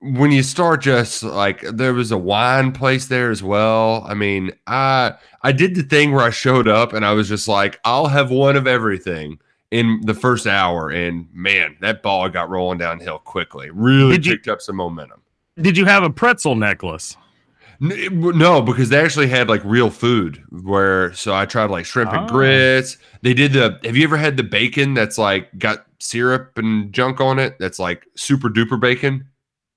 when 0.00 0.30
you 0.30 0.42
start 0.42 0.82
just 0.82 1.22
like 1.22 1.60
there 1.62 1.94
was 1.94 2.12
a 2.12 2.18
wine 2.18 2.72
place 2.72 3.06
there 3.06 3.30
as 3.30 3.42
well. 3.42 4.04
I 4.08 4.14
mean, 4.14 4.52
I 4.66 5.14
I 5.42 5.52
did 5.52 5.74
the 5.74 5.82
thing 5.82 6.12
where 6.12 6.24
I 6.24 6.30
showed 6.30 6.68
up 6.68 6.92
and 6.92 7.04
I 7.04 7.12
was 7.12 7.28
just 7.28 7.48
like, 7.48 7.80
I'll 7.84 8.08
have 8.08 8.30
one 8.30 8.56
of 8.56 8.66
everything 8.66 9.38
in 9.70 10.00
the 10.04 10.14
first 10.14 10.46
hour, 10.46 10.90
and 10.90 11.26
man, 11.32 11.76
that 11.80 12.00
ball 12.02 12.28
got 12.28 12.48
rolling 12.48 12.78
downhill 12.78 13.18
quickly. 13.18 13.68
Really 13.72 14.12
Did 14.12 14.26
you- 14.26 14.32
picked 14.34 14.48
up 14.48 14.60
some 14.62 14.76
momentum. 14.76 15.20
Did 15.60 15.76
you 15.76 15.86
have 15.86 16.02
a 16.02 16.10
pretzel 16.10 16.54
necklace? 16.54 17.16
N- 17.82 17.90
it 17.92 18.10
w- 18.10 18.32
No, 18.38 18.60
because 18.62 18.90
they 18.90 19.00
actually 19.00 19.26
had 19.26 19.48
like 19.48 19.62
real 19.64 19.90
food 19.90 20.42
where 20.50 21.12
so 21.14 21.34
I 21.34 21.46
tried 21.46 21.70
like 21.70 21.84
shrimp 21.86 22.12
and 22.12 22.30
Oh. 22.30 22.32
grits. 22.32 22.98
They 23.22 23.34
did 23.34 23.54
the 23.54 23.78
have 23.84 23.96
you 23.96 24.04
ever 24.04 24.16
had 24.18 24.36
the 24.36 24.42
bacon 24.42 24.94
that's 24.94 25.18
like 25.18 25.58
got 25.58 25.84
syrup 25.98 26.58
and 26.58 26.92
junk 26.92 27.20
on 27.20 27.38
it? 27.38 27.56
That's 27.58 27.78
like 27.78 28.06
super 28.14 28.48
duper 28.50 28.78
bacon. 28.78 29.24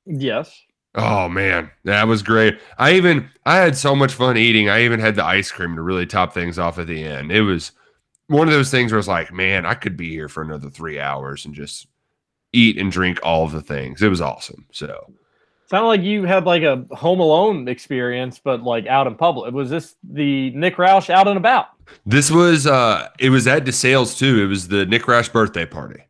Yes. 0.09 0.61
Oh 0.95 1.29
man, 1.29 1.69
that 1.83 2.07
was 2.07 2.23
great. 2.23 2.59
I 2.77 2.93
even 2.93 3.29
I 3.45 3.57
had 3.57 3.77
so 3.77 3.95
much 3.95 4.13
fun 4.13 4.37
eating. 4.37 4.69
I 4.69 4.83
even 4.83 4.99
had 4.99 5.15
the 5.15 5.23
ice 5.23 5.51
cream 5.51 5.75
to 5.75 5.81
really 5.81 6.05
top 6.07 6.33
things 6.33 6.57
off 6.57 6.79
at 6.79 6.87
the 6.87 7.03
end. 7.03 7.31
It 7.31 7.43
was 7.43 7.71
one 8.27 8.47
of 8.47 8.53
those 8.53 8.71
things 8.71 8.91
where 8.91 8.99
it's 8.99 9.07
like, 9.07 9.31
man, 9.31 9.65
I 9.65 9.75
could 9.75 9.95
be 9.95 10.09
here 10.09 10.27
for 10.27 10.41
another 10.41 10.69
three 10.69 10.99
hours 10.99 11.45
and 11.45 11.53
just 11.53 11.87
eat 12.53 12.77
and 12.79 12.91
drink 12.91 13.19
all 13.21 13.45
of 13.45 13.51
the 13.51 13.61
things. 13.61 14.01
It 14.01 14.09
was 14.09 14.21
awesome. 14.21 14.65
So 14.71 15.13
Sounded 15.69 15.87
like 15.87 16.01
you 16.01 16.23
had 16.23 16.45
like 16.45 16.63
a 16.63 16.83
Home 16.95 17.19
Alone 17.19 17.67
experience, 17.67 18.41
but 18.43 18.63
like 18.63 18.87
out 18.87 19.05
in 19.05 19.13
public. 19.13 19.53
Was 19.53 19.69
this 19.69 19.95
the 20.03 20.49
Nick 20.51 20.77
Roush 20.77 21.11
out 21.11 21.27
and 21.27 21.37
about? 21.37 21.67
this 22.05 22.31
was 22.31 22.65
uh 22.65 23.07
it 23.19 23.29
was 23.29 23.45
at 23.47 23.63
DeSales 23.65 24.17
too. 24.17 24.41
It 24.43 24.47
was 24.47 24.67
the 24.67 24.87
Nick 24.87 25.03
Roush 25.03 25.31
birthday 25.31 25.67
party. 25.67 26.01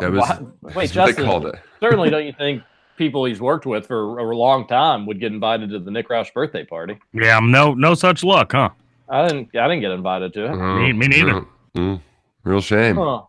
That 0.00 0.10
was 0.10 0.26
that's 0.26 0.40
Wait, 0.40 0.50
what 0.74 0.90
Justin, 0.90 1.14
they 1.14 1.30
called 1.30 1.46
it. 1.46 1.54
certainly 1.78 2.10
don't 2.10 2.26
you 2.26 2.32
think 2.32 2.64
people 2.98 3.24
he's 3.24 3.40
worked 3.40 3.64
with 3.64 3.86
for 3.86 4.18
a 4.18 4.36
long 4.36 4.66
time 4.66 5.06
would 5.06 5.20
get 5.20 5.32
invited 5.32 5.70
to 5.70 5.78
the 5.78 5.90
Nick 5.90 6.08
Roush 6.08 6.32
birthday 6.34 6.64
party? 6.64 6.98
Yeah, 7.14 7.40
no, 7.40 7.72
no 7.72 7.94
such 7.94 8.22
luck, 8.22 8.52
huh? 8.52 8.70
I 9.08 9.26
didn't. 9.26 9.56
I 9.56 9.66
didn't 9.68 9.80
get 9.80 9.92
invited 9.92 10.34
to 10.34 10.44
it. 10.52 10.54
Me- 10.56 10.92
me 10.92 11.08
neither. 11.08 11.32
Mm, 11.32 11.46
mm, 11.76 12.00
real 12.44 12.60
shame. 12.60 12.96
Huh. 12.96 13.22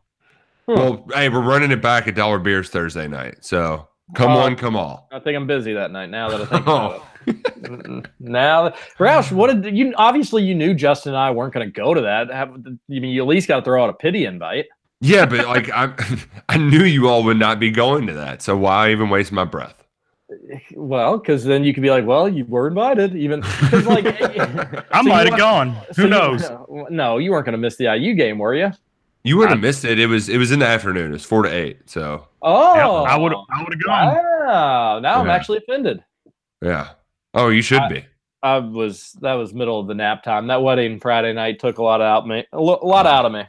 Well, 0.68 1.08
hey, 1.14 1.30
we're 1.30 1.42
running 1.42 1.72
it 1.72 1.82
back 1.82 2.08
at 2.08 2.16
Dollar 2.16 2.38
Beers 2.38 2.70
Thursday 2.70 3.08
night. 3.08 3.38
So 3.42 3.88
come 4.14 4.32
Oh. 4.34 4.40
on, 4.42 4.56
come 4.58 4.76
all. 4.76 5.08
I 5.12 5.20
think 5.20 5.36
I'm 5.38 5.48
busy 5.48 5.74
that 5.74 5.92
night. 5.92 6.10
Now 6.10 6.30
that 6.30 6.42
I 6.42 6.46
think 6.46 6.62
about 6.64 6.96
it. 7.26 7.44
Mm, 7.62 8.06
now, 8.20 8.70
Roush, 9.00 9.32
what 9.32 9.62
did 9.62 9.76
you? 9.78 9.94
Obviously, 9.98 10.44
you 10.44 10.54
knew 10.56 10.74
Justin 10.74 11.14
and 11.14 11.18
I 11.22 11.32
weren't 11.32 11.54
going 11.54 11.66
to 11.68 11.72
go 11.72 11.94
to 11.94 12.02
that. 12.02 12.30
Have, 12.32 12.56
you 12.88 13.02
mean 13.02 13.12
you 13.12 13.22
at 13.22 13.28
least 13.28 13.48
got 13.48 13.58
to 13.58 13.62
throw 13.64 13.84
out 13.84 13.90
a 13.90 13.94
pity 13.94 14.26
invite? 14.26 14.66
Yeah, 15.02 15.26
but 15.26 15.46
like 15.48 15.70
I, 15.72 15.94
I 16.50 16.58
knew 16.58 16.84
you 16.84 17.08
all 17.08 17.24
would 17.24 17.38
not 17.40 17.60
be 17.60 17.72
going 17.72 18.08
to 18.08 18.14
that, 18.14 18.42
so 18.42 18.58
why 18.58 18.92
even 18.92 19.10
waste 19.10 19.32
my 19.32 19.46
breath? 19.46 19.76
Well, 20.76 21.18
because 21.18 21.44
then 21.44 21.64
you 21.64 21.74
could 21.74 21.82
be 21.82 21.90
like, 21.90 22.06
well, 22.06 22.30
you 22.30 22.46
were 22.46 22.68
invited, 22.68 23.16
even 23.16 23.42
'cause, 23.42 23.86
like 23.88 24.06
eh, 24.22 24.28
eh, 24.36 24.82
I 24.92 25.02
so 25.02 25.10
might 25.10 25.28
have 25.28 25.40
gone. 25.40 25.76
so 25.92 26.02
Who 26.02 26.04
you- 26.04 26.10
knows? 26.10 26.42
no, 26.50 26.88
no, 26.90 27.18
you 27.18 27.32
weren't 27.32 27.46
going 27.46 27.54
to 27.54 27.58
miss 27.58 27.78
the 27.78 27.86
IU 27.96 28.14
game, 28.14 28.38
were 28.38 28.54
you? 28.54 28.72
You 29.24 29.38
wouldn't 29.38 29.52
have 29.54 29.62
missed 29.62 29.84
it. 29.86 30.00
It 30.00 30.08
was 30.08 30.30
it 30.30 30.38
was 30.38 30.52
in 30.52 30.60
the 30.60 30.68
afternoon. 30.68 31.10
It 31.10 31.14
was 31.14 31.26
four 31.26 31.44
to 31.44 31.50
eight. 31.50 31.90
So 31.90 32.28
Oh, 32.42 33.04
I 33.04 33.18
would 33.18 33.34
I 33.34 33.64
would 33.64 33.74
have 33.74 33.84
gone. 33.84 34.16
Wow, 34.16 35.00
now 35.00 35.20
I'm 35.20 35.30
actually 35.30 35.58
offended. 35.58 36.04
yeah. 36.62 36.92
Oh, 37.34 37.50
you 37.50 37.62
should 37.62 37.80
I- 37.82 37.90
be. 37.90 38.06
I 38.42 38.60
was 38.60 39.12
that 39.20 39.34
was 39.34 39.54
middle 39.54 39.80
of 39.80 39.88
the 39.88 39.94
nap 39.94 40.24
time. 40.24 40.48
That 40.48 40.64
wedding 40.64 41.00
Friday 41.02 41.34
night 41.34 41.60
took 41.60 41.78
a 41.80 41.84
lot 41.84 42.02
out 42.02 42.26
me. 42.28 42.46
A 42.54 42.60
lot 42.62 42.80
oh. 42.82 43.10
out 43.10 43.26
of 43.26 43.34
me. 43.34 43.44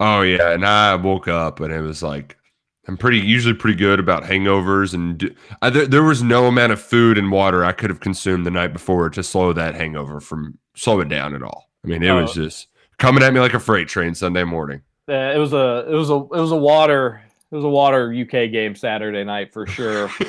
Oh 0.00 0.22
yeah, 0.22 0.52
and 0.52 0.64
I 0.64 0.94
woke 0.94 1.28
up 1.28 1.60
and 1.60 1.72
it 1.72 1.80
was 1.80 2.02
like 2.02 2.36
I'm 2.86 2.96
pretty 2.96 3.18
usually 3.18 3.54
pretty 3.54 3.76
good 3.76 4.00
about 4.00 4.22
hangovers 4.24 4.94
and 4.94 5.18
do, 5.18 5.34
I, 5.60 5.68
there, 5.70 5.86
there 5.86 6.02
was 6.02 6.22
no 6.22 6.46
amount 6.46 6.72
of 6.72 6.80
food 6.80 7.18
and 7.18 7.30
water 7.30 7.64
I 7.64 7.72
could 7.72 7.90
have 7.90 8.00
consumed 8.00 8.46
the 8.46 8.50
night 8.50 8.72
before 8.72 9.10
to 9.10 9.22
slow 9.22 9.52
that 9.52 9.74
hangover 9.74 10.20
from 10.20 10.56
slow 10.74 11.00
it 11.00 11.08
down 11.08 11.34
at 11.34 11.42
all. 11.42 11.68
I 11.84 11.88
mean, 11.88 12.02
it 12.02 12.12
was 12.12 12.30
Oh. 12.30 12.44
just 12.44 12.68
coming 12.98 13.22
at 13.22 13.32
me 13.34 13.40
like 13.40 13.54
a 13.54 13.60
freight 13.60 13.88
train 13.88 14.14
Sunday 14.14 14.44
morning. 14.44 14.80
Uh, 15.08 15.12
it 15.34 15.38
was 15.38 15.52
a 15.52 15.86
it 15.88 15.94
was 15.94 16.10
a 16.10 16.14
it 16.16 16.40
was 16.40 16.52
a 16.52 16.56
water 16.56 17.20
it 17.50 17.54
was 17.56 17.64
a 17.64 17.68
water 17.68 18.12
UK 18.12 18.50
game 18.52 18.74
Saturday 18.74 19.24
night 19.24 19.52
for 19.52 19.66
sure. 19.66 20.10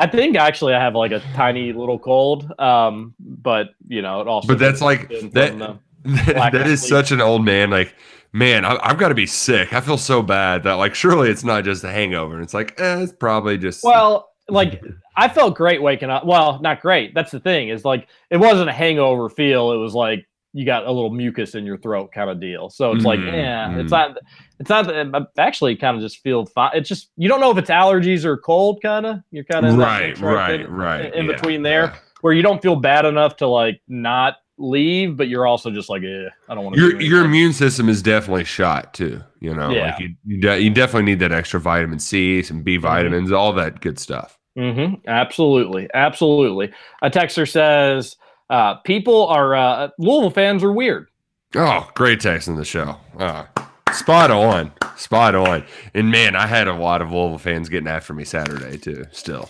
I 0.00 0.06
think 0.06 0.36
actually 0.36 0.74
I 0.74 0.80
have 0.80 0.94
like 0.94 1.10
a 1.10 1.20
tiny 1.34 1.72
little 1.72 1.98
cold, 1.98 2.52
um, 2.60 3.14
but 3.18 3.70
you 3.88 4.00
know 4.02 4.20
it 4.20 4.28
also. 4.28 4.46
but 4.48 4.58
that's 4.58 4.80
like 4.80 5.08
that. 5.32 5.78
That, 6.04 6.52
that 6.52 6.66
is 6.66 6.80
sleep. 6.80 6.90
such 6.90 7.10
an 7.12 7.20
old 7.20 7.44
man. 7.44 7.70
Like, 7.70 7.94
man, 8.32 8.64
I, 8.64 8.78
I've 8.82 8.98
got 8.98 9.08
to 9.08 9.14
be 9.14 9.26
sick. 9.26 9.72
I 9.72 9.80
feel 9.80 9.98
so 9.98 10.22
bad 10.22 10.62
that 10.64 10.74
like 10.74 10.94
surely 10.94 11.30
it's 11.30 11.44
not 11.44 11.64
just 11.64 11.84
a 11.84 11.90
hangover. 11.90 12.34
And 12.34 12.44
it's 12.44 12.54
like, 12.54 12.80
eh, 12.80 13.00
it's 13.00 13.12
probably 13.12 13.58
just 13.58 13.84
Well, 13.84 14.30
like 14.48 14.82
I 15.16 15.28
felt 15.28 15.56
great 15.56 15.82
waking 15.82 16.10
up. 16.10 16.24
Well, 16.24 16.60
not 16.60 16.80
great. 16.80 17.14
That's 17.14 17.30
the 17.30 17.40
thing. 17.40 17.68
Is 17.68 17.84
like 17.84 18.08
it 18.30 18.38
wasn't 18.38 18.70
a 18.70 18.72
hangover 18.72 19.28
feel. 19.28 19.72
It 19.72 19.76
was 19.76 19.94
like 19.94 20.26
you 20.54 20.64
got 20.64 20.86
a 20.86 20.90
little 20.90 21.10
mucus 21.10 21.54
in 21.54 21.66
your 21.66 21.76
throat 21.76 22.10
kind 22.12 22.30
of 22.30 22.40
deal. 22.40 22.70
So 22.70 22.92
it's 22.92 23.04
like, 23.04 23.20
Mm, 23.20 23.32
yeah, 23.32 23.78
it's 23.78 23.88
mm. 23.88 23.90
not. 23.90 24.18
It's 24.58 24.70
not. 24.70 24.90
I 24.90 25.42
actually 25.42 25.76
kind 25.76 25.96
of 25.96 26.02
just 26.02 26.18
feel 26.22 26.46
fine. 26.46 26.70
It's 26.74 26.88
just 26.88 27.10
you 27.16 27.28
don't 27.28 27.40
know 27.40 27.50
if 27.50 27.58
it's 27.58 27.70
allergies 27.70 28.24
or 28.24 28.36
cold. 28.38 28.80
Kind 28.82 29.06
of. 29.06 29.18
You're 29.30 29.44
kind 29.44 29.66
of 29.66 29.76
right, 29.76 30.18
right, 30.18 30.68
right. 30.70 31.14
in 31.14 31.26
yeah, 31.26 31.32
between 31.32 31.62
there, 31.62 31.84
yeah. 31.84 31.96
where 32.22 32.32
you 32.32 32.42
don't 32.42 32.62
feel 32.62 32.76
bad 32.76 33.04
enough 33.04 33.36
to 33.36 33.46
like 33.46 33.80
not 33.88 34.36
leave, 34.58 35.16
but 35.16 35.28
you're 35.28 35.46
also 35.46 35.70
just 35.70 35.88
like, 35.88 36.02
eh, 36.02 36.28
I 36.48 36.54
don't 36.54 36.64
want 36.64 36.76
to. 36.76 36.80
Your 36.82 37.00
your 37.00 37.24
immune 37.24 37.52
system 37.52 37.88
is 37.88 38.02
definitely 38.02 38.44
shot 38.44 38.92
too. 38.94 39.22
You 39.40 39.54
know, 39.54 39.70
Yeah. 39.70 39.92
like 39.92 40.00
you 40.00 40.14
you, 40.26 40.40
de- 40.40 40.60
you 40.60 40.70
definitely 40.70 41.04
need 41.10 41.20
that 41.20 41.32
extra 41.32 41.60
vitamin 41.60 41.98
C, 41.98 42.42
some 42.42 42.58
Mm-hmm. 42.58 42.64
B 42.64 42.76
vitamins, 42.76 43.32
all 43.32 43.52
that 43.54 43.80
good 43.80 43.98
stuff. 43.98 44.36
hmm 44.56 44.94
Absolutely, 45.06 45.88
absolutely. 45.94 46.72
A 47.02 47.10
texter 47.10 47.48
says, 47.48 48.16
uh, 48.50 48.74
"People 48.76 49.26
are 49.28 49.54
uh, 49.54 49.88
Louisville 49.98 50.30
fans 50.30 50.62
are 50.64 50.72
weird." 50.72 51.08
Oh, 51.54 51.88
great 51.94 52.20
text 52.20 52.48
in 52.48 52.56
the 52.56 52.64
show. 52.64 52.96
Uh, 53.18 53.44
spot 53.92 54.30
on, 54.30 54.70
spot 54.96 55.34
on. 55.34 55.64
And 55.94 56.10
man, 56.10 56.36
I 56.36 56.46
had 56.46 56.68
a 56.68 56.74
lot 56.74 57.00
of 57.00 57.10
Louisville 57.10 57.38
fans 57.38 57.68
getting 57.68 57.88
after 57.88 58.12
me 58.12 58.24
Saturday 58.24 58.76
too. 58.76 59.04
Still, 59.12 59.48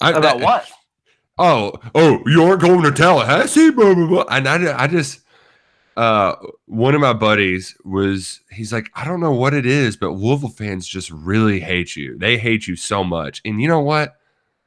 I, 0.00 0.12
About 0.12 0.40
what? 0.40 0.68
Oh, 1.38 1.72
oh, 1.94 2.22
you 2.26 2.42
aren't 2.42 2.60
going 2.60 2.82
to 2.82 2.92
Tallahassee, 2.92 3.70
blah 3.70 3.94
blah 3.94 4.06
blah. 4.06 4.24
And 4.30 4.48
I, 4.48 4.84
I 4.84 4.86
just, 4.86 5.20
uh, 5.96 6.34
one 6.66 6.94
of 6.94 7.00
my 7.00 7.12
buddies 7.12 7.76
was, 7.84 8.40
he's 8.50 8.72
like, 8.72 8.90
I 8.94 9.04
don't 9.04 9.20
know 9.20 9.32
what 9.32 9.54
it 9.54 9.66
is, 9.66 9.96
but 9.96 10.10
Louisville 10.10 10.48
fans 10.48 10.86
just 10.86 11.10
really 11.10 11.60
hate 11.60 11.96
you. 11.96 12.18
They 12.18 12.38
hate 12.38 12.66
you 12.66 12.76
so 12.76 13.04
much. 13.04 13.40
And 13.44 13.60
you 13.60 13.68
know 13.68 13.80
what? 13.80 14.16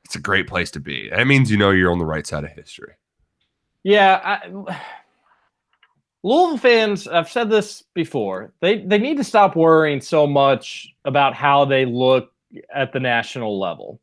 It's 0.06 0.16
a 0.16 0.20
great 0.20 0.48
place 0.48 0.72
to 0.72 0.80
be. 0.80 1.10
That 1.10 1.28
means 1.28 1.50
you 1.50 1.58
know 1.58 1.72
you're 1.72 1.92
on 1.92 2.00
the 2.00 2.06
right 2.06 2.28
side 2.28 2.44
of 2.44 2.52
history. 2.52 2.94
Yeah, 3.84 4.20
I, 4.24 4.78
Louisville 6.24 6.58
fans. 6.58 7.08
I've 7.08 7.30
said 7.30 7.50
this 7.50 7.84
before. 7.94 8.54
They 8.60 8.82
they 8.82 8.98
need 8.98 9.18
to 9.18 9.24
stop 9.24 9.56
worrying 9.56 10.02
so 10.02 10.28
much 10.28 10.94
about 11.06 11.34
how 11.34 11.66
they 11.66 11.86
look 11.86 12.32
at 12.74 12.94
the 12.94 13.00
national 13.00 13.60
level, 13.60 14.00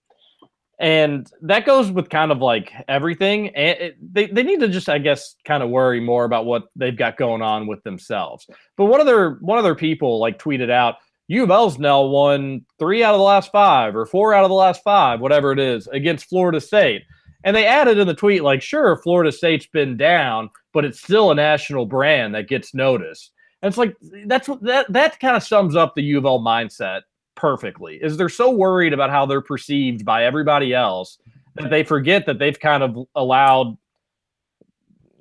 and 0.79 1.31
that 1.43 1.67
goes 1.67 1.91
with 1.91 2.09
kind 2.09 2.31
of 2.31 2.39
like 2.39 2.73
everything. 2.87 3.49
And 3.57 3.79
it, 3.81 4.15
they 4.15 4.27
they 4.27 4.43
need 4.43 4.61
to 4.61 4.69
just, 4.69 4.89
I 4.89 4.99
guess, 4.99 5.35
kind 5.45 5.63
of 5.63 5.71
worry 5.71 6.01
more 6.01 6.25
about 6.25 6.47
what 6.47 6.69
they've 6.77 6.97
got 6.97 7.17
going 7.17 7.43
on 7.43 7.67
with 7.67 7.83
themselves. 7.83 8.47
But 8.77 8.87
one 8.87 9.01
of 9.01 9.07
their 9.07 9.33
one 9.41 9.59
of 9.59 9.65
their 9.65 9.75
people 9.75 10.21
like 10.21 10.39
tweeted 10.39 10.71
out. 10.71 10.97
U 11.31 11.43
of 11.43 11.51
L's 11.51 11.79
now 11.79 12.03
won 12.03 12.65
three 12.79 13.05
out 13.05 13.13
of 13.13 13.19
the 13.19 13.25
last 13.25 13.53
five 13.53 13.95
or 13.95 14.07
four 14.07 14.33
out 14.33 14.45
of 14.45 14.49
the 14.49 14.55
last 14.55 14.83
five, 14.83 15.21
whatever 15.21 15.53
it 15.53 15.59
is, 15.59 15.87
against 15.89 16.27
Florida 16.27 16.59
State. 16.59 17.03
And 17.45 17.55
they 17.55 17.67
added 17.67 17.99
in 17.99 18.07
the 18.07 18.15
tweet, 18.15 18.43
like, 18.43 18.63
sure, 18.63 18.97
Florida 18.97 19.31
State's 19.31 19.67
been 19.67 19.99
down, 19.99 20.49
but 20.73 20.87
it's 20.87 21.03
still 21.03 21.31
a 21.31 21.35
national 21.35 21.85
brand 21.85 22.35
that 22.35 22.49
gets 22.49 22.73
noticed. 22.73 23.33
And 23.61 23.69
it's 23.69 23.77
like 23.77 23.95
that's 24.27 24.49
what 24.49 24.63
that 24.63 24.91
that 24.93 25.21
kind 25.21 25.37
of 25.37 25.43
sums 25.43 25.77
up 25.77 25.95
the 25.95 26.03
U 26.03 26.19
of 26.19 26.25
L 26.25 26.41
mindset 26.41 27.03
perfectly. 27.39 27.99
Is 28.03 28.17
they're 28.17 28.29
so 28.29 28.51
worried 28.51 28.93
about 28.93 29.11
how 29.11 29.25
they're 29.25 29.41
perceived 29.41 30.05
by 30.05 30.25
everybody 30.25 30.75
else 30.75 31.19
that 31.55 31.71
they 31.71 31.83
forget 31.83 32.27
that 32.27 32.39
they've 32.39 32.59
kind 32.59 32.83
of 32.83 32.99
allowed. 33.15 33.79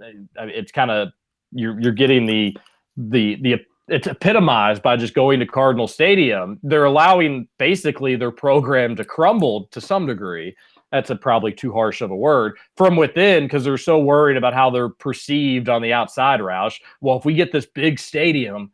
Eh, 0.04 0.14
it's 0.38 0.72
kind 0.72 0.92
of 0.92 1.10
you're 1.52 1.80
you're 1.80 1.94
getting 1.94 2.26
the 2.26 2.58
the 2.98 3.38
the 3.42 3.56
it's 3.88 4.08
epitomized 4.08 4.82
by 4.82 4.98
just 4.98 5.14
going 5.14 5.40
to 5.40 5.46
Cardinal 5.46 5.88
Stadium. 5.88 6.60
They're 6.62 6.86
allowing 6.86 7.48
basically 7.58 8.18
their 8.18 8.32
program 8.32 8.98
to 8.98 9.06
crumble 9.06 9.68
to 9.68 9.80
some 9.80 10.06
degree 10.06 10.56
that's 10.92 11.10
a 11.10 11.16
probably 11.16 11.52
too 11.52 11.72
harsh 11.72 12.02
of 12.02 12.12
a 12.12 12.16
word 12.16 12.58
from 12.76 12.96
within 12.96 13.44
because 13.44 13.64
they're 13.64 13.78
so 13.78 14.00
worried 14.00 14.38
about 14.38 14.54
how 14.54 14.70
they're 14.70 14.90
perceived 14.90 15.70
on 15.70 15.82
the 15.82 15.92
outside 15.94 16.40
roush 16.40 16.80
well 17.02 17.18
if 17.18 17.26
we 17.26 17.34
get 17.34 17.52
this 17.52 17.66
big 17.66 18.00
stadium 18.00 18.72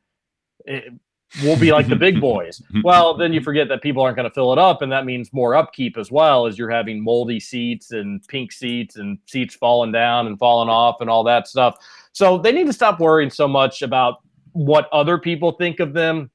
it, 0.65 0.93
we'll 1.41 1.59
be 1.59 1.71
like 1.71 1.87
the 1.87 1.95
big 1.95 2.19
boys 2.21 2.61
well 2.83 3.15
then 3.15 3.33
you 3.33 3.41
forget 3.41 3.67
that 3.67 3.81
people 3.81 4.03
aren't 4.03 4.15
going 4.15 4.27
to 4.27 4.33
fill 4.33 4.53
it 4.53 4.59
up 4.59 4.81
and 4.81 4.91
that 4.91 5.05
means 5.05 5.33
more 5.33 5.55
upkeep 5.55 5.97
as 5.97 6.11
well 6.11 6.45
as 6.45 6.57
you're 6.57 6.69
having 6.69 7.03
moldy 7.03 7.39
seats 7.39 7.91
and 7.91 8.25
pink 8.27 8.51
seats 8.51 8.97
and 8.97 9.17
seats 9.25 9.55
falling 9.55 9.91
down 9.91 10.27
and 10.27 10.37
falling 10.37 10.69
off 10.69 10.97
and 11.01 11.09
all 11.09 11.23
that 11.23 11.47
stuff 11.47 11.75
so 12.11 12.37
they 12.37 12.51
need 12.51 12.67
to 12.67 12.73
stop 12.73 12.99
worrying 12.99 13.29
so 13.29 13.47
much 13.47 13.81
about 13.81 14.19
what 14.51 14.87
other 14.91 15.17
people 15.17 15.53
think 15.53 15.79
of 15.79 15.93
them 15.93 16.29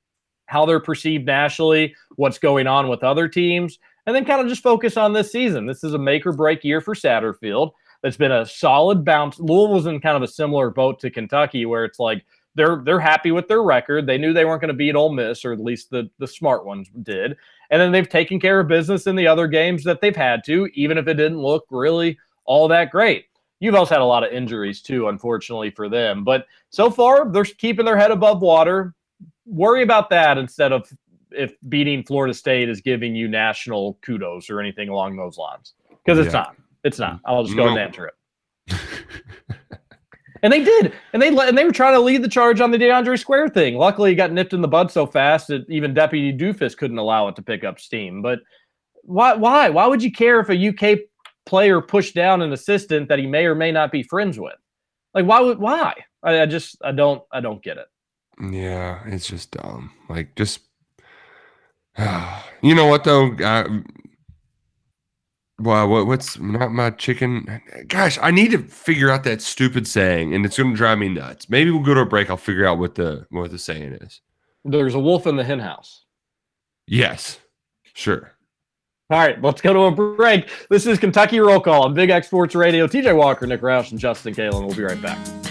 how 0.46 0.66
they're 0.66 0.80
perceived 0.80 1.26
nationally 1.26 1.94
what's 2.16 2.38
going 2.38 2.66
on 2.66 2.88
with 2.88 3.04
other 3.04 3.28
teams 3.28 3.78
and 4.08 4.16
then 4.16 4.24
kind 4.24 4.40
of 4.40 4.48
just 4.48 4.62
focus 4.62 4.96
on 4.96 5.12
this 5.12 5.30
season. 5.30 5.66
This 5.66 5.84
is 5.84 5.92
a 5.92 5.98
make 5.98 6.24
or 6.24 6.32
break 6.32 6.64
year 6.64 6.80
for 6.80 6.94
Satterfield. 6.94 7.72
That's 8.02 8.16
been 8.16 8.32
a 8.32 8.46
solid 8.46 9.04
bounce. 9.04 9.38
Louisville's 9.38 9.84
in 9.84 10.00
kind 10.00 10.16
of 10.16 10.22
a 10.22 10.26
similar 10.26 10.70
boat 10.70 10.98
to 11.00 11.10
Kentucky, 11.10 11.66
where 11.66 11.84
it's 11.84 11.98
like 11.98 12.24
they're 12.54 12.82
they're 12.84 13.00
happy 13.00 13.30
with 13.30 13.46
their 13.48 13.62
record. 13.62 14.06
They 14.06 14.18
knew 14.18 14.32
they 14.32 14.44
weren't 14.44 14.60
going 14.60 14.68
to 14.68 14.74
beat 14.74 14.94
Ole 14.96 15.12
Miss, 15.12 15.44
or 15.44 15.52
at 15.52 15.60
least 15.60 15.90
the 15.90 16.10
the 16.18 16.26
smart 16.26 16.64
ones 16.64 16.88
did. 17.02 17.36
And 17.70 17.80
then 17.80 17.92
they've 17.92 18.08
taken 18.08 18.40
care 18.40 18.60
of 18.60 18.68
business 18.68 19.06
in 19.06 19.14
the 19.16 19.26
other 19.26 19.46
games 19.46 19.84
that 19.84 20.00
they've 20.00 20.16
had 20.16 20.42
to, 20.46 20.66
even 20.74 20.96
if 20.98 21.06
it 21.06 21.14
didn't 21.14 21.38
look 21.38 21.66
really 21.70 22.18
all 22.44 22.66
that 22.68 22.90
great. 22.90 23.26
You've 23.60 23.74
also 23.74 23.94
had 23.94 24.00
a 24.00 24.04
lot 24.04 24.24
of 24.24 24.32
injuries 24.32 24.80
too, 24.80 25.08
unfortunately 25.08 25.70
for 25.70 25.88
them. 25.88 26.24
But 26.24 26.46
so 26.70 26.90
far, 26.90 27.30
they're 27.30 27.44
keeping 27.44 27.84
their 27.84 27.96
head 27.98 28.10
above 28.10 28.40
water. 28.40 28.94
Worry 29.46 29.82
about 29.82 30.08
that 30.10 30.38
instead 30.38 30.72
of 30.72 30.90
if 31.30 31.56
beating 31.68 32.02
Florida 32.04 32.32
State 32.32 32.68
is 32.68 32.80
giving 32.80 33.14
you 33.14 33.28
national 33.28 33.98
kudos 34.02 34.48
or 34.48 34.60
anything 34.60 34.88
along 34.88 35.16
those 35.16 35.36
lines. 35.36 35.74
Because 35.90 36.18
it's 36.18 36.32
Yeah. 36.32 36.40
not. 36.40 36.56
It's 36.84 36.98
not. 36.98 37.20
I'll 37.26 37.44
just 37.44 37.56
go 37.56 37.64
No. 37.64 37.70
and 37.72 37.78
answer 37.78 38.06
it. 38.06 38.14
and 40.42 40.52
they 40.52 40.62
did, 40.62 40.92
and 41.12 41.20
they 41.20 41.28
and 41.28 41.56
they 41.56 41.64
were 41.64 41.72
trying 41.72 41.94
to 41.94 42.00
lead 42.00 42.22
the 42.22 42.28
charge 42.28 42.60
on 42.60 42.70
the 42.70 42.78
DeAndre 42.78 43.18
Square 43.18 43.50
thing. 43.50 43.76
Luckily, 43.76 44.12
it 44.12 44.16
got 44.16 44.32
nipped 44.32 44.52
in 44.52 44.60
the 44.60 44.68
bud 44.68 44.90
so 44.90 45.06
fast 45.06 45.48
that 45.48 45.68
even 45.68 45.94
Deputy 45.94 46.36
Doofus 46.36 46.76
couldn't 46.76 46.98
allow 46.98 47.28
it 47.28 47.36
to 47.36 47.42
pick 47.42 47.64
up 47.64 47.80
steam. 47.80 48.22
But 48.22 48.40
why? 49.02 49.34
Why? 49.34 49.68
Why 49.68 49.86
would 49.86 50.02
you 50.02 50.12
care 50.12 50.40
if 50.40 50.48
a 50.48 50.68
UK 50.68 51.00
player 51.46 51.80
pushed 51.80 52.14
down 52.14 52.42
an 52.42 52.52
assistant 52.52 53.08
that 53.08 53.18
he 53.18 53.26
may 53.26 53.46
or 53.46 53.54
may 53.54 53.72
not 53.72 53.90
be 53.90 54.02
friends 54.02 54.38
with? 54.38 54.56
Like, 55.14 55.26
why 55.26 55.40
would? 55.40 55.58
Why? 55.58 55.94
I, 56.22 56.42
I 56.42 56.46
just 56.46 56.76
I 56.82 56.92
don't 56.92 57.22
I 57.32 57.40
don't 57.40 57.62
get 57.62 57.78
it. 57.78 57.86
Yeah, 58.40 59.00
it's 59.06 59.26
just 59.26 59.50
dumb. 59.50 59.92
Like 60.08 60.34
just 60.36 60.60
you 62.62 62.74
know 62.74 62.86
what 62.86 63.04
though? 63.04 63.34
I, 63.40 63.66
well, 65.60 65.88
what, 65.88 66.06
what's 66.06 66.38
not 66.38 66.72
my 66.72 66.90
chicken? 66.90 67.60
Gosh, 67.88 68.18
I 68.22 68.30
need 68.30 68.52
to 68.52 68.58
figure 68.58 69.10
out 69.10 69.24
that 69.24 69.42
stupid 69.42 69.86
saying, 69.86 70.34
and 70.34 70.46
it's 70.46 70.56
going 70.56 70.70
to 70.70 70.76
drive 70.76 70.98
me 70.98 71.08
nuts. 71.08 71.50
Maybe 71.50 71.70
we'll 71.70 71.82
go 71.82 71.94
to 71.94 72.00
a 72.00 72.06
break. 72.06 72.30
I'll 72.30 72.36
figure 72.36 72.66
out 72.66 72.78
what 72.78 72.94
the 72.94 73.26
what 73.30 73.50
the 73.50 73.58
saying 73.58 73.94
is. 73.94 74.20
There's 74.64 74.94
a 74.94 75.00
wolf 75.00 75.26
in 75.26 75.36
the 75.36 75.44
hen 75.44 75.58
house. 75.58 76.04
Yes, 76.86 77.38
sure. 77.94 78.32
All 79.10 79.18
right, 79.18 79.40
let's 79.42 79.60
go 79.60 79.72
to 79.72 79.80
a 79.80 79.90
break. 79.90 80.50
This 80.68 80.86
is 80.86 80.98
Kentucky 80.98 81.40
Roll 81.40 81.60
Call 81.60 81.84
on 81.84 81.94
Big 81.94 82.10
X 82.10 82.26
Sports 82.26 82.54
Radio. 82.54 82.86
TJ 82.86 83.16
Walker, 83.16 83.46
Nick 83.46 83.62
Roush, 83.62 83.90
and 83.90 83.98
Justin 83.98 84.34
Kalen. 84.34 84.66
We'll 84.66 84.76
be 84.76 84.82
right 84.82 85.00
back. 85.00 85.47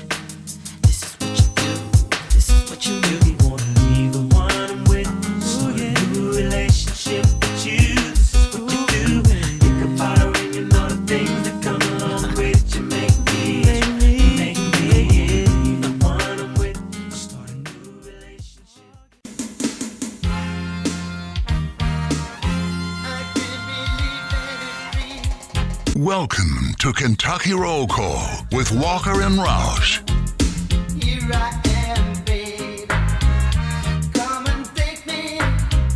To 26.87 26.93
Kentucky 26.93 27.53
Roll 27.53 27.85
Call 27.85 28.47
with 28.53 28.71
Walker 28.71 29.21
and 29.21 29.35
Roush. 29.35 29.99
Here 31.03 31.19
I 31.33 31.61
am, 31.65 32.23
baby. 32.23 32.85
Come 34.13 34.47
and 34.47 34.65
take 34.73 35.05
me. 35.05 35.37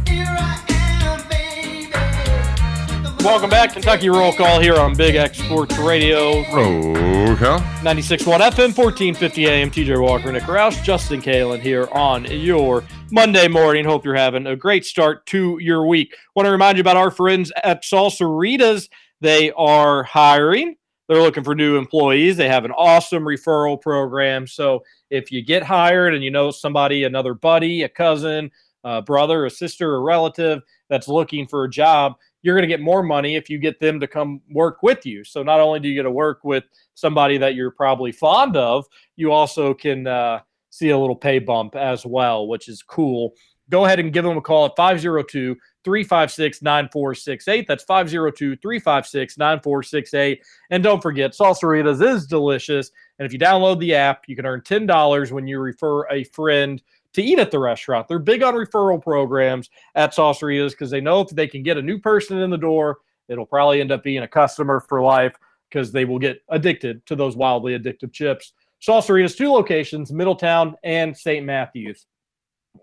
Here 0.06 0.26
I 0.28 0.62
am, 0.70 1.30
baby. 1.30 3.24
Welcome 3.24 3.50
back, 3.50 3.72
Kentucky 3.72 4.10
Roll 4.10 4.34
Call 4.34 4.60
here 4.60 4.76
on 4.76 4.94
Big 4.94 5.16
X 5.16 5.38
Sports 5.38 5.78
Radio, 5.78 6.44
Roll 6.54 7.38
call. 7.38 7.60
96.1 7.80 8.26
FM, 8.26 8.76
1450 8.76 9.48
AM. 9.48 9.72
TJ 9.72 10.02
Walker, 10.02 10.30
Nick 10.30 10.44
Roush, 10.44 10.84
Justin 10.84 11.22
Kalen 11.22 11.62
here 11.62 11.88
on 11.94 12.26
your 12.26 12.84
Monday 13.12 13.48
morning. 13.48 13.86
Hope 13.86 14.04
you're 14.04 14.16
having 14.16 14.46
a 14.46 14.58
great 14.58 14.84
start 14.84 15.26
to 15.28 15.58
your 15.62 15.88
week. 15.88 16.18
Want 16.36 16.48
to 16.48 16.52
remind 16.52 16.78
you 16.78 16.82
about 16.82 16.98
our 16.98 17.12
friends 17.12 17.50
at 17.64 17.84
Salsaritas. 17.84 18.90
They 19.22 19.52
are 19.52 20.04
hiring. 20.04 20.76
They're 21.12 21.22
looking 21.22 21.44
for 21.44 21.56
new 21.56 21.76
employees. 21.76 22.38
They 22.38 22.48
have 22.48 22.64
an 22.64 22.72
awesome 22.72 23.24
referral 23.24 23.82
program. 23.82 24.48
So 24.48 24.82
if 25.10 25.30
you 25.30 25.42
get 25.42 25.62
hired 25.62 26.14
and 26.14 26.24
you 26.24 26.32
know 26.32 26.52
somebody, 26.52 27.04
another 27.04 27.34
buddy, 27.34 27.84
a 27.84 27.90
cousin, 27.90 28.50
a 28.86 29.02
brother, 29.02 29.46
a 29.46 29.50
sister, 29.50 29.96
a 29.96 30.00
relative 30.00 30.62
that's 30.90 31.10
looking 31.10 31.48
for 31.48 31.66
a 31.66 31.70
job, 31.70 32.14
you're 32.44 32.56
going 32.56 32.64
to 32.64 32.74
get 32.74 32.80
more 32.80 33.04
money 33.04 33.36
if 33.36 33.50
you 33.50 33.58
get 33.58 33.78
them 33.78 34.00
to 34.00 34.08
come 34.08 34.40
work 34.52 34.84
with 34.84 35.06
you. 35.06 35.26
So 35.26 35.44
not 35.44 35.60
only 35.60 35.82
do 35.82 35.90
you 35.90 35.96
get 35.96 36.04
to 36.04 36.12
work 36.12 36.46
with 36.46 36.64
somebody 36.94 37.38
that 37.40 37.56
you're 37.56 37.72
probably 37.72 38.14
fond 38.14 38.56
of, 38.56 38.86
you 39.18 39.34
also 39.34 39.74
can 39.74 40.08
uh, 40.08 40.40
see 40.70 40.92
a 40.92 40.98
little 40.98 41.18
pay 41.18 41.40
bump 41.40 41.76
as 41.76 42.06
well, 42.06 42.48
which 42.48 42.70
is 42.70 42.82
cool. 42.82 43.34
Go 43.72 43.86
ahead 43.86 44.00
and 44.00 44.12
give 44.12 44.26
them 44.26 44.38
a 44.38 44.42
call 44.42 44.66
at 44.66 44.76
502 44.76 45.56
356 45.84 46.62
9468. 46.62 47.68
That's 47.68 47.84
502 47.86 48.58
356 48.58 49.38
9468. 49.38 50.44
And 50.70 50.84
don't 50.84 51.02
forget, 51.02 51.32
Salsaritas 51.32 52.06
is 52.06 52.28
delicious. 52.28 52.92
And 53.18 53.26
if 53.26 53.32
you 53.32 53.40
download 53.40 53.80
the 53.80 53.96
app, 53.96 54.26
you 54.28 54.36
can 54.36 54.46
earn 54.46 54.62
$10 54.62 55.32
when 55.32 55.48
you 55.48 55.60
refer 55.60 56.08
a 56.10 56.26
friend 56.26 56.82
to 57.14 57.24
eat 57.24 57.40
at 57.40 57.50
the 57.50 57.60
restaurant. 57.60 58.08
They're 58.08 58.20
big 58.20 58.44
on 58.44 58.56
referral 58.56 59.02
programs 59.02 59.70
at 59.96 60.14
Salsaritas 60.14 60.72
because 60.72 60.92
they 60.92 61.02
know 61.02 61.22
if 61.22 61.30
they 61.30 61.48
can 61.48 61.64
get 61.64 61.78
a 61.78 61.82
new 61.82 61.98
person 61.98 62.40
in 62.40 62.50
the 62.50 62.58
door, 62.58 63.00
it'll 63.30 63.46
probably 63.46 63.80
end 63.80 63.92
up 63.92 64.04
being 64.04 64.24
a 64.24 64.28
customer 64.28 64.82
for 64.82 65.02
life 65.02 65.36
because 65.70 65.94
they 65.94 66.04
will 66.04 66.20
get 66.20 66.42
addicted 66.50 67.06
to 67.06 67.16
those 67.16 67.38
wildly 67.38 67.78
addictive 67.80 68.12
chips. 68.12 68.52
Salsaritas, 68.82 69.38
two 69.38 69.52
locations, 69.52 70.12
Middletown 70.12 70.76
and 70.84 71.16
St. 71.16 71.46
Matthews. 71.46 72.08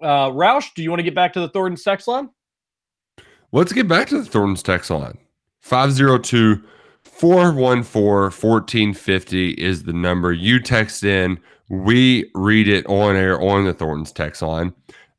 Uh, 0.01 0.31
Roush, 0.31 0.75
do 0.75 0.83
you 0.83 0.91
want 0.91 1.01
to 1.01 1.05
get 1.05 1.15
back 1.15 1.33
to 1.35 1.41
the 1.41 1.49
Thornton 1.49 1.77
sex 1.77 2.07
line? 2.07 2.31
Let's 3.53 3.73
get 3.73 3.89
back 3.89 4.09
to 4.09 4.19
the 4.19 4.25
Thornton's 4.25 4.63
text 4.63 4.91
line. 4.91 5.19
502 5.63 6.63
414 7.03 8.23
1450 8.23 9.51
is 9.53 9.83
the 9.83 9.93
number. 9.93 10.33
You 10.33 10.61
text 10.61 11.03
in, 11.03 11.39
we 11.69 12.31
read 12.35 12.69
it 12.69 12.87
on 12.87 13.17
air 13.17 13.41
on 13.41 13.65
the 13.65 13.73
Thornton's 13.73 14.13
text 14.13 14.43
line. 14.43 14.73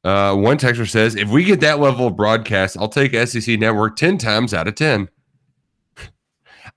Uh, 0.03 0.35
one 0.35 0.57
texter 0.57 0.89
says, 0.89 1.15
if 1.15 1.29
we 1.29 1.43
get 1.43 1.59
that 1.59 1.79
level 1.79 2.07
of 2.07 2.15
broadcast, 2.15 2.77
I'll 2.77 2.87
take 2.87 3.13
SEC 3.27 3.59
Network 3.59 3.97
10 3.97 4.17
times 4.17 4.53
out 4.53 4.67
of 4.67 4.75
10. 4.75 5.09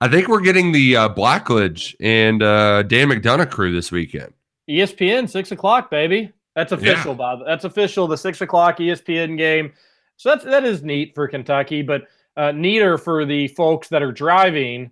I 0.01 0.07
think 0.09 0.27
we're 0.27 0.41
getting 0.41 0.71
the 0.71 0.97
uh, 0.97 1.09
Blackledge 1.09 1.95
and 1.99 2.43
uh, 2.43 2.83
Dan 2.83 3.09
McDonough 3.09 3.49
crew 3.49 3.71
this 3.71 3.91
weekend. 3.91 4.33
ESPN, 4.69 5.29
six 5.29 5.51
o'clock, 5.51 5.89
baby. 5.89 6.31
That's 6.55 6.71
official, 6.71 7.11
Yeah. 7.11 7.17
Bob. 7.17 7.39
That's 7.45 7.65
official. 7.65 8.07
The 8.07 8.17
six 8.17 8.41
o'clock 8.41 8.77
ESPN 8.77 9.37
game. 9.37 9.73
So 10.17 10.29
that's 10.29 10.43
that 10.45 10.63
is 10.63 10.83
neat 10.83 11.13
for 11.15 11.27
Kentucky, 11.27 11.81
but 11.81 12.03
uh, 12.37 12.51
neater 12.51 12.97
for 12.97 13.25
the 13.25 13.47
folks 13.49 13.87
that 13.89 14.03
are 14.03 14.11
driving. 14.11 14.91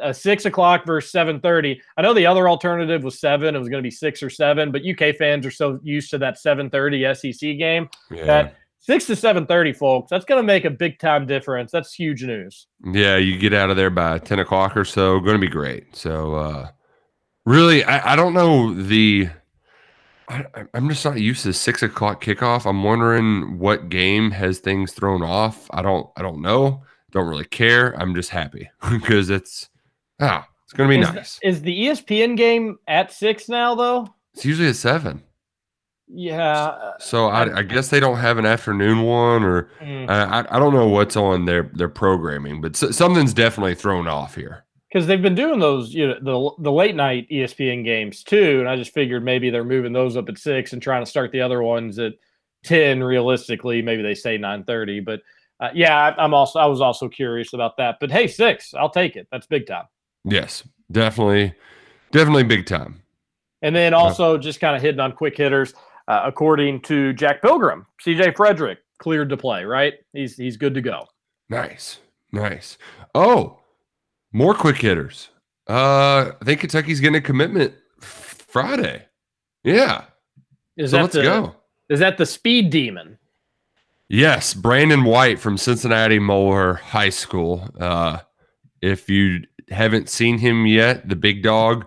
Uh, 0.00 0.12
six 0.12 0.44
o'clock 0.44 0.86
versus 0.86 1.10
seven 1.10 1.40
thirty. 1.40 1.80
I 1.96 2.02
know 2.02 2.14
the 2.14 2.24
other 2.26 2.48
alternative 2.48 3.02
was 3.02 3.18
seven. 3.18 3.56
It 3.56 3.58
was 3.58 3.68
going 3.68 3.82
to 3.82 3.86
be 3.86 3.90
six 3.90 4.22
or 4.22 4.30
seven, 4.30 4.70
but 4.70 4.82
UK 4.86 5.16
fans 5.16 5.44
are 5.44 5.50
so 5.50 5.80
used 5.82 6.10
to 6.12 6.18
that 6.18 6.38
seven 6.38 6.70
thirty 6.70 7.02
SEC 7.12 7.40
game 7.58 7.88
Yeah. 8.08 8.24
that 8.26 8.54
six 8.78 9.06
to 9.06 9.16
seven 9.16 9.46
thirty, 9.46 9.72
folks. 9.72 10.08
That's 10.10 10.24
going 10.24 10.40
to 10.40 10.46
make 10.46 10.64
a 10.64 10.70
big 10.70 11.00
time 11.00 11.26
difference. 11.26 11.72
That's 11.72 11.92
huge 11.92 12.22
news. 12.22 12.68
Yeah, 12.84 13.16
you 13.16 13.36
get 13.36 13.52
out 13.52 13.70
of 13.70 13.76
there 13.76 13.90
by 13.90 14.18
10 14.18 14.38
o'clock 14.38 14.76
or 14.76 14.84
so. 14.84 15.18
Going 15.18 15.34
to 15.34 15.44
be 15.44 15.48
great. 15.52 15.96
So, 15.96 16.34
uh, 16.36 16.68
really, 17.44 17.82
I, 17.82 18.12
I 18.12 18.16
don't 18.16 18.32
know 18.32 18.72
the. 18.72 19.28
I, 20.30 20.64
I'm 20.74 20.88
just 20.88 21.04
not 21.04 21.20
used 21.20 21.42
to 21.42 21.52
six 21.52 21.82
o'clock 21.82 22.22
kickoff. 22.22 22.64
I'm 22.64 22.84
wondering 22.84 23.58
what 23.58 23.88
game 23.88 24.30
has 24.30 24.60
things 24.60 24.92
thrown 24.92 25.22
off. 25.22 25.68
I 25.72 25.82
don't. 25.82 26.08
I 26.16 26.22
don't 26.22 26.40
know. 26.40 26.82
Don't 27.10 27.26
really 27.26 27.44
care. 27.44 27.92
I'm 28.00 28.14
just 28.14 28.30
happy 28.30 28.70
because 28.90 29.30
it's 29.30 29.68
ah, 30.20 30.46
it's 30.64 30.72
going 30.72 30.88
to 30.88 30.96
be 30.96 31.02
is, 31.02 31.14
nice. 31.14 31.38
is 31.42 31.62
the 31.62 31.86
ESPN 31.86 32.36
game 32.36 32.78
at 32.86 33.12
six 33.12 33.48
now 33.48 33.74
though? 33.74 34.14
It's 34.34 34.44
usually 34.44 34.68
at 34.68 34.76
seven. 34.76 35.22
Yeah. 36.12 36.64
uh, 36.66 36.92
So 36.98 37.26
I, 37.26 37.58
I 37.58 37.62
guess 37.62 37.88
they 37.88 38.00
don't 38.00 38.18
have 38.18 38.38
an 38.38 38.46
afternoon 38.46 39.02
one, 39.02 39.44
or 39.44 39.70
mm. 39.80 40.08
I, 40.08 40.44
I 40.48 40.58
don't 40.58 40.74
know 40.74 40.88
what's 40.88 41.16
on 41.16 41.44
their 41.44 41.70
their 41.74 41.88
programming, 41.88 42.60
but 42.60 42.76
something's 42.76 43.34
definitely 43.34 43.74
thrown 43.74 44.06
off 44.06 44.34
here. 44.34 44.64
Because 44.90 45.06
they've 45.06 45.22
been 45.22 45.34
doing 45.34 45.60
those, 45.60 45.94
you 45.94 46.08
know, 46.08 46.14
the 46.20 46.62
the 46.62 46.72
late 46.72 46.96
night 46.96 47.28
ESPN 47.30 47.84
games 47.84 48.24
too, 48.24 48.60
and 48.60 48.68
I 48.68 48.76
just 48.76 48.92
figured 48.92 49.24
maybe 49.24 49.50
they're 49.50 49.64
moving 49.64 49.92
those 49.92 50.16
up 50.16 50.28
at 50.28 50.38
six 50.38 50.72
and 50.72 50.82
trying 50.82 51.04
to 51.04 51.10
start 51.10 51.30
the 51.32 51.40
other 51.40 51.62
ones 51.62 51.98
at 51.98 52.14
ten. 52.64 53.02
Realistically, 53.02 53.82
maybe 53.82 54.02
they 54.02 54.14
say 54.14 54.36
nine 54.36 54.64
thirty, 54.64 55.00
but 55.00 55.20
uh, 55.60 55.68
yeah, 55.74 55.96
I, 55.96 56.24
I'm 56.24 56.34
also 56.34 56.58
I 56.58 56.66
was 56.66 56.80
also 56.80 57.08
curious 57.08 57.52
about 57.52 57.76
that. 57.76 57.98
But 58.00 58.10
hey, 58.10 58.26
six, 58.26 58.74
I'll 58.74 58.90
take 58.90 59.16
it. 59.16 59.28
That's 59.30 59.46
big 59.46 59.66
time. 59.66 59.84
Yes, 60.24 60.64
definitely, 60.90 61.54
definitely 62.10 62.44
big 62.44 62.66
time. 62.66 63.02
And 63.62 63.76
then 63.76 63.94
also 63.94 64.38
just 64.38 64.58
kind 64.58 64.74
of 64.74 64.82
hitting 64.82 65.00
on 65.00 65.12
quick 65.12 65.36
hitters. 65.36 65.74
Uh, 66.08 66.22
according 66.24 66.80
to 66.80 67.12
Jack 67.12 67.40
Pilgrim, 67.40 67.86
CJ 68.04 68.34
Frederick 68.34 68.78
cleared 68.98 69.28
to 69.28 69.36
play. 69.36 69.64
Right, 69.64 69.94
he's 70.12 70.36
he's 70.36 70.56
good 70.56 70.74
to 70.74 70.80
go. 70.80 71.06
Nice, 71.48 72.00
nice. 72.32 72.78
Oh, 73.14 73.59
more 74.32 74.54
quick 74.54 74.76
hitters. 74.76 75.28
Uh, 75.68 76.32
I 76.40 76.44
think 76.44 76.60
Kentucky's 76.60 77.00
getting 77.00 77.16
a 77.16 77.20
commitment 77.20 77.74
Friday. 78.00 79.04
Yeah, 79.62 80.04
Is 80.76 80.90
so 80.90 80.96
that 80.96 81.02
let's 81.02 81.14
the, 81.14 81.22
go. 81.22 81.54
Is 81.88 82.00
that 82.00 82.18
the 82.18 82.26
speed 82.26 82.70
demon? 82.70 83.18
Yes, 84.08 84.54
Brandon 84.54 85.04
White 85.04 85.38
from 85.38 85.56
Cincinnati 85.56 86.18
Moeller 86.18 86.74
High 86.74 87.10
School. 87.10 87.68
Uh, 87.78 88.18
if 88.80 89.08
you 89.08 89.44
haven't 89.68 90.08
seen 90.08 90.38
him 90.38 90.66
yet, 90.66 91.08
the 91.08 91.16
big 91.16 91.42
dog 91.42 91.86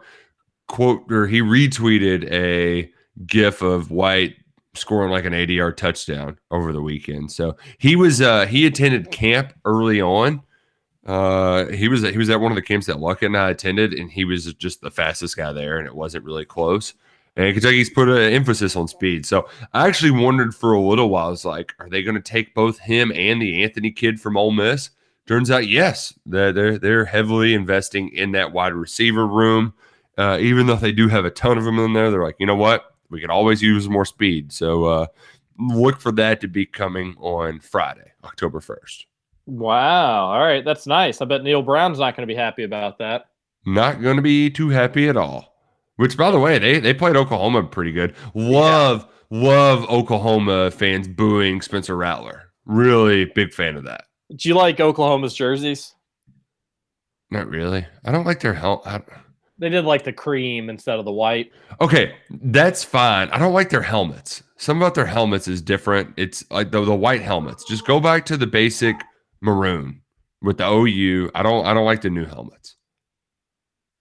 quote 0.67 1.11
or 1.11 1.27
he 1.27 1.41
retweeted 1.41 2.31
a 2.31 2.91
gif 3.27 3.61
of 3.61 3.91
White 3.91 4.35
scoring 4.75 5.11
like 5.11 5.25
an 5.25 5.33
ADR 5.33 5.75
touchdown 5.75 6.37
over 6.51 6.71
the 6.73 6.81
weekend. 6.81 7.31
So 7.31 7.57
he 7.77 7.95
was 7.95 8.21
uh 8.21 8.45
he 8.45 8.65
attended 8.65 9.11
camp 9.11 9.53
early 9.65 10.01
on. 10.01 10.41
Uh 11.05 11.65
he 11.67 11.87
was 11.87 12.01
he 12.01 12.17
was 12.17 12.29
at 12.29 12.39
one 12.39 12.51
of 12.51 12.55
the 12.55 12.61
camps 12.61 12.87
that 12.87 12.99
Luck 12.99 13.21
and 13.21 13.35
I 13.35 13.49
attended, 13.49 13.93
and 13.93 14.11
he 14.11 14.25
was 14.25 14.53
just 14.53 14.81
the 14.81 14.91
fastest 14.91 15.35
guy 15.35 15.51
there, 15.51 15.77
and 15.77 15.87
it 15.87 15.95
wasn't 15.95 16.25
really 16.25 16.45
close. 16.45 16.93
And 17.35 17.53
Kentucky's 17.53 17.89
put 17.89 18.09
an 18.09 18.31
emphasis 18.31 18.75
on 18.75 18.87
speed. 18.87 19.25
So 19.25 19.47
I 19.73 19.87
actually 19.87 20.11
wondered 20.11 20.53
for 20.53 20.73
a 20.73 20.79
little 20.79 21.09
while, 21.09 21.27
I 21.27 21.29
was 21.29 21.45
like, 21.45 21.73
are 21.79 21.89
they 21.89 22.03
going 22.03 22.15
to 22.15 22.21
take 22.21 22.53
both 22.53 22.77
him 22.77 23.11
and 23.15 23.41
the 23.41 23.63
Anthony 23.63 23.89
kid 23.91 24.21
from 24.21 24.37
Ole 24.37 24.51
Miss? 24.51 24.91
Turns 25.25 25.49
out, 25.49 25.67
yes, 25.67 26.13
they're 26.25 26.77
they're, 26.77 27.05
heavily 27.05 27.53
investing 27.53 28.09
in 28.09 28.33
that 28.33 28.51
wide 28.51 28.73
receiver 28.73 29.25
room. 29.25 29.73
Uh, 30.17 30.37
even 30.39 30.67
though 30.67 30.75
they 30.75 30.91
do 30.91 31.07
have 31.07 31.25
a 31.25 31.31
ton 31.31 31.57
of 31.57 31.63
them 31.63 31.79
in 31.79 31.93
there, 31.93 32.11
they're 32.11 32.23
like, 32.23 32.35
you 32.39 32.45
know 32.45 32.55
what? 32.55 32.93
We 33.09 33.21
can 33.21 33.31
always 33.31 33.61
use 33.61 33.89
more 33.89 34.05
speed. 34.05 34.51
So 34.51 34.85
uh, 34.85 35.07
look 35.57 35.99
for 35.99 36.11
that 36.13 36.41
to 36.41 36.47
be 36.47 36.65
coming 36.65 37.15
on 37.19 37.61
Friday, 37.61 38.11
October 38.23 38.59
1st. 38.59 39.05
Wow. 39.45 40.31
All 40.31 40.39
right, 40.39 40.63
that's 40.63 40.87
nice. 40.87 41.21
I 41.21 41.25
bet 41.25 41.43
Neal 41.43 41.61
Brown's 41.61 41.99
not 41.99 42.15
going 42.15 42.27
to 42.27 42.33
be 42.33 42.37
happy 42.37 42.63
about 42.63 42.97
that. 42.99 43.25
Not 43.65 44.01
going 44.01 44.15
to 44.15 44.21
be 44.21 44.49
too 44.49 44.69
happy 44.69 45.07
at 45.09 45.17
all. 45.17 45.53
Which, 45.97 46.17
by 46.17 46.31
the 46.31 46.39
way, 46.39 46.57
they 46.57 46.79
they 46.79 46.93
played 46.93 47.15
Oklahoma 47.15 47.63
pretty 47.63 47.91
good. 47.91 48.15
Love 48.33 49.07
love 49.29 49.87
Oklahoma 49.89 50.71
fans 50.71 51.07
booing 51.07 51.61
Spencer 51.61 51.95
Rattler. 51.95 52.51
Really 52.65 53.25
big 53.25 53.53
fan 53.53 53.75
of 53.75 53.83
that. 53.83 54.05
Do 54.35 54.49
you 54.49 54.55
like 54.55 54.79
Oklahoma's 54.79 55.33
jerseys? 55.33 55.93
Not 57.29 57.47
really. 57.47 57.85
I 58.05 58.11
don't 58.11 58.25
like 58.25 58.39
their 58.39 58.53
help. 58.53 58.87
They 59.59 59.69
did 59.69 59.85
like 59.85 60.03
the 60.03 60.13
cream 60.13 60.69
instead 60.69 60.97
of 60.97 61.05
the 61.05 61.11
white. 61.11 61.51
Okay, 61.79 62.15
that's 62.29 62.83
fine. 62.83 63.29
I 63.29 63.37
don't 63.37 63.53
like 63.53 63.69
their 63.69 63.81
helmets. 63.81 64.43
Some 64.57 64.77
about 64.77 64.95
their 64.95 65.05
helmets 65.05 65.47
is 65.47 65.61
different. 65.61 66.13
It's 66.17 66.49
like 66.49 66.71
the, 66.71 66.83
the 66.83 66.95
white 66.95 67.21
helmets. 67.21 67.63
Just 67.65 67.85
go 67.85 67.99
back 67.99 68.25
to 68.27 68.37
the 68.37 68.47
basic 68.47 68.95
maroon 69.43 70.01
with 70.41 70.57
the 70.57 70.67
OU. 70.67 71.31
I 71.35 71.43
don't 71.43 71.65
I 71.65 71.73
don't 71.73 71.85
like 71.85 72.01
the 72.01 72.09
new 72.09 72.25
helmets. 72.25 72.75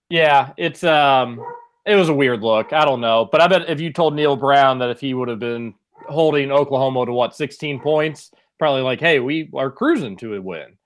Yeah, 0.09 0.53
it's 0.57 0.83
um 0.83 1.43
it 1.85 1.95
was 1.95 2.09
a 2.09 2.13
weird 2.13 2.41
look. 2.41 2.73
I 2.73 2.85
don't 2.85 3.01
know. 3.01 3.27
But 3.31 3.41
I 3.41 3.47
bet 3.47 3.69
if 3.69 3.81
you 3.81 3.91
told 3.91 4.15
Neal 4.15 4.35
Brown 4.35 4.79
that 4.79 4.89
if 4.89 4.99
he 4.99 5.13
would 5.13 5.27
have 5.27 5.39
been 5.39 5.73
holding 6.07 6.51
Oklahoma 6.51 7.05
to 7.05 7.11
what, 7.11 7.35
16 7.35 7.79
points, 7.81 8.31
probably 8.57 8.81
like, 8.81 8.99
hey, 8.99 9.19
we 9.19 9.49
are 9.53 9.71
cruising 9.71 10.15
to 10.17 10.35
a 10.35 10.41
win. 10.41 10.77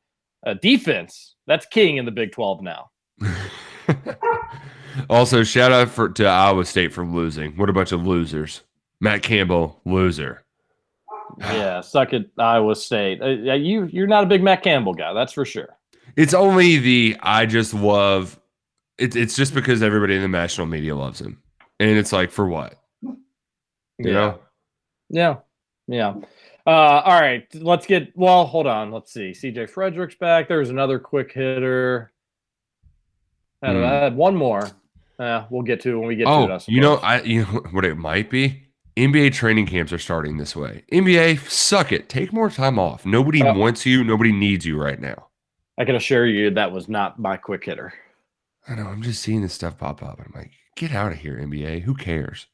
Uh, 0.45 0.55
defense, 0.55 1.35
that's 1.45 1.65
king 1.65 1.97
in 1.97 2.05
the 2.05 2.11
Big 2.11 2.31
12 2.31 2.61
now. 2.61 2.89
also, 5.09 5.43
shout 5.43 5.71
out 5.71 5.89
for 5.89 6.09
to 6.09 6.25
Iowa 6.25 6.65
State 6.65 6.93
for 6.93 7.05
losing. 7.05 7.57
What 7.57 7.69
a 7.69 7.73
bunch 7.73 7.91
of 7.91 8.05
losers. 8.05 8.61
Matt 8.99 9.21
Campbell, 9.21 9.81
loser. 9.85 10.43
Yeah, 11.39 11.81
suck 11.81 12.13
it, 12.13 12.29
Iowa 12.37 12.75
State. 12.75 13.21
Uh, 13.21 13.27
you 13.53 13.85
you're 13.85 14.07
not 14.07 14.23
a 14.23 14.27
big 14.27 14.41
Matt 14.43 14.63
Campbell 14.63 14.93
guy, 14.93 15.13
that's 15.13 15.33
for 15.33 15.45
sure. 15.45 15.69
It's 16.15 16.33
only 16.33 16.77
the 16.77 17.17
I 17.21 17.45
just 17.45 17.73
love. 17.73 18.39
It's 18.97 19.15
it's 19.15 19.35
just 19.35 19.53
because 19.53 19.83
everybody 19.83 20.15
in 20.15 20.21
the 20.21 20.27
national 20.27 20.67
media 20.67 20.95
loves 20.95 21.21
him, 21.21 21.41
and 21.79 21.97
it's 21.97 22.11
like 22.11 22.31
for 22.31 22.47
what? 22.47 22.79
You 23.03 23.17
Yeah. 23.99 24.11
know? 24.13 24.39
Yeah, 25.09 25.35
yeah. 25.87 26.15
Uh, 26.65 27.01
all 27.05 27.19
right, 27.21 27.47
let's 27.55 27.85
get. 27.85 28.11
Well, 28.17 28.45
hold 28.45 28.67
on. 28.67 28.91
Let's 28.91 29.13
see. 29.13 29.31
CJ 29.31 29.69
Frederick's 29.69 30.15
back. 30.15 30.47
There's 30.47 30.69
another 30.69 30.99
quick 30.99 31.31
hitter. 31.31 32.11
I, 33.61 33.67
had- 33.67 33.75
Hmm. 33.75 33.83
I 33.83 33.87
had 33.93 34.15
one 34.15 34.35
more. 34.35 34.69
Uh, 35.19 35.45
we'll 35.49 35.61
get 35.63 35.81
to 35.81 35.91
it 35.93 35.97
when 35.97 36.07
we 36.07 36.15
get 36.15 36.25
to 36.25 36.29
it. 36.31 36.49
Oh, 36.51 36.59
you 36.67 36.81
know. 36.81 36.95
I 36.97 37.21
you 37.21 37.41
know 37.41 37.47
what 37.71 37.85
it 37.85 37.95
might 37.95 38.29
be. 38.29 38.66
NBA 38.97 39.31
training 39.33 39.67
camps 39.67 39.93
are 39.93 39.99
starting 39.99 40.37
this 40.37 40.55
way. 40.55 40.83
NBA, 40.91 41.47
suck 41.49 41.91
it. 41.91 42.09
Take 42.09 42.33
more 42.33 42.49
time 42.49 42.79
off. 42.79 43.05
Nobody 43.05 43.43
Uh, 43.43 43.53
wants 43.53 43.85
you. 43.85 44.03
Nobody 44.03 44.31
needs 44.31 44.65
you 44.65 44.81
right 44.81 44.99
now. 44.99 45.27
I 45.77 45.85
can 45.85 45.95
assure 45.95 46.25
you 46.25 46.49
that 46.51 46.71
was 46.71 46.89
not 46.89 47.19
my 47.19 47.37
quick 47.37 47.63
hitter. 47.65 47.93
I 48.67 48.73
know. 48.75 48.87
I'm 48.87 49.03
just 49.03 49.21
seeing 49.21 49.41
this 49.43 49.53
stuff 49.53 49.77
pop 49.77 50.01
up. 50.01 50.19
I'm 50.19 50.33
like, 50.35 50.51
get 50.75 50.91
out 50.93 51.11
of 51.11 51.19
here, 51.19 51.37
NBA. 51.37 51.81
Who 51.83 51.93
cares? 51.93 52.47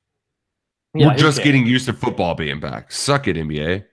Yeah, 0.94 1.08
We're 1.08 1.14
just 1.16 1.38
cares? 1.38 1.46
getting 1.46 1.66
used 1.66 1.86
to 1.86 1.94
football 1.94 2.36
being 2.36 2.60
back. 2.60 2.92
Suck 2.92 3.28
it, 3.30 3.38
NBA. 3.38 3.86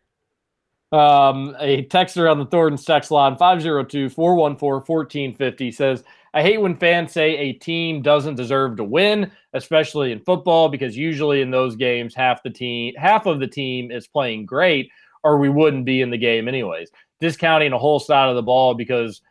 Um, 0.92 1.54
a 1.60 1.84
texter 1.86 2.28
on 2.30 2.38
the 2.40 2.46
Thornton's 2.46 2.84
text 2.84 3.12
line 3.12 3.36
502 3.36 4.08
414 4.10 4.80
1450 4.84 5.70
says, 5.70 6.02
I 6.32 6.42
hate 6.42 6.60
when 6.60 6.76
fans 6.76 7.12
say 7.12 7.36
a 7.36 7.52
team 7.54 8.02
doesn't 8.02 8.36
deserve 8.36 8.76
to 8.76 8.84
win, 8.84 9.32
especially 9.52 10.12
in 10.12 10.20
football, 10.20 10.68
because 10.68 10.96
usually 10.96 11.40
in 11.40 11.50
those 11.50 11.74
games, 11.74 12.14
half 12.14 12.42
the 12.42 12.50
team, 12.50 12.94
half 12.96 13.26
of 13.26 13.40
the 13.40 13.48
team 13.48 13.90
is 13.90 14.06
playing 14.06 14.46
great, 14.46 14.90
or 15.24 15.38
we 15.38 15.48
wouldn't 15.48 15.84
be 15.84 16.02
in 16.02 16.10
the 16.10 16.18
game 16.18 16.46
anyways. 16.46 16.90
Discounting 17.20 17.72
a 17.72 17.78
whole 17.78 17.98
side 17.98 18.28
of 18.28 18.36
the 18.36 18.42
ball 18.42 18.74
because 18.74 19.22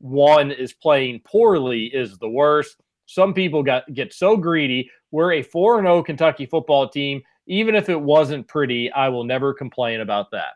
one 0.00 0.50
is 0.50 0.72
playing 0.72 1.20
poorly 1.20 1.84
is 1.86 2.18
the 2.18 2.28
worst. 2.28 2.76
Some 3.06 3.32
people 3.32 3.62
got 3.62 3.92
get 3.94 4.12
so 4.12 4.36
greedy. 4.36 4.90
We're 5.12 5.32
a 5.34 5.42
4 5.42 5.82
0 5.82 6.02
Kentucky 6.02 6.46
football 6.46 6.88
team. 6.88 7.22
Even 7.46 7.74
if 7.74 7.88
it 7.88 8.00
wasn't 8.00 8.46
pretty, 8.46 8.90
I 8.92 9.08
will 9.08 9.24
never 9.24 9.52
complain 9.52 10.00
about 10.00 10.30
that. 10.30 10.54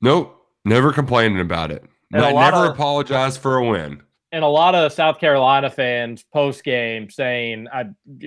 Nope. 0.00 0.38
Never 0.64 0.92
complaining 0.92 1.40
about 1.40 1.70
it. 1.70 1.84
And 2.12 2.24
a 2.24 2.32
never 2.32 2.66
of- 2.66 2.72
apologize 2.72 3.36
for 3.36 3.56
a 3.56 3.68
win. 3.68 4.02
And 4.32 4.42
a 4.42 4.48
lot 4.48 4.74
of 4.74 4.92
South 4.92 5.18
Carolina 5.20 5.70
fans 5.70 6.24
post 6.32 6.64
game 6.64 7.10
saying, 7.10 7.68
I, 7.72 7.84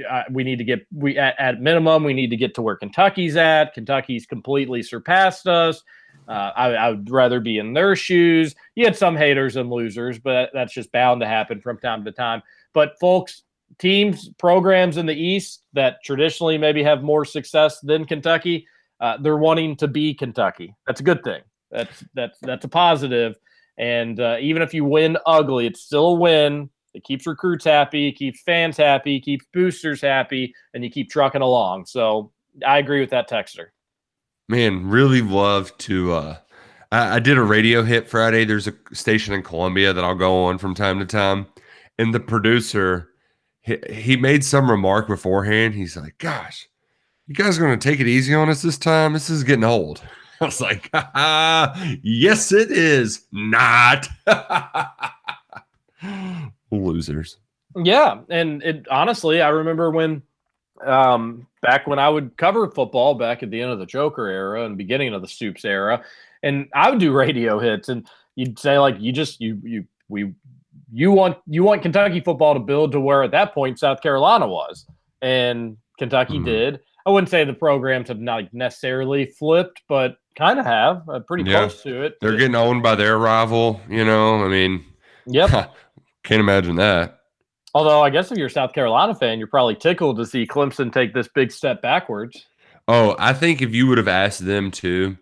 I, 0.10 0.24
"We 0.30 0.44
need 0.44 0.60
to 0.60 0.64
get 0.64 0.86
we 0.94 1.18
at, 1.18 1.36
at 1.40 1.62
minimum 1.62 2.04
we 2.04 2.14
need 2.14 2.30
to 2.30 2.38
get 2.38 2.54
to 2.56 2.62
where 2.62 2.76
Kentucky's 2.76 3.36
at. 3.36 3.74
Kentucky's 3.74 4.26
completely 4.26 4.84
surpassed 4.84 5.48
us. 5.48 5.84
Uh, 6.28 6.52
I, 6.56 6.74
I 6.74 6.90
would 6.92 7.10
rather 7.10 7.40
be 7.40 7.58
in 7.58 7.74
their 7.74 7.96
shoes." 7.96 8.56
You 8.76 8.86
had 8.86 8.96
some 8.96 9.16
haters 9.16 9.56
and 9.56 9.70
losers, 9.70 10.20
but 10.20 10.52
that's 10.54 10.74
just 10.74 10.92
bound 10.92 11.22
to 11.22 11.28
happen 11.28 11.60
from 11.60 11.80
time 11.80 12.06
to 12.06 12.12
time. 12.12 12.44
But 12.74 13.00
folks, 13.00 13.42
teams, 13.80 14.30
programs 14.38 14.98
in 14.98 15.08
the 15.08 15.16
East 15.16 15.64
that 15.74 16.04
traditionally 16.04 16.58
maybe 16.58 16.84
have 16.84 17.02
more 17.02 17.26
success 17.26 17.80
than 17.80 18.06
Kentucky, 18.06 18.68
uh, 19.00 19.18
they're 19.18 19.38
wanting 19.38 19.76
to 19.78 19.88
be 19.88 20.14
Kentucky. 20.14 20.76
That's 20.86 21.00
a 21.00 21.04
good 21.04 21.24
thing. 21.24 21.42
That's 21.72 22.06
that's 22.14 22.38
that's 22.42 22.66
a 22.66 22.70
positive. 22.70 23.38
And 23.78 24.20
uh, 24.20 24.38
even 24.40 24.62
if 24.62 24.74
you 24.74 24.86
win 24.86 25.18
ugly, 25.26 25.68
it's 25.68 25.82
still 25.82 26.08
a 26.08 26.14
win. 26.14 26.70
It 26.94 27.04
keeps 27.04 27.28
recruits 27.28 27.66
happy, 27.66 28.12
keeps 28.12 28.42
fans 28.42 28.78
happy, 28.78 29.20
keeps 29.20 29.46
boosters 29.54 30.02
happy, 30.02 30.54
and 30.74 30.84
you 30.84 30.90
keep 30.90 31.10
trucking 31.10 31.42
along. 31.42 31.86
So 31.88 32.32
I 32.66 32.78
agree 32.78 33.02
with 33.02 33.10
that 33.10 33.30
texter. 33.30 33.68
Man, 34.48 34.88
really 34.88 35.22
love 35.22 35.78
to. 35.80 36.14
uh 36.14 36.38
I, 36.92 37.16
I 37.16 37.20
did 37.20 37.38
a 37.38 37.44
radio 37.44 37.84
hit 37.84 38.08
Friday. 38.08 38.46
There's 38.46 38.68
a 38.68 38.74
station 38.94 39.34
in 39.34 39.44
Columbia 39.44 39.92
that 39.92 40.04
I'll 40.04 40.16
go 40.16 40.46
on 40.46 40.58
from 40.58 40.74
time 40.74 41.00
to 41.00 41.06
time, 41.06 41.48
and 42.00 42.14
the 42.14 42.20
producer 42.20 43.10
he, 43.62 43.78
he 43.92 44.16
made 44.18 44.44
some 44.44 44.70
remark 44.70 45.08
beforehand. 45.08 45.74
He's 45.74 45.98
like, 45.98 46.18
"Gosh, 46.20 46.68
you 47.28 47.36
guys 47.36 47.58
are 47.58 47.62
going 47.62 47.78
to 47.78 47.90
take 47.90 48.00
it 48.00 48.08
easy 48.08 48.34
on 48.34 48.50
us 48.50 48.62
this 48.62 48.78
time. 48.78 49.14
This 49.14 49.30
is 49.30 49.44
getting 49.44 49.64
old." 49.64 50.02
I 50.46 50.48
was 50.48 50.62
like, 50.62 50.90
"Yes, 52.04 52.52
it 52.52 52.72
is 52.72 53.26
not." 53.32 54.08
Losers. 56.72 57.38
Yeah, 57.76 58.20
and 58.30 58.64
it 58.64 58.88
honestly, 58.90 59.42
I 59.42 59.50
remember 59.50 59.92
when 59.92 60.22
um 60.86 61.48
back 61.62 61.88
when 61.88 62.00
I 62.00 62.10
would 62.10 62.36
cover 62.38 62.70
football 62.70 63.16
back 63.16 63.44
at 63.44 63.50
the 63.50 63.62
end 63.62 63.72
of 63.72 63.80
the 63.80 63.86
Joker 63.86 64.28
era 64.28 64.66
and 64.66 64.78
beginning 64.78 65.14
of 65.14 65.22
the 65.22 65.28
Stoops 65.28 65.66
era, 65.66 66.04
and 66.44 66.68
I 66.74 66.90
would 66.90 67.00
do 67.00 67.14
radio 67.14 67.60
hits 67.60 67.90
and 67.90 68.08
you'd 68.36 68.60
say 68.60 68.78
like 68.78 68.98
you 69.00 69.12
just 69.12 69.40
you 69.42 69.60
you 69.64 69.86
we 70.10 70.34
you 70.92 71.12
want 71.12 71.38
you 71.48 71.64
want 71.64 71.82
Kentucky 71.82 72.20
football 72.20 72.54
to 72.54 72.60
build 72.60 72.92
to 72.92 73.00
where 73.00 73.24
at 73.24 73.32
that 73.32 73.54
point 73.54 73.80
South 73.80 74.02
Carolina 74.02 74.48
was. 74.48 74.86
And 75.22 75.78
Kentucky 75.98 76.40
Mhm. 76.40 76.46
did. 76.46 76.80
I 77.06 77.10
wouldn't 77.10 77.30
say 77.30 77.44
the 77.46 77.54
programs 77.54 78.10
have 78.10 78.20
not 78.20 78.54
necessarily 78.54 79.26
flipped, 79.26 79.82
but 79.88 80.18
kind 80.38 80.60
of 80.60 80.66
have, 80.66 81.08
uh, 81.10 81.20
pretty 81.20 81.50
Yeah. 81.50 81.60
close 81.60 81.82
to 81.84 82.04
it. 82.04 82.16
They're 82.22 82.38
getting 82.38 82.56
owned 82.56 82.84
by 82.84 82.96
their 82.96 83.18
rival. 83.18 83.82
You 83.90 84.06
know, 84.06 84.44
I 84.44 84.48
mean, 84.48 84.84
Yep. 85.28 85.50
can't 86.24 86.40
imagine 86.42 86.76
that. 86.76 87.20
Although 87.74 88.02
I 88.02 88.10
guess 88.10 88.32
if 88.32 88.38
you're 88.38 88.48
a 88.48 88.52
South 88.52 88.74
Carolina 88.74 89.14
fan, 89.16 89.38
you're 89.38 89.48
probably 89.48 89.76
tickled 89.76 90.18
to 90.18 90.26
see 90.26 90.46
Clemson 90.48 90.92
take 90.94 91.14
this 91.14 91.28
big 91.28 91.52
step 91.52 91.82
backwards. 91.82 92.46
Oh, 92.88 93.16
I 93.20 93.34
think 93.34 93.62
if 93.62 93.74
you 93.74 93.88
would 93.88 93.98
have 93.98 94.08
asked 94.08 94.46
them 94.46 94.72
to, 94.72 95.18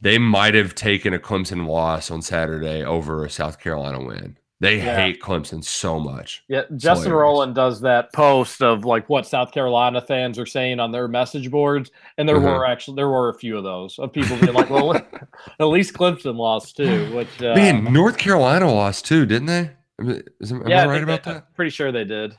they 0.00 0.18
might 0.18 0.54
have 0.54 0.74
taken 0.74 1.14
a 1.14 1.18
Clemson 1.18 1.66
loss 1.66 2.10
on 2.10 2.22
Saturday 2.22 2.84
over 2.84 3.24
a 3.24 3.30
South 3.30 3.58
Carolina 3.58 4.00
win. 4.00 4.36
They 4.58 4.78
Yeah. 4.78 4.96
hate 4.96 5.20
Clemson 5.20 5.62
so 5.62 5.98
much. 6.00 6.42
Yeah, 6.48 6.62
Justin. 6.76 7.12
Rowland 7.12 7.54
does 7.54 7.82
that 7.82 8.10
post 8.14 8.62
of 8.62 8.86
like 8.86 9.06
what 9.10 9.26
South 9.26 9.52
Carolina 9.52 10.00
fans 10.00 10.38
are 10.38 10.46
saying 10.46 10.80
on 10.80 10.92
their 10.92 11.08
message 11.08 11.50
boards, 11.50 11.90
and 12.16 12.26
there 12.26 12.38
Uh-huh. 12.38 12.46
were 12.46 12.66
actually 12.66 12.94
there 12.96 13.08
were 13.10 13.28
a 13.28 13.34
few 13.34 13.58
of 13.58 13.64
those 13.64 13.98
of 13.98 14.14
people 14.14 14.36
being 14.38 14.54
like, 14.54 14.70
"Well, 14.70 14.94
at 15.60 15.64
least 15.66 15.92
Clemson 15.92 16.36
lost 16.36 16.76
too." 16.78 17.14
Which 17.14 17.42
uh, 17.42 17.54
Man, 17.54 17.92
North 17.92 18.16
Carolina 18.16 18.72
lost 18.72 19.04
too, 19.04 19.26
didn't 19.26 19.46
they? 19.46 19.70
Am 19.98 20.08
am 20.08 20.22
yeah, 20.68 20.82
I 20.82 20.86
right 20.86 20.92
think 20.94 21.02
about 21.04 21.24
they- 21.24 21.32
that? 21.32 21.36
I'm 21.48 21.54
pretty 21.54 21.70
sure 21.70 21.92
they 21.92 22.04
did. 22.04 22.34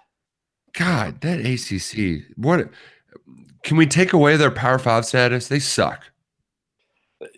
God, 0.74 1.22
that 1.22 1.40
ACC. 1.40 2.24
What? 2.36 2.70
Can 3.64 3.78
we 3.78 3.86
take 3.86 4.14
away 4.14 4.38
their 4.38 4.52
Power 4.52 4.80
Five 4.80 5.06
status? 5.06 5.48
They 5.50 5.60
suck. 5.60 6.04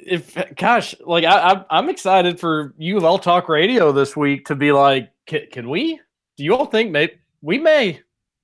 If 0.09 0.55
gosh, 0.55 0.95
like 1.05 1.23
I, 1.23 1.63
I'm 1.69 1.89
excited 1.89 2.39
for 2.39 2.73
U 2.77 2.97
of 2.97 3.03
L 3.03 3.19
Talk 3.19 3.47
Radio 3.47 3.91
this 3.91 4.15
week 4.15 4.45
to 4.47 4.55
be 4.55 4.71
like, 4.71 5.11
can, 5.27 5.41
can 5.51 5.69
we? 5.69 5.99
Do 6.37 6.43
you 6.43 6.55
all 6.55 6.65
think 6.65 6.91
maybe 6.91 7.13
we 7.41 7.59
may? 7.59 8.01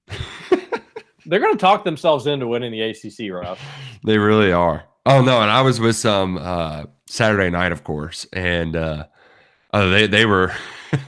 They're 1.25 1.39
going 1.39 1.53
to 1.53 1.59
talk 1.59 1.83
themselves 1.83 2.27
into 2.27 2.45
winning 2.47 2.71
the 2.71 2.81
ACC, 2.81 3.31
Rob. 3.31 3.57
They 4.05 4.17
really 4.17 4.51
are. 4.51 4.83
Oh 5.07 5.23
no, 5.23 5.41
and 5.41 5.51
I 5.51 5.61
was 5.61 5.79
with 5.79 5.95
some 5.95 6.37
uh 6.37 6.85
Saturday 7.07 7.49
night, 7.49 7.71
of 7.71 7.83
course, 7.83 8.25
and 8.33 8.75
uh, 8.75 9.05
uh 9.73 9.89
they 9.89 10.07
they 10.07 10.25
were 10.25 10.53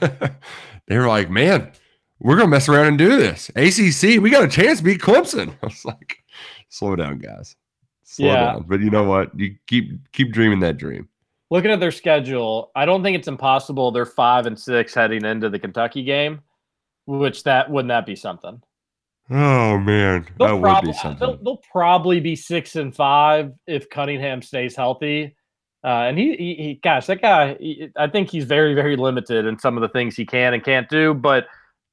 they 0.86 0.98
were 0.98 1.08
like, 1.08 1.30
man, 1.30 1.72
we're 2.20 2.36
gonna 2.36 2.48
mess 2.48 2.68
around 2.68 2.86
and 2.86 2.98
do 2.98 3.16
this. 3.16 3.48
ACC, 3.50 4.20
we 4.20 4.30
got 4.30 4.44
a 4.44 4.48
chance 4.48 4.78
to 4.78 4.84
beat 4.84 5.00
Clemson. 5.00 5.54
I 5.62 5.66
was 5.66 5.84
like, 5.84 6.18
slow 6.68 6.96
down, 6.96 7.18
guys. 7.18 7.56
Slow 8.10 8.26
Yeah. 8.28 8.52
down. 8.52 8.64
But 8.66 8.80
you 8.80 8.88
know 8.88 9.04
what? 9.04 9.38
You 9.38 9.54
keep 9.66 9.90
keep 10.12 10.32
dreaming 10.32 10.60
that 10.60 10.78
dream. 10.78 11.08
Looking 11.50 11.70
at 11.70 11.78
their 11.78 11.92
schedule, 11.92 12.70
I 12.74 12.86
don't 12.86 13.02
think 13.02 13.16
it's 13.18 13.28
impossible. 13.28 13.90
They're 13.90 14.06
five 14.06 14.46
and 14.46 14.58
six 14.58 14.94
heading 14.94 15.24
into 15.26 15.50
the 15.50 15.58
Kentucky 15.58 16.02
game, 16.02 16.40
which 17.06 17.42
that 17.44 17.70
wouldn't 17.70 17.88
that 17.90 18.06
be 18.06 18.16
something? 18.16 18.62
Oh 19.30 19.76
man, 19.78 20.26
They'll 20.38 20.48
that 20.48 20.54
would 20.54 20.62
probably 20.62 20.92
be 20.92 20.98
something. 20.98 21.18
they'll, 21.20 21.36
they'll 21.36 21.62
probably 21.70 22.18
be 22.18 22.34
six 22.34 22.76
and 22.76 22.96
five 22.96 23.52
if 23.66 23.90
Cunningham 23.90 24.40
stays 24.40 24.74
healthy. 24.74 25.36
Uh, 25.84 25.88
and 26.08 26.18
he, 26.18 26.34
he, 26.36 26.54
he, 26.54 26.74
gosh, 26.82 27.06
that 27.06 27.20
guy, 27.20 27.54
he- 27.60 27.90
I 27.94 28.06
think 28.08 28.30
he's 28.30 28.44
very, 28.44 28.74
very 28.74 28.96
limited 28.96 29.44
in 29.44 29.58
some 29.58 29.76
of 29.76 29.82
the 29.82 29.88
things 29.90 30.16
he 30.16 30.24
can 30.24 30.54
and 30.54 30.64
can't 30.64 30.88
do. 30.88 31.12
But 31.12 31.46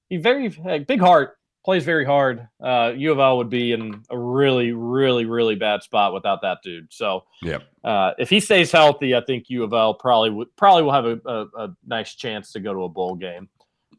he 0.09 0.15
very 0.17 0.47
big 0.87 1.01
heart, 1.01 1.37
plays 1.65 1.83
very 1.83 2.05
hard. 2.05 2.47
Uh, 2.61 2.93
U 2.95 3.11
of 3.11 3.19
L 3.19 3.37
would 3.37 3.49
be 3.49 3.73
in 3.73 4.01
a 4.11 4.17
really, 4.17 4.71
really, 4.71 5.25
really 5.25 5.55
bad 5.55 5.81
spot 5.83 6.13
without 6.13 6.41
that 6.43 6.59
dude. 6.63 6.87
So 6.93 7.25
Yep. 7.41 7.63
uh, 7.83 8.11
if 8.19 8.29
he 8.29 8.39
stays 8.39 8.71
healthy, 8.71 9.15
I 9.15 9.21
think 9.21 9.49
U 9.49 9.63
of 9.63 9.73
L 9.73 9.95
probably 9.95 10.29
would 10.29 10.55
probably 10.55 10.83
will 10.83 10.93
have 10.93 11.05
a, 11.05 11.19
a, 11.25 11.45
a 11.65 11.75
nice 11.85 12.13
chance 12.15 12.51
to 12.53 12.59
go 12.59 12.73
to 12.73 12.83
a 12.83 12.89
bowl 12.89 13.15
game, 13.15 13.49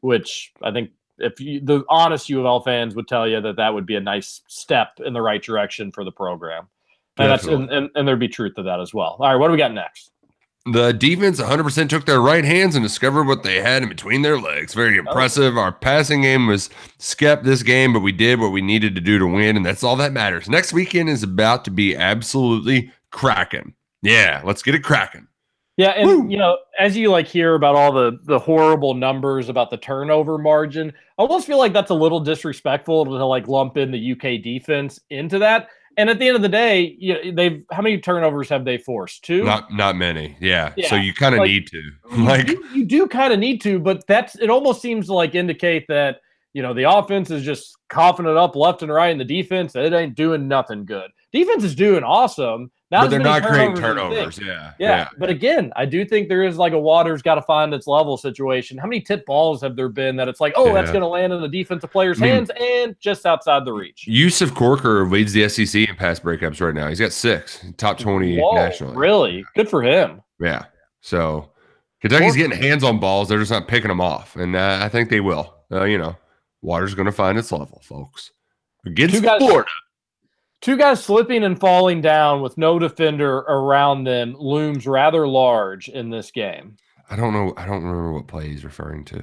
which 0.01 0.52
I 0.62 0.70
think 0.70 0.90
if 1.18 1.40
you, 1.40 1.60
the 1.60 1.82
honest 1.88 2.28
U 2.28 2.38
of 2.40 2.47
L 2.47 2.60
fans 2.60 2.94
would 2.94 3.09
tell 3.09 3.26
you 3.26 3.40
that 3.40 3.56
that 3.56 3.74
would 3.74 3.84
be 3.86 3.97
a 3.97 4.01
nice 4.01 4.43
step 4.48 5.01
in 5.05 5.12
the 5.12 5.22
right 5.22 5.43
direction 5.43 5.90
for 5.90 6.05
the 6.05 6.12
program, 6.12 6.68
and 7.18 7.30
that's 7.30 7.47
and, 7.47 7.70
and, 7.70 7.90
and 7.94 8.06
there'd 8.06 8.20
be 8.20 8.28
truth 8.28 8.55
to 8.55 8.62
that 8.62 8.80
as 8.80 8.94
well. 8.94 9.16
All 9.18 9.26
right, 9.28 9.36
what 9.36 9.48
do 9.48 9.52
we 9.52 9.59
got 9.59 9.72
next? 9.72 10.12
The 10.72 10.93
defense 10.93 11.40
100% 11.40 11.88
took 11.88 12.06
their 12.06 12.20
right 12.20 12.44
hands 12.44 12.74
and 12.74 12.82
discovered 12.84 13.24
what 13.24 13.44
they 13.44 13.60
had 13.60 13.84
in 13.84 13.88
between 13.88 14.22
their 14.22 14.38
legs. 14.38 14.74
Very 14.74 14.97
oh. 14.97 15.01
impressive. 15.01 15.56
Our 15.56 15.70
passing 15.70 16.22
game 16.22 16.48
was 16.48 16.70
skept 16.98 17.44
this 17.44 17.62
game, 17.62 17.93
but 17.93 18.01
we 18.01 18.12
did 18.12 18.40
what 18.40 18.51
we 18.51 18.62
needed 18.62 18.94
to 18.97 19.01
do 19.01 19.18
to 19.18 19.26
win, 19.26 19.56
and 19.56 19.64
that's 19.64 19.84
all 19.84 19.97
that 19.97 20.12
matters. 20.12 20.48
Next 20.48 20.72
weekend 20.72 21.09
is 21.09 21.22
about 21.22 21.64
to 21.66 21.70
be 21.70 21.94
absolutely 21.94 22.90
cracking. 23.10 23.74
Yeah, 24.02 24.43
let's 24.44 24.62
get 24.62 24.74
it 24.74 24.82
cracking. 24.82 25.28
Yeah, 25.76 25.90
and 25.90 26.32
you 26.32 26.38
know, 26.38 26.56
as 26.78 26.97
you 26.97 27.10
like 27.10 27.26
hear 27.26 27.55
about 27.55 27.74
all 27.74 27.93
the 27.93 28.18
the 28.24 28.38
horrible 28.38 28.94
numbers 28.94 29.51
about 29.51 29.68
the 29.68 29.76
turnover 29.76 30.38
margin, 30.38 30.90
I 31.18 31.22
almost 31.22 31.47
feel 31.47 31.59
like 31.59 31.74
that's 31.74 31.90
a 31.90 31.94
little 31.94 32.20
disrespectful 32.20 33.05
to 33.05 33.24
like 33.26 33.47
lump 33.47 33.76
in 33.76 33.90
the 33.90 34.12
UK 34.12 34.43
defense 34.43 34.98
into 35.10 35.38
that. 35.38 35.68
And 35.98 36.10
at 36.10 36.18
the 36.18 36.27
end 36.27 36.36
of 36.36 36.43
the 36.43 36.48
day, 36.48 36.94
you 36.98 37.14
know, 37.14 37.32
they've 37.32 37.64
how 37.73 37.81
many 37.82 37.98
turnovers 37.98 38.48
have 38.51 38.64
they 38.64 38.77
forced? 38.78 39.24
Two. 39.24 39.44
Not 39.44 39.73
not 39.73 39.97
many. 39.97 40.36
Yeah. 40.40 40.73
so 40.89 40.97
you 40.97 41.14
kind 41.14 41.35
of 41.35 41.40
like- 41.40 41.51
need 41.51 41.66
to. 41.68 41.82
Like 42.18 42.47
do, 42.47 42.64
you 42.74 42.85
do 42.85 43.06
kind 43.06 43.32
of 43.32 43.39
need 43.39 43.60
to, 43.62 43.78
but 43.78 44.06
that's 44.06 44.36
it. 44.36 44.51
Almost 44.51 44.81
seems 44.82 45.06
to 45.06 45.14
like 45.14 45.35
indicate 45.35 45.86
that 45.89 46.20
you 46.52 46.62
know 46.62 46.73
the 46.73 46.85
offense 46.90 47.31
is 47.31 47.44
just 47.44 47.77
coughing 47.89 48.27
it 48.27 48.36
up 48.36 48.56
left 48.56 48.82
and 48.82 48.93
right, 48.93 49.10
and 49.10 49.20
the 49.20 49.24
defense 49.24 49.74
it 49.74 49.93
ain't 49.93 50.14
doing 50.14 50.48
nothing 50.48 50.85
good. 50.85 51.10
Defense 51.32 51.64
is 51.64 51.74
doing 51.74 52.05
awesome. 52.05 52.70
But 52.88 53.08
they're 53.08 53.18
not 53.18 53.42
creating 53.42 53.74
turnovers 53.74 54.16
think. 54.16 54.34
turnovers. 54.34 54.38
Yeah. 54.46 54.72
Yeah, 54.78 55.08
but 55.18 55.28
again, 55.28 55.72
I 55.74 55.86
do 55.86 56.04
think 56.04 56.28
there 56.28 56.44
is 56.44 56.56
like 56.56 56.72
a 56.72 56.78
water's 56.78 57.20
got 57.20 57.34
to 57.34 57.42
find 57.42 57.74
its 57.74 57.88
level 57.88 58.16
situation. 58.16 58.78
How 58.78 58.86
many 58.86 59.00
tip 59.00 59.26
balls 59.26 59.60
have 59.62 59.74
there 59.74 59.88
been 59.88 60.14
that 60.16 60.28
it's 60.28 60.40
like, 60.40 60.52
oh, 60.54 60.72
that's 60.72 60.90
going 60.90 61.00
to 61.00 61.08
land 61.08 61.32
in 61.32 61.40
the 61.40 61.48
defensive 61.48 61.90
player's 61.90 62.22
I 62.22 62.26
mean- 62.26 62.34
hands 62.34 62.50
and 62.60 62.94
just 63.00 63.26
outside 63.26 63.64
the 63.64 63.72
reach? 63.72 64.06
Yusuf 64.06 64.54
Corker 64.54 65.04
leads 65.08 65.32
the 65.32 65.48
SEC 65.48 65.88
in 65.88 65.96
pass 65.96 66.20
breakups 66.20 66.60
right 66.60 66.74
now. 66.74 66.88
He's 66.88 67.00
got 67.00 67.12
six, 67.12 67.64
top 67.76 67.98
20 67.98 68.38
Whoa, 68.38 68.54
nationally. 68.54 68.96
really 68.96 69.44
good 69.56 69.68
for 69.68 69.82
him. 69.82 70.22
Yeah. 70.40 70.66
So 71.00 71.50
Kentucky's 72.00 72.36
getting 72.36 72.56
hands 72.56 72.84
on 72.84 73.00
balls. 73.00 73.28
They're 73.28 73.38
just 73.40 73.50
not 73.50 73.66
picking 73.66 73.88
them 73.88 74.00
off. 74.00 74.36
And 74.36 74.54
uh, 74.54 74.78
I 74.80 74.88
think 74.88 75.10
they 75.10 75.20
will. 75.20 75.54
Uh, 75.72 75.84
you 75.84 75.98
know, 75.98 76.14
water's 76.62 76.94
going 76.94 77.06
to 77.06 77.12
find 77.12 77.36
its 77.36 77.50
level, 77.50 77.80
folks. 77.82 78.30
Against 78.84 79.16
Florida. 79.16 79.68
Two 80.62 80.77
guys 80.77 81.05
slipping 81.05 81.45
and 81.45 81.59
falling 81.61 82.01
down 82.01 82.41
with 82.41 82.57
no 82.59 82.78
defender 82.78 83.37
around 83.39 84.05
them 84.05 84.35
looms 84.39 84.87
rather 84.87 85.28
large 85.28 85.89
in 85.89 86.11
this 86.11 86.31
game. 86.31 86.77
I 87.11 87.15
don't 87.16 87.33
know. 87.33 87.53
I 87.57 87.66
don't 87.66 87.83
remember 87.85 88.12
what 88.12 88.27
play 88.27 88.49
he's 88.49 88.65
referring 88.65 89.05
to. 89.07 89.23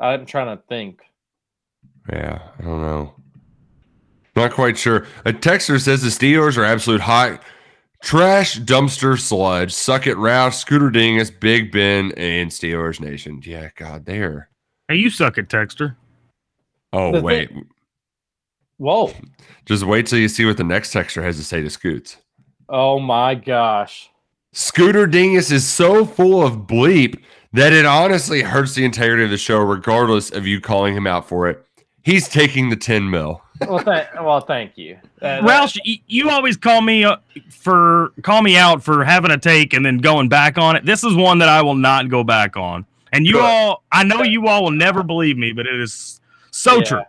I'm 0.00 0.26
trying 0.26 0.56
to 0.56 0.62
think. 0.68 1.00
Yeah, 2.12 2.40
I 2.58 2.62
don't 2.62 2.80
know. 2.82 3.14
Not 4.36 4.52
quite 4.52 4.76
sure. 4.76 5.06
A 5.24 5.32
texter 5.32 5.80
says 5.80 6.02
the 6.02 6.08
Steelers 6.08 6.58
are 6.58 6.64
absolute 6.64 7.00
hot 7.00 7.40
trash 8.02 8.58
dumpster 8.60 9.18
sludge. 9.18 9.72
Suck 9.72 10.06
it, 10.06 10.16
Roush, 10.16 10.54
Scooter 10.54 10.90
Dingus, 10.90 11.30
Big 11.30 11.70
Ben, 11.72 12.12
and 12.16 12.50
Steelers 12.50 13.00
Nation. 13.00 13.40
Yeah, 13.44 13.70
God, 13.76 14.04
they 14.04 14.18
are. 14.20 14.48
Hey, 14.88 14.96
you 14.96 15.08
suck 15.08 15.38
it, 15.38 15.48
Texter. 15.48 15.96
Oh 16.92 17.12
The 17.12 17.18
thing- 17.18 17.24
wait, 17.24 17.50
Whoa. 18.78 19.12
just 19.66 19.84
wait 19.84 20.06
till 20.06 20.18
you 20.18 20.28
see 20.28 20.44
what 20.44 20.56
the 20.56 20.64
next 20.64 20.92
texter 20.92 21.22
has 21.22 21.36
to 21.36 21.44
say 21.44 21.62
to 21.62 21.70
Scoots. 21.70 22.16
Oh 22.68 22.98
my 22.98 23.34
gosh. 23.34 24.10
Scooter 24.52 25.06
Dingus 25.06 25.50
is 25.50 25.66
so 25.66 26.04
full 26.04 26.42
of 26.44 26.58
bleep 26.66 27.22
that 27.52 27.72
it 27.72 27.86
honestly 27.86 28.42
hurts 28.42 28.74
the 28.74 28.84
integrity 28.84 29.24
of 29.24 29.30
the 29.30 29.36
show, 29.36 29.58
regardless 29.58 30.30
of 30.30 30.46
you 30.46 30.60
calling 30.60 30.94
him 30.96 31.06
out 31.06 31.28
for 31.28 31.48
it. 31.48 31.64
He's 32.02 32.28
taking 32.28 32.68
the 32.70 32.76
10 32.76 33.08
mil. 33.10 33.42
Well, 33.66 33.82
th- 33.82 34.06
well 34.20 34.40
thank 34.40 34.76
you. 34.76 34.98
Uh, 35.22 35.38
Roush, 35.40 35.78
y- 35.86 36.00
you 36.06 36.28
always 36.30 36.56
call 36.56 36.80
me 36.82 37.04
uh, 37.04 37.16
for 37.50 38.10
call 38.22 38.42
me 38.42 38.56
out 38.56 38.82
for 38.82 39.04
having 39.04 39.30
a 39.30 39.38
take 39.38 39.72
and 39.72 39.86
then 39.86 39.98
going 39.98 40.28
back 40.28 40.58
on 40.58 40.76
it. 40.76 40.84
This 40.84 41.02
is 41.04 41.14
one 41.14 41.38
that 41.38 41.48
I 41.48 41.62
will 41.62 41.76
not 41.76 42.08
go 42.10 42.24
back 42.24 42.56
on. 42.56 42.84
And 43.12 43.26
you 43.26 43.34
Good. 43.34 43.42
all, 43.44 43.84
I 43.92 44.02
know 44.04 44.22
you 44.22 44.48
all 44.48 44.64
will 44.64 44.70
never 44.72 45.02
believe 45.04 45.38
me, 45.38 45.52
but 45.52 45.66
it 45.66 45.80
is 45.80 46.20
so 46.50 46.78
Yeah. 46.78 46.82
true. 46.82 47.02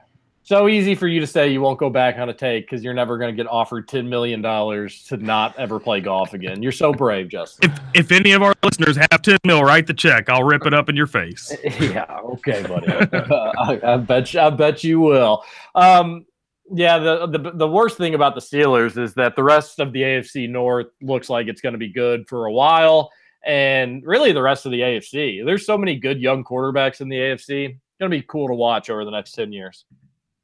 So 0.45 0.67
easy 0.67 0.93
for 0.93 1.07
you 1.07 1.19
to 1.21 1.25
say 1.25 1.47
you 1.47 1.59
won't 1.59 1.79
go 1.79 1.89
back 1.89 2.19
on 2.19 2.29
a 2.29 2.33
take 2.33 2.69
because 2.69 2.83
you're 2.83 2.93
never 2.93 3.17
going 3.17 3.35
to 3.35 3.43
get 3.43 3.49
offered 3.49 3.87
$10 3.87 4.07
million 4.07 4.43
to 4.43 5.17
not 5.17 5.57
ever 5.57 5.79
play 5.79 6.01
golf 6.01 6.35
again. 6.35 6.61
You're 6.61 6.71
so 6.71 6.93
brave, 6.93 7.29
Justin. 7.29 7.71
If 7.71 7.79
if 7.95 8.11
any 8.11 8.31
of 8.31 8.43
our 8.43 8.53
listeners 8.61 8.95
have 8.95 9.23
ten 9.23 9.39
mil, 9.43 9.63
write 9.63 9.87
the 9.87 9.93
check. 9.95 10.29
I'll 10.29 10.43
rip 10.43 10.67
it 10.67 10.73
up 10.75 10.87
in 10.87 10.95
your 10.95 11.07
face. 11.07 11.51
yeah, 11.79 12.05
okay, 12.23 12.61
buddy. 12.61 12.87
I, 13.11 13.79
I 13.83 13.97
bet 13.97 14.35
you, 14.35 14.39
I 14.39 14.51
bet 14.51 14.83
you 14.83 14.99
will. 14.99 15.43
Um, 15.73 16.27
yeah, 16.71 16.99
the, 16.99 17.25
the 17.25 17.51
the 17.51 17.67
worst 17.67 17.97
thing 17.97 18.13
about 18.13 18.35
the 18.35 18.41
Steelers 18.41 18.99
is 18.99 19.15
that 19.15 19.35
the 19.35 19.43
rest 19.43 19.79
of 19.79 19.93
the 19.93 20.01
AFC 20.01 20.47
North 20.47 20.87
looks 21.01 21.27
like 21.27 21.47
it's 21.47 21.61
going 21.61 21.73
to 21.73 21.79
be 21.79 21.91
good 21.91 22.27
for 22.27 22.45
a 22.45 22.51
while, 22.51 23.11
and 23.43 24.05
really 24.05 24.31
the 24.31 24.43
rest 24.43 24.67
of 24.67 24.71
the 24.71 24.81
AFC. 24.81 25.43
There's 25.43 25.65
so 25.65 25.75
many 25.75 25.95
good 25.95 26.21
young 26.21 26.43
quarterbacks 26.43 27.01
in 27.01 27.09
the 27.09 27.15
AFC. 27.15 27.69
It's 27.69 27.99
going 27.99 28.11
to 28.11 28.17
be 28.17 28.21
cool 28.27 28.47
to 28.47 28.53
watch 28.53 28.91
over 28.91 29.05
the 29.05 29.11
next 29.11 29.31
ten 29.31 29.51
years. 29.51 29.85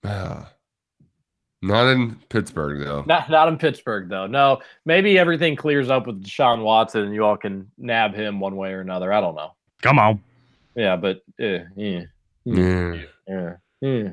Not 0.04 1.88
in 1.90 2.16
Pittsburgh, 2.30 2.80
though. 2.80 3.04
Not 3.06 3.30
not 3.30 3.48
in 3.48 3.58
Pittsburgh 3.58 4.10
though. 4.10 4.26
No, 4.26 4.62
maybe 4.86 5.20
everything 5.20 5.56
clears 5.56 5.92
up 5.92 6.08
with 6.08 6.24
Deshaun 6.24 6.64
Watson, 6.64 7.04
and 7.04 7.14
you 7.14 7.24
all 7.24 7.38
can 7.38 7.70
nab 7.78 8.16
him 8.16 8.40
one 8.40 8.56
way 8.56 8.74
or 8.74 8.82
another. 8.82 9.14
I 9.14 9.22
don't 9.22 9.36
know. 9.36 9.52
Come 9.84 10.00
on. 10.00 10.24
Yeah, 10.76 10.96
but 10.96 11.18
uh, 11.40 11.66
yeah. 11.76 12.04
Yeah. 12.46 13.02
Yeah. 13.28 13.56
yeah. 13.82 14.10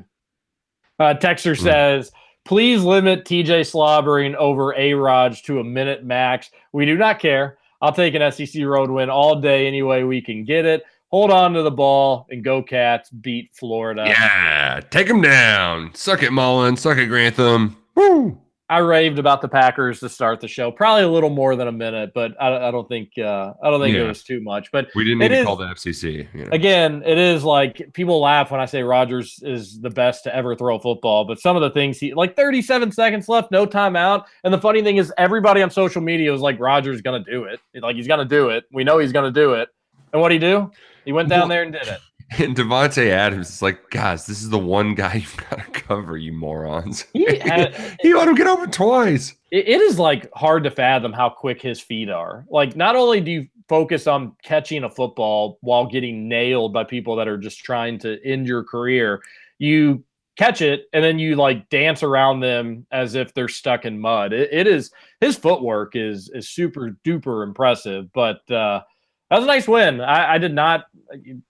Uh, 0.99 1.13
Texter 1.15 1.57
says, 1.57 2.11
please 2.45 2.83
limit 2.83 3.25
TJ 3.25 3.65
slobbering 3.65 4.35
over 4.35 4.75
A 4.75 4.93
Raj 4.93 5.41
to 5.43 5.59
a 5.59 5.63
minute 5.63 6.03
max. 6.03 6.51
We 6.73 6.85
do 6.85 6.97
not 6.97 7.19
care. 7.19 7.57
I'll 7.81 7.93
take 7.93 8.13
an 8.13 8.31
SEC 8.31 8.63
road 8.65 8.91
win 8.91 9.09
all 9.09 9.39
day 9.39 9.65
any 9.65 9.81
way 9.81 10.03
we 10.03 10.21
can 10.21 10.43
get 10.43 10.65
it. 10.65 10.83
Hold 11.11 11.31
on 11.31 11.53
to 11.53 11.63
the 11.63 11.71
ball 11.71 12.27
and 12.29 12.43
go 12.43 12.61
Cats 12.61 13.09
beat 13.09 13.49
Florida. 13.55 14.05
Yeah. 14.07 14.81
Take 14.91 15.07
him 15.07 15.21
down. 15.21 15.91
Suck 15.95 16.21
it, 16.21 16.31
Mullen. 16.31 16.77
Suck 16.77 16.97
it, 16.97 17.07
Grantham. 17.07 17.77
Woo. 17.95 18.39
I 18.71 18.77
raved 18.79 19.17
about 19.17 19.41
the 19.41 19.47
Packers 19.47 19.99
to 20.01 20.09
start 20.09 20.41
the 20.41 20.47
show. 20.47 20.71
Probably 20.71 21.01
a 21.01 21.09
little 21.09 21.31
more 21.31 21.55
than 21.55 21.67
a 21.67 21.71
minute, 21.71 22.11
but 22.13 22.39
I, 22.39 22.67
I 22.67 22.71
don't 22.71 22.87
think 22.87 23.09
uh, 23.17 23.53
I 23.63 23.71
don't 23.71 23.81
think 23.81 23.95
it 23.95 24.05
was 24.05 24.21
too 24.21 24.41
much. 24.41 24.71
But 24.71 24.89
We 24.93 25.03
didn't 25.03 25.19
need 25.19 25.29
to 25.29 25.43
call 25.43 25.55
the 25.55 25.65
FCC. 25.65 26.27
You 26.35 26.45
know. 26.45 26.51
again, 26.51 27.01
it 27.03 27.17
is 27.17 27.43
like 27.43 27.91
people 27.93 28.21
laugh 28.21 28.51
when 28.51 28.61
I 28.61 28.65
say 28.65 28.83
Rodgers 28.83 29.39
is 29.41 29.81
the 29.81 29.89
best 29.89 30.23
to 30.25 30.35
ever 30.35 30.55
throw 30.55 30.75
a 30.75 30.79
football, 30.79 31.25
but 31.25 31.39
some 31.39 31.55
of 31.55 31.63
the 31.63 31.71
things 31.71 31.97
he 31.97 32.13
like 32.13 32.35
37 32.35 32.91
seconds 32.91 33.27
left, 33.27 33.49
no 33.49 33.65
timeout. 33.65 34.25
And 34.43 34.53
the 34.53 34.61
funny 34.61 34.83
thing 34.83 34.97
is, 34.97 35.11
everybody 35.17 35.63
on 35.63 35.71
social 35.71 36.03
media 36.03 36.31
was 36.31 36.41
like, 36.41 36.59
Rodgers 36.59 37.01
gonna 37.01 37.23
do 37.23 37.45
it. 37.45 37.59
Like 37.73 37.95
he's 37.95 38.07
gonna 38.07 38.23
do 38.23 38.49
it. 38.49 38.65
We 38.71 38.83
know 38.83 38.99
he's 38.99 39.11
gonna 39.11 39.31
do 39.31 39.53
it. 39.53 39.69
And 40.13 40.21
what 40.21 40.27
would 40.27 40.31
he 40.33 40.39
do? 40.39 40.71
He 41.05 41.11
went 41.11 41.29
down 41.29 41.39
Well- 41.41 41.47
there 41.49 41.63
and 41.63 41.73
did 41.73 41.87
it. 41.87 41.99
And 42.37 42.55
Davante 42.55 43.09
Adams 43.09 43.49
is 43.49 43.61
like, 43.63 43.89
guys, 43.89 44.27
this 44.27 44.43
is 44.43 44.51
the 44.51 44.59
one 44.59 44.93
guy 44.93 45.13
you've 45.15 45.35
got 45.49 45.57
to 45.57 45.71
cover, 45.81 46.15
you 46.15 46.31
morons. 46.31 47.07
He 47.11 47.25
had- 47.39 47.73
he 48.01 48.13
let 48.13 48.27
him 48.27 48.35
get 48.35 48.45
open 48.45 48.69
twice. 48.69 49.33
it, 49.49 49.67
it 49.67 49.81
is 49.81 49.97
like 49.97 50.29
hard 50.35 50.63
to 50.65 50.69
fathom 50.69 51.11
how 51.11 51.29
quick 51.29 51.59
his 51.59 51.81
feet 51.81 52.07
are. 52.07 52.45
Like, 52.47 52.75
not 52.75 52.95
only 52.95 53.19
do 53.19 53.31
you 53.31 53.47
focus 53.67 54.05
on 54.05 54.33
catching 54.43 54.83
a 54.83 54.89
football 54.91 55.57
while 55.61 55.87
getting 55.87 56.27
nailed 56.27 56.71
by 56.71 56.83
people 56.83 57.15
that 57.15 57.27
are 57.27 57.37
just 57.39 57.63
trying 57.63 57.97
to 57.99 58.23
end 58.23 58.45
your 58.45 58.63
career, 58.63 59.23
you 59.57 60.03
catch 60.37 60.61
it 60.61 60.83
and 60.93 61.03
then 61.03 61.17
you 61.17 61.35
like 61.35 61.67
dance 61.69 62.03
around 62.03 62.41
them 62.41 62.85
as 62.91 63.15
if 63.15 63.33
they're 63.33 63.47
stuck 63.47 63.85
in 63.85 63.99
mud. 63.99 64.33
It, 64.33 64.49
it 64.53 64.67
is 64.67 64.91
his 65.19 65.35
footwork 65.35 65.95
is 65.95 66.29
is 66.35 66.47
super 66.47 66.95
duper 67.03 67.43
impressive. 67.43 68.13
But 68.13 68.49
uh, 68.51 68.81
that 69.29 69.37
was 69.37 69.43
a 69.45 69.47
nice 69.47 69.67
win. 69.67 70.01
I, 70.01 70.35
I 70.35 70.37
did 70.37 70.53
not 70.53 70.85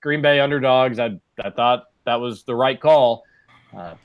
Green 0.02 0.22
Bay 0.22 0.40
underdogs. 0.40 1.00
I 1.00 1.20
I 1.44 1.50
thought 1.50 1.86
that 2.06 2.16
was 2.20 2.44
the 2.44 2.56
right 2.56 2.80
call. 2.80 3.24
Uh, 3.76 3.96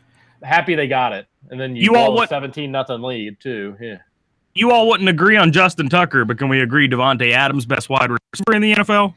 happy 0.43 0.75
they 0.75 0.89
got 0.89 1.13
it, 1.13 1.27
and 1.51 1.61
then 1.61 1.75
you, 1.77 1.83
You 1.85 1.97
all 1.97 2.15
what- 2.15 2.29
seventeen 2.29 2.71
nothing 2.73 3.03
lead 3.03 3.41
too. 3.41 3.77
Yeah. 3.81 3.99
You 4.57 4.71
all 4.71 4.87
wouldn't 4.89 5.09
agree 5.09 5.37
on 5.37 5.51
Justin 5.51 5.89
Tucker, 5.89 6.25
but 6.25 6.39
can 6.39 6.49
we 6.49 6.61
agree 6.61 6.89
Davante 6.89 7.33
Adams 7.33 7.67
best 7.67 7.89
wide 7.91 8.09
receiver 8.09 8.55
in 8.55 8.63
the 8.63 8.73
NFL? 8.75 9.13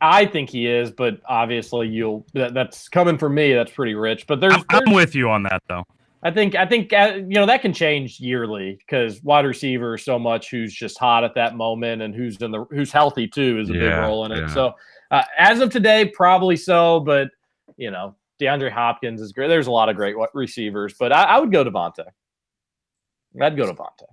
I 0.00 0.24
think 0.26 0.50
he 0.50 0.68
is, 0.68 0.92
but 0.92 1.20
obviously 1.26 1.88
you'll 1.88 2.24
that, 2.34 2.54
that's 2.54 2.88
coming 2.88 3.18
from 3.18 3.34
me. 3.34 3.54
That's 3.54 3.72
pretty 3.72 3.94
rich. 3.94 4.26
But 4.28 4.40
there's, 4.40 4.54
I'm, 4.54 4.64
I'm 4.68 4.92
with 4.92 5.16
you 5.16 5.30
on 5.30 5.42
that 5.44 5.62
though. 5.68 5.84
I 6.24 6.30
think 6.30 6.54
I 6.54 6.64
think 6.64 6.92
uh, 6.94 7.16
you 7.16 7.34
know 7.34 7.44
that 7.44 7.60
can 7.60 7.74
change 7.74 8.18
yearly 8.18 8.78
because 8.78 9.22
wide 9.22 9.44
receiver 9.44 9.98
so 9.98 10.18
much 10.18 10.50
who's 10.50 10.74
just 10.74 10.98
hot 10.98 11.22
at 11.22 11.34
that 11.34 11.54
moment 11.54 12.00
and 12.00 12.14
who's 12.14 12.38
in 12.38 12.50
the 12.50 12.64
who's 12.70 12.90
healthy 12.90 13.28
too 13.28 13.60
is 13.60 13.68
a 13.68 13.74
big 13.74 13.92
role 13.92 14.24
in 14.24 14.32
it. 14.32 14.38
yeah. 14.38 14.54
So 14.54 14.72
uh, 15.10 15.22
as 15.38 15.60
of 15.60 15.68
today, 15.68 16.06
probably 16.06 16.56
so. 16.56 17.00
But 17.00 17.28
you 17.76 17.90
know, 17.90 18.16
DeAndre 18.40 18.72
Hopkins 18.72 19.20
is 19.20 19.32
great. 19.32 19.48
There's 19.48 19.66
a 19.66 19.70
lot 19.70 19.90
of 19.90 19.96
great 19.96 20.16
receivers, 20.32 20.94
but 20.98 21.12
I, 21.12 21.24
I 21.24 21.38
would 21.38 21.52
go 21.52 21.62
Davante. 21.62 22.06
I'd 23.38 23.56
go 23.56 23.70
Davante. 23.70 24.06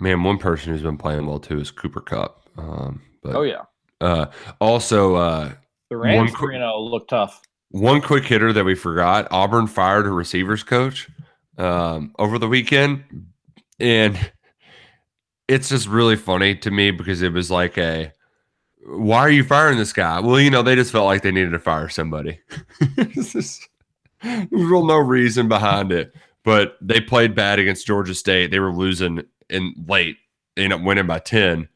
Man, 0.00 0.24
one 0.24 0.38
person 0.38 0.72
who's 0.72 0.82
been 0.82 0.98
playing 0.98 1.28
well 1.28 1.38
too 1.38 1.60
is 1.60 1.70
Cooper 1.70 2.00
Kupp. 2.00 2.42
Um, 2.58 3.02
but 3.22 3.36
Oh 3.36 3.42
yeah, 3.42 3.62
uh, 4.00 4.26
also 4.60 5.14
uh, 5.14 5.52
the 5.90 5.96
Rams, 5.96 6.32
you 6.40 6.58
know, 6.58 6.80
look 6.80 7.06
tough. 7.06 7.40
one 7.70 8.00
quick 8.00 8.24
hitter 8.24 8.52
that 8.52 8.64
we 8.64 8.74
forgot: 8.74 9.28
Auburn 9.30 9.68
fired 9.68 10.06
a 10.06 10.10
receivers 10.10 10.64
coach 10.64 11.08
um, 11.58 12.14
over 12.18 12.38
the 12.38 12.48
weekend, 12.48 13.04
and 13.80 14.18
it's 15.48 15.68
just 15.68 15.86
really 15.88 16.16
funny 16.16 16.54
to 16.56 16.70
me 16.70 16.90
because 16.90 17.22
it 17.22 17.32
was 17.32 17.50
like 17.50 17.78
a 17.78 18.12
why 18.88 19.18
are 19.18 19.30
you 19.30 19.42
firing 19.42 19.78
this 19.78 19.92
guy? 19.92 20.20
Well, 20.20 20.38
you 20.40 20.50
know, 20.50 20.62
they 20.62 20.76
just 20.76 20.92
felt 20.92 21.06
like 21.06 21.22
they 21.22 21.32
needed 21.32 21.50
to 21.50 21.58
fire 21.58 21.88
somebody. 21.88 22.38
Just- 23.14 23.68
There's 24.22 24.46
real 24.52 24.86
no 24.86 24.96
reason 24.98 25.48
behind 25.48 25.90
it. 25.90 26.14
But 26.44 26.76
they 26.80 27.00
played 27.00 27.34
bad 27.34 27.58
against 27.58 27.86
Georgia 27.86 28.14
State. 28.14 28.52
They 28.52 28.60
were 28.60 28.72
losing 28.72 29.22
in 29.50 29.74
late. 29.88 30.18
They 30.54 30.62
ended 30.62 30.78
up 30.78 30.84
winning 30.86 31.06
by 31.08 31.18
10. 31.18 31.68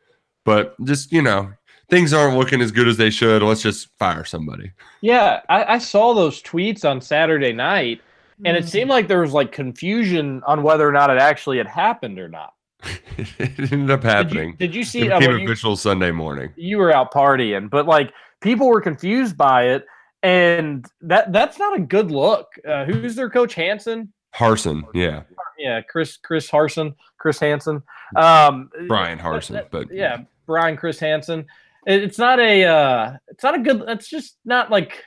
But 0.45 0.77
just, 0.85 1.11
you 1.11 1.21
know, 1.21 1.51
things 1.89 2.13
aren't 2.13 2.39
looking 2.39 2.61
as 2.61 2.71
good 2.71 2.87
as 2.87 2.97
they 2.97 3.11
should. 3.11 3.43
Let's 3.43 3.63
just 3.63 3.89
fire 3.99 4.25
somebody. 4.25 4.71
Yeah, 5.01 5.41
I, 5.49 5.75
I 5.75 5.79
saw 5.79 6.15
those 6.15 6.41
tweets 6.41 6.89
on 6.89 7.01
Saturday 7.01 7.53
night, 7.53 8.01
and 8.45 8.57
it 8.57 8.69
seemed 8.69 8.91
like 8.91 9.09
there 9.09 9.21
was 9.21 9.33
like 9.33 9.53
confusion 9.53 10.43
on 10.47 10.63
whether 10.63 10.89
or 10.89 10.93
not 10.93 11.11
it 11.11 11.19
actually 11.19 11.59
had 11.59 11.67
happened 11.67 12.19
or 12.19 12.29
not. 12.29 12.55
it 13.19 13.73
ended 13.73 13.91
up 13.91 14.01
Did 14.01 14.05
you, 14.07 14.11
happening. 14.11 14.57
did 14.59 14.75
you 14.75 14.81
it 14.83 14.87
see? 14.87 15.11
uh, 15.11 15.19
became 15.19 15.39
you, 15.41 15.45
official 15.45 15.77
Sunday 15.77 16.11
morning. 16.11 16.53
you 16.57 16.79
were 16.79 16.93
out 16.95 17.13
partying, 17.13 17.69
but 17.69 17.87
like 17.87 18.13
people 18.41 18.67
were 18.69 18.81
confused 18.81 19.37
by 19.37 19.65
it, 19.69 19.85
and 20.23 20.87
that 21.03 21.33
that's 21.33 21.59
not 21.59 21.77
a 21.77 21.81
good 21.81 22.11
look. 22.11 22.49
Uh, 22.67 22.85
who's 22.87 23.15
their 23.15 23.29
coach? 23.31 23.55
Hanson. 23.55 24.13
Harsin, 24.35 24.83
yeah. 24.95 25.23
Yeah, 25.59 25.81
Chris 25.83 26.17
Chris 26.17 26.49
Harsin, 26.51 26.95
Chris 27.19 27.39
Hansen. 27.39 27.83
Um, 28.17 28.71
Brian 28.89 29.19
that- 29.19 29.27
Harsin, 29.27 29.53
that- 29.55 29.71
but 29.71 29.93
yeah, 29.93 30.19
Brian 30.47 30.77
Chris 30.77 30.99
Hansen. 30.99 31.41
It- 31.87 32.03
It's 32.03 32.19
not 32.19 32.39
a. 32.41 32.65
Uh, 32.65 33.13
it's 33.29 33.43
not 33.43 33.55
a 33.57 33.59
good. 33.59 33.83
It's 33.89 34.09
just 34.09 34.37
not 34.45 34.71
like 34.71 35.03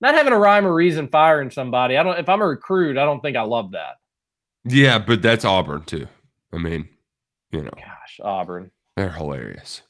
not 0.00 0.14
having 0.14 0.32
a 0.32 0.38
rhyme 0.38 0.66
or 0.66 0.74
reason 0.74 1.08
firing 1.08 1.50
somebody. 1.50 1.96
I 1.96 2.02
don't. 2.02 2.18
If 2.18 2.28
I'm 2.28 2.40
a 2.42 2.46
recruit, 2.46 2.96
I 2.98 3.04
don't 3.04 3.20
think 3.20 3.36
I 3.36 3.42
love 3.42 3.72
that. 3.72 3.96
Yeah, 4.64 4.98
but 4.98 5.22
that's 5.22 5.44
Auburn 5.44 5.84
too. 5.84 6.06
I 6.52 6.58
mean, 6.58 6.88
you 7.52 7.62
know, 7.62 7.70
Gosh, 7.76 8.20
Auburn. 8.22 8.70
they're 8.96 9.10
hilarious. 9.10 9.82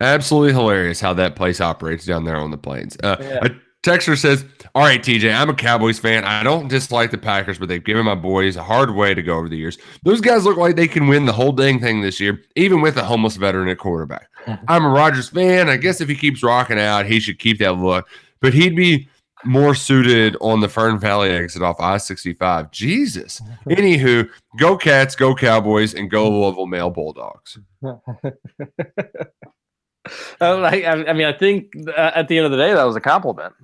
Absolutely 0.00 0.52
hilarious 0.52 1.00
how 1.00 1.14
that 1.14 1.36
place 1.36 1.60
operates 1.60 2.04
down 2.04 2.24
there 2.24 2.36
on 2.36 2.50
the 2.50 2.58
plains. 2.58 2.96
Uh, 3.02 3.16
Yeah. 3.20 3.38
A 3.42 3.50
texter 3.82 4.18
says, 4.18 4.44
All 4.74 4.82
right, 4.82 5.00
TJ, 5.02 5.32
I'm 5.34 5.48
a 5.50 5.54
Cowboys 5.54 5.98
fan. 5.98 6.24
I 6.24 6.42
don't 6.42 6.68
dislike 6.68 7.10
the 7.10 7.18
Packers, 7.18 7.58
but 7.58 7.68
they've 7.68 7.84
given 7.84 8.04
my 8.04 8.14
boys 8.14 8.56
a 8.56 8.62
hard 8.62 8.94
way 8.94 9.14
to 9.14 9.22
go 9.22 9.36
over 9.36 9.48
the 9.48 9.56
years. 9.56 9.78
Those 10.02 10.20
guys 10.20 10.44
look 10.44 10.56
like 10.56 10.74
they 10.76 10.88
can 10.88 11.06
win 11.06 11.26
the 11.26 11.32
whole 11.32 11.52
dang 11.52 11.80
thing 11.80 12.00
this 12.00 12.18
year, 12.18 12.42
even 12.56 12.80
with 12.80 12.96
a 12.96 13.04
homeless 13.04 13.36
veteran 13.36 13.68
at 13.68 13.78
quarterback. 13.78 14.28
I'm 14.68 14.84
a 14.84 14.88
Rodgers 14.88 15.28
fan. 15.28 15.68
I 15.68 15.76
guess 15.76 16.00
if 16.00 16.08
he 16.08 16.14
keeps 16.16 16.42
rocking 16.42 16.78
out, 16.78 17.06
he 17.06 17.20
should 17.20 17.38
keep 17.38 17.58
that 17.60 17.76
look, 17.78 18.08
but 18.40 18.54
he'd 18.54 18.76
be 18.76 19.08
more 19.44 19.74
suited 19.74 20.36
on 20.40 20.60
the 20.60 20.68
Fern 20.68 20.98
Valley 20.98 21.30
exit 21.30 21.60
off 21.62 21.76
I 21.78 21.98
65. 21.98 22.70
Jesus. 22.70 23.42
Anywho, 23.68 24.28
go 24.58 24.76
Cats, 24.76 25.14
go 25.14 25.34
Cowboys, 25.34 25.94
and 25.94 26.10
go 26.10 26.30
Louisville 26.30 26.66
Male 26.66 26.90
Bulldogs. 26.90 27.58
Uh, 30.38 30.56
I, 30.60 30.84
I 31.08 31.12
mean, 31.14 31.26
I 31.26 31.32
think 31.32 31.72
uh, 31.88 32.10
at 32.14 32.28
the 32.28 32.36
end 32.36 32.44
of 32.44 32.50
the 32.52 32.58
day, 32.58 32.74
that 32.74 32.84
was 32.84 32.94
a 32.94 33.00
compliment. 33.00 33.54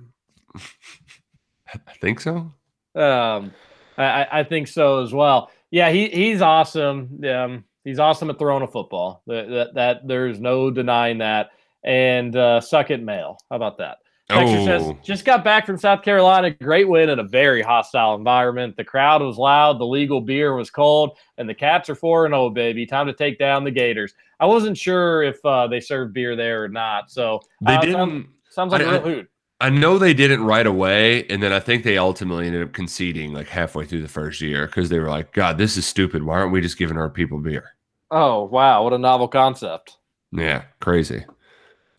I 0.55 1.77
think 2.01 2.19
so. 2.19 2.51
Um, 2.95 3.53
I, 3.95 4.03
I- 4.23 4.39
I 4.39 4.43
think 4.43 4.67
so 4.67 5.03
as 5.03 5.13
well. 5.13 5.51
Yeah, 5.69 5.91
he 5.91 6.09
he's 6.09 6.41
awesome. 6.41 7.21
Um, 7.29 7.63
he's 7.83 7.99
awesome 7.99 8.31
at 8.31 8.39
throwing 8.39 8.63
a 8.63 8.67
football. 8.67 9.21
That, 9.27 9.49
that, 9.49 9.73
that 9.75 10.07
there's 10.07 10.39
no 10.39 10.71
denying 10.71 11.19
that. 11.19 11.51
And 11.85 12.35
uh, 12.35 12.59
suck 12.59 12.89
it, 12.89 13.03
male. 13.03 13.37
How 13.51 13.55
about 13.57 13.77
that? 13.77 13.99
Says, 14.31 14.83
Oh. 14.83 14.97
just 15.03 15.25
got 15.25 15.43
back 15.43 15.65
from 15.65 15.77
South 15.77 16.01
Carolina. 16.03 16.49
Great 16.51 16.87
win 16.87 17.09
in 17.09 17.19
a 17.19 17.23
very 17.23 17.61
hostile 17.61 18.15
environment. 18.15 18.75
The 18.77 18.83
crowd 18.83 19.21
was 19.21 19.37
loud. 19.37 19.79
The 19.79 19.85
legal 19.85 20.21
beer 20.21 20.55
was 20.55 20.69
cold, 20.69 21.17
and 21.37 21.47
the 21.47 21.53
Cats 21.53 21.89
are 21.89 21.95
four 21.95 22.25
and 22.25 22.31
zero, 22.33 22.49
baby. 22.49 22.85
Time 22.85 23.07
to 23.07 23.13
take 23.13 23.37
down 23.39 23.63
the 23.63 23.71
Gators. 23.71 24.13
I 24.39 24.45
wasn't 24.45 24.77
sure 24.77 25.21
if 25.23 25.43
uh, 25.45 25.67
they 25.67 25.79
served 25.79 26.13
beer 26.13 26.35
there 26.35 26.63
or 26.63 26.69
not. 26.69 27.11
So 27.11 27.41
They 27.61 27.75
uh, 27.75 27.81
didn't. 27.81 27.95
Sounds, 27.95 28.25
sounds 28.49 28.71
like 28.71 28.81
I- 28.81 28.85
a 28.85 28.91
real 28.91 29.01
hoot. 29.01 29.27
I 29.59 29.69
know 29.69 29.99
they 29.99 30.15
didn't 30.15 30.43
right 30.43 30.65
away, 30.65 31.27
and 31.27 31.43
then 31.43 31.53
I 31.53 31.59
think 31.59 31.83
they 31.83 31.95
ultimately 31.99 32.47
ended 32.47 32.63
up 32.63 32.73
conceding 32.73 33.31
like 33.31 33.47
halfway 33.47 33.85
through 33.85 34.01
the 34.01 34.07
first 34.07 34.41
year 34.41 34.65
because 34.65 34.89
they 34.89 34.97
were 34.99 35.07
like, 35.07 35.33
"God, 35.33 35.59
this 35.59 35.77
is 35.77 35.85
stupid. 35.85 36.23
Why 36.23 36.39
aren't 36.39 36.51
we 36.51 36.61
just 36.61 36.79
giving 36.79 36.97
our 36.97 37.11
people 37.11 37.37
beer?" 37.37 37.75
Oh 38.09 38.45
wow, 38.45 38.83
what 38.83 38.93
a 38.93 38.97
novel 38.97 39.27
concept. 39.27 39.97
Yeah, 40.31 40.63
crazy. 40.79 41.25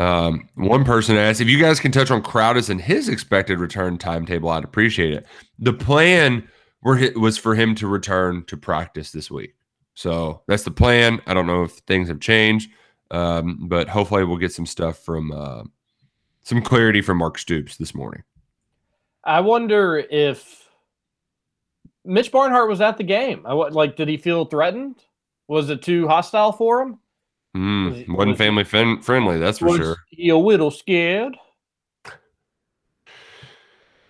Um, 0.03 0.49
one 0.57 0.85
person 0.85 1.17
asked 1.17 1.41
if 1.41 1.49
you 1.49 1.61
guys 1.61 1.79
can 1.79 1.93
touch 1.93 2.11
on 2.11 2.25
Crowdis 2.25 2.71
and 2.71 2.81
his 2.81 3.09
expected 3.09 3.61
return 3.61 3.99
timetable. 3.99 4.49
I'd 4.49 4.65
appreciate 4.65 5.15
it. 5.15 5.27
The 5.61 5.73
plan 5.73 6.49
were 6.83 7.13
was 7.15 7.39
for 7.39 7.55
him 7.55 7.77
to 7.77 7.87
return 7.87 8.45
to 8.47 8.57
practice 8.57 9.13
this 9.13 9.31
week, 9.31 9.55
so 9.95 10.43
that's 10.49 10.65
the 10.65 10.73
plan. 10.73 11.23
I 11.29 11.35
don't 11.35 11.47
know 11.47 11.63
if 11.63 11.73
things 11.87 12.09
have 12.09 12.19
changed, 12.19 12.71
um, 13.13 13.69
but 13.69 13.89
hopefully 13.89 14.25
we'll 14.25 14.39
get 14.39 14.53
some 14.53 14.67
stuff 14.67 14.99
from 15.05 15.31
uh, 15.31 15.63
some 16.43 16.63
clarity 16.63 17.01
from 17.01 17.19
Mark 17.19 17.39
Stoops 17.39 17.77
this 17.77 17.95
morning. 17.95 18.25
I 19.23 19.39
wonder 19.39 19.99
if 20.11 20.69
Mitch 22.05 22.33
Barnhart 22.33 22.69
was 22.69 22.81
at 22.81 22.97
the 22.97 23.05
game. 23.05 23.43
I 23.47 23.53
like, 23.53 23.95
did 23.95 24.09
he 24.09 24.17
feel 24.17 24.47
threatened? 24.47 25.05
Was 25.47 25.71
it 25.71 25.83
too 25.83 26.09
hostile 26.09 26.51
for 26.51 26.83
him? 26.83 26.99
Mm, 27.57 27.91
was 27.91 28.09
wasn't 28.09 28.29
was 28.31 28.39
family 28.39 28.65
fin- 28.65 29.03
friendly, 29.03 29.39
that's 29.39 29.59
for 29.59 29.67
was 29.67 29.77
sure. 29.77 29.97
he 30.09 30.31
a 30.31 30.37
little 30.37 30.71
scared? 30.71 31.37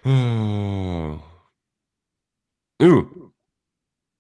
Ooh, 0.06 1.22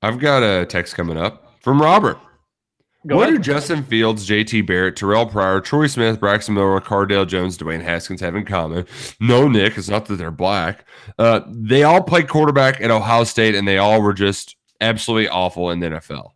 I've 0.02 0.18
got 0.18 0.42
a 0.42 0.66
text 0.66 0.94
coming 0.94 1.16
up 1.16 1.56
from 1.60 1.80
Robert. 1.80 2.18
Go 3.06 3.16
what 3.16 3.28
ahead. 3.28 3.42
do 3.42 3.52
Justin 3.52 3.82
Fields, 3.82 4.28
JT 4.28 4.64
Barrett, 4.66 4.94
Terrelle 4.94 5.28
Pryor, 5.28 5.60
Troy 5.60 5.88
Smith, 5.88 6.20
Braxton 6.20 6.54
Miller, 6.54 6.80
Cardale 6.80 7.26
Jones, 7.26 7.58
Dwayne 7.58 7.82
Haskins 7.82 8.20
have 8.20 8.36
in 8.36 8.44
common? 8.44 8.86
No, 9.18 9.48
Nick, 9.48 9.76
it's 9.76 9.88
not 9.88 10.06
that 10.06 10.16
they're 10.16 10.30
black. 10.30 10.86
Uh, 11.18 11.40
they 11.48 11.82
all 11.82 12.00
played 12.00 12.28
quarterback 12.28 12.80
at 12.80 12.92
Ohio 12.92 13.24
State 13.24 13.56
and 13.56 13.66
they 13.66 13.78
all 13.78 14.00
were 14.00 14.12
just 14.12 14.54
absolutely 14.80 15.28
awful 15.28 15.70
in 15.70 15.80
the 15.80 15.88
NFL. 15.88 16.30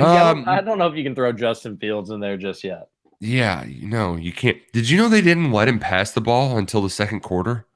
I 0.00 0.30
Um, 0.30 0.36
don't- 0.44 0.48
I 0.48 0.60
don't 0.60 0.78
know 0.78 0.86
if 0.86 0.96
you 0.96 1.04
can 1.04 1.14
throw 1.14 1.32
Justin 1.32 1.76
Fields 1.76 2.10
in 2.10 2.20
there 2.20 2.36
just 2.36 2.62
yet. 2.64 2.88
yeah, 3.20 3.64
no, 3.82 4.16
you 4.16 4.32
can't. 4.32 4.58
Did 4.72 4.88
you 4.88 4.96
know 4.98 5.08
they 5.08 5.20
didn't 5.22 5.52
let 5.52 5.68
him 5.68 5.78
pass 5.78 6.10
the 6.12 6.20
ball 6.20 6.56
until 6.58 6.82
the 6.82 6.90
second 6.90 7.20
quarter? 7.20 7.66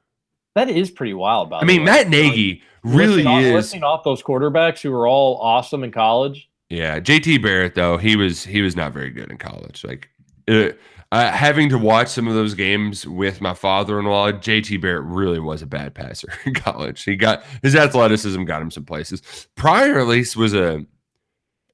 That 0.54 0.68
is 0.70 0.90
pretty 0.90 1.14
wild. 1.14 1.50
By 1.50 1.60
I 1.60 1.64
mean, 1.64 1.80
way. 1.80 1.86
Matt 1.86 2.08
Nagy 2.08 2.62
really 2.84 3.24
listing 3.24 3.26
off, 3.26 3.42
is. 3.42 3.52
listing 3.52 3.82
off 3.82 4.04
those 4.04 4.22
quarterbacks 4.22 4.80
who 4.80 4.90
were 4.92 5.06
all 5.08 5.36
awesome 5.38 5.82
in 5.84 5.90
college. 5.90 6.48
Yeah, 6.70 6.98
JT 7.00 7.42
Barrett 7.42 7.74
though 7.74 7.98
he 7.98 8.16
was 8.16 8.44
he 8.44 8.62
was 8.62 8.74
not 8.76 8.92
very 8.92 9.10
good 9.10 9.30
in 9.30 9.36
college. 9.36 9.84
Like 9.84 10.08
uh, 10.48 10.70
uh, 11.12 11.30
having 11.32 11.68
to 11.70 11.78
watch 11.78 12.08
some 12.08 12.26
of 12.28 12.34
those 12.34 12.54
games 12.54 13.06
with 13.06 13.40
my 13.40 13.52
father-in-law, 13.54 14.32
JT 14.32 14.80
Barrett 14.80 15.04
really 15.04 15.40
was 15.40 15.60
a 15.62 15.66
bad 15.66 15.94
passer 15.94 16.32
in 16.46 16.54
college. 16.54 17.02
He 17.04 17.16
got 17.16 17.42
his 17.62 17.74
athleticism 17.76 18.44
got 18.44 18.62
him 18.62 18.70
some 18.70 18.84
places. 18.84 19.22
Pryor 19.56 19.98
at 20.00 20.06
least 20.06 20.36
was 20.36 20.54
a, 20.54 20.84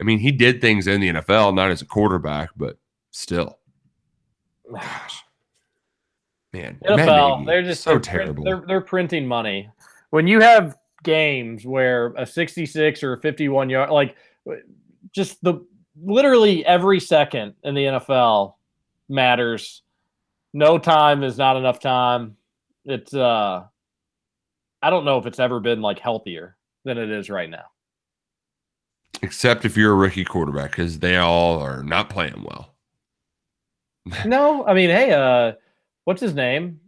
I 0.00 0.04
mean, 0.04 0.18
he 0.18 0.32
did 0.32 0.60
things 0.60 0.86
in 0.86 1.00
the 1.00 1.10
NFL, 1.10 1.54
not 1.54 1.70
as 1.70 1.82
a 1.82 1.86
quarterback, 1.86 2.50
but 2.56 2.78
still. 3.10 3.58
Gosh, 4.72 5.22
man, 6.52 6.78
NFL, 6.84 7.44
they're 7.44 7.62
just 7.62 7.82
so 7.82 7.90
they're, 7.90 8.00
terrible. 8.00 8.44
They're 8.44 8.62
they're 8.66 8.80
printing 8.80 9.26
money. 9.26 9.68
When 10.10 10.26
you 10.26 10.40
have 10.40 10.76
games 11.02 11.66
where 11.66 12.14
a 12.16 12.26
66 12.26 13.02
or 13.02 13.14
a 13.14 13.18
51 13.20 13.68
yard, 13.68 13.90
like 13.90 14.16
just 15.12 15.42
the 15.42 15.64
literally 16.02 16.64
every 16.64 17.00
second 17.00 17.54
in 17.64 17.74
the 17.74 17.84
NFL 17.84 18.54
matters. 19.08 19.82
No 20.52 20.78
time 20.78 21.22
is 21.22 21.36
not 21.36 21.56
enough 21.56 21.78
time. 21.78 22.36
It's 22.84 23.14
uh, 23.14 23.64
I 24.82 24.90
don't 24.90 25.04
know 25.04 25.18
if 25.18 25.26
it's 25.26 25.38
ever 25.38 25.60
been 25.60 25.82
like 25.82 25.98
healthier 25.98 26.56
than 26.84 26.98
it 26.98 27.10
is 27.10 27.28
right 27.28 27.50
now. 27.50 27.64
Except 29.22 29.64
if 29.64 29.76
you're 29.76 29.92
a 29.92 29.96
rookie 29.96 30.24
quarterback, 30.24 30.70
because 30.70 30.98
they 30.98 31.16
all 31.16 31.58
are 31.58 31.82
not 31.82 32.10
playing 32.10 32.44
well. 32.44 32.74
No, 34.24 34.64
I 34.66 34.72
mean, 34.72 34.88
hey, 34.88 35.12
uh, 35.12 35.52
what's 36.04 36.22
his 36.22 36.34
name? 36.34 36.80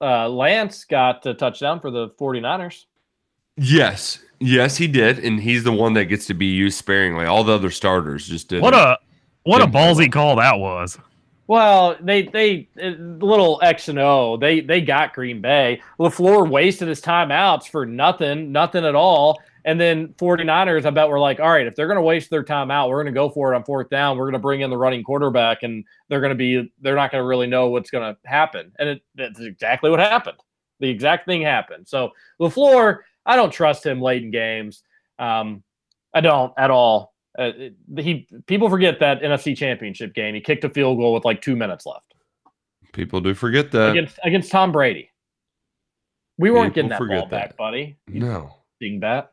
Uh, 0.00 0.28
Lance 0.28 0.84
got 0.84 1.24
a 1.26 1.32
touchdown 1.32 1.80
for 1.80 1.90
the 1.92 2.08
49ers. 2.08 2.86
Yes, 3.56 4.18
yes, 4.40 4.76
he 4.76 4.88
did, 4.88 5.20
and 5.20 5.40
he's 5.40 5.62
the 5.62 5.72
one 5.72 5.92
that 5.94 6.06
gets 6.06 6.26
to 6.26 6.34
be 6.34 6.46
used 6.46 6.76
sparingly. 6.76 7.24
All 7.24 7.44
the 7.44 7.52
other 7.52 7.70
starters 7.70 8.26
just 8.26 8.48
did. 8.48 8.62
What 8.62 8.74
a 8.74 8.98
what 9.44 9.60
a 9.62 9.66
Didn't 9.66 9.74
ballsy 9.74 10.10
call 10.12 10.36
that 10.36 10.58
was. 10.58 10.98
Well, 11.46 11.96
they 12.00 12.22
they 12.22 12.68
uh, 12.82 12.90
little 13.24 13.60
X 13.62 13.88
and 13.88 13.98
O. 13.98 14.36
They 14.36 14.60
they 14.60 14.80
got 14.80 15.14
Green 15.14 15.40
Bay. 15.40 15.82
Lafleur 15.98 16.48
wasted 16.48 16.88
his 16.88 17.00
timeouts 17.00 17.68
for 17.68 17.84
nothing, 17.84 18.52
nothing 18.52 18.84
at 18.84 18.94
all. 18.94 19.40
And 19.64 19.80
then 19.80 20.08
49ers, 20.14 20.84
I 20.84 20.90
bet 20.90 21.08
were 21.08 21.20
like, 21.20 21.38
all 21.38 21.48
right, 21.50 21.66
if 21.66 21.76
they're 21.76 21.86
going 21.86 21.96
to 21.96 22.02
waste 22.02 22.30
their 22.30 22.42
time 22.42 22.70
out, 22.70 22.88
we're 22.88 23.02
going 23.02 23.14
to 23.14 23.18
go 23.18 23.30
for 23.30 23.52
it 23.52 23.56
on 23.56 23.64
fourth 23.64 23.88
down. 23.90 24.18
We're 24.18 24.24
going 24.24 24.32
to 24.32 24.38
bring 24.40 24.60
in 24.62 24.70
the 24.70 24.76
running 24.76 25.04
quarterback, 25.04 25.62
and 25.62 25.84
they're 26.08 26.20
going 26.20 26.30
to 26.30 26.36
be 26.36 26.72
they're 26.80 26.96
not 26.96 27.10
going 27.12 27.22
to 27.22 27.26
really 27.26 27.46
know 27.46 27.68
what's 27.68 27.90
going 27.90 28.14
to 28.14 28.28
happen. 28.28 28.72
And 28.78 28.88
it, 28.88 29.02
that's 29.14 29.38
exactly 29.40 29.90
what 29.90 30.00
happened. 30.00 30.38
The 30.80 30.88
exact 30.88 31.26
thing 31.26 31.42
happened. 31.42 31.86
So 31.86 32.10
Lafleur, 32.40 32.98
I 33.24 33.36
don't 33.36 33.52
trust 33.52 33.86
him 33.86 34.00
late 34.00 34.22
in 34.24 34.30
games. 34.32 34.82
Um, 35.18 35.62
I 36.12 36.20
don't 36.20 36.52
at 36.58 36.70
all. 36.70 37.14
Uh, 37.38 37.52
it- 37.56 37.76
he 37.98 38.26
people 38.46 38.68
forget 38.68 38.98
that 39.00 39.22
NFC 39.22 39.56
Championship 39.56 40.12
game. 40.14 40.34
He 40.34 40.40
kicked 40.40 40.64
a 40.64 40.68
field 40.68 40.98
goal 40.98 41.14
with 41.14 41.24
like 41.24 41.40
two 41.40 41.56
minutes 41.56 41.86
left 41.86 42.12
People 42.92 43.20
do 43.20 43.32
forget 43.34 43.70
that. 43.72 43.90
against 43.92 44.18
against 44.22 44.50
Tom 44.50 44.70
Brady. 44.72 45.10
We 46.38 46.50
weren't 46.50 46.74
getting 46.74 46.90
that 46.90 46.98
ball 46.98 47.06
forget 47.08 47.30
back, 47.30 47.48
that. 47.50 47.56
buddy. 47.56 47.96
no. 48.08 48.56
Dingbat. 48.82 49.28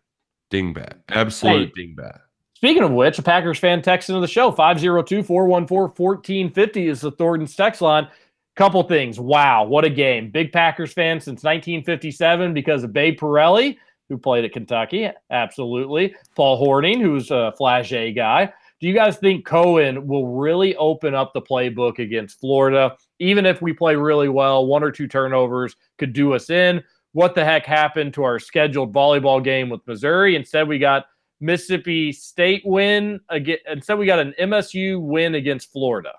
Dingbat. 0.51 0.93
Absolute 1.09 1.71
dingbat. 1.76 2.19
Speaking 2.55 2.84
of 2.84 2.91
which, 2.91 3.17
a 3.19 3.23
Packers 3.23 3.59
fan 3.59 3.81
text 3.81 4.09
into 4.09 4.19
the 4.19 4.27
show 4.27 4.51
502 4.51 5.23
414 5.23 5.77
1450 5.95 6.88
is 6.88 7.01
the 7.01 7.11
Thornton's 7.11 7.55
text 7.55 7.81
line. 7.81 8.07
Couple 8.55 8.84
things. 8.84 9.19
Wow, 9.19 9.63
what 9.63 9.85
a 9.85 9.89
game. 9.89 10.30
Big 10.30 10.51
Packers 10.51 10.91
fan 10.91 11.21
since 11.21 11.43
1957 11.43 12.53
because 12.53 12.84
of 12.84 12.91
Babe 12.91 13.17
Parilli, 13.17 13.77
who 14.09 14.17
played 14.17 14.43
at 14.43 14.51
Kentucky. 14.51 15.09
Absolutely. 15.30 16.13
Paul 16.35 16.61
Hornung, 16.61 17.01
who's 17.01 17.31
a 17.31 17.53
Flaget 17.57 18.15
guy. 18.15 18.51
Do 18.81 18.88
you 18.88 18.93
guys 18.93 19.17
think 19.17 19.47
Coen 19.47 20.05
will 20.05 20.27
really 20.27 20.76
open 20.76 21.15
up 21.15 21.34
the 21.34 21.41
playbook 21.41 21.99
against 21.99 22.39
Florida? 22.39 22.97
Even 23.19 23.45
if 23.45 23.61
we 23.61 23.71
play 23.71 23.95
really 23.95 24.30
well, 24.30 24.65
one 24.65 24.84
or 24.84 24.91
two 24.91 25.07
turnovers 25.07 25.76
could 25.97 26.11
do 26.11 26.34
us 26.34 26.49
in. 26.49 26.84
What 27.14 27.36
the 27.36 27.44
heck 27.44 27.65
happened 27.65 28.14
to 28.15 28.23
our 28.23 28.40
scheduled 28.40 28.94
volleyball 28.94 29.44
game 29.44 29.69
with 29.69 29.81
Missouri? 29.88 30.36
Instead, 30.36 30.68
we 30.68 30.77
got 30.77 31.06
Mississippi 31.40 32.11
State 32.11 32.61
win 32.65 33.19
again. 33.30 33.57
Instead, 33.68 33.98
we 33.98 34.06
got 34.06 34.19
an 34.19 34.34
MSU 34.40 35.02
win 35.02 35.36
against 35.36 35.72
Florida. 35.72 36.14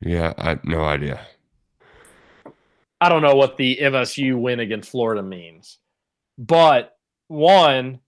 Yeah, 0.00 0.32
I 0.38 0.58
no 0.64 0.84
idea. 0.84 1.20
I 3.00 3.08
don't 3.08 3.22
know 3.22 3.34
what 3.34 3.56
the 3.56 3.78
MSU 3.82 4.40
win 4.40 4.60
against 4.60 4.90
Florida 4.90 5.22
means, 5.22 5.78
but 6.38 6.96
one, 7.28 8.00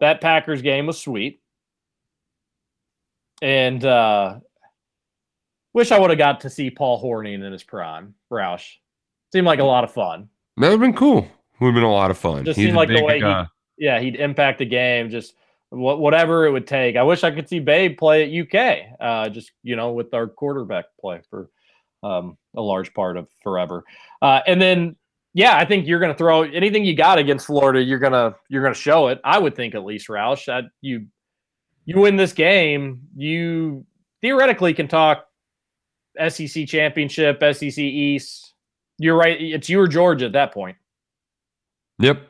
that 0.00 0.20
Packers 0.20 0.62
game 0.62 0.86
was 0.86 0.98
sweet, 0.98 1.42
and 3.42 3.84
uh, 3.84 4.38
wish 5.74 5.92
I 5.92 5.98
would 5.98 6.10
have 6.10 6.18
got 6.18 6.40
to 6.40 6.50
see 6.50 6.70
Paul 6.70 7.02
Hornung 7.02 7.44
in 7.44 7.52
his 7.52 7.64
prime. 7.64 8.14
Roush 8.32 8.76
seemed 9.32 9.46
like 9.46 9.60
a 9.60 9.64
lot 9.64 9.84
of 9.84 9.92
fun. 9.92 10.28
That 10.60 10.68
would 10.68 10.72
have 10.72 10.80
been 10.80 10.94
cool. 10.94 11.28
Would 11.60 11.68
have 11.68 11.74
been 11.74 11.82
a 11.84 11.92
lot 11.92 12.10
of 12.10 12.18
fun. 12.18 12.44
Just 12.44 12.56
He's 12.56 12.66
seemed 12.66 12.76
a 12.76 12.78
like 12.78 12.88
the 12.88 12.94
big, 12.94 13.04
way 13.04 13.18
he- 13.18 13.24
uh, 13.24 13.44
Yeah, 13.76 14.00
he'd 14.00 14.16
impact 14.16 14.58
the 14.58 14.64
game. 14.66 15.10
Just 15.10 15.34
wha- 15.70 15.96
whatever 15.96 16.46
it 16.46 16.50
would 16.52 16.66
take. 16.66 16.96
I 16.96 17.02
wish 17.02 17.24
I 17.24 17.30
could 17.30 17.48
see 17.48 17.58
Babe 17.58 17.98
play 17.98 18.24
at 18.24 18.30
UK. 18.30 18.78
Uh, 19.00 19.28
just 19.28 19.52
you 19.62 19.76
know, 19.76 19.92
with 19.92 20.14
our 20.14 20.26
quarterback 20.26 20.86
play 21.00 21.20
for 21.30 21.50
um, 22.02 22.36
a 22.56 22.62
large 22.62 22.94
part 22.94 23.16
of 23.16 23.28
forever. 23.42 23.84
Uh, 24.22 24.40
and 24.46 24.60
then, 24.62 24.96
yeah, 25.34 25.56
I 25.56 25.64
think 25.64 25.86
you're 25.86 26.00
going 26.00 26.12
to 26.12 26.18
throw 26.18 26.42
anything 26.42 26.84
you 26.84 26.94
got 26.94 27.18
against 27.18 27.46
Florida. 27.46 27.82
You're 27.82 27.98
gonna 27.98 28.34
you're 28.48 28.62
gonna 28.62 28.74
show 28.74 29.08
it. 29.08 29.20
I 29.24 29.38
would 29.38 29.54
think 29.56 29.74
at 29.74 29.84
least 29.84 30.08
Roush. 30.08 30.46
That 30.46 30.64
you 30.80 31.06
you 31.84 31.98
win 32.00 32.16
this 32.16 32.32
game, 32.32 33.00
you 33.16 33.84
theoretically 34.20 34.74
can 34.74 34.88
talk 34.88 35.24
SEC 36.28 36.66
championship, 36.66 37.42
SEC 37.52 37.78
East. 37.78 38.47
You're 38.98 39.16
right. 39.16 39.40
It's 39.40 39.68
you 39.68 39.80
or 39.80 39.88
Georgia 39.88 40.26
at 40.26 40.32
that 40.32 40.52
point. 40.52 40.76
Yep. 41.98 42.22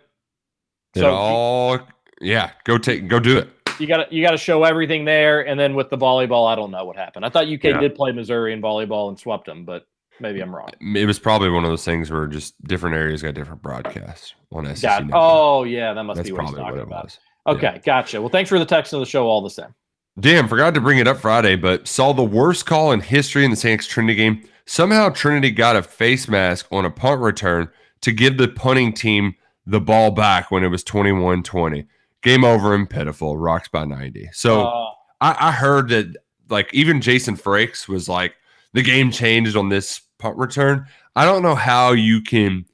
So- 0.97 1.11
all 1.15 1.79
yeah, 2.21 2.51
go 2.65 2.79
take 2.79 3.07
go 3.09 3.21
do 3.21 3.39
it. 3.39 3.49
you 3.79 3.87
got 3.87 4.09
to 4.09 4.15
you 4.15 4.23
got 4.23 4.33
to 4.33 4.37
show 4.39 4.65
everything 4.65 5.05
there, 5.05 5.47
and 5.47 5.59
then 5.59 5.75
with 5.75 5.91
the 5.91 5.99
volleyball, 5.99 6.49
I 6.51 6.55
don't 6.57 6.71
know 6.71 6.85
what 6.85 6.97
happened. 6.97 7.25
I 7.25 7.29
thought 7.29 7.47
UK 7.49 7.65
Yeah. 7.65 7.81
did 7.81 7.95
play 7.95 8.11
Missouri 8.13 8.53
in 8.53 8.61
volleyball 8.61 9.09
and 9.09 9.19
swept 9.19 9.47
them, 9.47 9.65
but 9.65 9.87
maybe 10.19 10.41
I'm 10.41 10.55
wrong. 10.55 10.71
It 10.97 11.07
was 11.07 11.19
probably 11.19 11.51
one 11.51 11.63
of 11.65 11.71
those 11.71 11.85
things 11.85 12.11
where 12.11 12.27
just 12.27 12.61
different 12.65 12.97
areas 12.97 13.23
got 13.23 13.35
different 13.35 13.63
broadcasts 13.63 14.35
on 14.51 14.65
SEC. 14.67 14.83
Got, 14.83 15.03
Network. 15.07 15.23
oh 15.23 15.63
yeah, 15.65 15.93
that 15.93 16.03
must 16.03 16.17
That's 16.17 16.29
be 16.29 16.33
what 16.33 16.43
he's 16.47 16.55
probably 16.55 16.63
what 16.65 16.69
talking 16.71 16.81
it 16.81 16.87
about. 16.87 17.05
was. 17.05 17.19
Okay, 17.47 17.81
gotcha. 17.85 18.21
Well, 18.21 18.31
thanks 18.31 18.51
for 18.51 18.59
the 18.59 18.67
text 18.67 18.93
of 18.93 19.01
the 19.01 19.07
show. 19.07 19.27
All 19.27 19.41
the 19.43 19.49
same. 19.51 19.73
Damn, 20.21 20.49
forgot 20.49 20.75
to 20.75 20.81
bring 20.81 20.99
it 20.99 21.07
up 21.07 21.19
Friday, 21.19 21.55
but 21.55 21.87
saw 21.87 22.13
the 22.13 22.25
worst 22.25 22.67
call 22.67 22.91
in 22.91 23.01
history 23.01 23.45
in 23.45 23.51
the 23.53 23.57
Saints 23.57 23.87
Trinity 23.87 24.17
game. 24.17 24.43
Somehow 24.69 25.09
Trinity 25.09 25.51
got 25.51 25.77
a 25.77 25.83
face 25.83 26.29
mask 26.29 26.67
on 26.71 26.85
a 26.85 26.91
punt 26.91 27.23
return 27.23 27.71
to 28.03 28.13
give 28.13 28.37
the 28.37 28.49
punting 28.49 28.93
team 28.93 29.35
the 29.67 29.81
ball 29.81 30.11
back 30.11 30.51
when 30.51 30.63
it 30.63 30.69
was 30.69 30.85
21 30.85 31.43
20. 31.43 31.87
Game 32.23 32.45
over 32.45 32.75
and 32.75 32.89
pitiful, 32.89 33.39
rocks 33.39 33.69
by 33.69 33.87
90. 33.87 34.29
So 34.33 34.67
Uh, 34.67 34.91
I, 35.23 35.49
I 35.49 35.53
heard 35.53 35.89
that 35.89 36.17
like 36.51 36.73
even 36.75 37.01
Jason 37.01 37.35
Frakes 37.35 37.89
was 37.89 38.11
like 38.11 38.35
the 38.75 38.83
game 38.83 39.11
changed 39.11 39.57
on 39.57 39.71
this 39.71 40.03
punt 40.19 40.37
return. 40.37 40.87
I 41.17 41.25
don't 41.25 41.43
know 41.43 41.55
how 41.55 41.93
you 41.93 42.21
can 42.21 42.67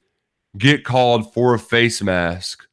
get 0.57 0.83
called 0.83 1.33
for 1.33 1.53
a 1.53 1.59
face 1.59 2.01
mask 2.01 2.67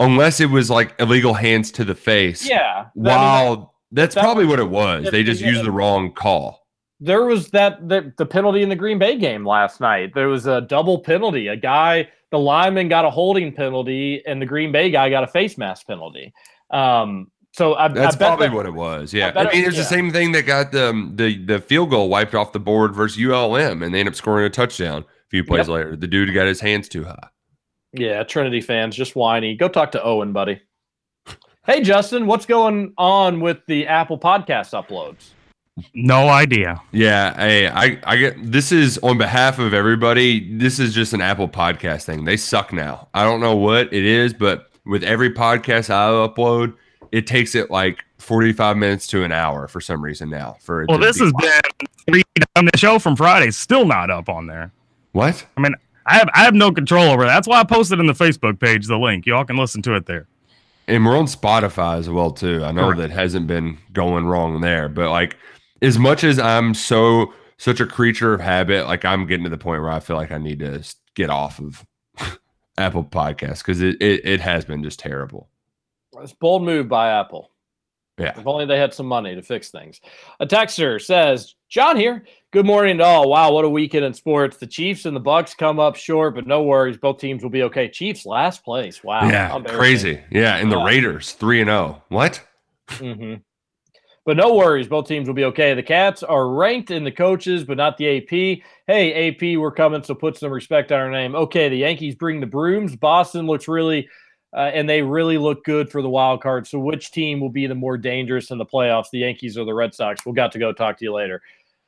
unless 0.00 0.40
it 0.40 0.50
was 0.50 0.68
like 0.68 0.94
illegal 0.98 1.32
hands 1.32 1.70
to 1.72 1.84
the 1.84 1.94
face. 1.94 2.46
yeah. 2.46 2.58
I 2.78 2.84
mean, 2.94 3.04
Wow, 3.04 3.72
that's 3.90 4.14
that 4.14 4.22
probably 4.22 4.44
what 4.44 4.58
it 4.58 4.68
was. 4.68 5.10
They 5.10 5.22
just 5.22 5.40
used 5.40 5.64
the 5.64 5.70
wrong 5.70 6.12
call. 6.12 6.63
There 7.00 7.24
was 7.24 7.48
that 7.50 7.88
the, 7.88 8.12
the 8.16 8.26
penalty 8.26 8.62
in 8.62 8.68
the 8.68 8.76
Green 8.76 8.98
Bay 8.98 9.16
game 9.18 9.46
last 9.46 9.80
night. 9.80 10.12
There 10.14 10.28
was 10.28 10.46
a 10.46 10.60
double 10.62 10.98
penalty. 11.00 11.48
A 11.48 11.56
guy, 11.56 12.08
the 12.30 12.38
lineman 12.38 12.88
got 12.88 13.04
a 13.04 13.10
holding 13.10 13.52
penalty, 13.52 14.22
and 14.26 14.40
the 14.40 14.46
Green 14.46 14.72
Bay 14.72 14.90
guy 14.90 15.10
got 15.10 15.24
a 15.24 15.26
face 15.26 15.58
mask 15.58 15.86
penalty. 15.86 16.32
Um, 16.70 17.30
so 17.52 17.74
I, 17.74 17.88
That's 17.88 18.16
I 18.16 18.18
bet 18.18 18.28
probably 18.28 18.48
that- 18.48 18.54
what 18.56 18.66
it 18.66 18.74
was. 18.74 19.12
Yeah, 19.12 19.32
I, 19.34 19.42
it- 19.44 19.52
mean 19.54 19.64
it's 19.64 19.76
yeah. 19.76 19.82
the 19.82 19.88
same 19.88 20.10
thing 20.12 20.32
that 20.32 20.42
got 20.42 20.72
the, 20.72 21.10
the 21.14 21.44
the 21.44 21.58
field 21.60 21.90
goal 21.90 22.08
wiped 22.08 22.34
off 22.34 22.52
the 22.52 22.58
board 22.60 22.94
versus 22.94 23.22
ULM, 23.22 23.82
and 23.82 23.94
they 23.94 24.00
end 24.00 24.08
up 24.08 24.14
scoring 24.14 24.44
a 24.46 24.50
touchdown 24.50 25.02
a 25.02 25.04
few 25.30 25.44
plays 25.44 25.66
Yep. 25.66 25.68
later. 25.68 25.96
The 25.96 26.06
dude 26.08 26.32
got 26.34 26.46
his 26.46 26.60
hands 26.60 26.88
too 26.88 27.04
high. 27.04 27.28
Yeah, 27.92 28.24
Trinity 28.24 28.60
fans, 28.60 28.96
just 28.96 29.14
whiny. 29.14 29.54
Go 29.56 29.68
talk 29.68 29.92
to 29.92 30.02
Owen, 30.02 30.32
buddy. 30.32 30.60
Hey, 31.64 31.80
Justin, 31.80 32.26
what's 32.26 32.44
going 32.44 32.92
on 32.98 33.40
with 33.40 33.58
the 33.68 33.86
Apple 33.86 34.18
Podcast 34.18 34.72
uploads? 34.72 35.30
No 35.92 36.28
idea. 36.28 36.80
Yeah, 36.92 37.34
hey, 37.34 37.68
I, 37.68 37.98
I 38.04 38.16
get 38.16 38.52
this 38.52 38.70
is 38.70 38.98
on 38.98 39.18
behalf 39.18 39.58
of 39.58 39.74
everybody. 39.74 40.56
This 40.56 40.78
is 40.78 40.94
just 40.94 41.12
an 41.12 41.20
Apple 41.20 41.48
podcast 41.48 42.04
thing. 42.04 42.24
They 42.24 42.36
suck 42.36 42.72
now. 42.72 43.08
I 43.12 43.24
don't 43.24 43.40
know 43.40 43.56
what 43.56 43.92
it 43.92 44.04
is, 44.04 44.32
but 44.32 44.70
with 44.86 45.02
every 45.02 45.32
podcast 45.32 45.90
I 45.90 46.10
upload, 46.10 46.74
it 47.10 47.26
takes 47.26 47.56
it 47.56 47.70
like 47.70 48.04
45 48.18 48.76
minutes 48.76 49.06
to 49.08 49.24
an 49.24 49.32
hour 49.32 49.66
for 49.66 49.80
some 49.80 50.02
reason 50.02 50.30
now. 50.30 50.56
For 50.60 50.86
Well, 50.88 50.98
this 50.98 51.18
has 51.18 51.32
been 51.32 51.60
three 52.06 52.22
on 52.54 52.66
the 52.66 52.78
show 52.78 53.00
from 53.00 53.16
Friday, 53.16 53.50
still 53.50 53.84
not 53.84 54.10
up 54.10 54.28
on 54.28 54.46
there. 54.46 54.72
what? 55.12 55.44
I 55.56 55.60
mean, 55.60 55.74
I 56.06 56.18
have 56.18 56.28
I 56.34 56.44
have 56.44 56.54
no 56.54 56.70
control 56.70 57.04
over 57.04 57.24
that. 57.24 57.34
That's 57.34 57.48
why 57.48 57.60
I 57.60 57.64
posted 57.64 57.98
in 57.98 58.06
the 58.06 58.12
Facebook 58.12 58.60
page 58.60 58.86
the 58.86 58.98
link. 58.98 59.26
Y'all 59.26 59.44
can 59.44 59.56
listen 59.56 59.82
to 59.82 59.94
it 59.94 60.06
there. 60.06 60.28
And 60.86 61.04
we're 61.04 61.16
on 61.16 61.26
Spotify 61.26 61.98
as 61.98 62.10
well 62.10 62.30
too. 62.30 62.62
I 62.62 62.70
know 62.70 62.92
Correct. 62.92 63.00
that 63.00 63.10
hasn't 63.10 63.46
been 63.46 63.78
going 63.92 64.26
wrong 64.26 64.60
there, 64.60 64.88
but 64.88 65.10
like 65.10 65.36
as 65.84 65.98
much 65.98 66.24
as 66.24 66.38
I'm 66.38 66.74
so 66.74 67.32
such 67.56 67.80
a 67.80 67.86
creature 67.86 68.34
of 68.34 68.40
habit, 68.40 68.86
like 68.86 69.04
I'm 69.04 69.26
getting 69.26 69.44
to 69.44 69.50
the 69.50 69.58
point 69.58 69.82
where 69.82 69.90
I 69.90 70.00
feel 70.00 70.16
like 70.16 70.32
I 70.32 70.38
need 70.38 70.58
to 70.60 70.82
get 71.14 71.30
off 71.30 71.60
of 71.60 71.86
Apple 72.78 73.04
Podcasts 73.04 73.58
because 73.58 73.80
it, 73.80 74.00
it 74.00 74.24
it 74.24 74.40
has 74.40 74.64
been 74.64 74.82
just 74.82 74.98
terrible. 74.98 75.48
It's 76.20 76.32
bold 76.32 76.62
move 76.62 76.88
by 76.88 77.10
Apple. 77.10 77.50
Yeah. 78.18 78.38
If 78.38 78.46
only 78.46 78.64
they 78.64 78.78
had 78.78 78.94
some 78.94 79.06
money 79.06 79.34
to 79.34 79.42
fix 79.42 79.70
things. 79.70 80.00
A 80.38 80.46
texter 80.46 81.02
says, 81.02 81.56
John 81.68 81.96
here. 81.96 82.24
Good 82.52 82.64
morning 82.64 82.98
to 82.98 83.04
all. 83.04 83.28
Wow, 83.28 83.52
what 83.52 83.64
a 83.64 83.68
weekend 83.68 84.04
in 84.04 84.14
sports. 84.14 84.56
The 84.56 84.68
Chiefs 84.68 85.06
and 85.06 85.16
the 85.16 85.20
Bucs 85.20 85.56
come 85.56 85.80
up 85.80 85.96
short, 85.96 86.36
but 86.36 86.46
no 86.46 86.62
worries. 86.62 86.96
Both 86.96 87.18
teams 87.18 87.42
will 87.42 87.50
be 87.50 87.64
okay. 87.64 87.88
Chiefs 87.88 88.24
last 88.24 88.64
place. 88.64 89.02
Wow. 89.02 89.28
yeah, 89.28 89.58
crazy. 89.66 90.20
Yeah, 90.30 90.56
and 90.58 90.70
the 90.70 90.78
Raiders 90.78 91.32
three 91.32 91.60
and 91.60 91.68
zero. 91.68 92.04
What? 92.08 92.40
hmm 92.90 93.34
But 94.24 94.38
no 94.38 94.54
worries, 94.54 94.88
both 94.88 95.06
teams 95.06 95.28
will 95.28 95.34
be 95.34 95.44
okay. 95.44 95.74
The 95.74 95.82
Cats 95.82 96.22
are 96.22 96.48
ranked 96.48 96.90
in 96.90 97.04
the 97.04 97.12
coaches, 97.12 97.62
but 97.62 97.76
not 97.76 97.98
the 97.98 98.16
AP. 98.16 98.62
Hey, 98.86 99.28
AP, 99.28 99.58
we're 99.58 99.70
coming, 99.70 100.02
so 100.02 100.14
put 100.14 100.38
some 100.38 100.50
respect 100.50 100.92
on 100.92 101.00
our 101.00 101.10
name. 101.10 101.34
Okay, 101.34 101.68
the 101.68 101.76
Yankees 101.76 102.14
bring 102.14 102.40
the 102.40 102.46
brooms. 102.46 102.96
Boston 102.96 103.46
looks 103.46 103.68
really, 103.68 104.08
uh, 104.56 104.70
and 104.72 104.88
they 104.88 105.02
really 105.02 105.36
look 105.36 105.62
good 105.64 105.90
for 105.90 106.00
the 106.00 106.08
wild 106.08 106.42
card. 106.42 106.66
So, 106.66 106.78
which 106.78 107.10
team 107.10 107.38
will 107.38 107.50
be 107.50 107.66
the 107.66 107.74
more 107.74 107.98
dangerous 107.98 108.50
in 108.50 108.56
the 108.56 108.64
playoffs, 108.64 109.10
the 109.12 109.18
Yankees 109.18 109.58
or 109.58 109.66
the 109.66 109.74
Red 109.74 109.94
Sox? 109.94 110.24
We'll 110.24 110.34
got 110.34 110.52
to 110.52 110.58
go 110.58 110.72
talk 110.72 110.96
to 110.98 111.04
you 111.04 111.12
later. 111.12 111.42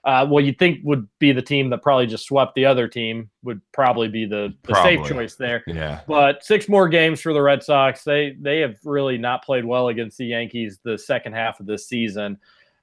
Uh, 0.06 0.24
well, 0.30 0.42
you'd 0.42 0.56
think 0.56 0.78
would 0.84 1.08
be 1.18 1.32
the 1.32 1.42
team 1.42 1.68
that 1.68 1.82
probably 1.82 2.06
just 2.06 2.26
swept 2.26 2.54
the 2.54 2.64
other 2.64 2.86
team 2.86 3.28
would 3.42 3.60
probably 3.72 4.06
be 4.06 4.24
the, 4.24 4.54
the 4.62 4.74
safe 4.76 5.04
choice 5.04 5.34
there. 5.34 5.64
Yeah, 5.66 6.00
But 6.06 6.44
six 6.44 6.68
more 6.68 6.88
games 6.88 7.20
for 7.20 7.32
the 7.32 7.42
Red 7.42 7.60
Sox. 7.60 8.04
They 8.04 8.36
they 8.40 8.60
have 8.60 8.76
really 8.84 9.18
not 9.18 9.44
played 9.44 9.64
well 9.64 9.88
against 9.88 10.16
the 10.16 10.26
Yankees 10.26 10.78
the 10.84 10.96
second 10.96 11.32
half 11.32 11.58
of 11.58 11.66
this 11.66 11.88
season. 11.88 12.38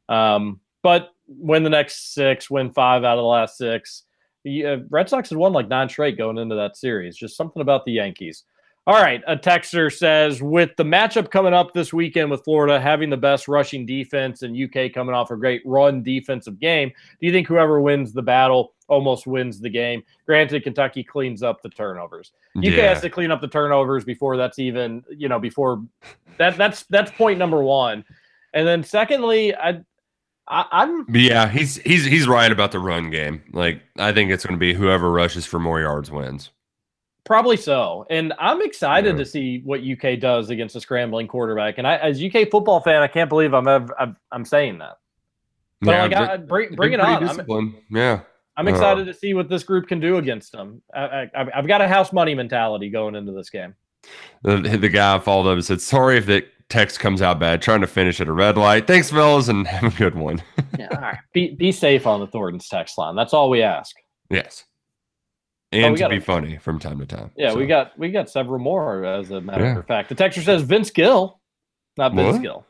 Um, 0.10 0.60
but 0.82 1.14
win 1.28 1.64
the 1.64 1.70
next 1.70 2.14
six, 2.14 2.50
win 2.50 2.72
five 2.72 3.06
out 3.06 3.18
of 3.18 3.24
the 3.24 3.28
last 3.28 3.58
six. 3.58 4.04
The 4.44 4.66
uh, 4.66 4.78
Red 4.90 5.08
Sox 5.08 5.30
had 5.30 5.38
won 5.38 5.54
like 5.54 5.70
nine 5.70 5.88
straight 5.88 6.18
going 6.18 6.38
into 6.38 6.56
that 6.56 6.76
series. 6.76 7.16
Just 7.16 7.38
something 7.38 7.62
about 7.62 7.86
the 7.86 7.94
Yankees. 7.94 8.44
All 8.86 9.02
right, 9.02 9.24
a 9.28 9.38
texter 9.38 9.90
says 9.90 10.42
with 10.42 10.72
the 10.76 10.84
matchup 10.84 11.32
coming 11.32 11.54
up 11.54 11.74
this 11.74 11.94
weekend 11.94 12.30
with 12.30 12.44
Florida 12.44 12.82
having 12.82 13.10
the 13.10 13.16
best 13.16 13.48
rushing 13.48 13.86
defense 13.86 14.42
and 14.42 14.62
UK 14.62 14.92
coming 14.92 15.16
off 15.16 15.32
a 15.32 15.38
great 15.38 15.62
run 15.64 16.04
defensive 16.04 16.60
game, 16.60 16.90
do 16.90 17.26
you 17.26 17.32
think 17.32 17.48
whoever 17.48 17.80
wins 17.80 18.12
the 18.12 18.22
battle 18.22 18.74
almost 18.90 19.26
wins 19.26 19.62
the 19.62 19.70
game? 19.70 20.04
Granted, 20.26 20.64
Kentucky 20.64 21.02
cleans 21.02 21.44
up 21.44 21.62
the 21.62 21.70
turnovers. 21.70 22.34
UK 22.58 22.66
yeah. 22.66 22.90
has 22.90 23.00
to 23.02 23.10
clean 23.10 23.32
up 23.32 23.40
the 23.40 23.48
turnovers 23.48 24.04
before 24.04 24.36
that's 24.36 24.60
even, 24.60 25.02
you 25.10 25.30
know, 25.30 25.40
before 25.40 25.82
that 26.38 26.58
that's 26.58 26.84
that's 26.90 27.12
point 27.12 27.40
number 27.40 27.64
one. 27.64 28.04
And 28.54 28.68
then 28.68 28.84
secondly, 28.84 29.56
I, 29.56 29.80
I 30.50 30.66
I'm 30.74 31.06
yeah, 31.08 31.48
he's 31.48 31.78
he's 31.78 32.04
he's 32.04 32.28
right 32.28 32.52
about 32.52 32.74
the 32.74 32.80
run 32.80 33.12
game. 33.12 33.44
Like 33.54 33.82
I 33.98 34.12
think 34.12 34.30
it's 34.30 34.46
going 34.46 34.60
to 34.60 34.60
be 34.60 34.74
whoever 34.74 35.10
rushes 35.10 35.46
for 35.46 35.58
more 35.58 35.80
yards 35.80 36.12
wins. 36.12 36.50
Probably 37.26 37.56
so. 37.58 38.06
And 38.10 38.34
I'm 38.38 38.62
excited 38.62 39.12
Yeah. 39.16 39.24
to 39.24 39.26
see 39.26 39.62
what 39.64 39.82
UK 39.82 40.20
does 40.20 40.50
against 40.50 40.76
a 40.76 40.82
scrambling 40.82 41.28
quarterback. 41.28 41.78
And 41.78 41.88
I, 41.88 41.96
as 41.98 42.22
UK 42.22 42.50
football 42.52 42.82
fan, 42.82 43.02
I 43.02 43.08
can't 43.08 43.30
believe 43.30 43.54
I'm 43.54 43.68
I'm, 43.68 44.18
I'm 44.32 44.44
saying 44.46 44.80
that. 44.80 44.98
But 45.82 45.92
Yeah, 45.92 46.04
like, 46.04 46.14
I, 46.32 46.38
bring, 46.38 46.76
bring 46.76 46.94
it 46.94 47.00
on. 47.00 47.28
I'm, 47.50 47.76
yeah. 47.90 48.22
I'm 48.58 48.68
Uh, 48.68 48.72
excited 48.72 49.06
to 49.06 49.14
see 49.14 49.34
what 49.34 49.50
this 49.50 49.64
group 49.64 49.88
can 49.88 50.00
do 50.00 50.18
against 50.18 50.52
them. 50.52 50.82
I, 50.94 51.30
I, 51.36 51.48
I've 51.56 51.68
got 51.68 51.82
a 51.82 51.88
house 51.88 52.12
money 52.14 52.36
mentality 52.36 52.90
going 52.90 53.16
into 53.16 53.32
this 53.32 53.50
game. 53.50 53.74
The, 54.44 54.58
the 54.58 54.90
guy 54.90 55.18
followed 55.20 55.50
up 55.50 55.54
and 55.54 55.64
said, 55.66 55.80
"Sorry 55.80 56.18
if 56.18 56.26
that 56.26 56.46
text 56.68 57.00
comes 57.00 57.22
out 57.22 57.40
bad. 57.40 57.62
Trying 57.62 57.82
to 57.82 57.88
finish 57.88 58.20
at 58.20 58.28
a 58.28 58.34
red 58.34 58.58
light. 58.58 58.86
Thanks, 58.86 59.10
fellas, 59.10 59.48
and 59.48 59.66
have 59.76 59.94
a 59.94 59.98
good 59.98 60.16
one." 60.16 60.44
Yeah, 60.78 60.90
all 60.92 61.00
right. 61.02 61.18
Be, 61.34 61.56
be 61.56 61.72
safe 61.72 62.06
on 62.06 62.20
the 62.20 62.28
Thornton's 62.28 62.68
text 62.68 62.98
line. 62.98 63.16
That's 63.16 63.34
all 63.34 63.50
we 63.50 63.62
ask. 63.62 63.96
yes, 64.30 64.66
Oh, 65.74 65.88
and 65.88 65.96
Oh, 66.02 66.08
to 66.08 66.10
be 66.10 66.20
funny 66.20 66.58
from 66.58 66.80
time 66.80 67.00
to 67.00 67.06
time. 67.06 67.32
Yeah, 67.36 67.54
we 67.54 67.66
got 67.66 67.98
we 67.98 68.10
got 68.12 68.30
several 68.30 68.60
more 68.60 69.04
as 69.06 69.32
a 69.32 69.42
matter 69.42 69.64
Yeah. 69.64 69.80
of 69.80 69.86
fact. 69.88 70.10
The 70.10 70.16
texter 70.16 70.44
says 70.44 70.62
Vince 70.62 70.92
Gill, 70.92 71.40
not 71.98 72.14
Vince 72.14 72.34
What? 72.38 72.42
Gill. 72.42 72.66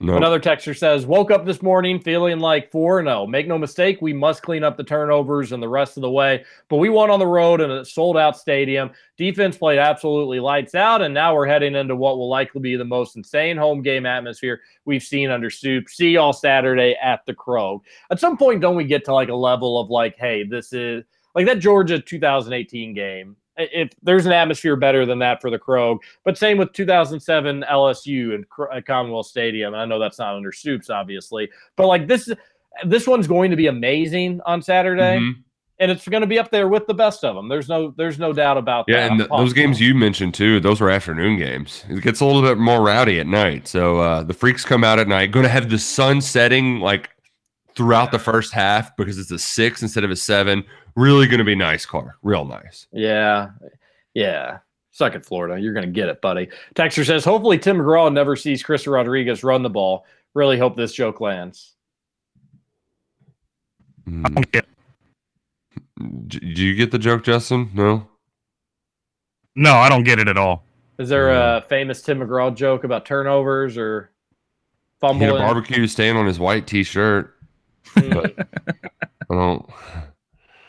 no. 0.00 0.16
Another 0.16 0.40
texter 0.40 0.76
says, 0.76 1.06
woke 1.06 1.30
up 1.30 1.44
this 1.46 1.62
morning 1.62 2.00
feeling 2.00 2.40
like 2.40 2.72
4 2.72 3.02
0. 3.04 3.26
Make 3.28 3.46
no 3.46 3.56
mistake, 3.56 3.98
we 4.02 4.12
must 4.12 4.42
clean 4.42 4.64
up 4.64 4.76
the 4.76 4.82
turnovers 4.82 5.52
and 5.52 5.62
the 5.62 5.68
rest 5.68 5.96
of 5.96 6.00
the 6.00 6.10
way. 6.10 6.44
But 6.68 6.78
we 6.78 6.88
won 6.88 7.08
on 7.10 7.20
the 7.20 7.26
road 7.26 7.60
in 7.60 7.70
a 7.70 7.84
sold 7.84 8.16
out 8.16 8.36
stadium. 8.36 8.90
Defense 9.16 9.56
played 9.56 9.78
absolutely 9.78 10.40
lights 10.40 10.74
out. 10.74 11.02
And 11.02 11.14
now 11.14 11.34
we're 11.36 11.46
heading 11.46 11.76
into 11.76 11.94
what 11.94 12.18
will 12.18 12.28
likely 12.28 12.60
be 12.60 12.74
the 12.74 12.84
most 12.84 13.14
insane 13.14 13.56
home 13.56 13.80
game 13.80 14.04
atmosphere 14.04 14.60
we've 14.86 15.04
seen 15.04 15.30
under 15.30 15.50
Soup. 15.50 15.88
See 15.88 16.10
y'all 16.10 16.32
Saturday 16.32 16.96
at 17.00 17.24
the 17.26 17.34
Krog. 17.34 17.82
At 18.10 18.18
some 18.18 18.36
point, 18.36 18.60
don't 18.60 18.74
we 18.76 18.82
get 18.84 19.04
to 19.04 19.14
like 19.14 19.28
a 19.28 19.34
level 19.36 19.78
of 19.80 19.88
like, 19.88 20.16
hey, 20.16 20.42
this 20.42 20.72
is 20.72 21.04
like 21.34 21.46
that 21.46 21.58
Georgia 21.58 21.98
2018 22.00 22.94
game? 22.94 23.36
If 23.58 23.90
there's 24.02 24.24
an 24.24 24.32
atmosphere 24.32 24.76
better 24.76 25.04
than 25.04 25.18
that 25.18 25.42
for 25.42 25.50
the 25.50 25.58
Krog, 25.58 25.98
but 26.24 26.38
same 26.38 26.56
with 26.56 26.72
2007 26.72 27.64
LSU 27.70 28.34
and 28.34 28.46
uh, 28.72 28.80
Commonwealth 28.86 29.26
Stadium. 29.26 29.74
And 29.74 29.82
I 29.82 29.84
know 29.84 29.98
that's 29.98 30.18
not 30.18 30.34
under 30.34 30.52
Stoops, 30.52 30.88
obviously, 30.88 31.50
but 31.76 31.86
like 31.86 32.06
this, 32.08 32.30
this 32.86 33.06
one's 33.06 33.26
going 33.26 33.50
to 33.50 33.56
be 33.56 33.66
amazing 33.66 34.40
on 34.46 34.62
Saturday, 34.62 35.18
Mhm. 35.18 35.34
and 35.80 35.90
it's 35.90 36.08
going 36.08 36.22
to 36.22 36.26
be 36.26 36.38
up 36.38 36.50
there 36.50 36.66
with 36.68 36.86
the 36.86 36.94
best 36.94 37.24
of 37.24 37.36
them. 37.36 37.48
There's 37.50 37.68
no, 37.68 37.92
there's 37.98 38.18
no 38.18 38.32
doubt 38.32 38.56
about 38.56 38.86
Yeah, 38.88 38.94
that. 38.94 39.06
Yeah, 39.18 39.24
and 39.24 39.32
I'm 39.32 39.40
those 39.40 39.52
games 39.52 39.78
you 39.78 39.94
mentioned 39.94 40.32
too, 40.32 40.58
those 40.58 40.80
were 40.80 40.88
afternoon 40.88 41.36
games. 41.38 41.84
It 41.90 42.02
gets 42.02 42.20
a 42.20 42.24
little 42.24 42.40
bit 42.40 42.56
more 42.56 42.80
rowdy 42.80 43.20
at 43.20 43.26
night. 43.26 43.68
So 43.68 43.98
uh, 43.98 44.22
the 44.22 44.32
freaks 44.34 44.64
come 44.64 44.82
out 44.82 44.98
at 44.98 45.08
night. 45.08 45.30
Going 45.30 45.44
to 45.44 45.50
have 45.50 45.68
the 45.68 45.78
sun 45.78 46.22
setting 46.22 46.80
like 46.80 47.10
throughout 47.76 48.12
the 48.12 48.18
first 48.18 48.54
half 48.54 48.96
because 48.96 49.18
it's 49.18 49.30
a 49.30 49.38
six 49.38 49.82
instead 49.82 50.04
of 50.04 50.10
a 50.10 50.16
seven. 50.16 50.64
Really 50.96 51.26
going 51.26 51.38
to 51.38 51.44
be 51.44 51.54
nice, 51.54 51.86
car. 51.86 52.16
Real 52.22 52.44
nice. 52.44 52.86
Yeah, 52.92 53.50
yeah. 54.14 54.58
Suck 54.90 55.14
it, 55.14 55.24
Florida. 55.24 55.58
You're 55.58 55.72
going 55.72 55.86
to 55.86 55.92
get 55.92 56.08
it, 56.10 56.20
buddy. 56.20 56.48
Texter 56.74 57.04
says, 57.06 57.24
hopefully 57.24 57.58
Tim 57.58 57.78
McGraw 57.78 58.12
never 58.12 58.36
sees 58.36 58.62
Chris 58.62 58.86
Rodriguez 58.86 59.42
run 59.42 59.62
the 59.62 59.70
ball. 59.70 60.04
Really 60.34 60.58
hope 60.58 60.76
this 60.76 60.92
joke 60.92 61.20
lands. 61.20 61.74
Mm. 64.06 64.34
don't 64.34 64.52
get- 64.52 64.66
Do 66.28 66.62
you 66.62 66.74
get 66.74 66.90
the 66.90 66.98
joke, 66.98 67.22
Justin? 67.24 67.70
No. 67.72 68.06
No, 69.54 69.74
I 69.76 69.88
don't 69.88 70.04
get 70.04 70.18
it 70.18 70.28
at 70.28 70.36
all. 70.36 70.64
Is 70.98 71.08
there 71.08 71.32
Yeah. 71.32 71.56
a 71.58 71.60
famous 71.62 72.02
Tim 72.02 72.18
McGraw 72.20 72.54
joke 72.54 72.84
about 72.84 73.06
turnovers 73.06 73.76
or 73.78 74.10
He 75.00 75.06
had 75.18 75.30
a 75.30 75.38
barbecue 75.38 75.86
stain 75.86 76.16
on 76.16 76.26
his 76.26 76.38
white 76.38 76.66
T-shirt. 76.66 77.34
Mm. 77.96 78.46
I 79.30 79.34
don't. 79.34 79.66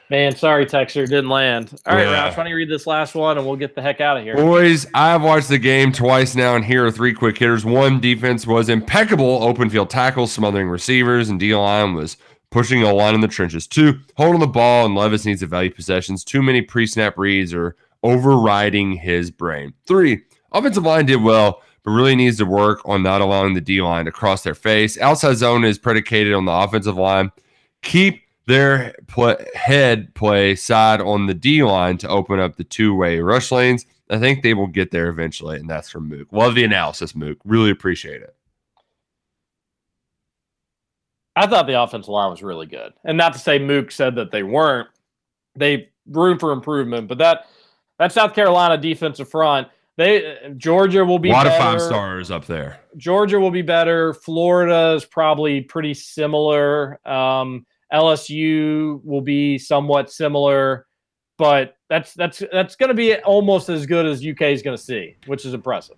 Man, 0.10 0.36
sorry, 0.36 0.66
Texter, 0.66 1.08
didn't 1.08 1.30
land. 1.30 1.74
All 1.86 1.96
right, 1.96 2.06
Yeah. 2.06 2.30
Roush, 2.30 2.38
why 2.38 2.44
don't 2.44 2.48
you 2.48 2.56
read 2.56 2.70
this 2.70 2.86
last 2.86 3.16
one 3.16 3.38
and 3.38 3.48
we'll 3.48 3.56
get 3.56 3.74
the 3.74 3.82
heck 3.82 4.02
out 4.02 4.18
of 4.18 4.24
here. 4.24 4.36
Boys, 4.36 4.86
I've 4.94 5.24
watched 5.24 5.50
the 5.50 5.58
game 5.58 5.92
twice 5.92 6.36
now, 6.36 6.56
and 6.56 6.64
here 6.64 6.86
are 6.86 6.92
three 6.92 7.14
quick 7.14 7.38
hitters. 7.38 7.66
One, 7.66 8.00
defense 8.00 8.46
was 8.46 8.70
impeccable, 8.70 9.42
open 9.44 9.70
field 9.70 9.90
tackles, 9.90 10.32
smothering 10.32 10.68
receivers, 10.70 11.30
and 11.30 11.40
D 11.40 11.56
line 11.56 11.94
was 11.94 12.18
pushing 12.52 12.84
a 12.84 12.94
line 12.94 13.16
in 13.16 13.22
the 13.22 13.28
trenches. 13.28 13.66
Two, 13.66 14.00
holding 14.16 14.40
the 14.40 14.48
ball, 14.48 14.86
and 14.86 14.94
Levis 14.94 15.26
needs 15.26 15.40
to 15.40 15.48
value 15.48 15.74
possessions. 15.74 16.24
Too 16.24 16.44
many 16.44 16.62
pre 16.62 16.86
snap 16.86 17.18
reads 17.18 17.54
are 17.54 17.76
overriding 18.04 18.94
his 18.98 19.32
brain. 19.32 19.74
Three, 19.88 20.22
offensive 20.52 20.84
line 20.84 21.06
did 21.06 21.24
well, 21.24 21.62
but 21.84 21.92
really 21.92 22.16
needs 22.16 22.38
to 22.38 22.46
work 22.46 22.82
on 22.86 23.02
not 23.02 23.22
allowing 23.22 23.54
the 23.54 23.62
D 23.62 23.82
line 23.82 24.06
to 24.06 24.12
cross 24.12 24.44
their 24.44 24.54
face. 24.54 25.00
Outside 25.00 25.38
zone 25.38 25.64
is 25.64 25.80
predicated 25.80 26.34
on 26.34 26.46
the 26.46 26.52
offensive 26.52 26.98
line. 26.98 27.32
Keep 27.82 28.22
their 28.45 28.94
head 29.56 30.14
play 30.15 30.56
side 30.56 31.02
on 31.02 31.28
the 31.28 31.34
D 31.34 31.64
line 31.64 31.98
to 31.99 32.10
open 32.10 32.40
up 32.40 32.56
the 32.56 32.64
two 32.64 32.95
way 32.95 33.20
rush 33.20 33.52
lanes. 33.52 33.86
I 34.10 34.20
think 34.20 34.44
they 34.44 34.53
will 34.53 34.68
get 34.68 34.91
there 34.91 35.07
eventually, 35.07 35.57
and 35.57 35.70
that's 35.70 35.90
from 35.90 36.10
Mook. 36.10 36.28
Love 36.32 36.56
the 36.56 36.64
analysis, 36.64 37.15
Mook. 37.15 37.38
Really 37.45 37.72
appreciate 37.72 38.22
it. 38.22 38.36
I 41.36 41.48
thought 41.48 41.65
the 41.65 41.82
offensive 41.82 42.10
line 42.10 42.30
was 42.30 42.44
really 42.44 42.68
good. 42.68 42.94
And 43.06 43.18
not 43.18 43.34
to 43.34 43.40
say 43.40 43.57
Mook 43.57 43.91
said 43.91 44.15
that 44.15 44.32
they 44.32 44.44
weren't. 44.44 44.88
They 45.56 45.90
room 46.07 46.38
for 46.38 46.52
improvement, 46.52 47.07
but 47.07 47.18
that 47.20 47.45
that 47.99 48.11
South 48.11 48.34
Carolina 48.34 48.78
defensive 48.78 49.30
front, 49.30 49.68
they 49.98 50.53
Georgia 50.57 51.06
will 51.06 51.20
be 51.20 51.30
a 51.30 51.34
lot 51.34 51.48
of 51.48 51.57
five 51.57 51.82
stars 51.82 52.30
up 52.30 52.45
there. 52.45 52.80
Georgia 52.98 53.40
will 53.40 53.52
be 53.52 53.61
better. 53.61 54.14
Florida 54.14 54.94
is 54.95 55.06
probably 55.06 55.61
pretty 55.61 55.94
similar. 55.94 56.99
Um, 57.07 57.65
LSU 57.94 59.03
will 59.03 59.22
be 59.22 59.57
somewhat 59.57 60.11
similar, 60.11 60.88
but 61.38 61.76
that's 61.90 62.14
that's 62.14 62.41
that's 62.52 62.76
going 62.76 62.90
to 62.90 62.95
be 62.95 63.15
almost 63.18 63.70
as 63.70 63.86
good 63.86 64.06
as 64.06 64.26
UK 64.26 64.44
is 64.44 64.61
going 64.61 64.76
to 64.76 64.84
see, 64.84 65.15
which 65.28 65.45
is 65.45 65.53
impressive. 65.53 65.98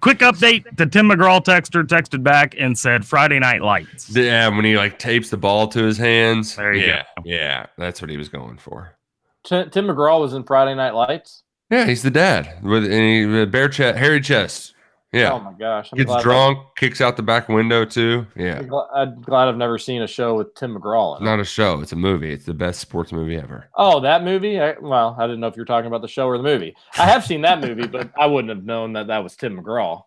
Quick 0.00 0.18
update: 0.18 0.64
the 0.76 0.86
Tim 0.86 1.08
McGraw 1.08 1.44
texter 1.44 1.84
texted 1.84 2.22
back 2.22 2.54
and 2.58 2.76
said 2.76 3.04
Friday 3.04 3.38
Night 3.38 3.62
Lights. 3.62 4.14
Yeah, 4.14 4.48
when 4.48 4.64
he 4.64 4.76
like 4.76 4.98
tapes 4.98 5.30
the 5.30 5.36
ball 5.36 5.68
to 5.68 5.82
his 5.82 5.98
hands. 5.98 6.56
There 6.56 6.72
you 6.72 6.86
yeah, 6.86 7.02
go. 7.16 7.22
Yeah, 7.24 7.66
that's 7.76 8.00
what 8.00 8.10
he 8.10 8.16
was 8.16 8.28
going 8.28 8.56
for. 8.56 8.96
T- 9.44 9.66
Tim 9.70 9.86
McGraw 9.86 10.20
was 10.20 10.32
in 10.32 10.44
Friday 10.44 10.74
Night 10.74 10.94
Lights. 10.94 11.42
Yeah, 11.70 11.86
he's 11.86 12.02
the 12.02 12.10
dad 12.10 12.62
with 12.62 12.90
any 12.90 13.26
with 13.26 13.50
bare 13.50 13.68
chest, 13.68 13.98
hairy 13.98 14.20
chest. 14.20 14.73
Yeah, 15.14 15.32
Oh 15.32 15.40
my 15.40 15.52
gosh! 15.52 15.90
I'm 15.92 15.98
gets 15.98 16.22
drunk, 16.22 16.58
kicks 16.76 17.00
out 17.00 17.16
the 17.16 17.22
back 17.22 17.48
window 17.48 17.84
too. 17.84 18.26
Yeah, 18.36 18.62
I'm 18.94 19.20
glad 19.22 19.48
I've 19.48 19.56
never 19.56 19.78
seen 19.78 20.02
a 20.02 20.06
show 20.06 20.34
with 20.34 20.54
Tim 20.54 20.74
McGraw 20.76 21.16
in 21.16 21.22
it. 21.22 21.24
not 21.30 21.40
a 21.40 21.44
show; 21.44 21.80
it's 21.80 21.92
a 21.92 21.96
movie. 21.96 22.32
It's 22.32 22.44
the 22.46 22.54
best 22.54 22.80
sports 22.80 23.12
movie 23.12 23.36
ever. 23.36 23.68
Oh, 23.76 24.00
that 24.00 24.24
movie? 24.24 24.60
I, 24.60 24.74
well, 24.80 25.14
I 25.18 25.26
didn't 25.26 25.40
know 25.40 25.46
if 25.46 25.56
you 25.56 25.62
were 25.62 25.66
talking 25.66 25.86
about 25.86 26.02
the 26.02 26.08
show 26.08 26.26
or 26.26 26.36
the 26.36 26.42
movie. 26.44 26.74
I 26.98 27.06
have 27.06 27.24
seen 27.24 27.42
that 27.42 27.60
movie, 27.60 27.86
but 27.86 28.10
I 28.18 28.26
wouldn't 28.26 28.50
have 28.50 28.64
known 28.64 28.92
that 28.94 29.06
that 29.06 29.22
was 29.22 29.36
Tim 29.36 29.56
McGraw. 29.62 30.02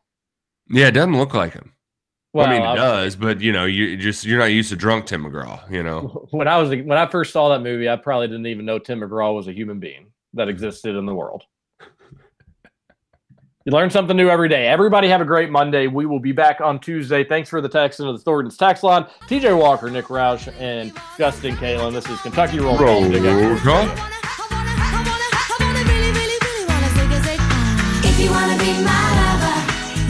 Yeah, 0.69 0.87
it 0.87 0.91
doesn't 0.91 1.17
look 1.17 1.33
like 1.33 1.53
him. 1.53 1.73
Well, 2.33 2.45
I 2.45 2.51
mean, 2.51 2.61
it 2.61 2.65
I- 2.65 2.75
does, 2.75 3.15
but 3.15 3.39
you 3.39 3.51
know, 3.53 3.65
you 3.65 3.95
just 3.97 4.25
you're 4.25 4.37
not 4.39 4.51
used 4.51 4.69
to 4.69 4.75
drunk 4.75 5.05
Tim 5.05 5.23
McGraw. 5.23 5.71
You 5.71 5.83
know, 5.83 6.27
when 6.31 6.47
I 6.47 6.57
was 6.57 6.69
when 6.69 6.91
I 6.97 7.07
first 7.07 7.31
saw 7.33 7.49
that 7.49 7.63
movie, 7.63 7.89
I 7.89 7.95
probably 7.95 8.27
didn't 8.27 8.47
even 8.47 8.65
know 8.65 8.77
Tim 8.79 8.99
McGraw 8.99 9.33
was 9.33 9.47
a 9.47 9.53
human 9.53 9.79
being 9.79 10.07
that 10.33 10.49
existed 10.49 10.95
in 10.95 11.05
the 11.05 11.15
world. 11.15 11.43
You 13.67 13.73
learn 13.73 13.89
something 13.89 14.15
new 14.15 14.29
every 14.29 14.47
day. 14.47 14.65
Everybody 14.65 15.09
have 15.09 15.19
a 15.19 15.25
great 15.25 15.49
Monday. 15.49 15.87
We 15.87 16.05
will 16.05 16.21
be 16.21 16.31
back 16.31 16.61
on 16.61 16.79
Tuesday. 16.79 17.25
Thanks 17.25 17.49
for 17.49 17.59
the 17.59 17.67
text 17.67 17.99
into 17.99 18.13
the 18.13 18.17
Thornton's 18.17 18.55
text 18.55 18.81
line. 18.81 19.03
TJ 19.27 19.59
Walker, 19.59 19.89
Nick 19.89 20.05
Roush, 20.05 20.47
and 20.57 20.93
Justin 21.17 21.57
Kalen. 21.57 21.91
This 21.91 22.07
is 22.07 22.17
Kentucky 22.21 22.61
Roll 22.61 22.77
Call. 22.77 23.01
Big 23.09 23.25
X 23.25 23.37
Sports 23.37 23.65
Roll 23.65 23.85
Radio. 23.85 23.93
If 28.07 28.17
you 28.21 28.31
wanna 28.31 28.55
be 28.57 28.71
my 28.87 29.03
lover, 29.19 29.59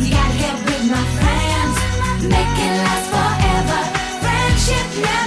you 0.05 0.11
gotta 0.13 0.37
get 0.37 0.53
with 0.63 0.91
my 0.91 1.01
friends. 1.17 2.29
Make 2.29 2.59
it 2.61 2.73
last 2.85 3.09
forever. 3.09 3.81
Friendship 4.21 4.85
never 5.01 5.26